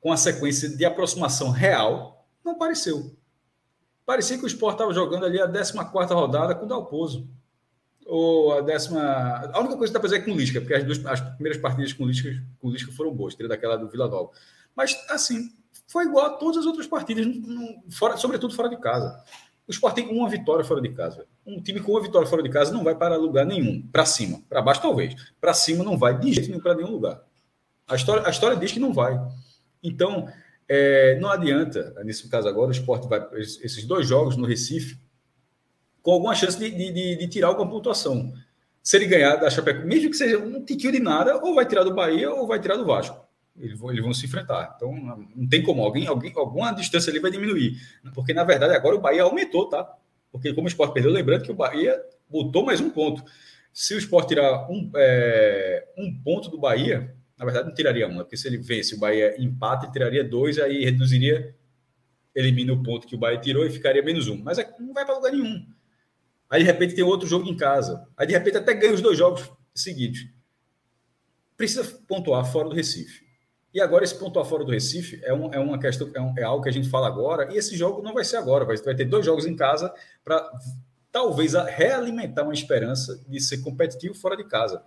com 0.00 0.12
a 0.12 0.16
sequência 0.16 0.68
de 0.68 0.84
aproximação 0.84 1.50
real, 1.50 2.28
não 2.44 2.58
pareceu. 2.58 3.16
Parecia 4.04 4.36
que 4.36 4.44
o 4.44 4.46
Sport 4.46 4.74
estava 4.74 4.92
jogando 4.92 5.24
ali 5.24 5.40
a 5.40 5.48
14 5.48 6.12
rodada 6.12 6.54
com 6.54 6.66
o 6.66 6.68
Dalpozo. 6.68 7.26
Ou 8.06 8.58
a 8.58 8.60
décima. 8.60 9.00
A 9.52 9.60
única 9.60 9.76
coisa 9.76 9.92
que 9.92 9.94
dá 9.94 10.00
para 10.00 10.08
fazer 10.08 10.16
é 10.16 10.24
com 10.24 10.36
Lisca, 10.36 10.60
porque 10.60 10.74
as, 10.74 10.84
duas, 10.84 11.04
as 11.06 11.20
primeiras 11.20 11.60
partidas 11.60 11.92
com 11.92 12.06
Lisca, 12.06 12.30
com 12.60 12.70
Lisca 12.70 12.92
foram 12.92 13.12
boas, 13.14 13.34
teria 13.34 13.48
daquela 13.48 13.76
do 13.76 13.88
Vila 13.88 14.08
Nova. 14.08 14.30
Mas, 14.76 14.94
assim, 15.08 15.50
foi 15.86 16.04
igual 16.04 16.26
a 16.26 16.30
todas 16.30 16.58
as 16.58 16.66
outras 16.66 16.86
partidas, 16.86 17.26
fora, 17.90 18.16
sobretudo 18.16 18.54
fora 18.54 18.68
de 18.68 18.76
casa. 18.76 19.24
O 19.66 19.70
Sport 19.70 19.94
tem 19.94 20.08
uma 20.08 20.28
vitória 20.28 20.64
fora 20.64 20.80
de 20.80 20.90
casa. 20.90 21.26
Um 21.46 21.60
time 21.62 21.80
com 21.80 21.92
uma 21.92 22.02
vitória 22.02 22.28
fora 22.28 22.42
de 22.42 22.50
casa 22.50 22.72
não 22.72 22.84
vai 22.84 22.94
para 22.94 23.16
lugar 23.16 23.46
nenhum. 23.46 23.82
Para 23.90 24.04
cima. 24.04 24.42
Para 24.48 24.60
baixo, 24.60 24.82
talvez. 24.82 25.14
Para 25.40 25.54
cima 25.54 25.82
não 25.82 25.96
vai 25.96 26.18
de 26.18 26.32
jeito 26.32 26.48
nenhum 26.48 26.60
para 26.62 26.74
nenhum 26.74 26.90
lugar. 26.90 27.22
A 27.86 27.96
história, 27.96 28.26
a 28.26 28.30
história 28.30 28.56
diz 28.56 28.72
que 28.72 28.80
não 28.80 28.92
vai. 28.92 29.18
Então, 29.82 30.28
é, 30.68 31.18
não 31.18 31.30
adianta, 31.30 31.94
nesse 32.04 32.28
caso 32.28 32.46
agora, 32.46 32.68
o 32.68 32.72
Sport 32.72 33.08
vai 33.08 33.26
esses 33.38 33.84
dois 33.84 34.06
jogos 34.06 34.36
no 34.36 34.46
Recife 34.46 34.98
com 36.04 36.12
alguma 36.12 36.34
chance 36.34 36.58
de, 36.58 36.70
de, 36.70 37.16
de 37.16 37.28
tirar 37.28 37.48
alguma 37.48 37.68
pontuação. 37.68 38.30
Se 38.82 38.98
ele 38.98 39.06
ganhar 39.06 39.36
da 39.36 39.48
Chapecoense, 39.48 39.88
mesmo 39.88 40.10
que 40.10 40.16
seja 40.18 40.38
um 40.38 40.62
tiquinho 40.62 40.92
de 40.92 41.00
nada, 41.00 41.42
ou 41.42 41.54
vai 41.54 41.64
tirar 41.64 41.82
do 41.82 41.94
Bahia 41.94 42.30
ou 42.30 42.46
vai 42.46 42.60
tirar 42.60 42.76
do 42.76 42.84
Vasco. 42.84 43.26
Eles 43.58 43.78
vão, 43.78 43.90
eles 43.90 44.04
vão 44.04 44.12
se 44.12 44.26
enfrentar. 44.26 44.74
Então, 44.76 44.92
não 45.34 45.48
tem 45.48 45.62
como. 45.62 45.82
Alguém, 45.82 46.06
alguém, 46.06 46.30
alguma 46.36 46.72
distância 46.72 47.10
ali 47.10 47.20
vai 47.20 47.30
diminuir. 47.30 47.78
Porque, 48.14 48.34
na 48.34 48.44
verdade, 48.44 48.74
agora 48.74 48.94
o 48.94 49.00
Bahia 49.00 49.22
aumentou, 49.22 49.66
tá? 49.66 49.96
Porque, 50.30 50.52
como 50.52 50.66
o 50.66 50.68
Sport 50.68 50.92
perdeu, 50.92 51.10
lembrando 51.10 51.42
que 51.42 51.50
o 51.50 51.54
Bahia 51.54 51.98
botou 52.28 52.62
mais 52.62 52.82
um 52.82 52.90
ponto. 52.90 53.24
Se 53.72 53.94
o 53.94 53.98
Sport 53.98 54.28
tirar 54.28 54.70
um, 54.70 54.90
é, 54.96 55.88
um 55.96 56.14
ponto 56.22 56.50
do 56.50 56.58
Bahia, 56.58 57.16
na 57.38 57.46
verdade, 57.46 57.68
não 57.68 57.74
tiraria 57.74 58.06
um, 58.06 58.16
porque 58.16 58.36
se 58.36 58.46
ele 58.46 58.58
vence 58.58 58.94
o 58.94 58.98
Bahia 58.98 59.34
empata, 59.38 59.86
ele 59.86 59.92
tiraria 59.92 60.22
dois, 60.22 60.58
aí 60.58 60.84
reduziria, 60.84 61.54
elimina 62.34 62.74
o 62.74 62.82
ponto 62.82 63.06
que 63.06 63.14
o 63.14 63.18
Bahia 63.18 63.38
tirou 63.38 63.64
e 63.64 63.70
ficaria 63.70 64.02
menos 64.02 64.28
um. 64.28 64.36
Mas 64.36 64.58
é, 64.58 64.70
não 64.78 64.92
vai 64.92 65.06
para 65.06 65.14
lugar 65.14 65.32
nenhum. 65.32 65.64
Aí, 66.48 66.60
de 66.60 66.66
repente, 66.66 66.94
tem 66.94 67.04
outro 67.04 67.26
jogo 67.26 67.48
em 67.48 67.56
casa. 67.56 68.06
Aí, 68.16 68.26
de 68.26 68.32
repente, 68.32 68.56
até 68.56 68.74
ganha 68.74 68.94
os 68.94 69.00
dois 69.00 69.18
jogos 69.18 69.50
seguidos. 69.74 70.26
Precisa 71.56 71.84
pontuar 72.06 72.44
fora 72.50 72.68
do 72.68 72.74
Recife. 72.74 73.24
E 73.74 73.80
agora 73.80 74.04
esse 74.04 74.16
ponto 74.16 74.42
fora 74.44 74.64
do 74.64 74.70
Recife 74.70 75.20
é, 75.24 75.34
um, 75.34 75.52
é 75.52 75.58
uma 75.58 75.76
questão, 75.80 76.08
é, 76.14 76.20
um, 76.20 76.38
é, 76.38 76.44
algo 76.44 76.62
que 76.62 76.68
a 76.68 76.72
gente 76.72 76.88
fala 76.88 77.08
agora, 77.08 77.52
e 77.52 77.58
esse 77.58 77.76
jogo 77.76 78.00
não 78.02 78.14
vai 78.14 78.24
ser 78.24 78.36
agora, 78.36 78.64
vai, 78.64 78.76
vai 78.76 78.94
ter 78.94 79.04
dois 79.04 79.26
jogos 79.26 79.46
em 79.46 79.56
casa 79.56 79.92
para 80.24 80.48
talvez 81.10 81.54
realimentar 81.54 82.44
uma 82.44 82.54
esperança 82.54 83.20
de 83.28 83.40
ser 83.40 83.58
competitivo 83.58 84.14
fora 84.14 84.36
de 84.36 84.44
casa. 84.44 84.80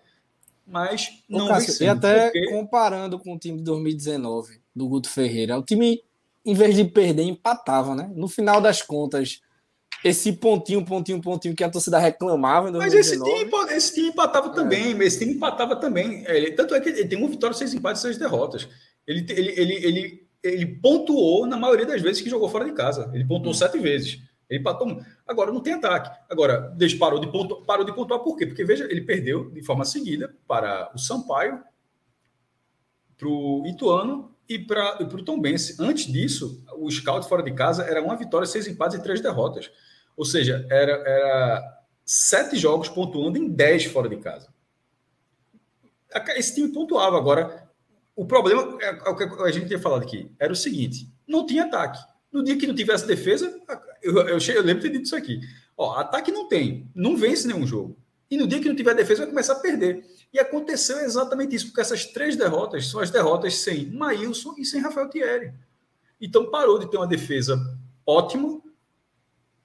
Mas 0.66 1.22
não 1.28 1.50
Cássio, 1.50 1.74
ser, 1.74 1.84
E 1.84 1.88
até 1.90 2.24
porque... 2.26 2.50
comparando 2.50 3.20
com 3.20 3.36
o 3.36 3.40
time 3.40 3.58
de 3.58 3.64
2019 3.64 4.62
do 4.74 4.88
Guto 4.88 5.10
Ferreira, 5.10 5.58
o 5.58 5.64
time, 5.64 6.02
em 6.46 6.54
vez 6.54 6.74
de 6.74 6.86
perder, 6.86 7.24
empatava, 7.24 7.94
né? 7.94 8.10
No 8.16 8.30
final 8.30 8.62
das 8.62 8.82
contas, 8.82 9.42
esse 10.08 10.34
pontinho, 10.34 10.84
pontinho, 10.86 11.22
pontinho 11.22 11.56
que 11.56 11.64
a 11.64 11.70
torcida 11.70 12.00
reclamava. 12.00 12.72
Mas 12.72 12.94
esse 12.94 13.22
time, 13.22 13.50
esse 13.72 13.94
time 13.94 14.08
empatava 14.10 14.48
é. 14.48 14.54
também, 14.54 14.98
esse 15.04 15.20
time 15.20 15.34
empatava 15.34 15.76
também. 15.76 16.24
Ele, 16.28 16.52
tanto 16.52 16.74
é 16.76 16.80
que 16.80 16.90
ele 16.90 17.08
tem 17.08 17.18
uma 17.18 17.28
vitória, 17.28 17.56
seis 17.56 17.74
empates, 17.74 18.02
seis 18.02 18.18
derrotas. 18.18 18.68
Ele, 19.06 19.26
ele, 19.30 19.54
ele, 19.58 19.74
ele, 19.86 20.28
ele 20.44 20.66
pontuou 20.66 21.46
na 21.46 21.58
maioria 21.58 21.86
das 21.86 22.02
vezes 22.02 22.22
que 22.22 22.30
jogou 22.30 22.50
fora 22.50 22.66
de 22.66 22.74
casa. 22.74 23.10
Ele 23.14 23.26
pontuou 23.26 23.52
hum. 23.52 23.58
sete 23.58 23.78
vezes. 23.80 24.22
Ele 24.50 24.60
empatou. 24.60 25.02
Agora 25.28 25.52
não 25.52 25.62
tem 25.62 25.74
ataque. 25.74 26.10
Agora, 26.30 26.74
parou 26.98 27.20
de, 27.20 27.32
pontuar, 27.32 27.62
parou 27.64 27.86
de 27.86 27.94
pontuar 27.94 28.22
por 28.22 28.38
quê? 28.38 28.46
Porque, 28.46 28.64
veja, 28.64 28.86
ele 28.90 29.02
perdeu 29.02 29.50
de 29.50 29.62
forma 29.62 29.84
seguida 29.84 30.34
para 30.48 30.92
o 30.96 30.98
Sampaio, 30.98 31.62
para 33.18 33.28
o 33.28 33.64
Ituano 33.68 34.36
e 34.48 34.58
para 34.58 35.04
o 35.04 35.24
Tom 35.24 35.40
Bense. 35.40 35.76
Antes 35.80 36.06
disso, 36.06 36.64
o 36.78 36.90
scout 36.90 37.28
fora 37.28 37.44
de 37.44 37.52
casa 37.52 37.84
era 37.84 38.02
uma 38.02 38.16
vitória, 38.16 38.48
seis 38.48 38.68
empates 38.68 38.98
e 38.98 39.04
três 39.04 39.20
derrotas. 39.20 39.70
Ou 40.18 40.26
seja, 40.26 40.66
era, 40.70 40.92
era 40.92 41.84
sete 42.04 42.58
jogos 42.58 42.90
pontuando 42.90 43.38
em 43.38 43.48
dez 43.48 43.86
fora 43.86 44.10
de 44.10 44.18
casa. 44.18 44.52
Esse 46.36 46.56
time 46.56 46.70
pontuava. 46.70 47.16
Agora, 47.18 47.70
o 48.16 48.26
problema, 48.26 48.78
é, 48.82 48.90
é 48.90 49.10
o 49.10 49.16
que 49.16 49.24
a 49.24 49.52
gente 49.52 49.68
tinha 49.68 49.80
falado 49.80 50.02
aqui, 50.02 50.32
era 50.40 50.52
o 50.52 50.56
seguinte: 50.56 51.08
não 51.28 51.46
tinha 51.46 51.66
ataque. 51.66 52.00
No 52.32 52.44
dia 52.44 52.58
que 52.58 52.66
não 52.66 52.76
tivesse 52.76 53.06
defesa, 53.06 53.62
eu, 54.02 54.18
eu, 54.28 54.38
eu 54.38 54.64
lembro 54.64 54.82
de 54.82 54.90
ter 54.90 54.98
dito 54.98 55.06
isso 55.06 55.16
aqui. 55.16 55.40
Ó, 55.78 55.96
ataque 55.96 56.32
não 56.32 56.48
tem, 56.48 56.90
não 56.96 57.16
vence 57.16 57.48
nenhum 57.48 57.66
jogo. 57.66 57.96
E 58.30 58.36
no 58.36 58.48
dia 58.48 58.60
que 58.60 58.68
não 58.68 58.76
tiver 58.76 58.96
defesa, 58.96 59.22
vai 59.22 59.30
começar 59.30 59.54
a 59.54 59.60
perder. 59.60 60.04
E 60.34 60.40
aconteceu 60.40 61.00
exatamente 61.00 61.56
isso, 61.56 61.68
porque 61.68 61.80
essas 61.80 62.06
três 62.06 62.36
derrotas 62.36 62.88
são 62.88 63.00
as 63.00 63.10
derrotas 63.10 63.56
sem 63.56 63.86
Maílson 63.92 64.56
e 64.58 64.66
sem 64.66 64.82
Rafael 64.82 65.10
Thierry. 65.10 65.54
Então 66.20 66.50
parou 66.50 66.80
de 66.80 66.90
ter 66.90 66.98
uma 66.98 67.08
defesa 67.08 67.58
ótima 68.06 68.62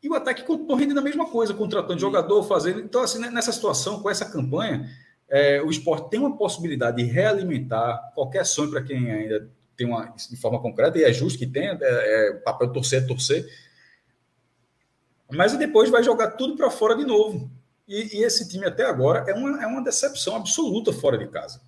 e 0.03 0.09
o 0.09 0.15
ataque 0.15 0.43
continuou 0.43 0.77
rendendo 0.77 0.99
a 0.99 1.03
mesma 1.03 1.27
coisa, 1.27 1.55
contratando 1.55 2.01
jogador, 2.01 2.43
fazendo. 2.43 2.81
Então, 2.81 3.03
assim, 3.03 3.21
né, 3.21 3.31
nessa 3.31 3.53
situação, 3.53 4.03
com 4.03 4.11
essa 4.11 4.29
campanha, 4.29 4.91
é, 5.29 5.63
o 5.63 5.71
esporte 5.71 6.11
tem 6.11 6.19
uma 6.19 6.37
possibilidade 6.37 6.97
de 6.97 7.05
realimentar 7.05 8.13
qualquer 8.15 8.45
sonho 8.45 8.71
para 8.71 8.83
quem 8.83 9.11
ainda 9.11 9.49
tem 9.77 9.87
uma 9.87 10.07
de 10.07 10.37
forma 10.37 10.61
concreta, 10.61 10.99
e 10.99 11.05
é 11.05 11.13
justo 11.13 11.39
que 11.39 11.47
tenha, 11.47 11.79
é, 11.81 12.29
é 12.29 12.33
papel 12.35 12.73
torcer, 12.73 13.07
torcer. 13.07 13.47
Mas 15.31 15.57
depois 15.57 15.89
vai 15.89 16.03
jogar 16.03 16.33
tudo 16.33 16.57
para 16.57 16.71
fora 16.71 16.97
de 16.97 17.05
novo. 17.05 17.51
E, 17.87 18.19
e, 18.19 18.25
esse 18.25 18.49
time 18.49 18.67
até 18.67 18.85
agora 18.85 19.31
é 19.31 19.35
uma, 19.35 19.63
é 19.63 19.67
uma 19.67 19.83
decepção 19.83 20.37
absoluta 20.37 20.93
fora 20.93 21.17
de 21.17 21.29
casa. 21.29 21.63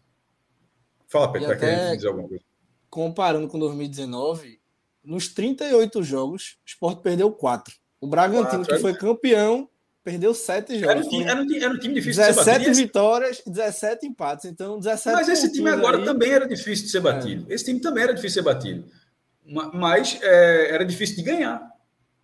Fala, 1.06 1.32
Pedro, 1.32 1.52
está 1.52 1.66
querendo 1.66 1.96
dizer 1.96 2.08
alguma 2.08 2.28
coisa? 2.28 2.44
Comparando 2.90 3.48
com 3.48 3.58
2019, 3.58 4.60
nos 5.02 5.28
38 5.28 6.02
jogos, 6.02 6.58
o 6.64 6.68
Sport 6.68 7.00
perdeu 7.00 7.30
4. 7.32 7.74
O 8.04 8.06
Bragantino, 8.06 8.66
que 8.66 8.78
foi 8.80 8.92
campeão, 8.92 9.66
perdeu 10.04 10.34
sete 10.34 10.78
jogos. 10.78 10.90
Era 10.90 11.00
um 11.00 11.08
time, 11.08 11.24
era 11.24 11.40
um 11.40 11.46
time, 11.46 11.64
era 11.64 11.72
um 11.72 11.78
time 11.78 11.94
difícil 11.94 12.22
17 12.22 12.58
de 12.58 12.64
ser 12.76 12.82
vitórias, 12.82 13.42
17 13.46 14.06
empates. 14.06 14.44
Então, 14.44 14.78
17 14.78 15.16
Mas 15.16 15.28
esse 15.30 15.50
time 15.50 15.70
agora 15.70 15.96
aí... 15.96 16.04
também 16.04 16.30
era 16.30 16.46
difícil 16.46 16.84
de 16.84 16.90
ser 16.90 17.00
batido. 17.00 17.46
É. 17.48 17.54
Esse 17.54 17.64
time 17.64 17.80
também 17.80 18.04
era 18.04 18.12
difícil 18.12 18.42
de 18.42 18.48
ser 18.48 18.54
batido. 18.54 18.84
Mas 19.72 20.18
é, 20.20 20.74
era 20.74 20.84
difícil 20.84 21.16
de 21.16 21.22
ganhar. 21.22 21.66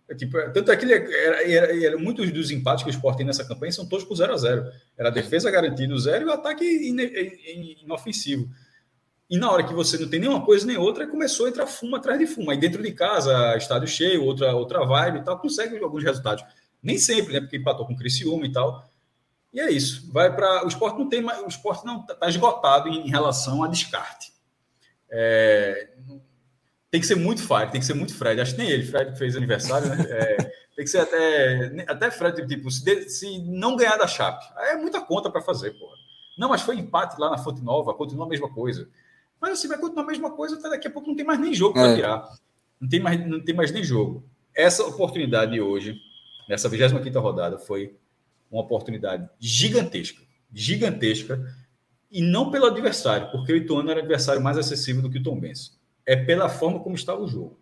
É, 0.07 0.13
tipo, 0.13 0.37
é, 0.37 0.49
tanto 0.51 0.71
é 0.71 0.77
que 0.77 0.85
ele 0.85 0.93
era, 0.93 1.51
era, 1.51 1.85
era, 1.85 1.97
muitos 1.97 2.31
dos 2.31 2.51
empates 2.51 2.83
que 2.83 2.91
o 2.91 2.93
Sport 2.93 3.17
tem 3.17 3.25
nessa 3.25 3.43
campanha 3.43 3.71
são 3.71 3.87
todos 3.87 4.05
por 4.05 4.13
0 4.13 4.33
a 4.33 4.37
0 4.37 4.71
Era 4.95 5.09
a 5.09 5.11
defesa 5.11 5.49
garantida 5.49 5.97
zero 5.97 6.25
e 6.25 6.27
o 6.27 6.31
ataque 6.31 6.63
inofensivo. 7.83 8.47
E 9.31 9.37
na 9.37 9.49
hora 9.49 9.63
que 9.63 9.73
você 9.73 9.97
não 9.97 10.09
tem 10.09 10.19
nenhuma 10.19 10.43
coisa 10.43 10.67
nem 10.67 10.75
outra, 10.75 11.07
começou 11.07 11.45
a 11.45 11.49
entrar 11.49 11.65
fumo 11.65 11.95
atrás 11.95 12.19
de 12.19 12.27
fumo. 12.27 12.51
Aí 12.51 12.57
dentro 12.57 12.83
de 12.83 12.91
casa, 12.91 13.55
estádio 13.55 13.87
cheio, 13.87 14.25
outra, 14.25 14.53
outra 14.53 14.85
vibe 14.85 15.19
e 15.19 15.23
tal, 15.23 15.39
consegue 15.39 15.81
alguns 15.81 16.03
resultados. 16.03 16.43
Nem 16.83 16.97
sempre, 16.97 17.31
né? 17.31 17.39
Porque 17.39 17.55
empatou 17.55 17.87
com 17.87 17.93
o 17.93 17.97
Criciúma 17.97 18.45
e 18.45 18.51
tal. 18.51 18.85
E 19.53 19.61
é 19.61 19.71
isso. 19.71 20.11
Vai 20.11 20.35
para 20.35 20.65
o 20.65 20.67
esporte 20.67 20.99
não 20.99 21.07
tem 21.07 21.23
o 21.23 21.47
esporte 21.47 21.85
não 21.85 22.01
está 22.01 22.27
esgotado 22.27 22.89
em, 22.89 23.07
relação 23.07 23.63
a 23.63 23.69
descarte. 23.69 24.33
É, 25.09 25.91
tem 26.89 26.99
que 26.99 27.07
ser 27.07 27.15
muito 27.15 27.41
Fire, 27.41 27.71
tem 27.71 27.79
que 27.79 27.87
ser 27.87 27.93
muito 27.93 28.13
Fred. 28.13 28.41
Acho 28.41 28.51
que 28.51 28.61
nem 28.61 28.69
ele, 28.69 28.85
Fred 28.85 29.17
fez 29.17 29.37
aniversário, 29.37 29.87
né? 29.87 30.05
É, 30.09 30.35
tem 30.75 30.83
que 30.83 30.87
ser 30.87 30.99
até 30.99 31.85
até 31.87 32.11
Fred 32.11 32.45
tipo 32.47 32.69
se, 32.69 33.09
se 33.09 33.39
não 33.43 33.77
ganhar 33.77 33.95
da 33.95 34.07
Chape, 34.07 34.45
é 34.57 34.75
muita 34.75 34.99
conta 34.99 35.29
para 35.29 35.41
fazer, 35.41 35.71
porra. 35.71 35.95
Não, 36.37 36.49
mas 36.49 36.61
foi 36.61 36.75
empate 36.75 37.17
lá 37.17 37.29
na 37.29 37.37
Fonte 37.37 37.61
Nova, 37.61 37.93
continua 37.93 38.25
a 38.25 38.29
mesma 38.29 38.53
coisa. 38.53 38.89
Mas 39.41 39.53
assim, 39.53 39.67
vai 39.67 39.79
continuar 39.79 40.03
a 40.03 40.07
mesma 40.07 40.31
coisa, 40.31 40.55
até 40.55 40.69
daqui 40.69 40.87
a 40.87 40.91
pouco 40.91 41.07
não 41.07 41.15
tem 41.15 41.25
mais 41.25 41.39
nem 41.39 41.53
jogo 41.53 41.73
para 41.73 41.91
é. 41.91 41.95
tirar. 41.95 42.29
Não 42.79 42.87
tem, 42.87 42.99
mais, 42.99 43.27
não 43.27 43.43
tem 43.43 43.55
mais 43.55 43.71
nem 43.71 43.83
jogo. 43.83 44.23
Essa 44.55 44.85
oportunidade 44.85 45.59
hoje, 45.59 45.99
nessa 46.47 46.69
25 46.69 47.19
rodada, 47.19 47.57
foi 47.57 47.95
uma 48.51 48.61
oportunidade 48.61 49.27
gigantesca. 49.39 50.21
Gigantesca. 50.53 51.43
E 52.11 52.21
não 52.21 52.51
pelo 52.51 52.65
adversário, 52.65 53.31
porque 53.31 53.53
o 53.53 53.55
Ituano 53.55 53.89
era 53.89 54.01
adversário 54.01 54.41
mais 54.41 54.57
acessível 54.57 55.01
do 55.01 55.09
que 55.09 55.17
o 55.17 55.23
Tom 55.23 55.39
Benz. 55.39 55.79
É 56.05 56.15
pela 56.15 56.49
forma 56.49 56.79
como 56.79 56.95
estava 56.95 57.21
o 57.21 57.27
jogo. 57.27 57.59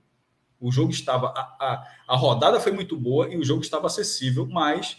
O 0.60 0.72
jogo 0.72 0.92
estava. 0.92 1.28
A, 1.28 1.42
a, 1.60 1.88
a 2.08 2.16
rodada 2.18 2.60
foi 2.60 2.72
muito 2.72 2.98
boa 2.98 3.32
e 3.32 3.38
o 3.38 3.44
jogo 3.44 3.62
estava 3.62 3.88
acessível, 3.88 4.46
mas 4.48 4.98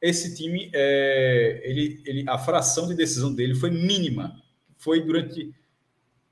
esse 0.00 0.34
time, 0.34 0.70
é, 0.74 1.60
ele, 1.64 2.02
ele, 2.06 2.24
a 2.28 2.38
fração 2.38 2.88
de 2.88 2.94
decisão 2.94 3.32
dele 3.32 3.54
foi 3.54 3.70
mínima. 3.70 4.40
Foi 4.76 5.04
durante 5.04 5.52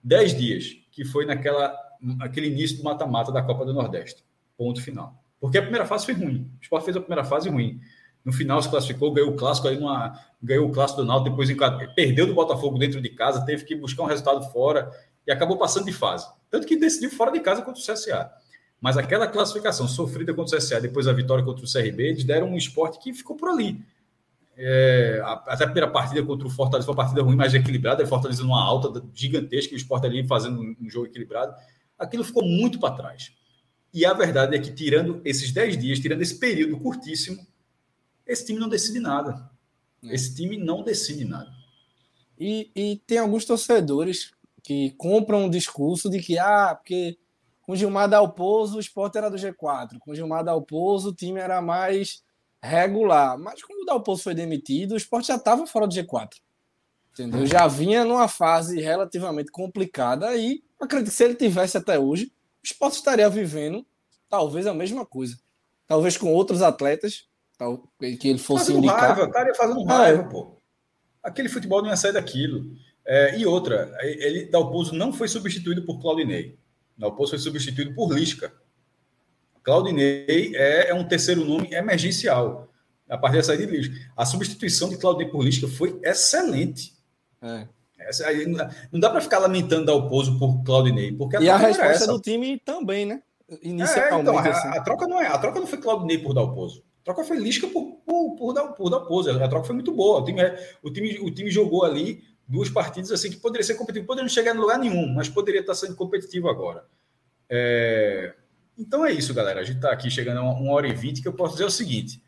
10 0.07 0.39
dias, 0.39 0.77
que 0.93 1.05
foi 1.05 1.27
naquela 1.27 1.77
aquele 2.21 2.47
início 2.47 2.77
do 2.77 2.85
mata-mata 2.85 3.33
da 3.33 3.43
Copa 3.43 3.65
do 3.65 3.75
Nordeste. 3.75 4.23
Ponto 4.57 4.81
final. 4.81 5.21
Porque 5.41 5.59
a 5.59 5.63
primeira 5.63 5.85
fase 5.85 6.05
foi 6.05 6.15
ruim. 6.15 6.49
O 6.61 6.63
Sport 6.63 6.85
fez 6.85 6.97
a 6.97 7.01
primeira 7.01 7.25
fase 7.25 7.49
ruim. 7.49 7.81
No 8.25 8.33
final 8.33 8.63
se 8.63 8.69
classificou, 8.69 9.13
ganhou 9.13 9.31
o 9.31 9.37
clássico 9.37 9.67
aí 9.67 9.77
numa, 9.79 10.19
ganhou 10.41 10.69
o 10.69 10.73
clássico 10.73 11.01
do 11.01 11.07
Náutico, 11.07 11.31
depois 11.31 11.95
perdeu 11.95 12.27
do 12.27 12.35
Botafogo 12.35 12.79
dentro 12.79 13.01
de 13.01 13.09
casa, 13.11 13.45
teve 13.45 13.65
que 13.65 13.75
buscar 13.75 14.05
um 14.05 14.07
resultado 14.07 14.43
fora 14.53 14.91
e 15.27 15.33
acabou 15.33 15.57
passando 15.57 15.87
de 15.87 15.93
fase. 15.93 16.27
Tanto 16.51 16.67
que 16.67 16.77
decidiu 16.77 17.11
fora 17.11 17.33
de 17.33 17.41
casa 17.41 17.63
contra 17.63 17.81
o 17.81 17.85
CSA. 17.85 18.31
Mas 18.81 18.97
aquela 18.97 19.27
classificação 19.27 19.89
sofrida 19.89 20.33
contra 20.33 20.57
o 20.57 20.59
CSA, 20.61 20.81
depois 20.81 21.09
a 21.09 21.13
vitória 21.13 21.45
contra 21.45 21.65
o 21.65 21.73
CRB, 21.73 22.11
eles 22.11 22.25
deram 22.25 22.49
um 22.49 22.57
esporte 22.57 22.99
que 23.01 23.13
ficou 23.13 23.37
por 23.37 23.49
ali. 23.49 23.85
É, 24.59 25.21
até 25.47 25.65
a 25.65 25.67
primeira 25.67 25.91
partida 25.91 26.25
contra 26.25 26.47
o 26.47 26.51
Fortaleza 26.51 26.87
foi 26.87 26.95
uma 26.95 27.03
partida 27.03 27.23
ruim, 27.23 27.37
mas 27.37 27.53
equilibrada. 27.53 28.03
O 28.03 28.07
Fortaleza 28.07 28.43
numa 28.43 28.63
alta 28.63 29.03
gigantesca 29.15 29.73
e 29.73 29.77
o 29.77 29.79
esporte 29.79 30.07
ali 30.07 30.27
fazendo 30.27 30.61
um 30.61 30.89
jogo 30.89 31.07
equilibrado. 31.07 31.55
Aquilo 31.99 32.25
ficou 32.25 32.45
muito 32.45 32.79
para 32.79 32.95
trás. 32.95 33.33
E 33.93 34.05
a 34.05 34.13
verdade 34.13 34.57
é 34.57 34.59
que, 34.59 34.73
tirando 34.73 35.21
esses 35.25 35.53
10 35.53 35.79
dias, 35.79 36.01
tirando 36.01 36.23
esse 36.23 36.39
período 36.39 36.79
curtíssimo, 36.79 37.47
esse 38.27 38.47
time 38.47 38.59
não 38.59 38.69
decide 38.69 38.99
nada. 38.99 39.51
É. 40.03 40.15
Esse 40.15 40.35
time 40.35 40.57
não 40.57 40.83
decide 40.83 41.25
nada. 41.25 41.51
E, 42.39 42.71
e 42.75 43.01
tem 43.07 43.19
alguns 43.19 43.45
torcedores 43.45 44.33
que 44.63 44.91
compram 44.93 45.45
um 45.45 45.51
discurso 45.51 46.11
de 46.11 46.21
que, 46.21 46.39
ah, 46.39 46.75
porque 46.75 47.19
com 47.63 47.77
Gilmar 47.77 48.09
Dalpozo 48.09 48.77
o 48.77 48.81
esporte 48.81 49.17
era 49.17 49.31
do 49.31 49.37
G4, 49.37 49.99
com 49.99 50.15
Gilmar 50.15 50.45
Dalpozo 50.45 51.11
o 51.11 51.15
time 51.15 51.41
era 51.41 51.63
mais 51.63 52.23
regular. 52.63 53.39
Mas 53.39 53.63
quando 53.63 53.83
o 53.83 53.85
Dalpozo 53.85 54.23
foi 54.23 54.35
demitido, 54.35 54.93
o 54.93 54.97
esporte 54.97 55.29
já 55.29 55.37
estava 55.37 55.67
fora 55.67 55.87
do 55.87 55.95
G4. 55.95 56.35
Entendeu? 57.13 57.47
Já 57.47 57.67
vinha 57.67 58.05
numa 58.05 58.29
fase 58.29 58.81
relativamente 58.81 59.51
complicada 59.51 60.37
e 60.37 60.63
acredito 60.81 61.11
que 61.11 61.17
se 61.17 61.25
ele 61.25 61.35
tivesse 61.35 61.77
até 61.79 61.99
hoje, 61.99 62.27
o 62.27 62.67
esporte 62.67 62.97
estaria 62.97 63.29
vivendo 63.31 63.87
talvez 64.29 64.67
a 64.67 64.75
mesma 64.75 65.07
coisa. 65.07 65.39
Talvez 65.87 66.17
com 66.17 66.33
outros 66.33 66.63
atletas 66.63 67.27
que 68.21 68.29
ele 68.29 68.39
fosse 68.39 68.67
fazendo 68.67 68.79
indicar. 68.79 69.01
Raiva, 69.01 69.25
o 69.25 69.31
cara 69.31 69.49
ia 69.49 69.55
fazendo 69.55 69.85
raiva, 69.85 70.23
é. 70.23 70.29
pô. 70.29 70.57
Aquele 71.23 71.49
futebol 71.49 71.81
não 71.81 71.89
ia 71.89 71.97
sair 71.97 72.13
daquilo. 72.13 72.77
É, 73.05 73.39
e 73.39 73.47
outra, 73.47 73.97
ele, 74.03 74.47
Dalpozo 74.47 74.95
não 74.95 75.13
foi 75.13 75.29
substituído 75.29 75.83
por 75.85 76.01
Claudinei. 76.01 76.59
Dalpozo 76.99 77.31
foi 77.31 77.39
substituído 77.39 77.95
por 77.95 78.13
Lisca. 78.13 78.53
Claudinei 79.67 80.53
é, 80.55 80.91
é 80.91 80.95
um 80.95 81.03
terceiro 81.03 81.45
nome 81.45 81.75
emergencial. 81.75 82.73
A 83.09 83.19
partir 83.19 83.39
da 83.39 83.43
saída 83.43 83.67
de 83.67 83.77
Lisca. 83.77 83.95
A 84.17 84.25
substituição 84.25 84.89
de 84.89 84.97
Claudinei 84.97 85.29
por 85.29 85.45
Lisca 85.45 85.67
foi 85.67 85.99
excelente. 86.05 86.95
É. 87.43 87.67
Essa, 87.99 88.29
aí, 88.29 88.47
não 88.93 89.01
dá 89.01 89.11
para 89.11 89.21
ficar 89.21 89.41
lamentando 89.41 89.87
Dalpozo 89.87 90.39
por 90.39 90.63
Claudinei, 90.63 91.11
porque 91.13 91.37
a 91.37 91.41
e 91.41 91.51
a 91.51 91.57
resposta 91.57 92.07
do 92.07 92.21
time 92.21 92.61
também, 92.65 93.05
né? 93.05 93.21
Inicialmente. 93.61 94.15
É, 94.15 94.21
então, 94.21 94.39
a, 94.39 94.49
assim. 94.49 94.69
a, 94.69 94.81
troca 94.81 95.09
não 95.09 95.21
é, 95.21 95.27
a 95.27 95.39
troca 95.39 95.59
não 95.59 95.67
foi 95.67 95.79
Claudinei 95.79 96.19
por 96.19 96.33
Dalpozo. 96.33 96.85
A 97.01 97.05
troca 97.05 97.25
foi 97.25 97.37
Lisca 97.37 97.67
por, 97.67 97.97
por, 98.07 98.37
por, 98.37 98.73
por 98.75 98.91
Dalpozo. 98.91 99.31
A 99.31 99.49
troca 99.49 99.67
foi 99.67 99.75
muito 99.75 99.91
boa. 99.91 100.21
O 100.21 100.25
time, 100.25 100.43
é, 100.43 100.77
o 100.81 100.93
time, 100.93 101.19
o 101.19 101.31
time 101.33 101.51
jogou 101.51 101.85
ali 101.85 102.23
duas 102.47 102.71
partidas 102.71 103.11
assim 103.11 103.31
que 103.31 103.39
poderia 103.39 103.65
ser 103.65 103.75
competitivo, 103.75 104.07
poderia 104.07 104.29
não 104.29 104.33
chegar 104.33 104.55
em 104.55 104.59
lugar 104.59 104.79
nenhum, 104.79 105.13
mas 105.13 105.29
poderia 105.29 105.61
estar 105.61 105.75
sendo 105.75 105.97
competitivo 105.97 106.49
agora. 106.49 106.85
É... 107.51 108.33
Então 108.77 109.05
é 109.05 109.13
isso, 109.13 109.33
galera. 109.33 109.61
A 109.61 109.65
gente 109.65 109.77
está 109.77 109.91
aqui 109.91 110.11
chegando 110.11 110.39
a 110.39 110.43
uma 110.43 110.73
hora 110.73 110.87
e 110.87 110.95
vinte 110.95 111.23
que 111.23 111.29
eu 111.29 111.33
posso 111.33 111.55
dizer 111.55 111.65
o 111.65 111.71
seguinte: 111.71 112.23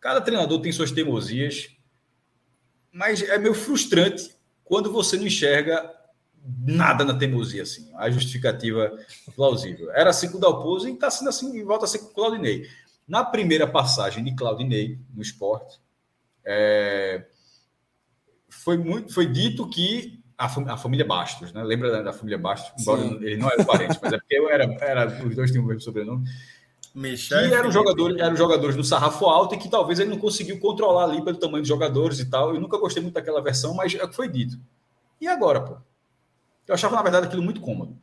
cada 0.00 0.20
treinador 0.20 0.60
tem 0.60 0.72
suas 0.72 0.92
teimosias, 0.92 1.68
mas 2.92 3.22
é 3.22 3.38
meio 3.38 3.54
frustrante 3.54 4.34
quando 4.64 4.92
você 4.92 5.16
não 5.16 5.26
enxerga 5.26 5.90
nada 6.66 7.04
na 7.04 7.16
teimosia, 7.16 7.62
assim, 7.62 7.90
a 7.94 8.10
justificativa 8.10 8.96
plausível. 9.34 9.90
Era 9.92 10.10
assim 10.10 10.30
com 10.30 10.38
o 10.38 10.40
Dalpozo 10.40 10.88
e 10.88 10.92
está 10.92 11.10
sendo 11.10 11.28
assim 11.28 11.56
e 11.56 11.62
volta 11.62 11.84
a 11.84 11.88
ser 11.88 11.98
com 11.98 12.06
o 12.06 12.14
Claudinei. 12.14 12.68
Na 13.06 13.24
primeira 13.24 13.66
passagem 13.66 14.24
de 14.24 14.34
Claudinei 14.34 14.98
no 15.14 15.22
esporte, 15.22 15.80
é, 16.44 17.26
foi, 18.48 18.76
muito, 18.76 19.12
foi 19.12 19.26
dito 19.26 19.68
que 19.68 20.21
a, 20.44 20.72
a, 20.74 20.76
família 20.76 21.04
Bastos, 21.04 21.52
né? 21.52 21.62
Lembra 21.62 21.90
da, 21.90 22.02
da 22.02 22.12
família 22.12 22.38
Bastos? 22.38 22.72
Embora 22.80 23.02
Sim. 23.02 23.18
ele 23.22 23.36
não 23.36 23.48
era 23.48 23.64
parente, 23.64 23.98
mas 24.02 24.12
é 24.12 24.18
porque 24.18 24.34
eu 24.34 24.50
era, 24.50 24.64
era, 24.80 25.24
os 25.24 25.34
dois 25.34 25.50
tinham 25.50 25.64
o 25.64 25.66
mesmo 25.66 25.80
sobrenome. 25.80 26.24
Michel 26.94 27.48
que 27.48 27.54
eram 27.54 27.70
jogadores, 27.70 28.20
eram 28.20 28.36
jogadores 28.36 28.76
do 28.76 28.84
sarrafo 28.84 29.24
alto 29.26 29.54
e 29.54 29.58
que 29.58 29.68
talvez 29.68 29.98
ele 29.98 30.10
não 30.10 30.18
conseguiu 30.18 30.58
controlar 30.60 31.04
ali 31.04 31.24
pelo 31.24 31.38
tamanho 31.38 31.62
dos 31.62 31.68
jogadores 31.68 32.18
e 32.18 32.28
tal. 32.28 32.54
Eu 32.54 32.60
nunca 32.60 32.76
gostei 32.76 33.02
muito 33.02 33.14
daquela 33.14 33.40
versão, 33.40 33.74
mas 33.74 33.94
é 33.94 34.04
o 34.04 34.08
que 34.08 34.16
foi 34.16 34.28
dito. 34.28 34.58
E 35.20 35.26
agora, 35.26 35.60
pô? 35.60 35.76
Eu 36.66 36.74
achava, 36.74 36.96
na 36.96 37.02
verdade, 37.02 37.26
aquilo 37.26 37.42
muito 37.42 37.60
cômodo. 37.60 37.96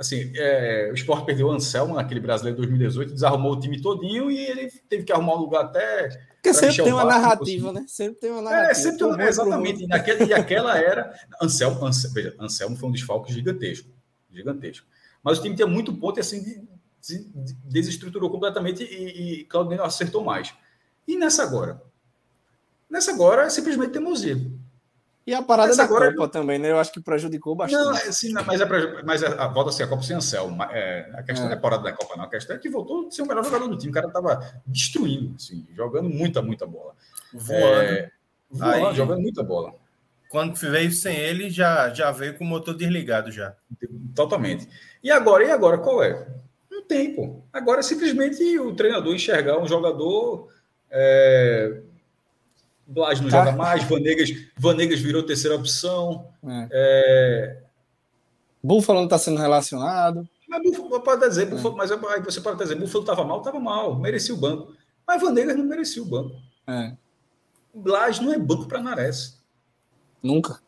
Assim, 0.00 0.32
é, 0.34 0.88
o 0.90 0.94
Sport 0.94 1.26
perdeu 1.26 1.48
o 1.48 1.50
Anselmo 1.50 1.94
naquele 1.94 2.20
brasileiro 2.20 2.58
de 2.58 2.66
2018, 2.66 3.12
desarrumou 3.12 3.52
o 3.52 3.60
time 3.60 3.82
todinho 3.82 4.30
e 4.30 4.38
ele 4.38 4.70
teve 4.88 5.04
que 5.04 5.12
arrumar 5.12 5.34
um 5.34 5.40
lugar 5.40 5.66
até. 5.66 6.08
Porque 6.36 6.54
sempre 6.54 6.84
tem 6.84 6.92
uma 6.94 7.04
narrativa, 7.04 7.70
né? 7.70 7.84
Sempre 7.86 8.18
tem 8.18 8.30
uma 8.30 8.40
narrativa. 8.40 8.70
É, 8.70 8.74
sempre 8.74 8.96
tem 8.96 9.06
uma, 9.06 9.22
exatamente. 9.22 9.84
E, 9.84 9.86
naquele, 9.86 10.24
e 10.24 10.32
aquela 10.32 10.78
era. 10.78 11.14
Anselmo, 11.42 11.84
Anselmo, 11.84 12.14
veja, 12.14 12.34
Anselmo 12.40 12.76
foi 12.76 12.88
um 12.88 12.92
desfalque 12.92 13.30
gigantesco. 13.30 13.90
Gigantesco. 14.32 14.86
Mas 15.22 15.38
o 15.38 15.42
time 15.42 15.54
tinha 15.54 15.68
muito 15.68 15.92
ponto 15.92 16.18
e 16.18 16.22
assim 16.22 16.42
de, 16.42 16.66
se 16.98 17.30
desestruturou 17.66 18.30
completamente 18.30 18.82
e, 18.82 19.40
e 19.40 19.44
Claudinei 19.44 19.84
acertou 19.84 20.24
mais. 20.24 20.54
E 21.06 21.14
nessa 21.14 21.42
agora? 21.42 21.82
Nessa 22.88 23.12
agora 23.12 23.42
é 23.42 23.50
simplesmente 23.50 23.92
teimosia. 23.92 24.40
E 25.26 25.34
a 25.34 25.42
parada 25.42 25.76
da 25.76 25.84
agora... 25.84 26.12
Copa 26.14 26.28
também, 26.28 26.58
né? 26.58 26.70
Eu 26.70 26.78
acho 26.78 26.92
que 26.92 27.00
prejudicou 27.00 27.54
bastante. 27.54 27.84
Não, 27.84 27.92
é, 27.92 28.12
sim, 28.12 28.32
mas, 28.32 28.60
é 28.60 28.66
pra, 28.66 29.02
mas 29.04 29.22
é, 29.22 29.26
a, 29.26 29.46
volta 29.48 29.70
a 29.70 29.72
ser 29.72 29.82
a 29.82 29.86
Copa 29.86 30.02
sem 30.02 30.16
Anselmo. 30.16 30.62
É, 30.64 31.10
a 31.14 31.22
questão 31.22 31.46
é. 31.46 31.50
não 31.50 31.56
é 31.56 31.60
parada 31.60 31.82
da 31.82 31.92
Copa, 31.92 32.16
não. 32.16 32.24
A 32.24 32.30
questão 32.30 32.56
é 32.56 32.58
que 32.58 32.68
voltou 32.68 33.06
a 33.06 33.10
ser 33.10 33.22
o 33.22 33.26
melhor 33.26 33.44
jogador 33.44 33.68
do 33.68 33.76
time. 33.76 33.90
O 33.90 33.94
cara 33.94 34.06
estava 34.06 34.40
destruindo, 34.66 35.34
assim, 35.36 35.66
jogando 35.74 36.08
muita, 36.08 36.40
muita 36.40 36.66
bola. 36.66 36.94
Voando. 37.32 37.82
É, 37.82 38.10
voando, 38.50 38.86
Aí, 38.88 38.94
jogando 38.94 39.20
muita 39.20 39.42
bola. 39.42 39.74
Quando 40.30 40.54
veio 40.54 40.90
sem 40.92 41.16
ele, 41.16 41.50
já, 41.50 41.90
já 41.90 42.10
veio 42.10 42.38
com 42.38 42.44
o 42.44 42.48
motor 42.48 42.74
desligado 42.74 43.30
já. 43.30 43.54
Totalmente. 44.14 44.68
E 45.02 45.10
agora, 45.10 45.44
e 45.44 45.50
agora, 45.50 45.76
qual 45.78 46.02
é? 46.02 46.26
Não 46.70 46.82
tem, 46.82 47.14
pô. 47.14 47.42
Agora 47.52 47.80
é 47.80 47.82
simplesmente 47.82 48.58
o 48.58 48.74
treinador 48.74 49.14
enxergar 49.14 49.58
um 49.58 49.66
jogador 49.66 50.48
é, 50.90 51.82
Blas 52.90 53.20
não 53.20 53.30
tá. 53.30 53.44
joga 53.44 53.56
mais, 53.56 53.84
Vanegas, 53.84 54.30
Vanegas 54.58 54.98
virou 54.98 55.22
terceira 55.22 55.54
opção. 55.54 56.26
É. 56.44 56.68
É... 56.72 57.62
Buffalo 58.62 58.98
não 58.98 59.04
está 59.04 59.16
sendo 59.16 59.38
relacionado. 59.38 60.28
Mas 60.48 60.62
Buffalo 60.62 61.00
pode 61.00 61.28
dizer, 61.28 61.42
é. 61.42 61.46
Buffalo, 61.46 61.76
mas 61.76 61.92
aí 61.92 62.20
você 62.20 62.40
pode 62.40 62.58
dizer, 62.58 62.74
Buffalo 62.74 63.04
estava 63.04 63.24
mal, 63.24 63.38
estava 63.38 63.60
mal, 63.60 63.94
merecia 63.94 64.34
o 64.34 64.38
banco. 64.38 64.72
Mas 65.06 65.22
Vanegas 65.22 65.56
não 65.56 65.64
merecia 65.64 66.02
o 66.02 66.06
banco. 66.06 66.34
É. 66.66 66.92
Blas 67.72 68.18
não 68.18 68.34
é 68.34 68.38
banco 68.38 68.66
para 68.66 68.82
Nares. 68.82 69.40
Nunca. 70.20 70.60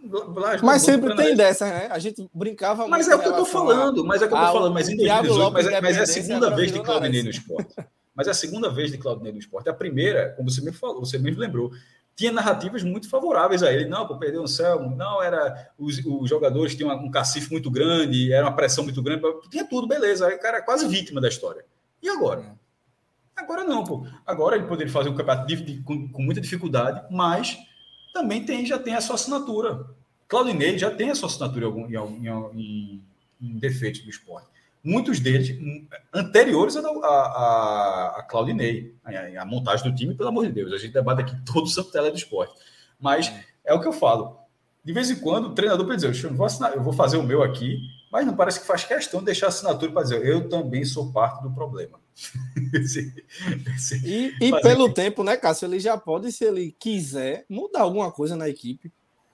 Blas 0.00 0.62
mas 0.62 0.84
é 0.84 0.92
sempre 0.92 1.16
tem 1.16 1.34
dessa, 1.34 1.66
né? 1.66 1.88
A 1.90 1.98
gente 1.98 2.30
brincava 2.32 2.86
Mas 2.86 3.08
é 3.08 3.16
o 3.16 3.18
que 3.18 3.26
eu 3.26 3.34
tô 3.34 3.44
falando, 3.44 4.04
mas 4.04 4.22
é 4.22 4.26
o 4.26 4.28
que 4.28 4.34
eu 4.34 4.38
tô 4.38 4.52
falando, 4.52 4.72
mas 4.72 4.88
em 4.88 4.96
2018, 4.96 5.52
mas, 5.52 5.66
é, 5.66 5.80
mas 5.80 5.96
é 5.96 6.00
a 6.02 6.06
segunda 6.06 6.54
vez 6.54 6.70
de 6.70 6.80
Claudinei 6.80 7.24
no 7.24 7.30
esporte 7.30 7.74
mas 8.18 8.26
é 8.26 8.32
a 8.32 8.34
segunda 8.34 8.68
vez 8.68 8.90
de 8.90 8.98
Claudinei 8.98 9.30
no 9.30 9.38
esporte. 9.38 9.68
A 9.68 9.72
primeira, 9.72 10.30
como 10.30 10.50
você 10.50 10.60
me 10.60 10.72
falou, 10.72 10.98
você 10.98 11.16
mesmo 11.18 11.40
lembrou, 11.40 11.70
tinha 12.16 12.32
narrativas 12.32 12.82
muito 12.82 13.08
favoráveis 13.08 13.62
a 13.62 13.72
ele. 13.72 13.88
Não, 13.88 14.08
pô, 14.08 14.18
perdeu 14.18 14.40
o 14.40 14.42
Anselmo, 14.42 14.96
não, 14.96 15.22
era 15.22 15.70
os, 15.78 16.04
os 16.04 16.28
jogadores 16.28 16.74
tinham 16.74 16.92
um 16.96 17.12
cacife 17.12 17.48
muito 17.52 17.70
grande, 17.70 18.32
era 18.32 18.44
uma 18.44 18.56
pressão 18.56 18.82
muito 18.82 19.00
grande, 19.00 19.22
tinha 19.48 19.64
tudo, 19.64 19.86
beleza. 19.86 20.26
Aí 20.26 20.34
o 20.34 20.40
cara 20.40 20.58
é 20.58 20.62
quase 20.62 20.88
vítima 20.88 21.20
da 21.20 21.28
história. 21.28 21.64
E 22.02 22.08
agora? 22.08 22.58
Agora 23.36 23.62
não, 23.62 23.84
pô. 23.84 24.04
Agora 24.26 24.56
ele 24.56 24.66
poderia 24.66 24.92
fazer 24.92 25.10
um 25.10 25.14
campeonato 25.14 25.46
de, 25.46 25.62
de, 25.62 25.82
com, 25.82 26.08
com, 26.08 26.20
muita 26.20 26.40
dificuldade, 26.40 27.06
mas 27.14 27.56
também 28.12 28.44
tem, 28.44 28.66
já 28.66 28.80
tem 28.80 28.96
a 28.96 29.00
sua 29.00 29.14
assinatura. 29.14 29.86
Claudinei 30.26 30.76
já 30.76 30.90
tem 30.90 31.10
a 31.10 31.14
sua 31.14 31.28
assinatura 31.28 31.66
em, 31.66 31.94
em, 31.94 32.28
em, 32.56 33.04
em 33.40 33.58
defeitos 33.60 34.00
do 34.00 34.10
esporte 34.10 34.57
muitos 34.88 35.20
deles 35.20 35.56
anteriores 36.12 36.76
a, 36.76 36.80
a, 36.80 38.14
a 38.18 38.22
Claudinei, 38.22 38.94
a, 39.04 39.42
a, 39.42 39.44
montagem 39.44 39.90
do 39.90 39.94
time, 39.94 40.14
pelo 40.14 40.30
amor 40.30 40.46
de 40.46 40.52
Deus. 40.52 40.72
A 40.72 40.78
gente 40.78 40.92
debate 40.92 41.20
aqui 41.20 41.36
todo 41.44 41.64
o 41.64 41.68
santo 41.68 41.90
tele 41.90 42.10
do 42.10 42.16
esporte. 42.16 42.54
Mas 42.98 43.32
é 43.64 43.74
o 43.74 43.80
que 43.80 43.86
eu 43.86 43.92
falo. 43.92 44.38
De 44.82 44.92
vez 44.92 45.10
em 45.10 45.16
quando, 45.16 45.48
o 45.48 45.54
treinador 45.54 45.86
pode 45.86 46.00
dizer: 46.00 46.24
eu 46.24 46.34
vou, 46.34 46.46
assinar, 46.46 46.74
eu 46.74 46.82
vou 46.82 46.92
fazer 46.92 47.18
o 47.18 47.22
meu 47.22 47.42
aqui, 47.42 47.78
mas 48.10 48.24
não 48.24 48.34
parece 48.34 48.60
que 48.60 48.66
faz 48.66 48.84
questão 48.84 49.20
de 49.20 49.26
deixar 49.26 49.46
a 49.46 49.48
assinatura 49.50 49.92
para 49.92 50.02
dizer: 50.02 50.24
eu 50.24 50.48
também 50.48 50.84
sou 50.84 51.12
parte 51.12 51.42
do 51.42 51.50
problema. 51.50 52.00
esse, 52.74 53.14
esse, 53.76 54.06
e, 54.06 54.34
e 54.40 54.60
pelo 54.62 54.92
tempo, 54.92 55.22
né, 55.22 55.36
Cássio? 55.36 55.66
Ele 55.66 55.78
já 55.78 55.96
pode, 55.96 56.32
se 56.32 56.44
ele 56.44 56.74
quiser, 56.78 57.44
mudar 57.48 57.82
alguma 57.82 58.10
coisa 58.10 58.34
na 58.34 58.48
equipe. 58.48 58.90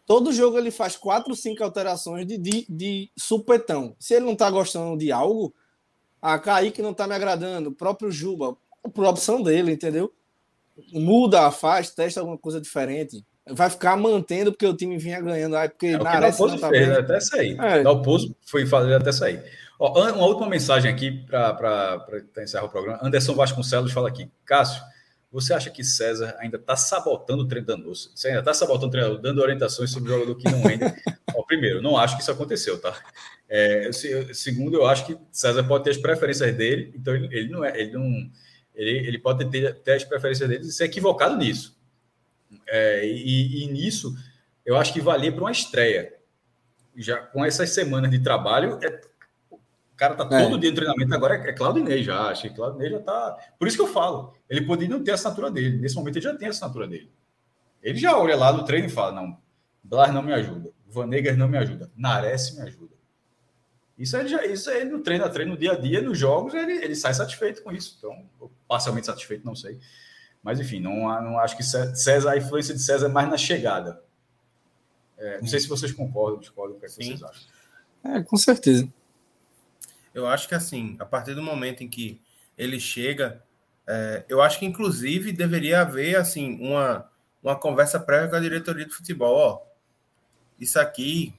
Todo 0.07 0.33
jogo 0.33 0.59
ele 0.59 0.71
faz 0.71 0.97
quatro, 0.97 1.35
cinco 1.35 1.65
alterações 1.65 2.27
de, 2.27 2.37
de, 2.37 2.67
de 2.69 3.11
supetão. 3.17 3.97
Se 3.99 4.15
ele 4.15 4.27
não 4.27 4.37
tá 4.37 4.51
gostando 4.51 4.99
de 4.99 5.11
algo, 5.11 5.55
a 6.21 6.39
Kaique 6.39 6.83
não 6.83 6.93
tá 6.93 7.07
me 7.07 7.15
agradando, 7.15 7.71
o 7.71 7.75
próprio 7.75 8.11
Juba, 8.11 8.57
por 8.93 9.05
opção 9.07 9.43
dele, 9.43 9.73
entendeu? 9.73 10.13
Muda, 10.93 11.51
faz, 11.51 11.91
testa 11.91 12.21
alguma 12.21 12.37
coisa 12.37 12.61
diferente. 12.61 13.25
Vai 13.47 13.69
ficar 13.69 13.97
mantendo 13.97 14.51
porque 14.51 14.67
o 14.67 14.75
time 14.75 14.97
vinha 14.97 15.21
ganhando. 15.21 15.57
Aí, 15.57 15.69
porque 15.69 15.89
é, 15.89 15.99
na 15.99 16.05
Nares 16.05 16.39
não 16.39 16.59
tá 16.59 16.69
fez, 16.69 16.89
até 16.91 17.21
sair. 17.21 17.61
É. 17.61 17.83
Dalpozo 17.83 18.35
foi 18.43 18.67
fazer 18.67 18.95
até 18.95 19.13
sair. 19.13 19.43
Ó, 19.79 19.93
uma 20.13 20.27
última 20.27 20.49
mensagem 20.49 20.91
aqui 20.91 21.11
para 21.27 22.07
encerrar 22.43 22.65
o 22.65 22.69
programa. 22.71 22.99
Anderson 23.03 23.35
Vasconcelos 23.35 23.93
fala 23.93 24.09
aqui. 24.09 24.31
Cássio, 24.45 24.83
você 25.35 25.53
acha 25.53 25.69
que 25.69 25.83
César 25.83 26.37
ainda 26.39 26.57
está 26.59 26.77
sabotando 26.77 27.43
o 27.43 27.49
treino 27.49 27.77
Nossa? 27.77 28.09
Você 28.15 28.29
ainda 28.29 28.39
está 28.39 28.55
sabotando 28.55 28.87
o 28.87 28.91
treinador, 28.91 29.21
dando 29.21 29.43
orientações 29.43 29.91
sobre 29.91 30.13
o 30.13 30.15
jogador 30.15 30.37
que 30.37 30.49
não 30.49 30.63
rende? 30.63 30.85
Ó, 31.35 31.43
primeiro, 31.43 31.83
não 31.83 31.97
acho 31.97 32.15
que 32.15 32.23
isso 32.23 32.31
aconteceu, 32.31 32.81
tá? 32.81 32.97
É, 33.49 33.91
segundo, 34.33 34.77
eu 34.77 34.87
acho 34.87 35.05
que 35.05 35.19
César 35.33 35.65
pode 35.65 35.83
ter 35.83 35.91
as 35.91 35.97
preferências 35.97 36.57
dele, 36.57 36.95
então 36.95 37.13
ele, 37.17 37.37
ele 37.37 37.49
não 37.49 37.65
é, 37.65 37.81
ele 37.81 37.91
não, 37.91 38.31
ele, 38.77 39.09
ele 39.09 39.19
pode 39.19 39.45
ter, 39.51 39.75
ter, 39.81 39.95
as 39.95 40.05
preferências 40.05 40.49
dele 40.49 40.69
e 40.69 40.71
ser 40.71 40.85
equivocado 40.85 41.37
nisso. 41.37 41.77
É, 42.69 43.05
e, 43.05 43.65
e, 43.65 43.67
nisso, 43.67 44.17
eu 44.65 44.77
acho 44.77 44.93
que 44.93 45.01
valia 45.01 45.33
para 45.33 45.41
uma 45.41 45.51
estreia. 45.51 46.15
Já 46.95 47.17
com 47.17 47.45
essas 47.45 47.71
semanas 47.71 48.09
de 48.09 48.21
trabalho, 48.21 48.79
é, 48.81 49.01
o 49.95 49.97
cara 49.97 50.17
tá 50.17 50.25
todo 50.27 50.57
é. 50.57 50.59
dia 50.59 50.71
em 50.71 50.75
treinamento, 50.75 51.15
agora 51.15 51.37
é, 51.37 51.51
é 51.51 51.53
Claudinei 51.53 52.03
já, 52.03 52.29
acho 52.29 52.43
que 52.43 52.51
Claudinei 52.51 52.91
já 52.91 52.99
tá. 52.99 53.39
Por 53.57 53.69
isso 53.69 53.77
que 53.77 53.83
eu 53.83 53.87
falo, 53.87 54.33
ele 54.51 54.67
poderia 54.67 54.97
não 54.97 55.05
ter 55.05 55.13
a 55.13 55.15
assinatura 55.15 55.53
dele. 55.53 55.79
Nesse 55.79 55.95
momento 55.95 56.17
ele 56.17 56.25
já 56.25 56.35
tem 56.35 56.49
a 56.49 56.51
assinatura 56.51 56.89
dele. 56.89 57.11
Ele 57.81 57.99
já 57.99 58.19
olha 58.19 58.37
lá 58.37 58.53
no 58.53 58.65
treino 58.65 58.89
e 58.89 58.91
fala: 58.91 59.13
não, 59.13 59.39
Blas 59.85 60.13
não 60.13 60.21
me 60.21 60.33
ajuda, 60.33 60.73
Vanegas 60.89 61.37
não 61.37 61.47
me 61.47 61.57
ajuda, 61.57 61.91
Nares 61.97 62.57
me 62.57 62.63
ajuda. 62.63 62.93
Isso 63.97 64.17
ele, 64.17 64.29
já, 64.29 64.45
isso 64.45 64.69
ele 64.71 64.91
no 64.91 65.01
treino 65.01 65.25
a 65.25 65.29
treino, 65.29 65.53
no 65.53 65.59
dia 65.59 65.73
a 65.73 65.77
dia, 65.77 66.03
nos 66.03 66.19
jogos, 66.19 66.53
ele, 66.55 66.73
ele 66.73 66.97
sai 66.97 67.15
satisfeito 67.15 67.63
com 67.63 67.71
isso. 67.71 67.95
Então, 67.99 68.51
parcialmente 68.67 69.07
satisfeito, 69.07 69.47
não 69.47 69.55
sei. 69.55 69.79
Mas, 70.43 70.59
enfim, 70.59 70.81
não, 70.81 71.05
não 71.23 71.39
acho 71.39 71.57
que 71.57 71.63
César, 71.63 72.33
a 72.33 72.37
influência 72.37 72.75
de 72.75 72.81
César 72.81 73.07
é 73.07 73.09
mais 73.09 73.29
na 73.29 73.39
chegada. 73.39 74.03
É, 75.17 75.41
não 75.41 75.47
sei 75.47 75.61
se 75.61 75.69
vocês 75.69 75.93
concordam, 75.93 76.41
discordam, 76.41 76.77
o 76.77 76.81
que, 76.81 76.87
é 76.87 76.89
que 76.89 76.95
vocês 76.97 77.23
acham. 77.23 77.43
É, 78.03 78.23
com 78.23 78.37
certeza. 78.37 78.93
Eu 80.15 80.27
acho 80.27 80.49
que 80.49 80.55
assim, 80.55 80.97
a 81.01 81.05
partir 81.05 81.35
do 81.35 81.43
momento 81.43 81.83
em 81.83 81.89
que 81.89 82.21
ele 82.57 82.79
chega, 82.79 83.43
é, 83.87 84.25
eu 84.29 84.41
acho 84.41 84.59
que 84.59 84.65
inclusive 84.65 85.33
deveria 85.33 85.81
haver 85.81 86.17
assim 86.17 86.57
uma, 86.61 87.11
uma 87.43 87.57
conversa 87.57 87.99
prévia 87.99 88.29
com 88.29 88.37
a 88.37 88.41
diretoria 88.41 88.87
de 88.87 88.95
futebol. 88.95 89.37
Ó, 89.37 89.63
isso 90.59 90.79
aqui 90.79 91.35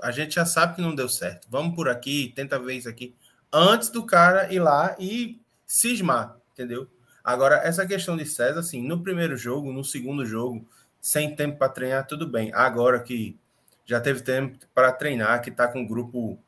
a 0.00 0.10
gente 0.10 0.36
já 0.36 0.46
sabe 0.46 0.76
que 0.76 0.82
não 0.82 0.94
deu 0.94 1.08
certo. 1.08 1.46
Vamos 1.50 1.74
por 1.74 1.88
aqui, 1.88 2.32
tenta 2.34 2.58
ver 2.58 2.74
isso 2.74 2.88
aqui 2.88 3.14
antes 3.52 3.90
do 3.90 4.04
cara 4.04 4.52
ir 4.52 4.60
lá 4.60 4.96
e 4.98 5.40
cismar, 5.66 6.36
entendeu? 6.52 6.88
Agora 7.22 7.56
essa 7.56 7.86
questão 7.86 8.16
de 8.16 8.24
César, 8.24 8.60
assim, 8.60 8.82
no 8.82 9.02
primeiro 9.02 9.36
jogo, 9.36 9.72
no 9.72 9.84
segundo 9.84 10.24
jogo, 10.24 10.66
sem 11.00 11.34
tempo 11.34 11.58
para 11.58 11.68
treinar, 11.68 12.06
tudo 12.06 12.26
bem. 12.26 12.50
Agora 12.54 13.00
que 13.00 13.38
já 13.84 14.00
teve 14.00 14.22
tempo 14.22 14.58
para 14.74 14.92
treinar, 14.92 15.42
que 15.42 15.50
está 15.50 15.68
com 15.68 15.82
o 15.82 15.86
grupo 15.86 16.38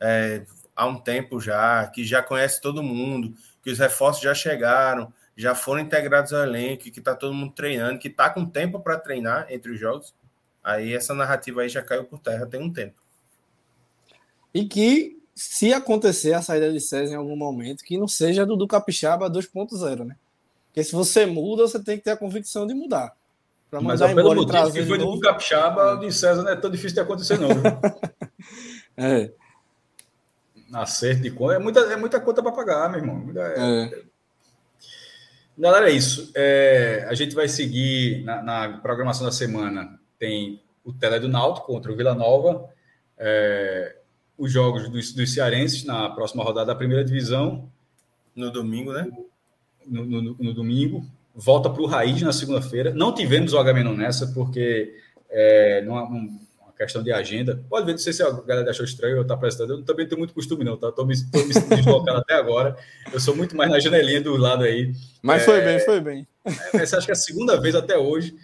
é, 0.00 0.44
há 0.78 0.86
um 0.86 0.96
tempo 0.96 1.40
já, 1.40 1.88
que 1.88 2.04
já 2.04 2.22
conhece 2.22 2.60
todo 2.60 2.84
mundo, 2.84 3.34
que 3.64 3.70
os 3.70 3.80
reforços 3.80 4.22
já 4.22 4.32
chegaram, 4.32 5.12
já 5.36 5.52
foram 5.52 5.80
integrados 5.80 6.32
ao 6.32 6.44
elenco, 6.44 6.84
que 6.84 7.00
está 7.00 7.16
todo 7.16 7.34
mundo 7.34 7.52
treinando, 7.52 7.98
que 7.98 8.06
está 8.06 8.30
com 8.30 8.46
tempo 8.46 8.78
para 8.78 8.96
treinar 8.96 9.46
entre 9.50 9.72
os 9.72 9.80
jogos, 9.80 10.14
aí 10.62 10.94
essa 10.94 11.14
narrativa 11.14 11.62
aí 11.62 11.68
já 11.68 11.82
caiu 11.82 12.04
por 12.04 12.20
terra 12.20 12.46
tem 12.46 12.62
um 12.62 12.72
tempo. 12.72 12.94
E 14.54 14.66
que, 14.66 15.20
se 15.34 15.74
acontecer 15.74 16.32
a 16.32 16.42
saída 16.42 16.72
de 16.72 16.80
César 16.80 17.14
em 17.14 17.16
algum 17.16 17.36
momento, 17.36 17.84
que 17.84 17.98
não 17.98 18.06
seja 18.06 18.46
do, 18.46 18.56
do 18.56 18.68
Capixaba 18.68 19.28
2.0, 19.28 20.04
né? 20.04 20.16
Porque 20.66 20.84
se 20.84 20.92
você 20.92 21.26
muda, 21.26 21.66
você 21.66 21.82
tem 21.82 21.98
que 21.98 22.04
ter 22.04 22.12
a 22.12 22.16
convicção 22.16 22.68
de 22.68 22.74
mudar. 22.74 23.16
Mas 23.82 24.00
pelo 24.00 24.34
motivo 24.34 24.72
que 24.72 24.86
foi 24.86 24.96
do 24.96 25.18
Capixaba, 25.18 25.94
o 25.94 25.98
de 25.98 26.12
César 26.12 26.42
não 26.42 26.52
é 26.52 26.56
tão 26.56 26.70
difícil 26.70 26.94
de 26.94 27.00
acontecer, 27.00 27.38
não. 27.38 27.48
é 28.96 29.32
acerto 30.72 31.22
de 31.22 31.30
conta. 31.30 31.54
É 31.54 31.58
muita, 31.58 31.80
é 31.80 31.96
muita 31.96 32.20
conta 32.20 32.42
para 32.42 32.52
pagar, 32.52 32.90
meu 32.90 33.00
irmão. 33.00 33.30
É, 33.36 33.94
é. 33.94 34.02
Galera, 35.56 35.90
é 35.90 35.92
isso. 35.92 36.30
É, 36.36 37.06
a 37.08 37.14
gente 37.14 37.34
vai 37.34 37.48
seguir 37.48 38.22
na, 38.24 38.42
na, 38.42 38.78
programação 38.78 39.26
da 39.26 39.32
semana. 39.32 39.98
Tem 40.18 40.62
o 40.84 40.92
Tele 40.92 41.18
do 41.18 41.28
Náutico 41.28 41.66
contra 41.66 41.90
o 41.90 41.96
Vila 41.96 42.14
Nova. 42.14 42.68
É, 43.18 43.96
os 44.36 44.52
jogos 44.52 44.88
dos, 44.88 45.12
dos 45.12 45.34
cearenses 45.34 45.84
na 45.84 46.10
próxima 46.10 46.44
rodada 46.44 46.66
da 46.66 46.74
primeira 46.74 47.04
divisão. 47.04 47.68
No 48.36 48.52
domingo, 48.52 48.92
né? 48.92 49.10
No, 49.84 50.04
no, 50.04 50.22
no 50.38 50.54
domingo. 50.54 51.04
Volta 51.34 51.68
para 51.68 51.82
o 51.82 51.86
Raiz 51.86 52.22
na 52.22 52.32
segunda-feira. 52.32 52.92
Não 52.94 53.12
tivemos 53.12 53.52
o 53.52 53.58
Agamenon 53.58 53.94
nessa, 53.94 54.28
porque 54.28 54.94
é, 55.28 55.82
não, 55.82 56.08
não 56.08 56.40
questão 56.78 57.02
de 57.02 57.12
agenda. 57.12 57.62
Pode 57.68 57.84
ver, 57.84 57.92
não 57.92 57.98
sei 57.98 58.12
se 58.12 58.22
a 58.22 58.30
galera 58.30 58.70
achou 58.70 58.84
estranho 58.84 59.16
eu 59.16 59.22
estar 59.22 59.34
apresentando. 59.34 59.72
Eu 59.72 59.82
também 59.82 60.06
tenho 60.06 60.18
muito 60.18 60.32
costume, 60.32 60.64
não, 60.64 60.76
tá? 60.76 60.88
Estou 60.88 61.04
me, 61.04 61.14
tô 61.30 61.44
me 61.44 61.52
deslocando 61.76 62.18
até 62.18 62.34
agora. 62.34 62.76
Eu 63.12 63.18
sou 63.18 63.34
muito 63.34 63.56
mais 63.56 63.70
na 63.70 63.80
janelinha 63.80 64.20
do 64.20 64.36
lado 64.36 64.64
aí. 64.64 64.92
Mas 65.20 65.42
é, 65.42 65.44
foi 65.44 65.60
bem, 65.60 65.80
foi 65.80 66.00
bem. 66.00 66.28
É, 66.44 66.78
essa 66.78 66.96
acho 66.96 67.06
que 67.06 67.10
é 67.10 67.14
a 67.14 67.16
segunda 67.16 67.60
vez 67.60 67.74
até 67.74 67.98
hoje. 67.98 68.34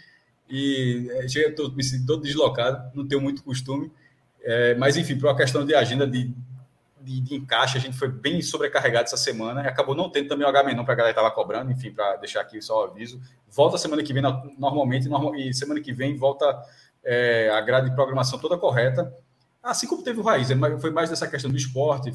E 0.51 1.09
é, 1.13 1.29
chega, 1.29 1.55
tô, 1.55 1.71
me 1.71 1.83
sinto 1.83 2.07
todo 2.07 2.23
deslocado, 2.23 2.91
não 2.95 3.07
tenho 3.07 3.21
muito 3.21 3.43
costume. 3.43 3.91
É, 4.43 4.75
mas, 4.75 4.97
enfim, 4.97 5.17
para 5.17 5.31
uma 5.31 5.37
questão 5.37 5.65
de 5.65 5.75
agenda 5.75 6.07
de, 6.07 6.31
de, 7.01 7.21
de, 7.21 7.35
encaixe, 7.37 7.79
a 7.79 7.81
gente 7.81 7.97
foi 7.97 8.09
bem 8.09 8.43
sobrecarregado 8.43 9.05
essa 9.05 9.17
semana 9.17 9.63
e 9.63 9.67
acabou 9.67 9.95
não 9.95 10.11
tendo 10.11 10.29
também 10.29 10.45
o 10.45 10.51
H-Menon 10.51 10.85
para 10.85 10.93
a 10.93 10.97
galera 10.97 11.15
que 11.15 11.21
estava 11.21 11.35
cobrando, 11.35 11.71
enfim, 11.71 11.93
para 11.93 12.17
deixar 12.17 12.41
aqui 12.41 12.61
só 12.61 12.83
o 12.83 12.85
aviso. 12.91 13.21
Volta 13.49 13.79
semana 13.79 14.03
que 14.03 14.13
vem 14.13 14.23
normalmente, 14.59 15.09
normal, 15.09 15.35
e 15.37 15.55
semana 15.55 15.81
que 15.81 15.93
vem 15.93 16.17
volta 16.17 16.47
é, 17.05 17.51
a 17.51 17.61
grade 17.61 17.91
de 17.91 17.95
programação 17.95 18.39
toda 18.39 18.57
correta, 18.57 19.13
assim 19.63 19.87
como 19.87 20.03
teve 20.03 20.21
o 20.21 20.23
Raiz, 20.23 20.49
foi 20.81 20.91
mais 20.91 21.11
dessa 21.11 21.27
questão 21.27 21.51
do 21.51 21.57
esporte, 21.57 22.13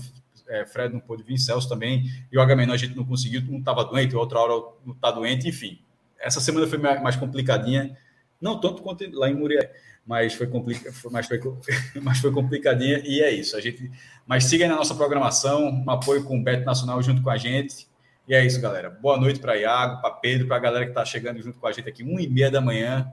é, 0.48 0.66
Fred 0.66 0.94
não 0.94 1.00
pôde 1.00 1.24
vir, 1.24 1.38
Celso 1.38 1.70
também, 1.70 2.06
e 2.32 2.38
o 2.38 2.42
Agamenon 2.42 2.74
a 2.74 2.78
gente 2.78 2.96
não 2.96 3.06
conseguiu, 3.06 3.42
um 3.50 3.60
estava 3.60 3.86
doente, 3.86 4.16
outra 4.16 4.40
hora 4.40 4.54
não 4.86 4.94
está 4.94 5.12
doente, 5.12 5.48
enfim. 5.48 5.80
Essa 6.20 6.42
semana 6.42 6.68
foi 6.68 6.80
mais 6.80 7.16
complicadinha, 7.16 7.96
não 8.42 8.60
tanto 8.60 8.82
quanto 8.82 9.06
lá 9.14 9.30
em 9.30 9.36
Muriel, 9.36 9.70
mas 10.06 10.34
foi, 10.34 10.48
complica, 10.48 10.92
mas, 11.12 11.28
foi, 11.28 11.40
mas 12.02 12.18
foi 12.18 12.32
complicadinha, 12.32 13.02
e 13.06 13.22
é 13.22 13.32
isso. 13.32 13.56
A 13.56 13.62
gente, 13.62 13.92
mas 14.26 14.46
siga 14.46 14.66
aí 14.66 14.70
na 14.70 14.76
nossa 14.76 14.96
programação, 14.96 15.70
um 15.70 15.90
apoio 15.90 16.24
com 16.24 16.40
o 16.40 16.44
Beto 16.44 16.66
Nacional 16.66 17.02
junto 17.04 17.22
com 17.22 17.30
a 17.30 17.38
gente, 17.38 17.88
e 18.28 18.34
é 18.34 18.46
isso, 18.46 18.60
galera. 18.60 18.90
Boa 18.90 19.18
noite 19.18 19.40
para 19.40 19.58
Iago, 19.58 20.02
para 20.02 20.12
Pedro, 20.12 20.48
para 20.48 20.58
a 20.58 20.60
galera 20.60 20.86
que 20.86 20.92
está 20.92 21.06
chegando 21.06 21.42
junto 21.42 21.60
com 21.60 21.68
a 21.68 21.72
gente 21.72 21.90
aqui, 21.90 22.04
uma 22.04 22.22
e 22.22 22.28
meia 22.28 22.52
da 22.52 22.62
manhã. 22.62 23.12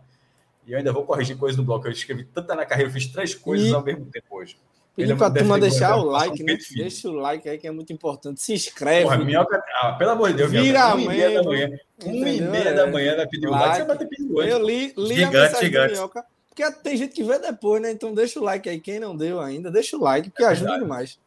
E 0.66 0.72
eu 0.72 0.78
ainda 0.78 0.92
vou 0.92 1.04
corrigir 1.04 1.36
coisas 1.36 1.56
no 1.56 1.64
bloco. 1.64 1.86
Eu 1.86 1.92
escrevi 1.92 2.24
tanta 2.24 2.54
na 2.54 2.66
carreira, 2.66 2.90
eu 2.90 2.92
fiz 2.92 3.06
três 3.06 3.34
coisas 3.34 3.68
e... 3.68 3.74
ao 3.74 3.82
mesmo 3.82 4.06
tempo 4.06 4.26
hoje. 4.30 4.56
Pedir 4.96 5.14
para 5.14 5.26
a 5.26 5.30
turma 5.30 5.60
deixar 5.60 5.96
o 5.96 6.04
like, 6.04 6.42
né? 6.42 6.56
Deixa 6.74 7.10
o 7.10 7.12
like 7.12 7.46
aí 7.46 7.58
que 7.58 7.66
é 7.66 7.70
muito 7.70 7.92
importante. 7.92 8.40
Se 8.40 8.54
inscreve. 8.54 9.02
Porra, 9.02 9.18
minhoca, 9.18 9.62
ah, 9.82 9.92
pelo 9.92 10.12
amor 10.12 10.30
de 10.30 10.38
Deus, 10.38 10.50
Vira 10.50 10.94
uma 10.94 11.02
e 11.02 11.06
meia 11.06 11.30
da 11.34 11.42
manhã. 11.42 11.70
Uma 12.02 12.28
e 12.30 12.40
meia 12.40 12.74
da 12.74 12.86
manhã 12.86 13.14
vai 13.14 13.26
pedir 13.28 13.46
o 13.46 13.50
like. 13.50 13.76
Você 13.76 13.84
vai 13.84 13.98
ter 13.98 14.06
pedido 14.06 14.40
antes. 14.40 14.52
Eu 14.52 14.66
li, 14.66 14.94
li 14.96 15.14
gigante, 15.16 15.36
a 15.36 15.40
mensagem 15.42 15.66
gigante. 15.66 15.92
minhoca. 15.92 16.24
Porque 16.48 16.72
tem 16.82 16.96
gente 16.96 17.14
que 17.14 17.22
vê 17.22 17.38
depois, 17.38 17.82
né? 17.82 17.90
Então 17.90 18.14
deixa 18.14 18.40
o 18.40 18.42
like 18.42 18.66
aí. 18.70 18.80
Quem 18.80 18.98
não 18.98 19.14
deu 19.14 19.38
ainda, 19.38 19.70
deixa 19.70 19.98
o 19.98 20.00
like, 20.00 20.30
porque 20.30 20.44
é 20.44 20.46
ajuda 20.46 20.78
demais. 20.78 21.18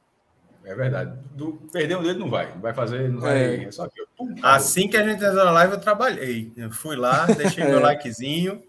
É 0.65 0.73
verdade. 0.73 1.13
Do, 1.35 1.53
perder 1.71 1.95
um 1.95 2.03
dedo 2.03 2.19
não 2.19 2.29
vai. 2.29 2.51
Vai 2.59 2.73
fazer. 2.73 3.07
Não 3.07 3.21
vai, 3.21 3.37
é. 3.37 3.63
é 3.65 3.71
só 3.71 3.87
que 3.87 4.01
eu, 4.01 4.07
assim 4.41 4.87
que 4.87 4.97
a 4.97 5.03
gente 5.03 5.23
entrou 5.23 5.45
na 5.45 5.51
live, 5.51 5.73
eu 5.73 5.79
trabalhei. 5.79 6.51
Eu 6.57 6.71
fui 6.71 6.95
lá, 6.95 7.27
deixei 7.27 7.63
meu 7.65 7.79
likezinho. 7.81 8.63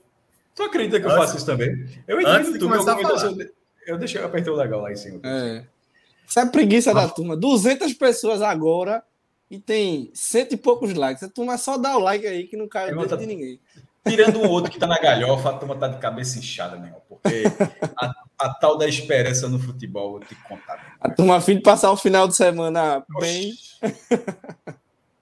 Tu 0.60 0.64
acredita 0.64 1.00
que 1.00 1.06
eu 1.06 1.10
faço 1.10 1.38
isso 1.38 1.46
também? 1.46 1.86
Eu 2.06 2.20
entrei 2.20 2.38
no 2.40 2.50
YouTube, 2.50 2.74
eu, 2.74 3.46
eu 3.86 3.98
deixei, 3.98 4.20
eu 4.20 4.26
apertei 4.26 4.52
o 4.52 4.56
legal 4.56 4.82
lá 4.82 4.92
em 4.92 4.96
cima. 4.96 5.18
É. 5.24 5.64
Isso 6.28 6.38
é 6.38 6.44
preguiça 6.44 6.92
da 6.92 7.08
turma. 7.08 7.34
200 7.34 7.94
pessoas 7.94 8.42
agora 8.42 9.02
e 9.50 9.58
tem 9.58 10.10
cento 10.12 10.52
e 10.52 10.58
poucos 10.58 10.92
likes. 10.92 11.22
A 11.22 11.30
turma 11.30 11.56
só 11.56 11.78
dá 11.78 11.96
o 11.96 12.00
like 12.00 12.26
aí 12.26 12.46
que 12.46 12.58
não 12.58 12.68
cai 12.68 12.94
dedo 12.94 13.16
de 13.16 13.24
ninguém. 13.26 13.58
Tirando 14.06 14.36
o 14.36 14.50
outro 14.50 14.70
que 14.70 14.78
tá 14.78 14.86
na 14.86 14.98
galhofa, 14.98 15.48
a 15.48 15.52
turma 15.54 15.76
tá 15.76 15.88
de 15.88 15.98
cabeça 15.98 16.38
inchada, 16.38 16.76
né? 16.76 16.92
Porque 17.08 17.44
a, 17.96 18.12
a, 18.38 18.54
tal 18.54 18.76
da 18.76 18.86
esperança 18.86 19.48
no 19.48 19.58
futebol, 19.58 20.16
eu 20.16 20.26
te 20.26 20.34
contar. 20.46 20.94
A 21.00 21.08
turma 21.08 21.36
a 21.36 21.40
fim 21.40 21.56
de 21.56 21.62
passar 21.62 21.90
o 21.90 21.96
final 21.96 22.28
de 22.28 22.36
semana 22.36 23.02
bem. 23.18 23.54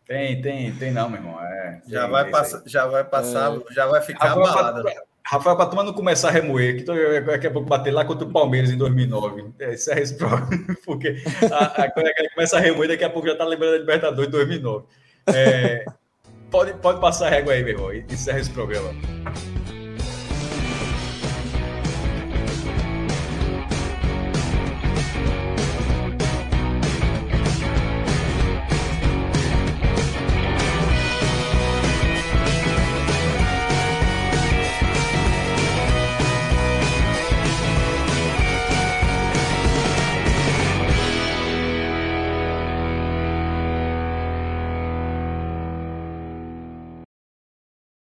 Tem, 0.04 0.40
tem, 0.40 0.72
tem 0.72 0.90
não, 0.90 1.08
meu 1.10 1.20
irmão. 1.20 1.38
É, 1.40 1.82
já, 1.86 2.02
tem, 2.02 2.10
vai 2.10 2.30
passar, 2.30 2.62
já 2.64 2.86
vai 2.86 3.04
passar, 3.04 3.54
é. 3.54 3.74
já 3.74 3.86
vai 3.86 4.00
ficar 4.00 4.32
Agora, 4.32 4.50
abalado. 4.50 4.88
Rafael, 5.30 5.56
para 5.56 5.66
turma 5.66 5.84
não 5.84 5.92
começar 5.92 6.28
a 6.28 6.30
remoer, 6.30 6.78
que 6.78 6.84
daqui 7.20 7.46
a 7.46 7.50
pouco 7.50 7.68
bater 7.68 7.90
lá 7.90 8.02
contra 8.02 8.26
o 8.26 8.32
Palmeiras 8.32 8.70
em 8.70 8.78
2009. 8.78 9.44
É, 9.58 9.74
isso 9.74 9.92
é 9.92 10.00
esse 10.00 10.16
porque 10.86 11.22
a, 11.52 11.64
a, 11.82 11.90
quando 11.90 12.06
a 12.06 12.30
começa 12.34 12.56
a 12.56 12.60
remoer, 12.60 12.88
daqui 12.88 13.04
a 13.04 13.10
pouco 13.10 13.26
já 13.26 13.34
está 13.34 13.44
lembrando 13.44 13.72
da 13.72 13.78
Libertadores 13.78 14.30
de 14.30 14.32
2009. 14.32 14.86
É, 15.26 15.84
pode, 16.50 16.72
pode 16.78 16.98
passar 16.98 17.26
a 17.26 17.30
régua 17.30 17.52
aí, 17.52 17.62
meu 17.62 17.74
irmão, 17.74 17.92
e 17.92 18.06
encerra 18.10 18.40
esse 18.40 18.48
programa. 18.48 18.88